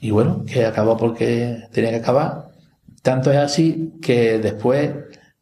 y 0.00 0.10
bueno, 0.10 0.44
que 0.46 0.64
acabó 0.64 0.96
porque 0.96 1.64
tenía 1.72 1.90
que 1.90 1.96
acabar. 1.96 2.46
Tanto 3.02 3.30
es 3.30 3.38
así 3.38 3.92
que 4.02 4.38
después 4.38 4.90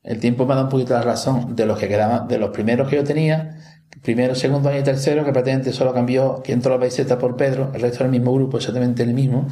el 0.03 0.21
tiempo 0.21 0.45
me 0.45 0.53
ha 0.53 0.57
dado 0.57 0.67
un 0.67 0.71
poquito 0.71 0.93
la 0.93 1.03
razón 1.03 1.57
de 1.57 1.67
los 1.67 1.79
que 1.79 1.89
quedaban, 1.89 2.29
de 2.29 2.39
los 2.39 2.51
primeros 2.51 2.89
que 2.89 2.97
yo 2.97 3.05
tenía, 3.05 3.57
primero, 4.03 4.35
segundo 4.35 4.69
año 4.69 4.81
y 4.81 4.83
tercero, 4.83 5.25
que 5.25 5.33
prácticamente 5.33 5.73
solo 5.73 5.93
cambió 5.93 6.43
que 6.43 6.53
entró 6.53 6.73
la 6.73 6.81
paiseta 6.81 7.19
por 7.19 7.37
Pedro, 7.37 7.71
el 7.75 7.81
resto 7.81 8.05
del 8.05 8.11
mismo 8.11 8.33
grupo, 8.35 8.59
exactamente 8.59 9.03
el 9.03 9.15
mismo. 9.15 9.47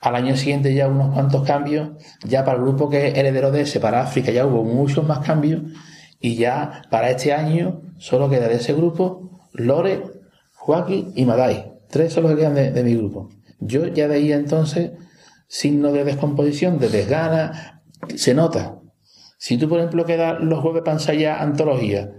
Al 0.00 0.14
año 0.14 0.36
siguiente 0.36 0.74
ya 0.74 0.88
unos 0.88 1.12
cuantos 1.12 1.44
cambios, 1.44 1.90
ya 2.24 2.44
para 2.44 2.58
el 2.58 2.62
grupo 2.62 2.88
que 2.88 3.08
heredero 3.08 3.50
de 3.50 3.62
ese, 3.62 3.80
para 3.80 4.02
África 4.02 4.30
ya 4.30 4.46
hubo 4.46 4.62
muchos 4.64 5.06
más 5.06 5.20
cambios, 5.20 5.62
y 6.20 6.36
ya 6.36 6.82
para 6.90 7.10
este 7.10 7.32
año 7.32 7.82
solo 7.98 8.28
queda 8.28 8.48
de 8.48 8.56
ese 8.56 8.72
grupo 8.72 9.48
Lore, 9.52 10.02
Joaquín 10.54 11.12
y 11.14 11.24
Madai. 11.24 11.72
Tres 11.88 12.12
son 12.12 12.24
los 12.24 12.32
que 12.32 12.38
quedan 12.38 12.54
de, 12.54 12.70
de 12.72 12.84
mi 12.84 12.94
grupo. 12.94 13.30
Yo 13.60 13.86
ya 13.86 14.06
veía 14.06 14.36
entonces 14.36 14.92
signos 15.48 15.92
de 15.92 16.04
descomposición, 16.04 16.78
de 16.78 16.88
desgana, 16.88 17.82
se 18.16 18.34
nota. 18.34 18.78
Si 19.38 19.58
tú, 19.58 19.68
por 19.68 19.78
ejemplo, 19.78 20.04
quedas 20.04 20.40
los 20.40 20.60
jueves 20.60 20.82
para 20.82 20.96
ensayar 20.96 21.40
antología 21.40 22.15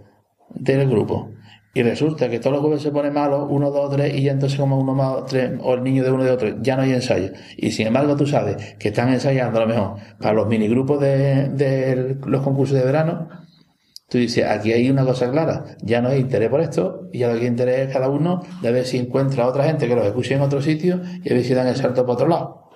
del 0.60 0.90
grupo 0.90 1.32
y 1.78 1.84
resulta 1.84 2.28
que 2.28 2.40
todos 2.40 2.54
los 2.54 2.62
jueves 2.62 2.82
se 2.82 2.92
pone 2.92 3.12
malo, 3.12 3.46
uno, 3.46 3.70
dos, 3.70 3.96
tres, 3.96 4.16
y 4.16 4.24
ya 4.24 4.32
entonces 4.32 4.60
como 4.60 4.80
uno 4.80 4.96
más, 4.96 5.26
tres, 5.28 5.52
o 5.62 5.76
el 5.76 5.84
niño 5.84 6.04
de 6.04 6.12
uno 6.12 6.24
de 6.24 6.32
otro, 6.32 6.60
ya 6.60 6.76
no 6.76 6.82
hay 6.82 6.94
ensayo. 6.94 7.30
Y 7.56 7.70
sin 7.70 7.86
embargo 7.86 8.16
tú 8.16 8.26
sabes 8.26 8.76
que 8.80 8.88
están 8.88 9.10
ensayando 9.10 9.60
a 9.60 9.62
lo 9.62 9.68
mejor 9.68 9.98
para 10.20 10.34
los 10.34 10.48
minigrupos 10.48 11.00
de, 11.00 11.50
de 11.50 12.18
los 12.26 12.42
concursos 12.42 12.76
de 12.76 12.84
verano, 12.84 13.30
Tú 14.10 14.18
dices, 14.20 14.46
aquí 14.46 14.72
hay 14.72 14.90
una 14.90 15.04
cosa 15.04 15.30
clara, 15.30 15.66
ya 15.82 16.02
no 16.02 16.08
hay 16.08 16.22
interés 16.22 16.50
por 16.50 16.62
esto, 16.62 17.10
y 17.12 17.20
ya 17.20 17.34
lo 17.34 17.38
que 17.38 17.46
interés 17.46 17.88
es 17.88 17.94
cada 17.94 18.08
uno 18.08 18.42
de 18.62 18.72
ver 18.72 18.86
si 18.86 18.98
encuentra 18.98 19.44
a 19.44 19.48
otra 19.48 19.66
gente 19.66 19.86
que 19.86 19.96
los 19.98 20.06
escuche 20.06 20.34
en 20.34 20.42
otro 20.42 20.62
sitio 20.62 21.02
y 21.26 21.30
a 21.30 21.36
ver 21.36 21.44
si 21.44 21.54
dan 21.54 21.68
el 21.68 21.76
salto 21.76 22.04
para 22.04 22.14
otro 22.14 22.28
lado. 22.30 22.67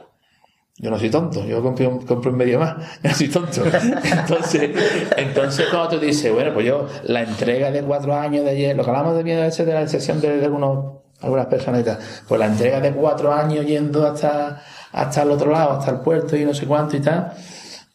Yo 0.82 0.90
no 0.90 0.98
soy 0.98 1.12
tonto, 1.12 1.46
yo 1.46 1.62
compré 1.62 1.86
un, 1.86 2.36
medio 2.36 2.60
más, 2.60 2.76
yo 3.04 3.10
no 3.12 3.16
soy 3.16 3.28
tonto. 3.28 3.62
Entonces, 4.04 4.72
entonces 5.16 5.68
cuando 5.70 5.90
tú 5.90 6.00
dices, 6.00 6.34
bueno, 6.34 6.52
pues 6.56 6.66
yo, 6.66 6.88
la 7.04 7.22
entrega 7.22 7.70
de 7.70 7.84
cuatro 7.84 8.16
años 8.16 8.44
de 8.44 8.50
ayer, 8.50 8.76
lo 8.76 8.84
que 8.84 8.90
hablamos 8.90 9.16
de 9.16 9.24
miedo 9.24 9.44
ese 9.44 9.64
de 9.64 9.76
la 9.76 9.84
excepción 9.84 10.20
de, 10.20 10.44
algunos, 10.44 11.02
algunas 11.22 11.46
personitas, 11.46 12.24
pues 12.28 12.40
la 12.40 12.48
entrega 12.48 12.80
de 12.80 12.94
cuatro 12.94 13.32
años 13.32 13.64
yendo 13.64 14.08
hasta, 14.08 14.64
hasta 14.92 15.22
el 15.22 15.30
otro 15.30 15.52
lado, 15.52 15.74
hasta 15.74 15.92
el 15.92 16.00
puerto 16.00 16.36
y 16.36 16.46
no 16.46 16.54
sé 16.56 16.66
cuánto 16.66 16.98
y 16.98 17.02
tal, 17.02 17.32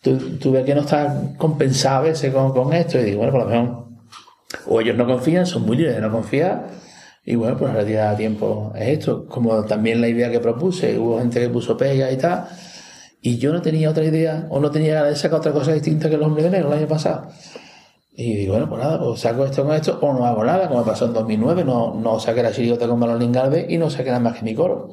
tú, 0.00 0.52
que 0.64 0.74
no 0.76 0.82
estás 0.82 1.12
compensado 1.36 1.96
a 1.96 2.00
veces 2.02 2.32
con, 2.32 2.72
esto 2.72 3.00
y 3.00 3.02
digo, 3.02 3.18
bueno, 3.18 3.32
por 3.32 3.42
lo 3.42 3.48
menos, 3.48 3.84
o 4.68 4.80
ellos 4.80 4.96
no 4.96 5.06
confían, 5.06 5.44
son 5.44 5.66
muy 5.66 5.76
libres 5.76 5.96
de 5.96 6.02
no 6.02 6.12
confiar, 6.12 6.68
y 7.24 7.34
bueno, 7.34 7.56
pues 7.56 7.72
a 7.74 8.16
tiempo 8.16 8.72
es 8.76 8.90
esto, 8.90 9.26
como 9.26 9.64
también 9.64 10.00
la 10.00 10.06
idea 10.06 10.30
que 10.30 10.38
propuse, 10.38 10.96
hubo 10.96 11.18
gente 11.18 11.40
que 11.40 11.48
puso 11.48 11.76
pega 11.76 12.12
y 12.12 12.16
tal, 12.16 12.46
y 13.26 13.38
yo 13.38 13.52
no 13.52 13.60
tenía 13.60 13.90
otra 13.90 14.04
idea, 14.04 14.46
o 14.50 14.60
no 14.60 14.70
tenía 14.70 14.94
ganas 14.94 15.08
de 15.08 15.16
sacar 15.16 15.40
otra 15.40 15.50
cosa 15.50 15.72
distinta 15.72 16.08
que 16.08 16.14
el 16.14 16.22
hombre 16.22 16.44
de 16.44 16.50
negro 16.50 16.68
el 16.68 16.78
año 16.78 16.86
pasado. 16.86 17.26
Y 18.14 18.36
digo, 18.36 18.52
bueno, 18.52 18.68
pues 18.68 18.80
nada, 18.80 19.02
o 19.02 19.16
saco 19.16 19.44
esto 19.44 19.64
con 19.64 19.74
esto, 19.74 19.98
o 20.00 20.12
no 20.12 20.24
hago 20.24 20.44
nada, 20.44 20.68
como 20.68 20.84
pasó 20.84 21.06
en 21.06 21.12
2009, 21.12 21.64
no, 21.64 21.92
no 21.94 22.20
saqué 22.20 22.40
la 22.44 22.52
chirigota 22.52 22.86
con 22.86 23.00
Manolín 23.00 23.32
Galvez 23.32 23.66
y 23.68 23.78
no 23.78 23.90
saqué 23.90 24.10
nada 24.10 24.20
más 24.20 24.38
que 24.38 24.44
mi 24.44 24.54
coro. 24.54 24.90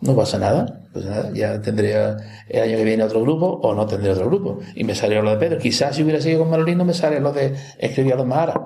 No 0.00 0.16
pasa 0.16 0.36
nada, 0.36 0.80
pues 0.92 1.04
nada, 1.04 1.30
ya 1.32 1.62
tendría 1.62 2.16
el 2.48 2.62
año 2.62 2.76
que 2.76 2.84
viene 2.84 3.04
otro 3.04 3.22
grupo, 3.22 3.60
o 3.62 3.72
no 3.72 3.86
tendré 3.86 4.10
otro 4.10 4.26
grupo. 4.26 4.58
Y 4.74 4.82
me 4.82 4.96
salió 4.96 5.22
lo 5.22 5.30
de 5.30 5.36
Pedro. 5.36 5.58
Quizás 5.58 5.94
si 5.94 6.02
hubiera 6.02 6.20
seguido 6.20 6.40
con 6.40 6.50
Manolín 6.50 6.78
no 6.78 6.84
me 6.84 6.92
sale 6.92 7.20
lo 7.20 7.32
de 7.32 7.54
escribir 7.78 8.14
a 8.14 8.16
los 8.16 8.26
Mahara. 8.26 8.62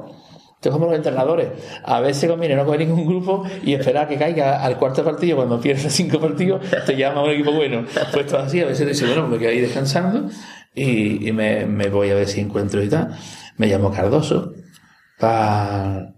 Esto 0.60 0.68
es 0.68 0.72
como 0.74 0.88
los 0.88 0.94
entrenadores. 0.94 1.48
A 1.84 2.00
veces 2.00 2.28
conviene 2.28 2.54
no 2.54 2.66
coger 2.66 2.80
ningún 2.80 3.06
grupo 3.06 3.44
y 3.64 3.72
esperar 3.72 4.06
que 4.06 4.18
caiga 4.18 4.62
al 4.62 4.76
cuarto 4.76 5.02
partido 5.02 5.36
cuando 5.36 5.58
pierdes 5.58 5.90
cinco 5.94 6.20
partidos, 6.20 6.60
te 6.84 6.98
llama 6.98 7.24
un 7.24 7.30
equipo 7.30 7.50
bueno. 7.50 7.86
Pues 8.12 8.26
todo 8.26 8.40
así, 8.40 8.60
a 8.60 8.66
veces 8.66 8.86
dice, 8.86 9.06
bueno, 9.06 9.22
pues 9.22 9.32
me 9.32 9.38
quedo 9.38 9.52
ahí 9.52 9.60
descansando 9.62 10.28
y, 10.74 11.32
me, 11.32 11.64
voy 11.88 12.10
a 12.10 12.14
ver 12.14 12.28
si 12.28 12.40
encuentro 12.40 12.82
y 12.82 12.90
tal. 12.90 13.16
Me 13.56 13.68
llamo 13.68 13.90
Cardoso 13.90 14.52
para 15.18 16.12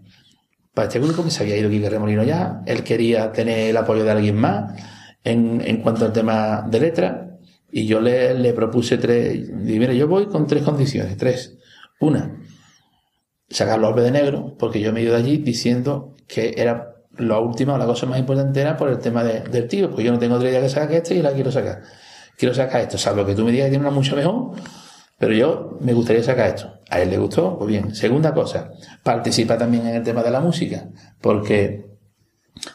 este 0.75 0.99
grupo 0.99 1.23
que 1.23 1.31
se 1.31 1.45
había 1.45 1.57
ido 1.57 1.71
Quique 1.71 1.89
Remolino 1.89 2.25
ya. 2.25 2.63
Él 2.67 2.83
quería 2.83 3.31
tener 3.31 3.71
el 3.71 3.77
apoyo 3.77 4.03
de 4.03 4.11
alguien 4.11 4.35
más 4.39 4.73
en, 5.23 5.77
cuanto 5.83 6.05
al 6.05 6.13
tema 6.13 6.67
de 6.69 6.81
letra. 6.81 7.39
Y 7.71 7.87
yo 7.87 8.01
le, 8.01 8.53
propuse 8.55 8.99
tres. 8.99 9.51
Y 9.51 9.79
mira, 9.79 9.93
yo 9.93 10.09
voy 10.09 10.27
con 10.27 10.49
tres 10.49 10.65
condiciones. 10.65 11.17
Tres. 11.17 11.59
Una, 12.01 12.43
sacar 13.53 13.79
los 13.79 13.95
de 13.97 14.11
negro, 14.11 14.55
porque 14.59 14.81
yo 14.81 14.93
me 14.93 15.01
he 15.01 15.03
ido 15.05 15.15
de 15.15 15.21
allí 15.21 15.37
diciendo 15.39 16.15
que 16.27 16.55
era 16.57 16.97
la 17.19 17.39
última 17.39 17.75
o 17.75 17.79
la 17.79 17.87
cosa 17.87 18.07
más 18.07 18.19
importante 18.19 18.61
era 18.61 18.77
por 18.77 18.89
el 18.89 18.99
tema 18.99 19.23
de- 19.23 19.41
del 19.41 19.69
tío, 19.69 19.91
pues 19.91 20.05
yo 20.05 20.13
no 20.13 20.19
tengo 20.19 20.37
otra 20.37 20.49
idea 20.49 20.61
que 20.63 20.69
sacar 20.69 20.89
que 20.89 20.97
este 20.99 21.15
y 21.15 21.23
la 21.23 21.33
quiero 21.33 21.53
sacar. 21.53 21.83
Quiero 22.39 22.55
sacar 22.55 22.81
esto, 22.81 22.97
salvo 22.99 23.25
que 23.27 23.35
tú 23.35 23.45
me 23.45 23.53
digas 23.53 23.67
que 23.67 23.71
tiene 23.73 23.85
una 23.87 23.95
mucho 23.95 24.17
mejor, 24.17 24.53
Pero 25.19 25.35
yo 25.35 25.79
me 25.81 25.93
gustaría 25.93 26.21
sacar 26.25 26.49
esto. 26.49 26.81
A 26.91 27.01
él 27.01 27.11
le 27.11 27.17
gustó, 27.19 27.57
pues 27.57 27.69
bien. 27.69 27.95
Segunda 27.95 28.35
cosa, 28.35 28.73
participa 29.05 29.57
también 29.57 29.87
en 29.87 29.95
el 29.97 30.03
tema 30.03 30.21
de 30.23 30.31
la 30.33 30.41
música, 30.41 30.89
porque 31.21 31.87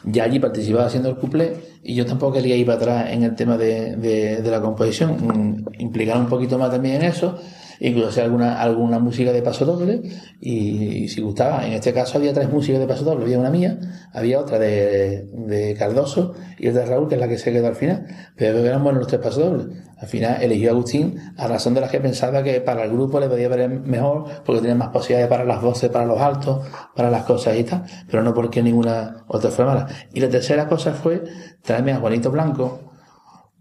ya 0.04 0.24
allí 0.24 0.38
participaba 0.38 0.86
haciendo 0.86 1.10
el 1.10 1.16
couplé 1.16 1.56
y 1.82 1.94
yo 1.94 2.06
tampoco 2.06 2.34
quería 2.34 2.56
ir 2.56 2.64
para 2.66 2.78
atrás 2.78 3.06
en 3.10 3.22
el 3.22 3.34
tema 3.34 3.56
de, 3.58 3.96
de- 3.96 4.40
de 4.42 4.50
la 4.50 4.60
composición, 4.62 5.16
mm, 5.20 5.64
implicar 5.80 6.16
un 6.18 6.26
poquito 6.26 6.58
más 6.58 6.70
también 6.70 6.96
en 6.96 7.02
eso, 7.02 7.38
incluso 7.80 8.22
alguna, 8.22 8.60
alguna 8.60 8.98
música 8.98 9.32
de 9.32 9.42
paso 9.42 9.64
doble 9.64 10.02
y, 10.40 11.04
y 11.04 11.08
si 11.08 11.20
gustaba, 11.20 11.66
en 11.66 11.72
este 11.72 11.92
caso 11.92 12.18
había 12.18 12.32
tres 12.32 12.50
músicas 12.50 12.80
de 12.80 12.86
paso 12.86 13.04
doble, 13.04 13.24
había 13.24 13.38
una 13.38 13.50
mía, 13.50 13.78
había 14.12 14.40
otra 14.40 14.58
de, 14.58 15.28
de 15.32 15.74
Cardoso 15.74 16.34
y 16.58 16.68
otra 16.68 16.82
de 16.82 16.86
Raúl, 16.86 17.08
que 17.08 17.14
es 17.14 17.20
la 17.20 17.28
que 17.28 17.38
se 17.38 17.52
quedó 17.52 17.68
al 17.68 17.76
final, 17.76 18.06
pero 18.36 18.58
eran 18.58 18.82
buenos 18.82 19.00
los 19.00 19.08
tres 19.08 19.20
pasos 19.20 19.44
dobles. 19.44 19.66
Al 20.00 20.06
final 20.06 20.42
eligió 20.42 20.70
a 20.70 20.72
Agustín 20.72 21.18
a 21.36 21.48
razón 21.48 21.74
de 21.74 21.80
las 21.80 21.90
que 21.90 22.00
pensaba 22.00 22.42
que 22.42 22.60
para 22.60 22.84
el 22.84 22.92
grupo 22.92 23.18
le 23.18 23.28
podía 23.28 23.48
ver 23.48 23.68
mejor 23.68 24.26
porque 24.44 24.60
tenía 24.60 24.76
más 24.76 24.88
posibilidades 24.90 25.28
para 25.28 25.44
las 25.44 25.60
voces, 25.60 25.90
para 25.90 26.06
los 26.06 26.20
altos, 26.20 26.66
para 26.94 27.10
las 27.10 27.24
cosas 27.24 27.56
y 27.56 27.64
tal, 27.64 27.84
pero 28.08 28.22
no 28.22 28.32
porque 28.32 28.62
ninguna 28.62 29.24
otra 29.26 29.50
fuera 29.50 29.74
mala. 29.74 29.88
Y 30.12 30.20
la 30.20 30.28
tercera 30.28 30.68
cosa 30.68 30.92
fue 30.92 31.24
traerme 31.62 31.92
a 31.92 31.96
Juanito 31.96 32.30
Blanco, 32.30 32.87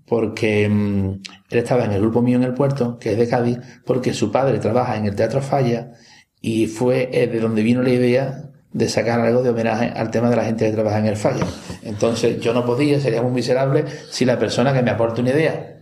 porque 0.07 0.67
mm, 0.69 1.21
él 1.49 1.59
estaba 1.59 1.85
en 1.85 1.91
el 1.91 2.01
grupo 2.01 2.21
mío 2.21 2.37
en 2.37 2.43
el 2.43 2.53
puerto, 2.53 2.97
que 2.97 3.11
es 3.11 3.17
de 3.17 3.27
Cádiz, 3.27 3.59
porque 3.85 4.13
su 4.13 4.31
padre 4.31 4.59
trabaja 4.59 4.97
en 4.97 5.05
el 5.05 5.15
Teatro 5.15 5.41
Falla 5.41 5.91
y 6.41 6.67
fue 6.67 7.09
eh, 7.11 7.27
de 7.27 7.39
donde 7.39 7.61
vino 7.61 7.81
la 7.81 7.89
idea 7.89 8.43
de 8.71 8.89
sacar 8.89 9.19
algo 9.19 9.43
de 9.43 9.49
homenaje 9.49 9.91
al 9.95 10.11
tema 10.11 10.29
de 10.29 10.35
la 10.35 10.45
gente 10.45 10.65
que 10.65 10.71
trabaja 10.71 10.99
en 10.99 11.07
el 11.07 11.17
Falla. 11.17 11.45
Entonces 11.83 12.39
yo 12.39 12.53
no 12.53 12.65
podía, 12.65 12.99
sería 12.99 13.21
muy 13.21 13.31
miserable 13.31 13.85
si 14.09 14.23
la 14.23 14.39
persona 14.39 14.73
que 14.73 14.81
me 14.81 14.91
aporta 14.91 15.21
una 15.21 15.31
idea 15.31 15.73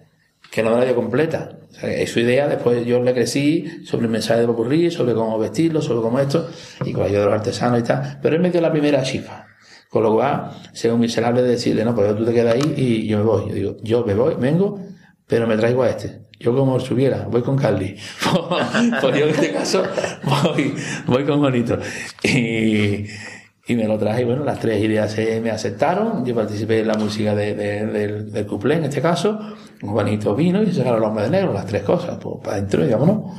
que 0.52 0.64
no 0.64 0.72
me 0.72 0.78
la 0.78 0.86
dio 0.86 0.96
completa. 0.96 1.58
O 1.70 1.74
sea, 1.74 1.92
es 1.92 2.10
su 2.10 2.22
idea, 2.22 2.48
después 2.48 2.86
yo 2.86 3.02
le 3.02 3.14
crecí 3.14 3.84
sobre 3.84 4.06
el 4.06 4.12
mensaje 4.12 4.42
de 4.42 4.48
Popurrí, 4.48 4.90
sobre 4.90 5.14
cómo 5.14 5.38
vestirlo, 5.38 5.82
sobre 5.82 6.02
cómo 6.02 6.20
esto, 6.20 6.50
y 6.86 6.94
con 6.94 7.02
la 7.02 7.08
ayuda 7.08 7.20
de 7.20 7.26
los 7.26 7.36
artesanos 7.36 7.80
y 7.80 7.84
tal. 7.84 8.20
Pero 8.22 8.36
él 8.38 8.42
me 8.42 8.50
dio 8.50 8.62
la 8.62 8.72
primera 8.72 9.04
chispa. 9.04 9.48
Con 9.96 10.04
lo 10.04 10.14
cual, 10.14 10.52
sería 10.74 10.94
un 10.94 11.00
miserable 11.00 11.42
decirle, 11.42 11.86
no, 11.86 11.96
pues 11.96 12.14
tú 12.18 12.26
te 12.26 12.34
quedas 12.34 12.56
ahí 12.56 12.74
y 12.76 13.08
yo 13.08 13.20
me 13.20 13.24
voy. 13.24 13.48
Yo 13.48 13.56
digo, 13.56 13.78
yo 13.82 14.04
me 14.06 14.14
voy, 14.14 14.36
vengo, 14.38 14.78
pero 15.26 15.48
me 15.48 15.56
traigo 15.56 15.84
a 15.84 15.90
este. 15.90 16.20
Yo 16.38 16.54
como 16.54 16.78
subiera, 16.82 17.26
voy 17.32 17.42
con 17.44 17.56
Carly. 17.56 17.96
pues 19.00 19.18
yo 19.18 19.24
en 19.24 19.30
este 19.30 19.54
caso 19.54 19.84
voy, 20.44 20.76
voy 21.08 21.24
con 21.24 21.40
Juanito. 21.40 21.80
Y, 22.24 23.06
y 23.68 23.76
me 23.78 23.88
lo 23.88 23.98
traje 23.98 24.26
bueno, 24.26 24.44
las 24.44 24.60
tres 24.60 24.84
ideas 24.84 25.14
se 25.14 25.40
me 25.40 25.50
aceptaron. 25.50 26.26
Yo 26.26 26.36
participé 26.36 26.82
en 26.82 26.88
la 26.90 26.96
música 26.96 27.34
de- 27.34 27.56
de- 27.56 27.86
del, 27.86 28.32
del 28.34 28.46
cuplé 28.46 28.76
en 28.76 28.84
este 28.84 29.02
caso. 29.02 29.40
Juanito 29.82 30.36
vino 30.36 30.62
y 30.62 30.66
se 30.66 30.74
sacaron 30.74 31.00
los 31.00 31.08
hombres 31.10 31.32
de 31.32 31.38
negro, 31.38 31.54
las 31.54 31.66
tres 31.68 31.84
cosas, 31.84 32.18
pues 32.22 32.36
para 32.44 32.58
adentro 32.58 32.86
y 32.86 32.90
vámonos. 32.90 33.32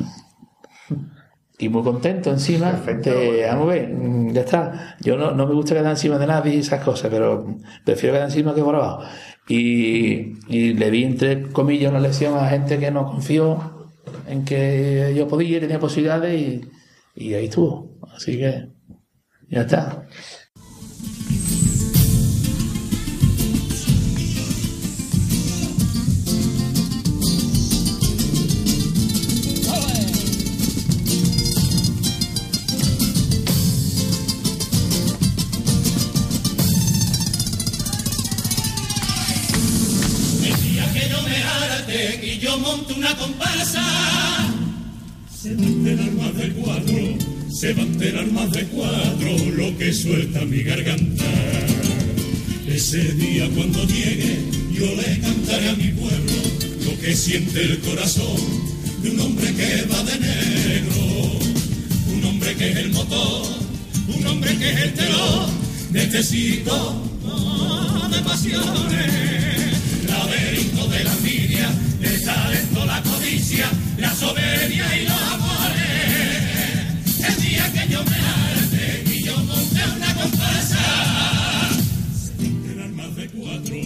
Y 1.58 1.68
muy 1.70 1.82
contento 1.82 2.30
encima 2.30 2.70
Perfecto. 2.72 3.10
de, 3.10 3.46
vamos 3.46 3.68
a 3.68 3.72
ver, 3.74 3.88
mm, 3.88 4.32
ya 4.32 4.40
está. 4.42 4.96
Yo 5.00 5.16
no, 5.16 5.30
no 5.32 5.46
me 5.46 5.54
gusta 5.54 5.74
quedar 5.74 5.90
encima 5.90 6.18
de 6.18 6.26
nadie 6.26 6.54
y 6.54 6.58
esas 6.58 6.84
cosas, 6.84 7.10
pero 7.10 7.46
prefiero 7.84 8.14
quedar 8.14 8.28
encima 8.28 8.54
que 8.54 8.62
por 8.62 8.74
abajo. 8.74 9.02
Y, 9.48 10.34
y 10.48 10.74
le 10.74 10.90
di 10.90 11.04
entre 11.04 11.42
comillas 11.50 11.90
una 11.90 12.00
lección 12.00 12.36
a 12.36 12.48
gente 12.48 12.78
que 12.78 12.90
no 12.90 13.06
confió 13.06 13.88
en 14.28 14.44
que 14.44 15.14
yo 15.16 15.28
podía 15.28 15.56
y 15.56 15.60
tenía 15.60 15.78
posibilidades 15.78 16.38
y, 16.40 16.60
y 17.14 17.34
ahí 17.34 17.46
estuvo. 17.46 17.98
Así 18.14 18.36
que 18.38 18.68
ya 19.48 19.62
está. 19.62 20.06
Una 42.96 43.16
comparsa, 43.16 43.82
se 45.32 45.54
va 45.54 45.62
a 45.62 45.66
enterar 45.66 46.12
más 46.12 46.34
de 46.36 46.50
cuatro, 46.52 46.96
se 47.50 47.72
va 47.72 47.82
a 47.82 47.86
enterar 47.86 48.26
más 48.32 48.50
de 48.52 48.64
cuatro 48.64 49.38
lo 49.56 49.76
que 49.78 49.92
suelta 49.92 50.44
mi 50.44 50.62
garganta. 50.62 51.24
Ese 52.66 53.12
día 53.14 53.48
cuando 53.54 53.84
llegue, 53.84 54.38
yo 54.72 54.86
le 54.94 55.20
cantaré 55.20 55.68
a 55.70 55.74
mi 55.74 55.88
pueblo 55.88 56.32
lo 56.84 57.00
que 57.00 57.14
siente 57.14 57.62
el 57.62 57.78
corazón 57.80 58.36
de 59.02 59.10
un 59.10 59.20
hombre 59.20 59.54
que 59.54 59.86
va 59.90 60.02
de 60.02 60.18
negro, 60.18 61.38
un 62.14 62.24
hombre 62.24 62.54
que 62.54 62.70
es 62.70 62.76
el 62.76 62.90
motor, 62.90 63.46
un 64.08 64.26
hombre 64.26 64.56
que 64.56 64.70
es 64.70 64.80
el 64.80 64.94
telón. 64.94 65.66
De 65.90 66.02
este 66.02 66.22
ciclo 66.22 67.02
de 68.10 68.18
pasiones 68.22 69.35
la 72.86 73.02
codicia, 73.02 73.70
la 73.98 74.14
soberbia 74.14 74.96
y 74.96 75.04
los 75.04 75.22
amores. 75.32 75.86
El 77.28 77.42
día 77.42 77.72
que 77.72 77.92
yo 77.92 78.04
me 78.04 78.16
arte 78.16 79.04
y 79.12 79.24
yo 79.24 79.36
monte 79.38 79.80
una 79.96 80.14
comparsa, 80.14 80.78
se 82.14 82.32
va 82.38 82.42
a 82.42 82.46
enterar 82.46 82.90
más 82.90 83.16
de 83.16 83.26
cuatro, 83.28 83.76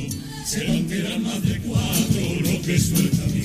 se 0.47 0.67
va 0.67 0.73
a 0.73 0.77
enterar 0.77 1.21
más 1.21 1.43
de 1.43 1.61
cuatro 1.61 2.21
lo 2.41 2.63
que 2.63 2.79
suelta 2.79 3.25
mi. 3.27 3.43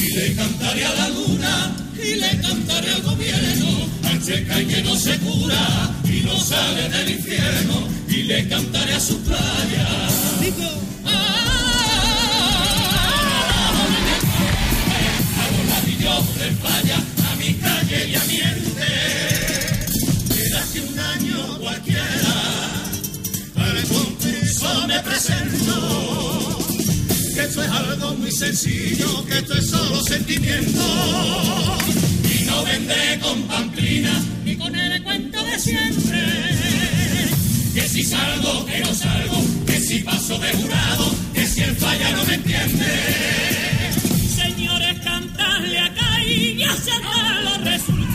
Y 0.00 0.14
le 0.14 0.34
cantaré 0.34 0.84
a 0.84 0.94
la 0.94 1.08
luna, 1.10 1.76
y 1.94 2.14
le 2.16 2.40
cantaré 2.40 2.90
al 2.90 3.02
gobierno, 3.02 3.88
al 4.04 4.24
checa 4.24 4.56
que 4.64 4.82
no 4.82 4.96
se 4.96 5.18
cura, 5.18 5.94
y 6.04 6.20
no 6.20 6.38
sale 6.38 6.88
del 6.88 7.10
infierno, 7.10 7.88
y 8.08 8.22
le 8.24 8.48
cantaré 8.48 8.94
a 8.94 9.00
su 9.00 9.18
playa. 9.20 9.88
Ladrillos 16.02 16.38
de 16.38 16.50
playa, 16.60 16.98
a 17.30 17.36
mi 17.36 17.54
calle 17.54 18.08
y 18.08 18.14
a 18.14 18.24
mi 18.24 18.36
gente. 18.36 18.86
Era 20.46 20.62
que 20.72 20.80
un 20.80 20.98
año 20.98 21.58
cualquiera, 21.60 22.34
al 23.56 23.82
concurso 23.84 24.86
me 24.86 25.00
presento 25.00 26.58
que 27.34 27.40
esto 27.40 27.62
es 27.62 27.70
algo 27.70 28.14
muy 28.16 28.30
sencillo, 28.30 29.24
que 29.26 29.38
esto 29.38 29.54
es 29.54 29.70
solo 29.70 30.02
sentimiento. 30.02 30.80
Y 32.24 32.44
no 32.44 32.64
vendré 32.64 33.18
con 33.20 33.42
pamplina 33.42 34.22
ni 34.44 34.56
con 34.56 34.74
el 34.74 35.02
cuento 35.02 35.42
de 35.42 35.58
siempre. 35.58 36.20
Que 37.74 37.88
si 37.88 38.04
salgo, 38.04 38.66
que 38.66 38.80
no 38.80 38.94
salgo, 38.94 39.42
que 39.66 39.80
si 39.80 40.00
paso 40.00 40.38
de 40.38 40.52
jurado, 40.52 41.14
que 41.32 41.46
si 41.46 41.62
el 41.62 41.74
falla 41.76 42.10
no 42.10 42.24
me 42.24 42.34
entiende. 42.34 43.22
Señores, 44.36 44.98
cantarle 45.02 45.78
acá 45.78 45.91
y 46.32 46.62
acertar 46.64 47.44
los 47.44 47.64
resultados. 47.64 48.11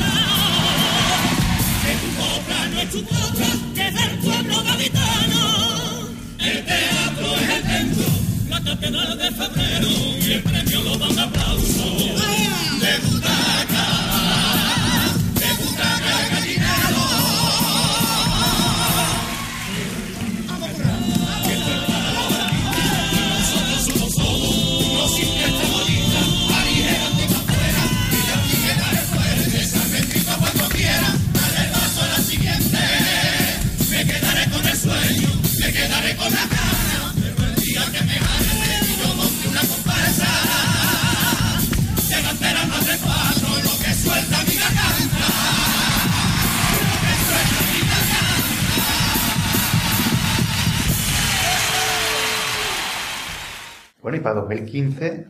2015, 54.47 55.27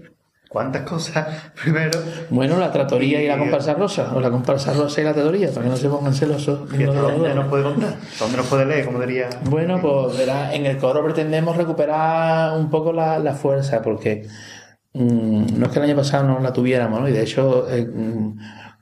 ¿cuántas 0.49 0.83
cosas? 0.83 1.27
Primero, 1.61 1.99
Bueno, 2.29 2.57
la 2.57 2.71
tratoría 2.71 3.21
y 3.21 3.27
la 3.27 3.37
comparsa 3.37 3.73
rosa, 3.73 4.13
o 4.13 4.19
la 4.19 4.29
comparsa 4.29 4.73
rosa 4.73 5.01
y 5.01 5.03
la 5.03 5.13
tratoría, 5.13 5.49
para 5.49 5.63
que 5.63 5.69
no 5.69 5.77
se 5.77 5.89
pongan 5.89 6.13
celosos. 6.13 6.71
¿y 6.73 6.77
ninguno 6.77 6.93
de 6.93 7.01
los 7.01 7.11
¿dónde 7.13 7.35
nos 7.35 7.47
puede 7.47 7.63
contar? 7.63 7.95
¿Dónde 8.19 8.37
nos 8.37 8.47
puede 8.47 8.65
leer? 8.65 8.85
Como 8.85 8.99
diría. 8.99 9.29
Bueno, 9.45 9.79
pues 9.81 10.17
verá, 10.17 10.53
en 10.53 10.65
el 10.65 10.77
coro 10.77 11.03
pretendemos 11.03 11.57
recuperar 11.57 12.57
un 12.57 12.69
poco 12.69 12.93
la, 12.93 13.19
la 13.19 13.33
fuerza, 13.33 13.81
porque 13.81 14.27
mm, 14.93 15.59
no 15.59 15.65
es 15.65 15.71
que 15.71 15.79
el 15.79 15.85
año 15.85 15.95
pasado 15.95 16.23
no 16.25 16.39
la 16.39 16.53
tuviéramos, 16.53 17.01
¿no? 17.01 17.09
Y 17.09 17.11
de 17.11 17.23
hecho, 17.23 17.67
eh, 17.69 17.85
mm, 17.85 18.37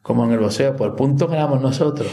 como 0.06 0.24
en 0.24 0.34
el 0.34 0.38
boxeo, 0.38 0.76
por 0.76 0.96
puntos 0.96 1.32
ganamos 1.32 1.60
nosotros. 1.64 2.08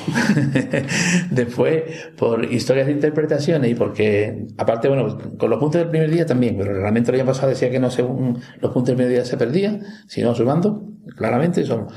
Después, 1.30 1.82
por 2.16 2.42
historias 2.50 2.86
de 2.86 2.92
interpretaciones 2.94 3.70
y 3.70 3.74
porque, 3.74 4.46
aparte, 4.56 4.88
bueno, 4.88 5.18
con 5.36 5.50
los 5.50 5.58
puntos 5.58 5.82
del 5.82 5.90
primer 5.90 6.10
día 6.10 6.24
también, 6.24 6.56
pero 6.56 6.74
el 6.74 6.86
año 6.86 7.26
pasado 7.26 7.50
decía 7.50 7.70
que 7.70 7.78
no 7.78 7.90
según 7.90 8.40
los 8.60 8.72
puntos 8.72 8.86
del 8.86 8.96
primer 8.96 9.12
día 9.12 9.26
se 9.26 9.36
perdían, 9.36 9.82
sino 10.06 10.34
sumando, 10.34 10.88
claramente, 11.18 11.66
son. 11.66 11.88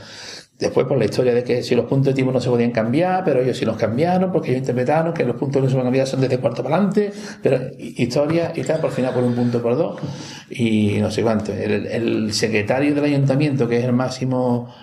Después 0.60 0.86
por 0.86 0.98
la 0.98 1.06
historia 1.06 1.34
de 1.34 1.46
que 1.46 1.64
si 1.64 1.76
los 1.76 1.86
puntos 1.86 2.08
de 2.08 2.14
tiempo 2.14 2.34
no 2.34 2.42
se 2.42 2.50
podían 2.50 2.72
cambiar, 2.72 3.24
pero 3.24 3.42
ellos 3.42 3.58
sí 3.58 3.64
los 3.64 3.78
cambiaron, 3.78 4.34
porque 4.34 4.50
ellos 4.50 4.62
interpretaron 4.62 5.14
que 5.14 5.24
los 5.24 5.38
puntos 5.38 5.62
que 5.62 5.64
no 5.64 5.70
se 5.70 5.76
pueden 5.76 5.88
cambiar 5.88 6.08
son 6.08 6.20
desde 6.20 6.40
cuarto 6.40 6.62
para 6.62 6.76
adelante, 6.76 7.14
pero 7.42 7.58
historia 7.78 8.52
y 8.54 8.64
tal, 8.64 8.82
por 8.82 8.92
final 8.92 9.14
por 9.14 9.24
un 9.24 9.34
punto 9.34 9.62
por 9.62 9.78
dos, 9.78 10.02
y 10.50 10.98
no 11.00 11.10
sé 11.10 11.24
cuánto. 11.24 11.54
El 11.54 12.34
secretario 12.34 12.94
del 12.94 13.06
ayuntamiento, 13.06 13.68
que 13.70 13.80
es 13.80 13.86
el 13.86 13.94
máximo 13.94 14.74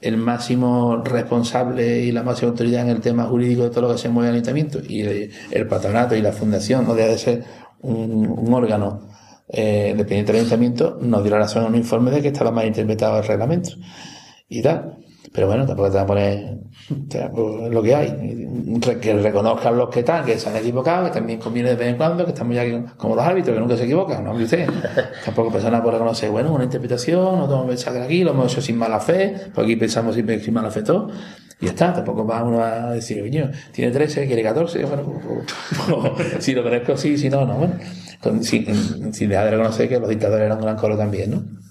el 0.00 0.16
máximo 0.16 1.02
responsable 1.04 2.00
y 2.00 2.12
la 2.12 2.22
máxima 2.22 2.50
autoridad 2.50 2.82
en 2.82 2.90
el 2.90 3.00
tema 3.00 3.24
jurídico 3.24 3.64
de 3.64 3.70
todo 3.70 3.82
lo 3.82 3.92
que 3.92 3.98
se 3.98 4.08
mueve 4.08 4.28
el 4.30 4.34
ayuntamiento 4.36 4.80
y 4.86 5.02
el, 5.02 5.66
patronato 5.68 6.14
y 6.14 6.22
la 6.22 6.32
fundación 6.32 6.86
no 6.86 6.94
debe 6.94 7.10
de 7.10 7.18
ser 7.18 7.44
un, 7.80 8.26
un 8.26 8.54
órgano 8.54 9.08
eh, 9.48 9.94
dependiente 9.96 10.32
del 10.32 10.42
ayuntamiento 10.42 10.98
nos 11.00 11.22
dio 11.22 11.32
la 11.32 11.38
razón 11.38 11.64
en 11.64 11.70
un 11.70 11.76
informe 11.76 12.10
de 12.10 12.22
que 12.22 12.28
estaba 12.28 12.50
mal 12.50 12.66
interpretado 12.66 13.18
el 13.18 13.26
reglamento 13.26 13.70
y 14.48 14.62
tal 14.62 14.98
pero 15.32 15.46
bueno 15.46 15.66
tampoco 15.66 15.90
te 15.90 15.96
va 15.96 16.02
a 16.02 16.06
poner 16.06 16.58
lo 17.70 17.82
que 17.82 17.94
hay 17.94 18.48
que 19.00 19.14
reconozcan 19.14 19.76
los 19.76 19.88
que 19.88 20.00
están 20.00 20.24
que 20.24 20.38
se 20.38 20.48
han 20.48 20.56
equivocado 20.56 21.06
que 21.06 21.10
también 21.12 21.38
conviene 21.38 21.70
de 21.70 21.76
vez 21.76 21.88
en 21.88 21.96
cuando 21.96 22.24
que 22.24 22.32
estamos 22.32 22.54
ya 22.54 22.62
aquí 22.62 22.74
como 22.96 23.14
los 23.14 23.24
árbitros 23.24 23.54
que 23.54 23.60
nunca 23.60 23.76
se 23.76 23.84
equivocan 23.84 24.24
no 24.24 24.32
usted 24.32 24.68
tampoco 25.24 25.52
personas 25.52 25.80
por 25.80 25.92
reconocer 25.92 26.30
bueno 26.30 26.52
una 26.52 26.64
interpretación 26.64 27.38
no 27.38 27.48
tenemos 27.48 27.84
que 27.84 27.92
que 27.92 27.98
aquí 27.98 28.24
lo 28.24 28.30
hemos 28.30 28.52
hecho 28.52 28.60
sin 28.60 28.76
mala 28.76 29.00
fe 29.00 29.34
porque 29.54 29.72
aquí 29.72 29.76
pensamos 29.76 30.14
siempre 30.14 30.40
sin 30.40 30.54
mala 30.54 30.70
fe 30.70 30.82
todo 30.82 31.10
y 31.60 31.64
ya 31.66 31.72
está, 31.72 31.92
tampoco 31.92 32.24
va 32.24 32.44
uno 32.44 32.62
a 32.62 32.92
decir, 32.92 33.20
coño, 33.20 33.50
tiene 33.72 33.90
13, 33.90 34.28
quiere 34.28 34.44
14, 34.44 34.84
bueno, 34.84 35.20
si 36.38 36.54
lo 36.54 36.62
merezco 36.62 36.96
sí, 36.96 37.18
si 37.18 37.28
no, 37.28 37.44
no, 37.44 37.54
bueno, 37.54 37.74
sin, 38.42 39.12
sin 39.12 39.28
dejar 39.28 39.46
de 39.46 39.50
reconocer 39.50 39.88
que 39.88 39.98
los 39.98 40.08
dictadores 40.08 40.46
eran 40.46 40.58
un 40.58 40.64
gran 40.64 40.76
coro 40.76 40.96
también, 40.96 41.30
¿no? 41.32 41.67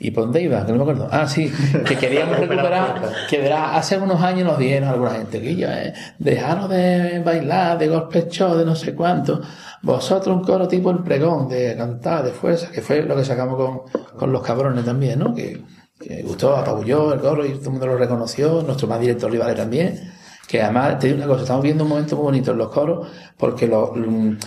¿Y 0.00 0.12
por 0.12 0.24
dónde 0.24 0.42
iba? 0.42 0.64
Que 0.64 0.70
no 0.72 0.78
me 0.78 0.82
acuerdo. 0.82 1.08
Ah, 1.10 1.26
sí, 1.26 1.52
que 1.84 1.96
queríamos 1.96 2.38
recuperar, 2.38 3.02
que 3.28 3.38
verá, 3.38 3.74
hace 3.74 3.98
unos 3.98 4.22
años 4.22 4.46
nos 4.46 4.58
dijeron 4.58 4.88
alguna 4.88 5.10
gente 5.10 5.40
que 5.40 5.56
ya, 5.56 5.82
eh, 5.82 5.94
dejaros 6.18 6.68
de 6.68 7.20
bailar, 7.24 7.78
de 7.78 7.88
golpes 7.88 8.28
show, 8.28 8.56
de 8.56 8.64
no 8.64 8.76
sé 8.76 8.94
cuánto, 8.94 9.40
vosotros 9.82 10.36
un 10.36 10.44
coro 10.44 10.68
tipo 10.68 10.90
el 10.90 11.02
pregón, 11.02 11.48
de 11.48 11.76
cantar, 11.76 12.24
de 12.24 12.30
fuerza, 12.30 12.70
que 12.70 12.80
fue 12.80 13.02
lo 13.02 13.16
que 13.16 13.24
sacamos 13.24 13.56
con, 13.56 14.00
con 14.16 14.32
los 14.32 14.42
cabrones 14.42 14.84
también, 14.84 15.18
¿no? 15.18 15.34
Que, 15.34 15.62
que 15.98 16.22
gustó, 16.22 16.56
apabulló 16.56 17.12
el 17.12 17.20
coro 17.20 17.44
y 17.44 17.50
todo 17.50 17.64
el 17.64 17.70
mundo 17.70 17.86
lo 17.88 17.96
reconoció, 17.96 18.62
nuestro 18.62 18.86
más 18.86 19.00
director 19.00 19.30
Rivales 19.30 19.56
también. 19.56 20.12
Que 20.46 20.62
además, 20.62 20.98
te 20.98 21.08
digo 21.08 21.18
una 21.18 21.26
cosa, 21.26 21.42
estamos 21.42 21.62
viendo 21.62 21.84
un 21.84 21.90
momento 21.90 22.16
muy 22.16 22.24
bonito 22.24 22.52
en 22.52 22.58
los 22.58 22.68
coros, 22.70 23.08
porque 23.36 23.66
los, 23.66 23.90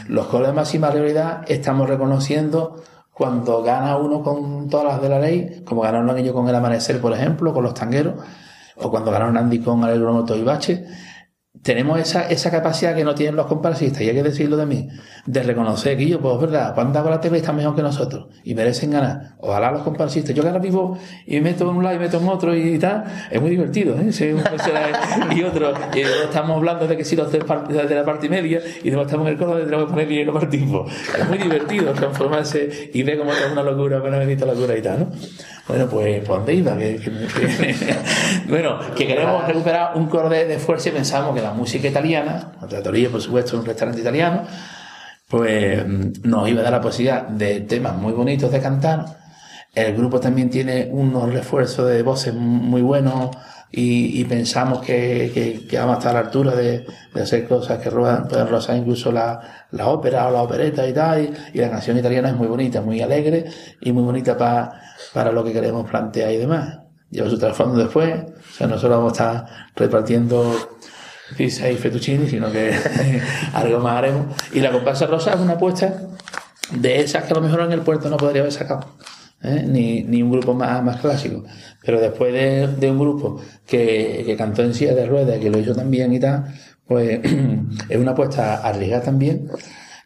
los 0.07 0.25
coros 0.27 0.47
de 0.47 0.53
máxima 0.53 0.89
realidad 0.89 1.43
estamos 1.47 1.87
reconociendo 1.87 2.81
cuando 3.21 3.61
gana 3.61 3.97
uno 3.97 4.23
con 4.23 4.67
todas 4.67 4.93
las 4.93 4.99
de 4.99 5.07
la 5.07 5.19
ley, 5.19 5.61
como 5.63 5.81
ganaron 5.81 6.09
aquellos 6.09 6.33
con 6.33 6.49
el 6.49 6.55
amanecer, 6.55 6.99
por 6.99 7.13
ejemplo, 7.13 7.53
con 7.53 7.63
los 7.63 7.75
tangueros, 7.75 8.15
o 8.77 8.89
cuando 8.89 9.11
ganaron 9.11 9.37
Andy 9.37 9.59
con 9.59 9.83
Alegro 9.83 10.11
Moto 10.11 10.35
y 10.35 10.41
Bache, 10.41 10.87
tenemos 11.63 11.99
esa, 11.99 12.27
esa 12.29 12.49
capacidad 12.49 12.95
que 12.95 13.03
no 13.03 13.13
tienen 13.13 13.35
los 13.35 13.45
comparsistas, 13.45 14.01
y 14.01 14.09
hay 14.09 14.15
que 14.15 14.23
decirlo 14.23 14.57
de 14.57 14.65
mí, 14.65 14.87
de 15.27 15.43
reconocer 15.43 15.95
que 15.97 16.07
yo, 16.07 16.19
pues 16.19 16.35
es 16.35 16.41
verdad, 16.41 16.73
cuando 16.73 16.97
hago 16.97 17.09
la 17.11 17.19
TV 17.21 17.37
están 17.37 17.55
mejor 17.57 17.75
que 17.75 17.83
nosotros, 17.83 18.27
y 18.43 18.55
merecen 18.55 18.89
ganar. 18.89 19.35
Ojalá 19.39 19.69
los 19.71 19.83
comparsistas, 19.83 20.33
yo 20.33 20.41
que 20.41 20.47
ahora 20.49 20.59
vivo 20.61 20.97
y 21.27 21.35
me 21.35 21.41
meto 21.51 21.69
en 21.69 21.75
un 21.75 21.83
lado 21.83 21.95
y 21.95 21.99
me 21.99 22.05
meto 22.05 22.17
en 22.19 22.27
otro 22.29 22.55
y 22.55 22.79
tal, 22.79 23.03
es 23.29 23.39
muy 23.39 23.51
divertido, 23.51 23.95
¿eh? 23.99 24.11
Ser 24.11 24.33
un 24.33 24.41
y 25.37 25.43
otro, 25.43 25.71
y 25.93 26.03
luego 26.03 26.23
estamos 26.23 26.57
hablando 26.57 26.87
de 26.87 26.97
que 26.97 27.03
si 27.05 27.15
los 27.15 27.31
de, 27.31 27.39
de 27.39 27.95
la 27.95 28.05
parte 28.05 28.27
media, 28.29 28.59
y 28.83 28.87
luego 28.89 29.03
estamos 29.03 29.27
en 29.27 29.33
el 29.33 29.37
coro 29.37 29.55
de 29.57 29.65
tenemos 29.65 29.85
que 29.85 29.91
poner 29.91 30.07
dinero 30.07 30.33
para 30.33 30.45
el 30.45 30.51
tiempo. 30.51 30.85
Es 31.19 31.27
muy 31.29 31.37
divertido 31.37 31.91
transformarse 31.93 32.89
y 32.93 33.03
ver 33.03 33.19
cómo 33.19 33.33
es 33.33 33.51
una 33.51 33.61
locura, 33.61 34.01
una 34.01 34.17
bendita 34.17 34.45
locura 34.45 34.75
y 34.75 34.81
tal, 34.81 34.99
¿no? 35.01 35.11
Bueno, 35.67 35.87
pues, 35.87 36.23
¿por 36.25 36.37
dónde 36.37 36.53
iba? 36.55 36.75
Que- 36.77 36.99
bueno, 38.49 38.79
que 38.95 39.07
queremos 39.07 39.45
recuperar 39.47 39.91
un 39.95 40.07
coro 40.07 40.27
de, 40.29 40.45
de 40.45 40.57
fuerza 40.57 40.89
y 40.89 40.91
pensamos 40.91 41.35
que 41.35 41.40
la 41.41 41.53
música 41.53 41.87
italiana, 41.87 42.53
la 42.61 42.67
tratoría, 42.67 43.09
por 43.09 43.21
supuesto, 43.21 43.57
un 43.57 43.65
restaurante 43.65 44.01
italiano, 44.01 44.43
pues 45.27 45.85
mm, 45.87 46.11
nos 46.29 46.49
iba 46.49 46.61
a 46.61 46.63
dar 46.63 46.73
la 46.73 46.81
posibilidad 46.81 47.27
de 47.27 47.61
temas 47.61 47.95
muy 47.95 48.13
bonitos 48.13 48.51
de 48.51 48.59
cantar. 48.61 49.05
El 49.73 49.95
grupo 49.95 50.19
también 50.19 50.49
tiene 50.49 50.89
unos 50.91 51.31
refuerzos 51.33 51.87
de 51.89 52.03
voces 52.03 52.33
muy 52.33 52.81
buenos 52.81 53.29
y, 53.73 54.25
pensamos 54.25 54.81
que, 54.81 55.31
que- 55.69 55.77
vamos 55.79 55.95
a 55.95 55.97
estar 55.99 56.11
a 56.11 56.21
la 56.21 56.27
altura 56.27 56.53
de, 56.55 56.85
hacer 57.15 57.47
cosas 57.47 57.79
que 57.79 57.89
ruedan- 57.89 58.27
pueden 58.27 58.47
rozar 58.49 58.75
incluso 58.75 59.11
la, 59.13 59.67
la 59.71 59.87
ópera 59.87 60.27
o 60.27 60.31
la 60.31 60.41
opereta 60.41 60.85
y 60.87 60.93
tal. 60.93 61.33
Y, 61.53 61.57
la 61.59 61.69
canción 61.69 61.97
italiana 61.97 62.29
es 62.29 62.35
muy 62.35 62.47
bonita, 62.47 62.81
muy 62.81 63.01
alegre 63.01 63.45
y 63.79 63.91
muy 63.93 64.03
bonita 64.03 64.37
pa- 64.37 64.73
para 65.13 65.31
lo 65.31 65.41
que 65.43 65.53
queremos 65.53 65.89
plantear 65.89 66.31
y 66.33 66.37
demás. 66.37 66.79
Lleva 67.09 67.29
su 67.29 67.37
trasfondo 67.39 67.77
después, 67.77 68.13
o 68.13 68.53
sea, 68.57 68.67
no 68.67 68.77
solo 68.77 68.97
vamos 68.97 69.19
a 69.19 69.35
estar 69.35 69.45
repartiendo 69.75 70.53
pizza 71.37 71.69
y 71.69 71.75
fettuccini, 71.75 72.27
sino 72.27 72.51
que 72.51 72.71
algo 73.53 73.79
más 73.79 73.97
haremos. 73.97 74.27
Y 74.53 74.59
la 74.59 74.71
comparsa 74.71 75.05
rosa 75.07 75.31
es 75.33 75.39
una 75.39 75.53
apuesta 75.53 75.93
de 76.75 77.01
esas 77.01 77.23
que 77.25 77.31
a 77.33 77.35
lo 77.35 77.41
mejor 77.41 77.61
en 77.61 77.71
el 77.71 77.81
puerto 77.81 78.09
no 78.09 78.17
podría 78.17 78.41
haber 78.41 78.53
sacado. 78.53 78.85
¿eh? 79.43 79.65
Ni, 79.67 80.03
ni 80.03 80.21
un 80.21 80.31
grupo 80.31 80.53
más, 80.53 80.83
más 80.83 80.97
clásico. 81.01 81.43
Pero 81.83 81.99
después 81.99 82.33
de, 82.33 82.67
de 82.67 82.91
un 82.91 82.99
grupo 82.99 83.41
que, 83.65 84.23
que 84.25 84.35
cantó 84.35 84.63
en 84.63 84.73
silla 84.73 84.93
de 84.95 85.05
ruedas, 85.05 85.39
que 85.39 85.49
lo 85.49 85.59
hizo 85.59 85.73
también 85.75 86.13
y 86.13 86.19
tal, 86.19 86.45
pues 86.85 87.19
es 87.89 87.97
una 87.97 88.11
apuesta 88.11 88.57
arriesgada 88.57 89.03
también, 89.03 89.47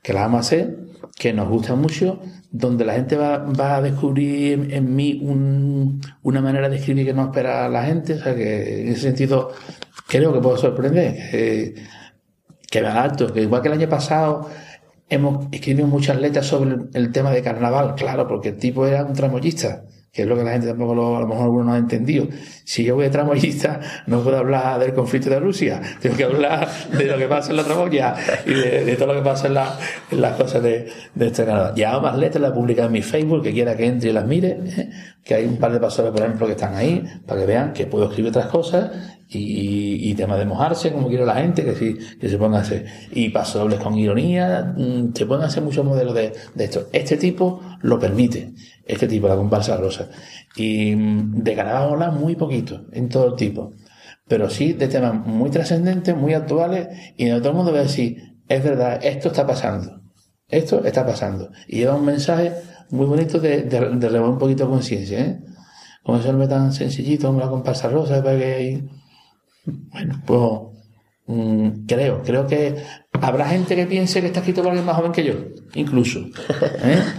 que 0.02 0.14
la 0.14 0.22
vamos 0.22 0.38
a 0.38 0.42
hacer, 0.42 0.78
que 1.18 1.34
nos 1.34 1.48
gusta 1.50 1.76
mucho, 1.76 2.20
donde 2.52 2.86
la 2.86 2.94
gente 2.94 3.18
va, 3.18 3.40
va 3.40 3.76
a 3.78 3.82
descubrir 3.82 4.54
en, 4.54 4.72
en 4.72 4.96
mí 4.96 5.20
un- 5.22 6.00
una 6.24 6.42
manera 6.42 6.70
de 6.70 6.78
escribir 6.78 7.06
que 7.06 7.14
no 7.14 7.24
espera 7.26 7.68
la 7.70 7.84
gente, 7.84 8.14
o 8.14 8.20
sea 8.24 8.34
que 8.36 8.82
en 8.84 8.88
ese 8.90 9.02
sentido 9.02 9.52
creo 10.07 10.34
que 10.34 10.40
puedo 10.40 10.57
sorprender, 10.57 11.14
que, 11.32 11.76
que 12.69 12.82
me 12.82 12.88
adapto, 12.88 13.32
que 13.34 13.41
igual 13.41 13.61
que 13.61 13.68
el 13.69 13.73
año 13.76 13.90
pasado 13.90 14.49
hemos 15.10 15.48
escrito 15.52 15.86
muchas 15.88 16.19
letras 16.19 16.45
sobre 16.48 16.76
el, 16.94 17.11
tema 17.11 17.32
de 17.32 17.41
carnaval, 17.41 17.95
claro, 17.95 18.27
porque 18.27 18.49
el 18.49 18.57
tipo 18.57 18.86
era 18.88 19.03
un 19.06 19.14
tramoyista, 19.14 19.84
que 20.11 20.22
es 20.23 20.27
lo 20.27 20.36
que 20.38 20.44
la 20.44 20.52
gente 20.53 20.68
tampoco 20.68 20.95
lo- 20.95 21.18
a 21.18 21.19
lo 21.19 21.27
mejor 21.27 21.44
algunos 21.44 21.65
no 21.68 21.73
ha 21.73 21.77
entendido. 21.77 22.26
Si 22.64 22.84
yo 22.86 22.95
voy 22.95 23.03
de 23.03 23.10
tramoyista, 23.11 23.82
no 24.07 24.22
puedo 24.22 24.38
hablar 24.38 24.80
del 24.80 24.94
conflicto 24.94 25.30
de 25.30 25.40
Rusia, 25.40 25.82
tengo 26.02 26.15
que 26.15 26.23
hablar 26.23 26.68
de 26.98 27.06
lo 27.06 27.18
que 27.18 27.27
pasa 27.27 27.52
en 27.52 27.57
la 27.57 27.64
tramoya 27.65 28.15
y 28.45 28.53
de, 28.53 28.95
todo 28.95 29.14
lo 29.14 29.15
que 29.15 29.26
pasa 29.30 29.48
en, 29.48 29.53
la- 29.56 29.77
en 30.10 30.22
las 30.22 30.36
cosas 30.38 30.64
de, 30.64 30.88
este 31.19 31.45
carnaval. 31.45 31.73
Y 31.76 31.84
hago 31.84 32.02
más 32.02 32.18
letras, 32.18 32.41
las 32.41 32.52
publicado 32.53 32.88
en 32.88 32.94
mi 32.94 33.02
Facebook, 33.03 33.44
que 33.44 33.52
quiera 33.52 33.76
que 33.76 33.86
entre 33.86 34.10
y 34.10 34.14
las 34.14 34.26
mire, 34.26 34.57
¿eh? 34.65 34.90
que 35.23 35.36
hay 35.36 35.45
un 35.45 35.57
par 35.57 35.72
de 35.73 35.80
pastores, 35.80 36.11
por 36.11 36.22
ejemplo, 36.22 36.48
que 36.48 36.53
están 36.53 36.76
ahí, 36.76 37.03
para 37.27 37.41
que 37.41 37.45
vean 37.45 37.73
que 37.73 37.86
puedo 37.86 38.06
escribir 38.06 38.30
otras 38.30 38.48
cosas 38.48 39.15
y, 39.28 40.12
y 40.12 40.14
temas 40.16 40.38
de 40.38 40.46
mojarse, 40.46 40.92
como 40.92 41.08
quiere 41.08 41.26
la 41.26 41.36
gente, 41.36 41.64
que, 41.64 41.76
sí, 41.76 41.98
que 42.20 42.30
se 42.30 42.38
pongan 42.38 42.60
a 42.60 42.64
hacer. 42.64 42.86
Y 43.12 43.30
pasodobles 43.30 43.80
con 43.80 43.98
ironía, 43.98 44.74
mm, 44.78 45.14
se 45.14 45.26
pueden 45.26 45.44
hacer 45.44 45.64
muchos 45.64 45.86
modelos 45.86 46.14
de, 46.14 46.34
de 46.54 46.64
esto. 46.64 46.88
Este 46.92 47.18
tipo 47.18 47.62
lo 47.82 48.00
permite, 48.00 48.54
este 48.86 49.08
tipo, 49.08 49.28
la 49.28 49.36
comparsa 49.36 49.78
rosa. 49.78 50.10
Y 50.56 50.96
mm, 50.96 51.44
de 51.44 51.60
habla 51.62 52.12
muy 52.12 52.36
poquito, 52.36 52.86
en 52.92 53.10
todo 53.10 53.36
tipo. 53.36 53.72
Pero 54.28 54.50
sí 54.50 54.74
de 54.74 54.88
temas 54.88 55.14
muy 55.26 55.50
trascendentes, 55.50 56.16
muy 56.16 56.34
actuales, 56.34 56.88
y 57.18 57.26
donde 57.28 57.42
todo 57.42 57.52
el 57.52 57.58
mundo 57.58 57.72
va 57.72 57.80
a 57.80 57.84
decir, 57.84 58.18
es 58.48 58.64
verdad, 58.64 59.00
esto 59.04 59.30
está 59.30 59.46
pasando. 59.46 60.02
Esto 60.48 60.84
está 60.86 61.06
pasando. 61.06 61.52
Y 61.68 61.78
lleva 61.78 61.96
un 61.96 62.06
mensaje 62.06 62.54
muy 62.92 63.06
bonito 63.08 63.40
de, 63.40 63.64
de, 63.64 63.80
de 63.90 64.20
un 64.20 64.38
poquito 64.38 64.66
de 64.66 64.70
conciencia, 64.70 65.20
¿eh? 65.20 65.40
Como 66.04 66.20
hombre 66.20 66.48
tan 66.48 66.72
sencillito, 66.72 67.28
como 67.28 67.40
la 67.40 67.50
comparsa 67.50 67.90
rosa, 67.90 68.24
para 68.24 68.38
que 68.38 68.84
bueno, 69.66 70.22
pues 70.26 70.52
mm, 71.28 71.86
creo, 71.88 72.22
creo 72.24 72.48
que 72.48 72.76
habrá 73.22 73.48
gente 73.48 73.76
que 73.76 73.86
piense 73.86 74.22
que 74.22 74.28
está 74.28 74.40
escrito 74.40 74.62
por 74.62 74.72
alguien 74.72 74.86
más 74.86 74.96
joven 74.96 75.12
que 75.12 75.24
yo, 75.24 75.34
incluso. 75.74 76.20
¿eh? 76.84 77.00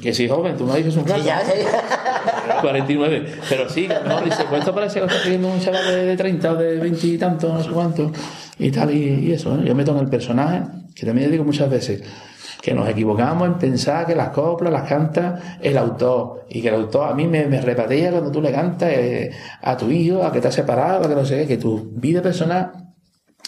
Que 0.00 0.14
si 0.14 0.28
joven, 0.28 0.56
tú 0.56 0.64
me 0.64 0.76
dices 0.76 0.96
un 0.96 1.04
rato. 1.04 1.20
Sí, 1.20 1.26
ya, 1.26 1.42
ya. 1.42 2.60
49. 2.60 3.26
Pero 3.48 3.68
sí, 3.68 3.88
no, 3.88 4.20
dice, 4.20 4.44
pues 4.48 4.60
esto 4.60 4.72
parece 4.72 4.94
que 4.94 5.00
lo 5.00 5.06
está 5.06 5.16
escribiendo 5.16 5.48
un 5.48 5.60
chaval 5.60 5.84
de, 5.86 6.04
de 6.04 6.16
30 6.16 6.52
o 6.52 6.54
de 6.54 6.76
20 6.78 7.06
y 7.06 7.18
tanto, 7.18 7.52
no 7.52 7.62
sé 7.62 7.70
cuánto, 7.70 8.12
y 8.58 8.70
tal, 8.70 8.94
y, 8.94 9.26
y 9.26 9.32
eso. 9.32 9.56
¿eh? 9.56 9.64
Yo 9.64 9.74
meto 9.74 9.92
en 9.92 9.98
el 9.98 10.08
personaje, 10.08 10.62
que 10.94 11.04
también 11.04 11.30
digo 11.30 11.44
muchas 11.44 11.68
veces, 11.68 12.02
que 12.60 12.74
nos 12.74 12.88
equivocamos 12.88 13.46
en 13.46 13.54
pensar 13.54 14.06
que 14.06 14.14
las 14.14 14.30
coplas 14.30 14.72
las 14.72 14.88
canta 14.88 15.58
el 15.60 15.78
autor, 15.78 16.44
y 16.48 16.60
que 16.60 16.68
el 16.68 16.74
autor 16.74 17.10
a 17.10 17.14
mí 17.14 17.26
me, 17.26 17.46
me 17.46 17.60
repatea 17.60 18.10
cuando 18.10 18.30
tú 18.30 18.40
le 18.40 18.52
cantas 18.52 18.90
eh, 18.92 19.30
a 19.62 19.76
tu 19.76 19.90
hijo, 19.90 20.24
a 20.24 20.32
que 20.32 20.40
te 20.40 20.50
separado, 20.50 21.04
a 21.04 21.08
que 21.08 21.14
no 21.14 21.24
sé 21.24 21.38
qué, 21.38 21.46
que 21.46 21.56
tu 21.58 21.90
vida 21.94 22.22
personal 22.22 22.88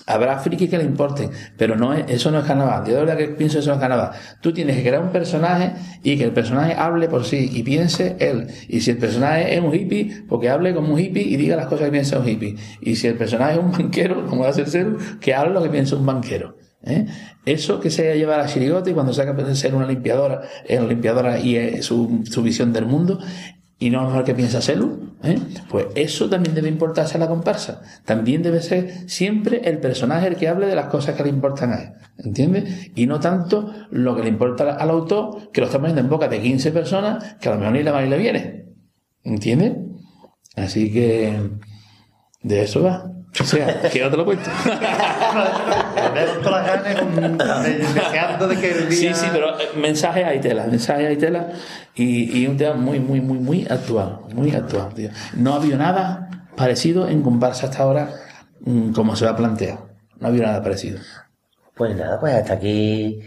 Habrá 0.07 0.39
frikis 0.39 0.69
que 0.71 0.79
le 0.79 0.85
importen, 0.85 1.31
pero 1.57 1.77
no 1.77 1.95
es, 1.95 2.05
eso 2.09 2.31
no 2.31 2.41
es 2.41 2.45
carnaval. 2.45 2.85
Yo 2.85 2.95
de 2.95 3.01
verdad 3.01 3.17
que 3.17 3.29
pienso 3.29 3.59
eso 3.59 3.69
no 3.69 3.75
es 3.75 3.81
carnaval. 3.81 4.11
Tú 4.41 4.53
tienes 4.53 4.77
que 4.77 4.83
crear 4.83 5.03
un 5.03 5.11
personaje 5.11 5.73
y 6.03 6.17
que 6.17 6.25
el 6.25 6.33
personaje 6.33 6.75
hable 6.75 7.09
por 7.09 7.25
sí 7.25 7.49
y 7.53 7.63
piense 7.63 8.17
él. 8.19 8.49
Y 8.69 8.81
si 8.81 8.91
el 8.91 8.99
personaje 8.99 9.55
es 9.55 9.63
un 9.63 9.73
hippie, 9.73 10.25
porque 10.29 10.49
hable 10.49 10.75
como 10.75 10.95
un 10.95 10.99
hippie 10.99 11.23
y 11.23 11.37
diga 11.37 11.55
las 11.55 11.67
cosas 11.67 11.87
que 11.87 11.93
piensa 11.93 12.19
un 12.19 12.29
hippie. 12.29 12.57
Y 12.81 12.97
si 12.97 13.07
el 13.07 13.15
personaje 13.15 13.53
es 13.53 13.59
un 13.61 13.71
banquero, 13.71 14.27
como 14.27 14.43
va 14.43 14.49
a 14.49 14.53
ser 14.53 14.69
Celu, 14.69 14.99
que 15.21 15.35
hable 15.35 15.55
lo 15.55 15.63
que 15.63 15.69
piensa 15.69 15.97
un 15.97 16.07
banquero. 16.07 16.57
¿Eh? 16.83 17.07
Eso 17.45 17.81
que 17.81 17.91
se 17.91 18.17
lleva 18.17 18.37
a 18.37 18.39
la 18.39 18.47
chirigota 18.47 18.91
y 18.91 18.95
cuando 18.95 19.13
saca 19.13 19.33
de 19.33 19.55
ser 19.55 19.75
una 19.75 19.87
limpiadora, 19.87 20.43
es 20.67 20.79
una 20.79 20.89
limpiadora 20.89 21.39
y 21.39 21.57
es 21.57 21.85
su, 21.85 22.23
su 22.25 22.43
visión 22.43 22.73
del 22.73 22.87
mundo, 22.87 23.19
y 23.83 23.89
no 23.89 24.03
lo 24.03 24.09
mejor 24.09 24.25
que 24.25 24.35
piensa 24.35 24.61
Selu, 24.61 25.15
¿eh? 25.23 25.39
pues 25.71 25.87
eso 25.95 26.29
también 26.29 26.55
debe 26.55 26.69
importarse 26.69 27.17
a 27.17 27.21
la 27.21 27.29
comparsa. 27.29 27.81
También 28.05 28.43
debe 28.43 28.61
ser 28.61 29.09
siempre 29.09 29.63
el 29.65 29.79
personaje 29.79 30.27
el 30.27 30.37
que 30.37 30.49
hable 30.49 30.67
de 30.67 30.75
las 30.75 30.89
cosas 30.89 31.15
que 31.15 31.23
le 31.23 31.31
importan 31.31 31.73
a 31.73 31.83
él, 31.83 31.93
¿entiendes? 32.19 32.91
Y 32.95 33.07
no 33.07 33.21
tanto 33.21 33.73
lo 33.91 34.15
que 34.15 34.23
le 34.23 34.29
importa 34.29 34.75
al 34.75 34.91
autor, 34.91 35.51
que 35.51 35.63
lo 35.63 35.67
está 35.67 35.79
poniendo 35.79 36.03
en 36.03 36.11
boca 36.11 36.29
de 36.29 36.43
15 36.43 36.73
personas, 36.73 37.37
que 37.41 37.49
a 37.49 37.53
lo 37.53 37.59
mejor 37.59 37.73
ni 37.73 37.83
va 37.83 38.03
ni 38.03 38.11
le 38.11 38.19
viene, 38.19 38.67
¿entiendes? 39.25 39.79
Así 40.57 40.93
que 40.93 41.39
de 42.43 42.63
eso 42.63 42.83
va. 42.83 43.11
O 43.39 43.45
sea, 43.45 43.81
que 43.83 43.99
yo 44.01 44.11
te 44.11 44.17
lo 44.17 44.25
cuento. 44.25 44.51
Tenemos 46.13 46.43
todas 46.43 46.67
las 46.67 46.83
ganas 46.85 47.01
con- 47.01 47.39
de- 47.63 47.79
deseando 47.79 48.49
de 48.49 48.57
que 48.57 48.71
el 48.73 48.93
Sí, 48.93 49.01
día... 49.07 49.15
sí, 49.15 49.27
pero 49.33 49.59
eh, 49.61 49.69
mensajes 49.77 50.25
hay 50.27 50.41
tela, 50.41 50.67
mensajes 50.67 51.07
hay 51.07 51.17
tela 51.17 51.49
y, 51.95 52.41
y 52.43 52.47
un 52.47 52.57
tema 52.57 52.75
muy, 52.75 52.99
muy, 52.99 53.21
muy, 53.21 53.39
muy 53.39 53.67
actual, 53.71 54.21
muy 54.35 54.55
actual, 54.55 54.93
tío. 54.95 55.11
No 55.37 55.53
ha 55.53 55.57
habido 55.57 55.79
nada 55.79 56.29
parecido 56.57 57.09
en 57.09 57.23
comparsa 57.23 57.67
hasta 57.67 57.83
ahora 57.85 58.11
mm, 58.61 58.93
como 58.93 59.15
se 59.17 59.27
ha 59.27 59.37
planteado. 59.37 59.89
No 60.19 60.27
ha 60.27 60.31
habido 60.31 60.47
nada 60.47 60.63
parecido. 60.63 60.99
Pues 61.75 61.97
nada, 61.97 62.19
pues 62.21 62.35
hasta 62.35 62.55
aquí 62.55 63.21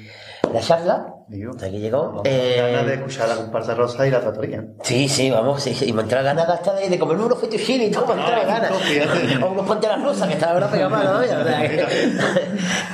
la 0.54 0.60
charla. 0.60 1.08
Digo, 1.34 1.50
Hasta 1.50 1.66
aquí 1.66 1.80
llegó. 1.80 2.22
Eh, 2.26 2.58
ganas 2.60 2.86
de 2.86 2.94
escuchar 2.94 3.28
la 3.28 3.36
comparsa 3.38 3.74
rosa 3.74 4.06
y 4.08 4.12
la 4.12 4.22
tratoría. 4.22 4.64
Sí, 4.84 5.10
sí, 5.10 5.32
vamos, 5.32 5.64
sí, 5.64 5.74
sí, 5.74 5.86
y 5.90 5.92
me 5.94 6.04
entra 6.04 6.22
ganas 6.22 6.48
hasta 6.48 6.76
de, 6.76 6.88
de 6.88 7.00
comerme 7.00 7.26
unos 7.26 7.40
fettuccini 7.40 7.86
y 7.86 7.92
todo, 7.92 8.06
me 8.14 8.22
entra 8.22 8.44
ganas. 8.44 8.72
O 9.42 9.48
unos 9.48 9.66
panteras 9.66 10.04
rosas, 10.04 10.28
que 10.28 10.36
está 10.36 10.52
ahora 10.52 10.70
pegado 10.70 10.92
mal, 10.92 11.06
¿no? 11.12 11.22
Que, 11.22 11.86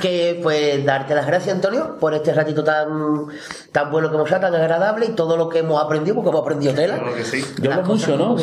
que, 0.00 0.40
pues 0.42 0.82
darte 0.86 1.14
las 1.14 1.26
gracias, 1.26 1.54
Antonio, 1.54 1.98
por 2.00 2.14
este 2.14 2.32
ratito 2.32 2.64
tan, 2.64 3.26
tan 3.72 3.90
bueno 3.90 4.08
que 4.08 4.14
hemos 4.16 4.26
estado, 4.26 4.50
tan 4.50 4.58
agradable 4.58 5.04
y 5.04 5.10
todo 5.10 5.36
lo 5.36 5.50
que 5.50 5.58
hemos 5.58 5.82
aprendido, 5.82 6.14
porque 6.14 6.30
hemos 6.30 6.40
aprendido 6.40 6.72
tela. 6.72 6.96
Claro 6.96 7.14
que 7.14 7.24
sí. 7.24 7.44
Yo 7.60 7.70
cosas 7.70 7.86
mucho, 7.86 8.16
¿no? 8.16 8.36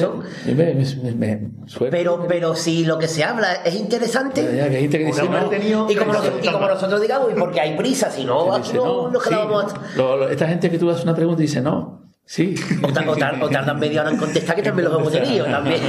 Me- 0.46 0.54
me- 0.54 0.76
me- 0.76 1.12
me- 1.14 1.50
suerte. 1.68 1.98
Pero, 1.98 2.26
pero 2.28 2.56
si 2.56 2.86
lo 2.86 3.00
que 3.00 3.08
se 3.08 3.24
habla 3.24 3.52
es 3.66 3.74
interesante, 3.74 4.44
Ya, 4.56 4.70
que 4.70 4.88
no, 4.88 5.90
y 5.90 5.96
como, 5.96 6.14
nosotros, 6.14 6.40
y 6.44 6.52
como 6.52 6.68
nosotros 6.68 7.02
digamos, 7.02 7.32
y 7.32 7.40
porque 7.40 7.62
hay 7.62 7.76
prisa, 7.76 8.12
si 8.12 8.24
no, 8.26 8.60
no, 8.60 9.10
no, 9.10 9.20
quedábamos 9.20 9.74
no. 9.74 9.87
Lo- 9.96 10.18
lo- 10.18 10.30
esta 10.30 10.48
gente 10.48 10.70
que 10.70 10.78
tú 10.78 10.90
haces 10.90 11.04
una 11.04 11.16
pregunta 11.16 11.42
y 11.42 11.46
dice 11.48 11.62
no, 11.62 12.02
sí. 12.26 12.56
O, 12.84 12.88
o 12.88 13.12
o 13.46 13.50
tardan 13.50 13.80
media 13.80 14.02
hora 14.02 14.12
en 14.12 14.18
contestar, 14.18 14.56
que 14.56 14.62
también 14.64 14.90
los 14.90 15.00
hemos 15.00 15.12
tenido, 15.12 15.46
también, 15.46 15.80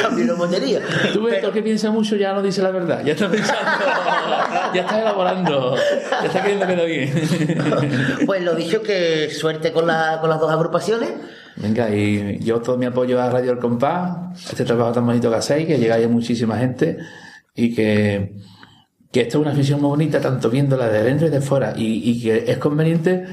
también 0.00 0.26
lo 0.26 0.34
hemos 0.34 0.50
tenido. 0.50 0.80
Tú 1.12 1.22
ves, 1.24 1.36
Pero- 1.40 1.52
que 1.52 1.62
piensa 1.62 1.90
mucho 1.90 2.16
ya 2.16 2.32
no 2.32 2.42
dice 2.42 2.62
la 2.62 2.70
verdad, 2.70 3.02
ya 3.04 3.12
está 3.12 3.28
pensando, 3.30 3.60
ya 4.74 4.80
está 4.82 5.00
elaborando, 5.00 5.76
ya 5.76 6.26
está 6.26 6.42
queriendo 6.42 6.66
quedar 6.66 6.86
bien. 6.86 7.12
Pues 8.26 8.42
lo 8.44 8.54
dicho, 8.54 8.82
que 8.82 9.30
suerte 9.30 9.72
con, 9.72 9.86
la- 9.86 10.18
con 10.20 10.28
las 10.30 10.38
dos 10.40 10.50
agrupaciones. 10.50 11.10
Venga, 11.56 11.90
y 11.90 12.38
yo 12.42 12.60
todo 12.60 12.78
mi 12.78 12.86
apoyo 12.86 13.20
a 13.20 13.28
Radio 13.28 13.52
El 13.52 13.58
Compás, 13.58 14.16
este 14.50 14.64
trabajo 14.64 14.92
tan 14.92 15.04
bonito 15.04 15.28
que 15.30 15.36
hacéis, 15.36 15.66
que 15.66 15.78
llegáis 15.78 16.06
a 16.06 16.08
muchísima 16.08 16.56
gente 16.58 16.96
y 17.54 17.74
que, 17.74 18.34
que 19.12 19.22
esto 19.22 19.38
es 19.38 19.42
una 19.42 19.52
afición 19.52 19.80
muy 19.80 19.90
bonita, 19.90 20.20
tanto 20.20 20.50
viéndola 20.50 20.88
de 20.88 21.02
dentro 21.02 21.26
y 21.26 21.30
de 21.30 21.40
fuera, 21.40 21.72
y, 21.76 22.10
y 22.10 22.22
que 22.22 22.44
es 22.50 22.58
conveniente 22.58 23.26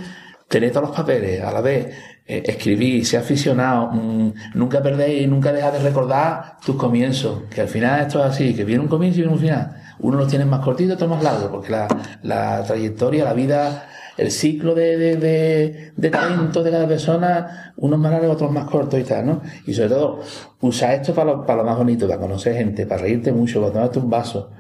tener 0.48 0.72
todos 0.72 0.88
los 0.88 0.96
papeles 0.96 1.44
a 1.44 1.52
la 1.52 1.62
vez, 1.62 1.94
eh, 2.26 2.44
escribir, 2.46 3.06
ser 3.06 3.22
aficionado, 3.22 3.92
mm, 3.92 4.34
nunca 4.56 4.82
perdéis, 4.82 5.28
nunca 5.30 5.52
dejar 5.54 5.74
de 5.74 5.80
recordar 5.80 6.58
tus 6.66 6.76
comienzos, 6.76 7.44
que 7.50 7.62
al 7.62 7.68
final 7.68 8.02
esto 8.02 8.20
es 8.20 8.32
así, 8.32 8.54
que 8.54 8.64
viene 8.66 8.82
un 8.82 8.90
comienzo 8.90 9.20
y 9.20 9.22
viene 9.22 9.34
un 9.34 9.40
final. 9.40 9.78
Uno 10.00 10.18
los 10.18 10.28
tiene 10.28 10.46
más 10.46 10.60
cortitos, 10.60 10.96
otros 10.96 11.10
más 11.10 11.24
largos, 11.24 11.50
porque 11.50 11.72
la, 11.72 11.88
la 12.24 12.64
trayectoria, 12.64 13.24
la 13.24 13.34
vida, 13.34 13.88
el 14.18 14.32
ciclo 14.32 14.76
de, 14.76 14.98
de, 14.98 15.16
de, 15.16 15.92
de 15.96 16.10
talento 16.10 16.64
de 16.64 16.72
cada 16.72 16.88
persona, 16.88 17.74
unos 17.78 18.00
más 18.00 18.12
largos, 18.12 18.36
otros 18.36 18.52
más 18.52 18.66
cortos 18.70 19.00
y 19.00 19.04
tal, 19.04 19.26
¿no? 19.26 19.42
Y 19.66 19.74
sobre 19.74 19.90
todo, 19.90 20.20
usa 20.62 20.94
esto 20.94 21.14
para 21.14 21.32
lo, 21.32 21.46
para 21.46 21.60
lo 21.60 21.66
más 21.70 21.78
bonito, 21.78 22.08
para 22.08 22.20
conocer 22.20 22.56
gente, 22.56 22.86
para 22.86 23.04
reírte 23.04 23.32
mucho, 23.32 23.62
para 23.62 23.74
tomarte 23.74 24.00
un 24.00 24.10
vaso, 24.10 24.52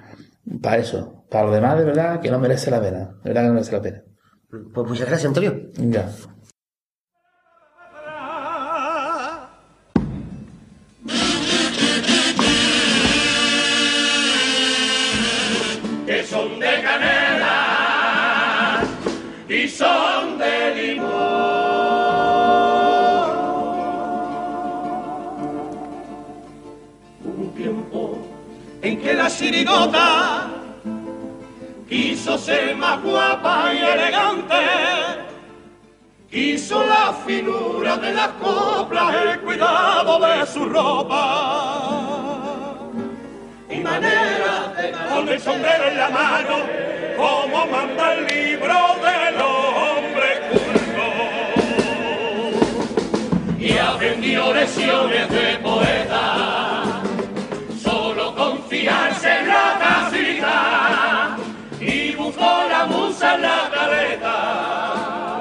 para 0.61 0.77
eso. 0.77 1.25
Para 1.29 1.45
lo 1.45 1.51
demás, 1.51 1.77
de 1.77 1.85
verdad, 1.85 2.21
que 2.21 2.31
no 2.31 2.39
merece 2.39 2.71
la 2.71 2.81
pena, 2.81 3.17
de 3.23 3.29
verdad 3.29 3.41
que 3.41 3.47
no 3.47 3.53
merece 3.53 3.71
la 3.73 3.81
pena. 3.81 4.03
Pues 4.49 4.87
muchas 4.87 5.07
gracias, 5.07 5.27
Antonio. 5.27 5.69
Venga. 5.77 6.09
Sirigota 29.29 30.47
quiso 31.87 32.37
ser 32.37 32.75
más 32.75 33.01
guapa 33.01 33.73
y 33.73 33.77
elegante, 33.77 34.55
quiso 36.29 36.85
la 36.85 37.13
finura 37.25 37.97
de 37.97 38.13
las 38.13 38.27
coplas, 38.43 39.15
el 39.15 39.39
cuidado 39.39 40.19
de 40.19 40.45
su 40.45 40.65
ropa. 40.65 41.93
Y 43.69 43.79
manera 43.79 44.73
de 44.75 44.91
con 45.09 45.29
el 45.29 45.39
sombrero 45.39 45.87
en 45.89 45.97
la 45.97 46.09
mano, 46.09 46.57
como 47.15 47.65
manda 47.67 48.13
el 48.13 48.25
libro 48.27 48.75
del 49.05 49.41
hombre 49.41 50.41
culto. 50.49 51.07
Y 53.59 53.77
aprendió 53.77 54.53
lecciones 54.53 55.29
de 55.29 55.57
poeta, 55.63 57.01
solo 57.81 58.35
confiarse 58.35 59.16
en 63.22 63.41
la 63.41 63.69
caleta, 63.73 64.35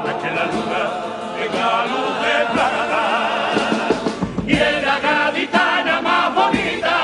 la 0.05 0.19
que 0.19 0.31
la 0.31 0.45
luna 0.47 0.83
en 1.43 1.53
la 1.61 1.87
luz 1.91 2.15
de 2.25 2.37
plata. 2.53 3.05
Y 4.47 4.53
es 4.53 4.83
la 4.85 4.99
gaditana 5.01 6.01
más 6.01 6.35
bonita, 6.35 6.97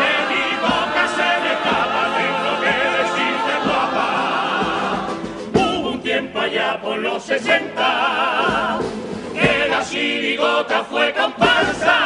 de 0.00 0.12
mi 0.30 0.46
boca 0.62 1.02
se 1.16 1.28
me 1.42 1.52
escapa, 1.56 2.02
tengo 2.18 2.52
que 2.62 2.74
decirte 2.98 3.52
guapa. 3.64 4.08
Hubo 5.54 5.90
un 5.90 6.00
tiempo 6.02 6.38
allá 6.38 6.80
por 6.80 6.98
los 6.98 7.22
60, 7.24 8.78
que 9.34 9.68
la 9.70 9.84
chirigota 9.84 10.84
fue 10.84 11.12
comparsa, 11.12 11.96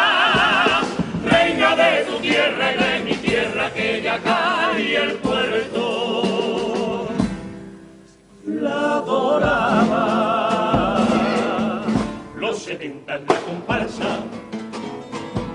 reina 1.26 1.76
de 1.76 2.04
tu 2.04 2.18
tierra 2.20 2.72
y 2.72 2.76
de 2.82 2.98
mi 3.04 3.14
tierra, 3.16 3.70
que 3.74 4.00
ya 4.00 4.18
cae 4.20 4.96
el 4.96 5.12
puerto. 5.16 5.33
Adoraba. 9.14 11.00
Los 12.36 12.58
70 12.58 13.16
en 13.16 13.26
la 13.26 13.40
comparsa 13.40 14.18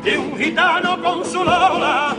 de 0.03 0.18
un 0.18 0.38
gitano 0.38 1.02
con 1.02 1.23
su 1.26 1.41
lola, 1.44 2.15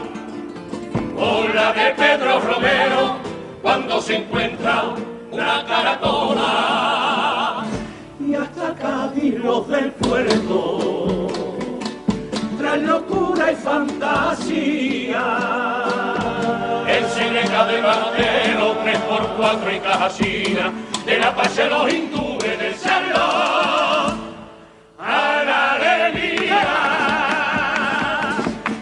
o 1.16 1.44
la 1.54 1.72
de 1.72 1.92
Pedro 1.92 2.40
Romero 2.40 3.16
cuando 3.62 4.00
se 4.00 4.16
encuentra 4.16 4.84
una 5.30 5.64
caratola, 5.64 7.64
y 8.20 8.34
hasta 8.34 8.74
Cádiz 8.74 9.38
los 9.38 9.68
del 9.68 9.92
puerto, 9.92 11.28
tras 12.58 12.82
locura 12.82 13.52
y 13.52 13.56
fantasía. 13.56 15.24
El 16.86 17.04
Seneca 17.06 17.66
de 17.66 17.82
Martelo, 17.82 18.74
3x4 18.84 19.76
y 19.76 19.80
cajasina, 19.80 20.72
de 21.10 21.18
la 21.18 21.34
paz 21.34 21.58
a 21.58 21.66
los 21.66 21.92
hindúes 21.92 22.58
del 22.58 22.74
salón 22.76 24.14
a. 24.96 25.76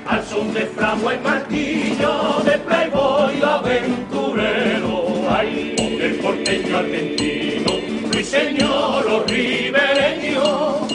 Al 0.07 0.25
son 0.25 0.53
de 0.53 0.67
fragua 0.67 1.15
y 1.15 1.19
martillo, 1.21 2.43
de 2.45 2.59
playboy 2.59 3.43
aventurero, 3.43 5.05
ay, 5.31 5.75
del 5.99 6.15
porteño 6.17 6.79
argentino, 6.79 7.73
ruiseñor 8.13 9.07
o 9.07 9.25
ribereño. 9.25 10.89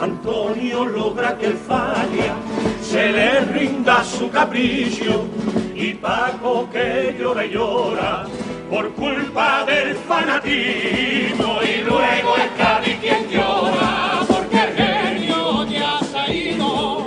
Antonio 0.00 0.54
Dios 0.54 0.92
logra 0.92 1.38
que 1.38 1.46
el 1.46 1.56
falla 1.56 2.45
se 2.96 3.12
le 3.12 3.40
rinda 3.40 4.02
su 4.02 4.30
capricho 4.30 5.26
y 5.74 5.92
Paco 5.92 6.66
que 6.72 7.14
llora 7.20 7.44
llora 7.44 8.24
por 8.70 8.90
culpa 8.94 9.64
del 9.66 9.94
fanatismo 9.96 11.58
y 11.62 11.82
luego 11.82 12.36
es 12.38 12.50
Cádiz 12.56 12.96
quien 13.02 13.28
llora 13.28 14.20
porque 14.26 14.56
el 14.56 14.74
genio 14.74 15.66
ya 15.66 15.98
se 16.10 16.18
ha 16.18 16.32
ido. 16.32 17.04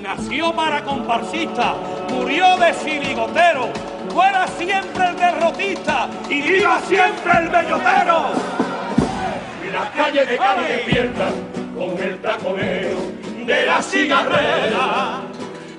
Nació 0.00 0.52
para 0.54 0.84
comparsista, 0.84 1.74
murió 2.08 2.56
de 2.58 2.72
siligotero, 2.74 3.68
fuera 4.14 4.46
siempre 4.46 5.08
el 5.08 5.16
derrotista 5.16 6.08
y 6.30 6.40
viva 6.40 6.80
siempre 6.86 7.32
el 7.40 7.48
bellotero. 7.48 8.30
Las 9.72 9.90
calles 9.96 10.28
de 10.28 10.36
Cádiz 10.36 10.68
despiertan 10.68 11.32
con 11.74 12.00
el 12.00 12.16
taconeo 12.20 13.22
de 13.44 13.66
la 13.66 13.82
cigarrera 13.82 15.31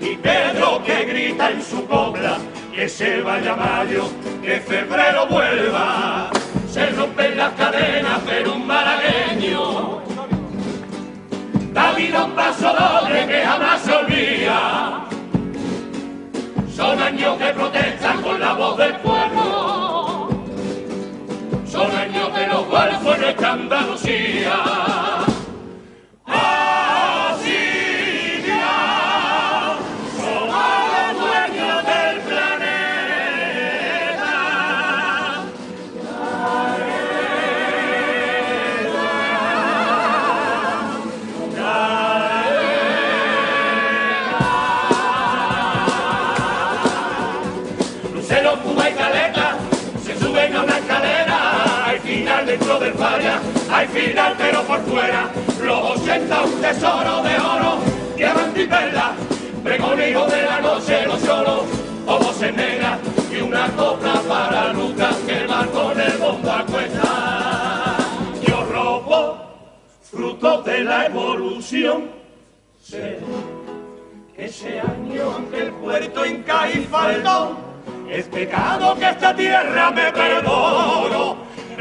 y 0.04 0.18
Pedro 0.18 0.84
que 0.84 1.06
grita 1.06 1.50
en 1.52 1.62
su 1.64 1.86
copla 1.88 2.38
que 2.76 2.90
se 2.90 3.22
vaya 3.22 3.56
mayo, 3.56 4.10
que 4.42 4.60
febrero 4.60 5.28
vuelva. 5.28 6.30
Se 6.70 6.88
rompen 6.88 7.38
las 7.38 7.54
cadenas, 7.54 8.20
pero 8.26 8.56
un 8.56 8.66
malagueño 8.66 10.02
da 11.72 11.92
vida 11.94 12.26
un 12.26 12.32
paso 12.34 12.72
doble 12.74 13.28
que 13.28 13.42
jamás 13.42 13.82
se 13.82 13.92
olvida. 13.94 15.06
Son 16.76 17.00
años 17.00 17.38
que 17.38 17.54
protestan 17.54 18.22
con 18.22 18.40
la 18.40 18.54
voz 18.54 18.78
del 18.78 18.96
pueblo. 18.98 20.30
Son 21.66 21.92
años 21.92 22.34
de 22.36 22.48
los 22.48 22.68
golfos 22.68 23.16
en 23.16 23.22
nuestra 23.22 23.52
Andalucía. 23.54 24.93
Hay 53.84 53.88
final 53.88 54.36
pero 54.38 54.64
por 54.64 54.80
fuera. 54.82 55.30
Los 55.62 56.02
80 56.02 56.44
un 56.44 56.62
tesoro 56.62 57.24
de 57.24 57.36
oro, 57.36 57.78
diamante 58.16 58.64
y 58.64 58.68
perla. 58.68 59.14
Pregonido 59.64 60.28
de 60.28 60.42
la 60.44 60.60
noche, 60.60 61.06
los 61.06 61.20
solos, 61.22 61.62
ojos 62.06 62.42
en 62.42 62.56
negra 62.56 63.00
y 63.32 63.42
una 63.42 63.68
copla 63.70 64.22
para 64.28 64.74
Lucas 64.74 65.16
que 65.26 65.46
va 65.48 65.66
con 65.68 66.00
el 66.00 66.18
bombo 66.18 66.52
a 66.52 66.66
cuesta. 66.66 67.98
Yo 68.46 68.66
robo, 68.72 69.38
fruto 70.02 70.62
de 70.64 70.84
la 70.84 71.06
evolución. 71.06 72.12
Sé 72.82 73.20
ese 74.36 74.80
año, 74.80 75.32
aunque 75.36 75.62
el 75.62 75.72
puerto 75.74 76.26
en 76.26 76.44
Cádiz 76.44 76.88
faltó, 76.90 77.56
es 78.10 78.26
pecado 78.28 78.96
que 78.96 79.10
esta 79.10 79.34
tierra 79.34 79.92
me 79.92 80.12
perdono. 80.12 81.43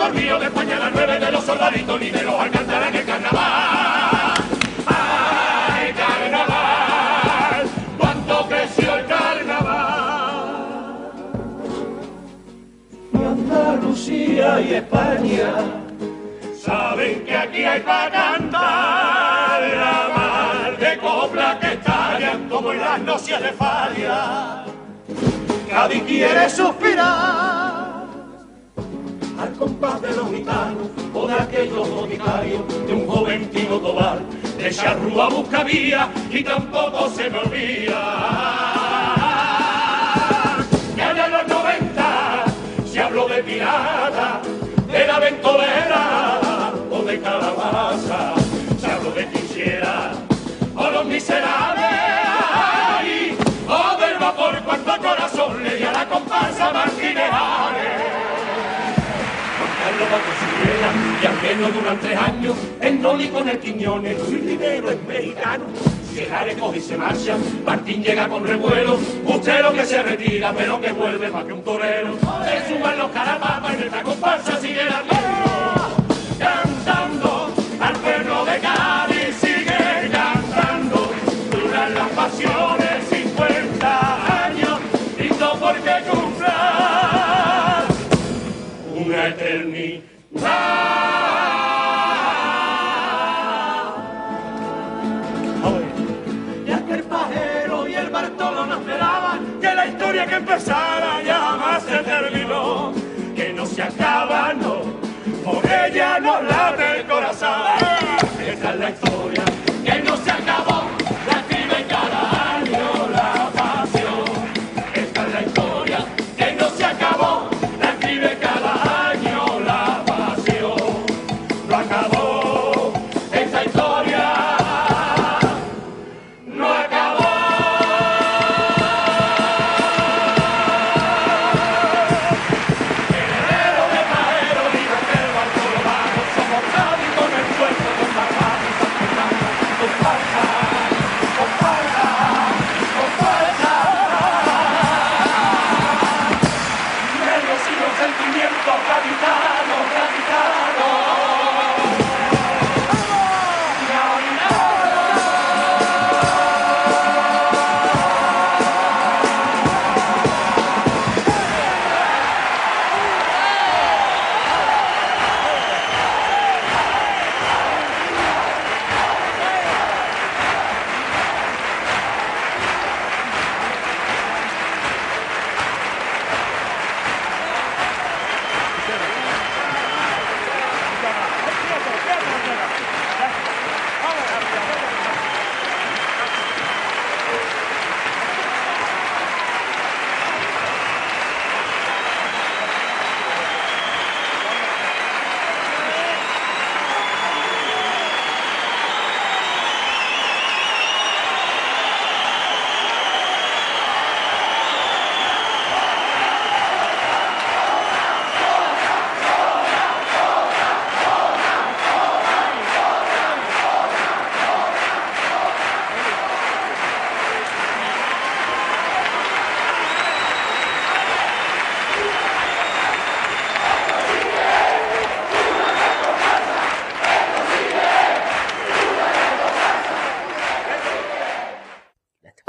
me 0.00 0.04
olvido 0.04 0.38
de 0.38 0.46
España 0.46 0.78
las 0.78 0.92
nueve 0.92 1.18
de 1.18 1.30
los 1.30 1.44
soldaditos 1.44 2.00
ni 2.00 2.10
de 2.10 2.22
los 2.22 2.34
alcanzarán 2.34 2.94
en 2.94 3.00
el 3.00 3.06
carnaval. 3.06 4.34
¡Ay, 4.86 5.92
carnaval! 5.92 7.68
¡Cuánto 7.98 8.48
creció 8.48 8.94
el 8.96 9.06
carnaval! 9.06 10.40
Y 13.12 13.16
Andalucía 13.16 14.60
y 14.60 14.74
España 14.74 15.52
saben 16.58 17.24
que 17.24 17.36
aquí 17.36 17.64
hay 17.64 17.80
para 17.80 18.10
cantar 18.10 19.62
la 19.62 20.08
mar 20.16 20.78
de 20.78 20.98
copla 20.98 21.58
que 21.60 21.72
estallan 21.72 22.48
como 22.48 22.72
en 22.72 22.80
las 22.80 23.00
nocias 23.00 23.42
de 23.42 23.52
Faria. 23.52 24.64
Cádiz 25.68 26.02
quiere 26.04 26.50
suspirar 26.50 27.79
al 29.40 29.52
compás 29.54 30.02
de 30.02 30.12
los 30.14 30.30
gitanos 30.30 30.88
o 31.14 31.26
de 31.26 31.34
aquellos 31.34 31.88
boticarios 31.88 32.86
de 32.86 32.92
un 32.92 33.06
joven 33.06 33.50
Tino 33.50 33.78
Tobal 33.78 34.20
de 34.58 34.70
charrúa 34.70 35.28
busca 35.30 35.64
vía 35.64 36.10
y 36.30 36.44
tampoco 36.44 37.08
se 37.08 37.30
me 37.30 37.38
olvida. 37.38 38.00
Allá 41.10 41.26
en 41.26 41.32
los 41.32 41.48
90 41.48 42.44
se 42.92 43.00
habló 43.00 43.26
de 43.26 43.42
pirata, 43.42 44.40
de 44.86 45.06
la 45.06 45.18
ventolera 45.18 46.72
o 46.90 47.02
de 47.02 47.20
calabaza, 47.20 48.34
se 48.78 48.86
habló 48.86 49.10
de 49.12 49.26
quisiera 49.28 50.12
o 50.76 50.90
los 50.90 51.04
miserables 51.06 51.90
o 53.66 53.96
del 54.00 54.18
vapor 54.18 54.62
cuando 54.64 54.94
el 54.94 55.00
corazón 55.00 55.64
le 55.64 55.76
dio 55.76 55.88
a 55.88 55.92
la 55.92 56.06
comparsa 56.06 56.72
marginales. 56.72 57.69
Patrocinera, 60.10 60.90
y 61.22 61.26
al 61.26 61.42
menos 61.42 61.74
durante 61.74 62.08
tres 62.08 62.18
años, 62.18 62.56
en 62.80 63.00
Noli 63.00 63.28
con 63.28 63.48
el 63.48 63.58
Quiñones, 63.60 64.18
Luis 64.28 64.44
Rivero 64.44 64.90
es 64.90 65.02
mexicano. 65.04 65.64
Sierra 66.12 66.44
coge 66.58 66.78
y 66.78 66.80
se 66.80 66.96
marcha, 66.96 67.36
Martín 67.64 68.02
llega 68.02 68.28
con 68.28 68.44
revuelo, 68.44 68.98
Bustero 69.24 69.72
que 69.72 69.84
se 69.84 70.02
retira, 70.02 70.52
pero 70.56 70.80
que 70.80 70.90
vuelve 70.90 71.30
más 71.30 71.44
que 71.44 71.52
un 71.52 71.62
torero. 71.62 72.16
Se 72.18 72.74
suman 72.74 72.98
los 72.98 73.10
carapapas 73.12 73.74
en 73.74 73.82
esta 73.84 74.02
comparsa 74.02 74.60
sigue 74.60 74.84
la 74.84 75.39
empezara 100.50 101.22
ya 101.22 101.56
más 101.56 101.82
se 101.84 101.98
terminó, 101.98 102.92
que 103.36 103.52
no 103.52 103.64
se 103.66 103.82
acaba, 103.82 104.52
no, 104.52 104.82
por 105.44 105.64
ella 105.64 106.18
no 106.18 106.42
late 106.42 106.59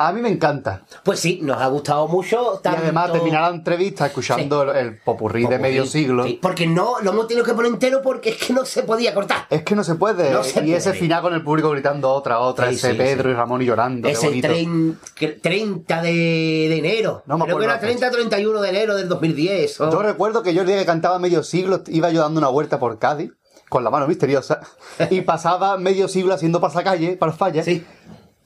A 0.07 0.11
mí 0.13 0.21
me 0.21 0.29
encanta. 0.29 0.81
Pues 1.03 1.19
sí, 1.19 1.39
nos 1.41 1.57
ha 1.61 1.67
gustado 1.67 2.07
mucho. 2.07 2.61
Y 2.63 2.67
además 2.67 3.05
tanto- 3.05 3.19
terminar 3.19 3.41
la 3.49 3.55
entrevista 3.55 4.05
escuchando 4.07 4.63
el, 4.63 4.75
el 4.75 4.97
popurrí 4.99 5.41
de 5.41 5.47
Popurrí, 5.47 5.61
medio 5.61 5.85
siglo. 5.85 6.23
sí, 6.25 6.39
porque 6.41 6.67
no, 6.67 6.95
lo 7.01 7.11
hemos 7.11 7.27
tenido 7.27 7.45
que 7.45 7.53
poner 7.53 7.71
entero 7.71 8.01
porque 8.01 8.29
es 8.31 8.37
que 8.37 8.53
no 8.53 8.65
se 8.65 8.83
podía 8.83 9.13
cortar. 9.13 9.45
Es 9.49 9.63
que 9.63 9.75
no 9.75 9.83
se 9.83 9.95
puede. 9.95 10.31
No 10.31 10.43
se 10.43 10.65
y 10.65 10.73
ese 10.73 10.89
puede. 10.89 10.99
final 11.01 11.21
con 11.21 11.33
el 11.33 11.43
público 11.43 11.69
gritando 11.71 12.09
otra, 12.11 12.39
otra, 12.39 12.69
Sí, 12.69 12.75
ese 12.75 12.91
sí, 12.91 12.97
Pedro 12.97 13.23
sí. 13.25 13.29
y 13.29 13.33
Ramón 13.33 13.61
y 13.61 13.65
llorando. 13.65 14.07
Ese 14.07 14.27
bonito. 14.27 14.47
trein- 14.47 14.97
que- 15.15 15.27
30 15.29 16.01
de, 16.01 16.11
de 16.11 16.77
enero. 16.77 17.23
No 17.25 17.37
me 17.37 17.45
Creo 17.45 17.57
que 17.57 17.65
acuerdo 17.65 17.75
era 17.79 17.87
la 17.87 18.09
fecha. 18.09 18.11
30-31 18.11 18.61
de 18.61 18.69
enero 18.69 18.95
del 18.95 19.07
2010. 19.09 19.81
o- 19.81 19.91
Yo 19.91 20.01
recuerdo 20.01 20.43
que 20.43 20.53
yo 20.53 20.61
el 20.61 20.67
día 20.67 20.77
que 20.79 20.85
cantaba 20.85 21.19
medio 21.19 21.43
siglo 21.43 21.81
iba 21.87 22.09
yo 22.09 22.21
dando 22.21 22.39
una 22.39 22.47
vuelta 22.49 22.79
por 22.79 22.97
Cádiz 22.99 23.31
con 23.69 23.83
la 23.83 23.89
mano 23.89 24.07
misteriosa 24.07 24.59
y 25.09 25.21
pasaba 25.21 25.77
medio 25.77 26.07
siglo 26.07 26.33
haciendo 26.33 26.59
pasacalle 26.59 27.15
para 27.17 27.31
falla 27.31 27.63
Sí. 27.63 27.85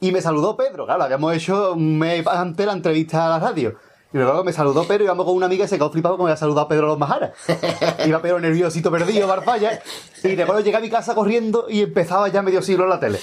Y 0.05 0.11
me 0.11 0.21
saludó 0.21 0.55
Pedro. 0.55 0.85
Claro, 0.85 1.03
habíamos 1.03 1.33
hecho 1.33 1.73
un 1.73 1.97
mes 1.97 2.27
antes 2.27 2.63
la 2.63 2.73
entrevista 2.73 3.25
a 3.25 3.29
la 3.29 3.39
radio. 3.39 3.75
Y 4.13 4.19
luego 4.19 4.43
me 4.43 4.53
saludó 4.53 4.83
Pedro 4.83 5.03
y 5.03 5.05
íbamos 5.05 5.25
con 5.25 5.35
una 5.35 5.47
amiga 5.47 5.65
y 5.65 5.67
se 5.67 5.77
quedó 5.77 5.89
flipado 5.89 6.15
como 6.15 6.27
había 6.27 6.37
saludado 6.37 6.67
a 6.67 6.69
Pedro 6.69 6.85
Los 6.85 6.99
Majaras. 6.99 7.31
Iba 8.05 8.21
Pedro 8.21 8.39
nerviosito 8.39 8.91
perdido, 8.91 9.27
Barfalla. 9.27 9.81
Y 10.23 10.35
recuerdo 10.35 10.61
llegar 10.61 10.81
a 10.81 10.83
mi 10.83 10.91
casa 10.91 11.15
corriendo 11.15 11.65
y 11.69 11.81
empezaba 11.81 12.27
ya 12.27 12.43
medio 12.43 12.61
siglo 12.61 12.83
en 12.83 12.91
la 12.91 12.99
tele. 12.99 13.19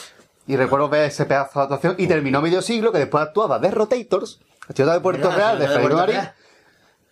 Y 0.49 0.57
recuerdo 0.57 0.89
ver 0.89 1.05
ese 1.05 1.25
pedazo 1.25 1.61
de 1.61 1.63
actuación 1.63 1.95
y 1.99 2.09
terminó 2.09 2.43
medio 2.43 2.61
siglo 2.63 2.91
que 2.91 2.99
después 2.99 3.23
actuaba 3.23 3.61
de 3.61 3.71
Rotators, 3.71 4.41
ciudad 4.75 4.95
de 4.95 5.01
Puerto. 5.01 5.31
Real, 5.31 5.61
de 5.61 5.67
Federico 5.67 5.83
Puerto 5.83 5.97
Marín. 5.99 6.17
Real. 6.17 6.35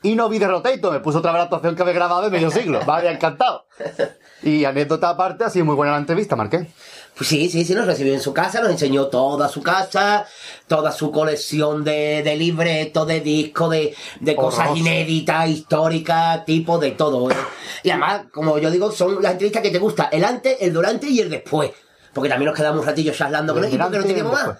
Y 0.03 0.17
no 0.17 0.29
vi 0.29 0.41
de 0.41 0.49
Rotator, 0.49 0.93
me 0.93 1.01
puso 1.01 1.19
otra 1.19 1.31
vez 1.31 1.39
la 1.39 1.45
actuación 1.45 1.77
que 1.77 1.83
había 1.83 1.95
grabado 1.95 2.23
de 2.23 2.31
medio 2.31 2.51
siglo. 2.51 2.81
Me 2.85 2.93
había 2.93 3.13
encantado. 3.13 3.67
Y 4.43 4.65
anécdota 4.65 5.11
aparte, 5.11 5.45
ha 5.45 5.51
sido 5.51 5.67
muy 5.67 5.75
buena 5.75 5.93
la 5.93 5.99
entrevista, 5.99 6.35
Marqués. 6.35 6.67
Pues 7.17 7.29
sí, 7.29 7.51
sí, 7.51 7.65
sí, 7.65 7.75
nos 7.75 7.87
recibió 7.87 8.15
en 8.15 8.21
su 8.21 8.33
casa, 8.33 8.61
nos 8.61 8.71
enseñó 8.71 9.09
toda 9.09 9.49
su 9.49 9.63
casa, 9.63 10.27
toda 10.67 10.91
su 10.91 11.11
colección 11.13 11.85
de, 11.85 12.23
de 12.23 12.37
libretos, 12.37 13.07
de 13.07 13.21
discos, 13.21 13.71
de, 13.71 13.95
de 14.21 14.37
cosas 14.37 14.61
Horroroso. 14.61 14.81
inéditas, 14.81 15.49
históricas, 15.49 16.45
tipo 16.47 16.79
de 16.79 16.93
todo. 16.93 17.31
¿eh? 17.31 17.35
Y 17.83 17.91
además, 17.91 18.23
como 18.33 18.57
yo 18.59 18.71
digo, 18.71 18.91
son 18.91 19.23
las 19.23 19.33
entrevistas 19.33 19.63
que 19.63 19.71
te 19.71 19.79
gusta, 19.79 20.09
el 20.13 20.25
antes, 20.25 20.57
el 20.61 20.73
durante 20.73 21.09
y 21.09 21.21
el 21.21 21.29
después. 21.29 21.73
Porque 22.15 22.31
también 22.31 22.49
nos 22.49 22.57
quedamos 22.57 22.81
un 22.81 22.87
ratillo 22.87 23.13
charlando 23.13 23.53
con 23.53 23.65
él 23.65 23.75
y 23.75 23.77
porque 23.79 23.99
no 23.99 24.05
teníamos 24.05 24.33
más. 24.33 24.59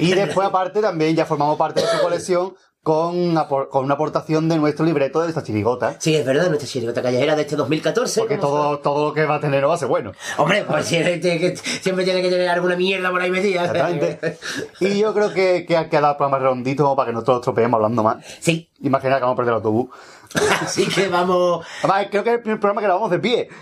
Y 0.00 0.12
después, 0.14 0.48
aparte, 0.48 0.80
también 0.80 1.14
ya 1.14 1.26
formamos 1.26 1.58
parte 1.58 1.80
de 1.80 1.86
su 1.88 1.98
colección 2.02 2.54
con, 2.82 3.34
con 3.70 3.84
una 3.84 3.94
aportación 3.94 4.48
de 4.48 4.56
nuestro 4.56 4.84
libreto 4.84 5.22
de 5.22 5.28
esta 5.28 5.42
chirigota. 5.44 5.96
Sí, 6.00 6.16
es 6.16 6.26
verdad, 6.26 6.48
nuestra 6.48 6.68
chirigota 6.68 7.00
callejera 7.00 7.36
de 7.36 7.42
este 7.42 7.54
2014. 7.54 8.20
Porque 8.20 8.38
todo, 8.38 8.80
todo 8.80 9.08
lo 9.08 9.14
que 9.14 9.24
va 9.24 9.36
a 9.36 9.40
tener 9.40 9.62
no 9.62 9.68
va 9.68 9.74
a 9.74 9.78
ser 9.78 9.86
bueno. 9.88 10.12
Hombre, 10.36 10.64
pues 10.64 10.86
siempre, 10.86 11.18
tiene 11.18 11.38
que- 11.38 11.56
siempre 11.56 12.04
tiene 12.04 12.20
que 12.22 12.28
tener 12.30 12.48
alguna 12.48 12.74
mierda 12.74 13.10
por 13.10 13.20
ahí 13.20 13.30
metida. 13.30 13.66
Exactamente. 13.66 14.38
Y 14.80 14.98
yo 14.98 15.14
creo 15.14 15.32
que, 15.32 15.64
que 15.66 15.76
ha 15.76 15.88
quedado 15.88 16.10
el 16.12 16.16
programa 16.16 16.38
redondito 16.40 16.96
para 16.96 17.06
que 17.06 17.12
nosotros 17.12 17.40
tropeemos 17.42 17.78
hablando 17.78 18.02
más. 18.02 18.24
Sí, 18.40 18.68
Imagina 18.80 19.14
que 19.16 19.20
vamos 19.22 19.34
a 19.34 19.36
perder 19.36 19.52
el 19.52 19.56
autobús. 19.58 19.90
así 20.62 20.86
que 20.88 21.06
vamos. 21.08 21.64
Además, 21.84 22.06
creo 22.10 22.24
que 22.24 22.30
es 22.30 22.36
el 22.36 22.42
primer 22.42 22.58
programa 22.58 22.80
que 22.80 22.86
grabamos 22.86 23.10
de 23.12 23.18
pie. 23.20 23.48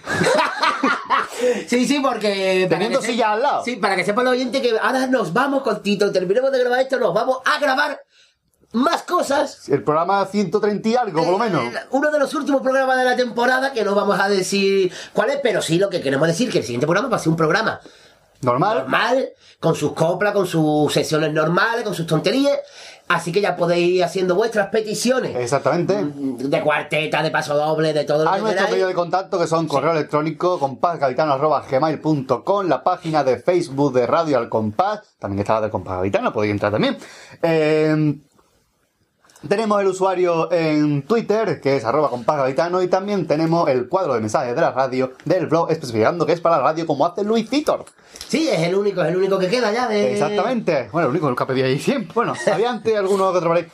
Sí, 1.68 1.86
sí, 1.86 2.00
porque. 2.00 2.66
Teniendo 2.68 3.00
se- 3.00 3.08
sillas 3.12 3.28
al 3.28 3.42
lado. 3.42 3.64
Sí, 3.64 3.76
para 3.76 3.96
que 3.96 4.04
sepan 4.04 4.24
los 4.26 4.34
oyentes 4.34 4.60
que 4.60 4.78
ahora 4.78 5.06
nos 5.06 5.32
vamos 5.32 5.62
cortito. 5.62 6.12
Terminemos 6.12 6.52
de 6.52 6.58
grabar 6.60 6.80
esto, 6.80 6.98
nos 6.98 7.14
vamos 7.14 7.38
a 7.46 7.58
grabar 7.58 7.98
más 8.72 9.02
cosas. 9.02 9.68
El 9.68 9.82
programa 9.82 10.24
130 10.26 10.88
y 10.88 10.96
algo, 10.96 11.22
por 11.22 11.32
lo 11.32 11.38
menos. 11.38 11.62
Eh, 11.62 11.72
Uno 11.90 12.10
de 12.10 12.18
los 12.18 12.32
últimos 12.34 12.62
programas 12.62 12.96
de 12.98 13.04
la 13.04 13.16
temporada, 13.16 13.72
que 13.72 13.84
no 13.84 13.94
vamos 13.94 14.18
a 14.20 14.28
decir 14.28 14.92
cuál 15.12 15.30
es, 15.30 15.38
pero 15.42 15.60
sí 15.62 15.78
lo 15.78 15.88
que 15.90 16.00
queremos 16.00 16.26
decir, 16.28 16.50
que 16.50 16.58
el 16.58 16.64
siguiente 16.64 16.86
programa 16.86 17.08
va 17.08 17.16
a 17.16 17.20
ser 17.20 17.30
un 17.30 17.36
programa 17.36 17.80
Normal. 18.42 18.78
normal, 18.78 19.28
con 19.58 19.74
sus 19.74 19.92
coplas, 19.92 20.32
con 20.32 20.46
sus 20.46 20.90
sesiones 20.92 21.32
normales, 21.32 21.82
con 21.84 21.94
sus 21.94 22.06
tonterías. 22.06 22.58
Así 23.08 23.32
que 23.32 23.40
ya 23.40 23.56
podéis 23.56 23.88
ir 23.96 24.04
haciendo 24.04 24.36
vuestras 24.36 24.68
peticiones. 24.68 25.34
Exactamente. 25.36 25.98
De 26.04 26.62
cuarteta, 26.62 27.24
de 27.24 27.32
paso 27.32 27.56
doble, 27.56 27.92
de 27.92 28.04
todo 28.04 28.22
lo 28.22 28.30
A 28.30 28.36
que 28.36 28.42
nuestro 28.42 28.68
medio 28.68 28.86
de 28.86 28.94
contacto 28.94 29.36
que 29.36 29.48
son 29.48 29.66
correo 29.66 29.90
electrónico 29.90 30.60
compásgavitano.gmail.com 30.60 32.68
la 32.68 32.84
página 32.84 33.24
de 33.24 33.40
Facebook 33.40 33.94
de 33.94 34.06
Radio 34.06 34.38
Al 34.38 34.48
Compás, 34.48 35.00
también 35.18 35.40
está 35.40 35.54
la 35.54 35.62
del 35.62 35.70
Compás 35.72 35.96
Gavitano, 35.96 36.32
podéis 36.32 36.52
entrar 36.52 36.70
también. 36.70 36.96
Eh, 37.42 38.14
tenemos 39.48 39.80
el 39.80 39.86
usuario 39.88 40.50
en 40.52 41.02
Twitter, 41.02 41.60
que 41.60 41.76
es 41.76 41.84
arroba 41.84 42.10
compás 42.10 42.36
gavitano, 42.38 42.82
y 42.82 42.88
también 42.88 43.26
tenemos 43.26 43.68
el 43.68 43.88
cuadro 43.88 44.14
de 44.14 44.20
mensajes 44.20 44.54
de 44.54 44.60
la 44.60 44.72
radio, 44.72 45.12
del 45.24 45.46
blog, 45.46 45.70
especificando 45.70 46.26
que 46.26 46.32
es 46.32 46.40
para 46.40 46.58
la 46.58 46.62
radio 46.62 46.86
como 46.86 47.06
hace 47.06 47.24
Luis 47.24 47.48
Titor. 47.48 47.84
Sí, 48.28 48.48
es 48.48 48.60
el 48.60 48.74
único, 48.74 49.02
es 49.02 49.08
el 49.08 49.16
único 49.16 49.38
que 49.38 49.48
queda 49.48 49.72
ya 49.72 49.88
de... 49.88 50.12
Exactamente. 50.12 50.88
Bueno, 50.92 51.06
el 51.08 51.10
único 51.12 51.26
que 51.26 51.30
nunca 51.30 51.46
pedí 51.46 51.62
ahí 51.62 51.78
siempre. 51.78 52.12
Bueno, 52.14 52.34
había 52.52 52.70
antes 52.70 52.96
alguno 52.96 53.32
que 53.32 53.38
otro 53.38 53.50
por 53.50 53.56
ahí. 53.56 53.66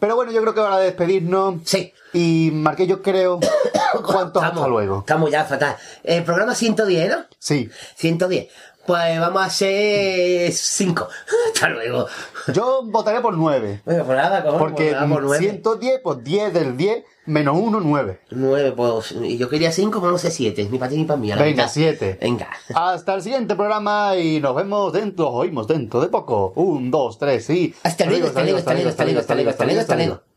Pero 0.00 0.14
bueno, 0.14 0.30
yo 0.30 0.40
creo 0.42 0.54
que 0.54 0.60
hora 0.60 0.78
de 0.78 0.84
despedirnos. 0.86 1.56
Sí. 1.64 1.92
Y 2.12 2.50
Marqué, 2.52 2.86
yo 2.86 3.02
creo. 3.02 3.40
¿Cuántos 3.92 4.42
hasta 4.42 4.48
Estamos- 4.48 4.68
luego? 4.68 4.98
Estamos 5.00 5.30
ya 5.30 5.44
fatal. 5.44 5.76
El 6.04 6.22
programa 6.22 6.54
110, 6.54 7.10
¿no? 7.10 7.16
Sí. 7.38 7.68
110. 7.96 8.48
Pues 8.88 9.20
vamos 9.20 9.42
a 9.42 9.44
hacer 9.44 10.50
5. 10.50 11.08
Hasta 11.52 11.68
luego. 11.68 12.06
Yo 12.54 12.80
votaría 12.86 13.20
por 13.20 13.36
9. 13.36 13.82
Bueno, 13.84 14.04
pues 14.06 14.16
nada, 14.16 14.42
cojones, 14.42 14.58
Porque 14.58 14.96
pues 14.98 15.10
por 15.10 15.22
9. 15.24 15.38
110, 15.40 16.00
pues 16.02 16.24
10 16.24 16.54
del 16.54 16.74
10, 16.78 17.04
menos 17.26 17.58
1, 17.58 17.80
9. 17.80 18.20
9, 18.30 18.72
pues. 18.72 19.12
Y 19.12 19.36
yo 19.36 19.50
quería 19.50 19.72
5, 19.72 20.00
pero 20.00 20.12
no 20.12 20.16
sé 20.16 20.30
7. 20.30 20.68
Ni 20.70 20.78
para 20.78 20.90
ti 20.90 20.96
ni 20.96 21.04
para 21.04 21.20
mí. 21.20 21.28
Venga, 21.28 21.44
mitad. 21.44 21.68
7. 21.70 22.18
Venga. 22.18 22.48
Hasta 22.74 23.12
el 23.12 23.20
siguiente 23.20 23.54
programa 23.56 24.16
y 24.16 24.40
nos 24.40 24.56
vemos 24.56 24.90
dentro, 24.90 25.28
os 25.28 25.34
oímos 25.34 25.68
dentro 25.68 26.00
de 26.00 26.08
poco. 26.08 26.54
Un, 26.56 26.90
dos, 26.90 27.18
tres, 27.18 27.50
y. 27.50 27.74
Hasta 27.82 28.06
luego, 28.06 28.28
hasta 28.28 28.42
luego, 28.42 28.56
hasta 28.56 28.72
luego, 28.72 28.88
hasta 28.88 29.04
luego, 29.04 29.20
hasta 29.20 29.34
luego, 29.34 29.50
hasta 29.50 29.64
luego, 29.66 29.80
hasta 29.82 29.96
luego. 29.96 30.27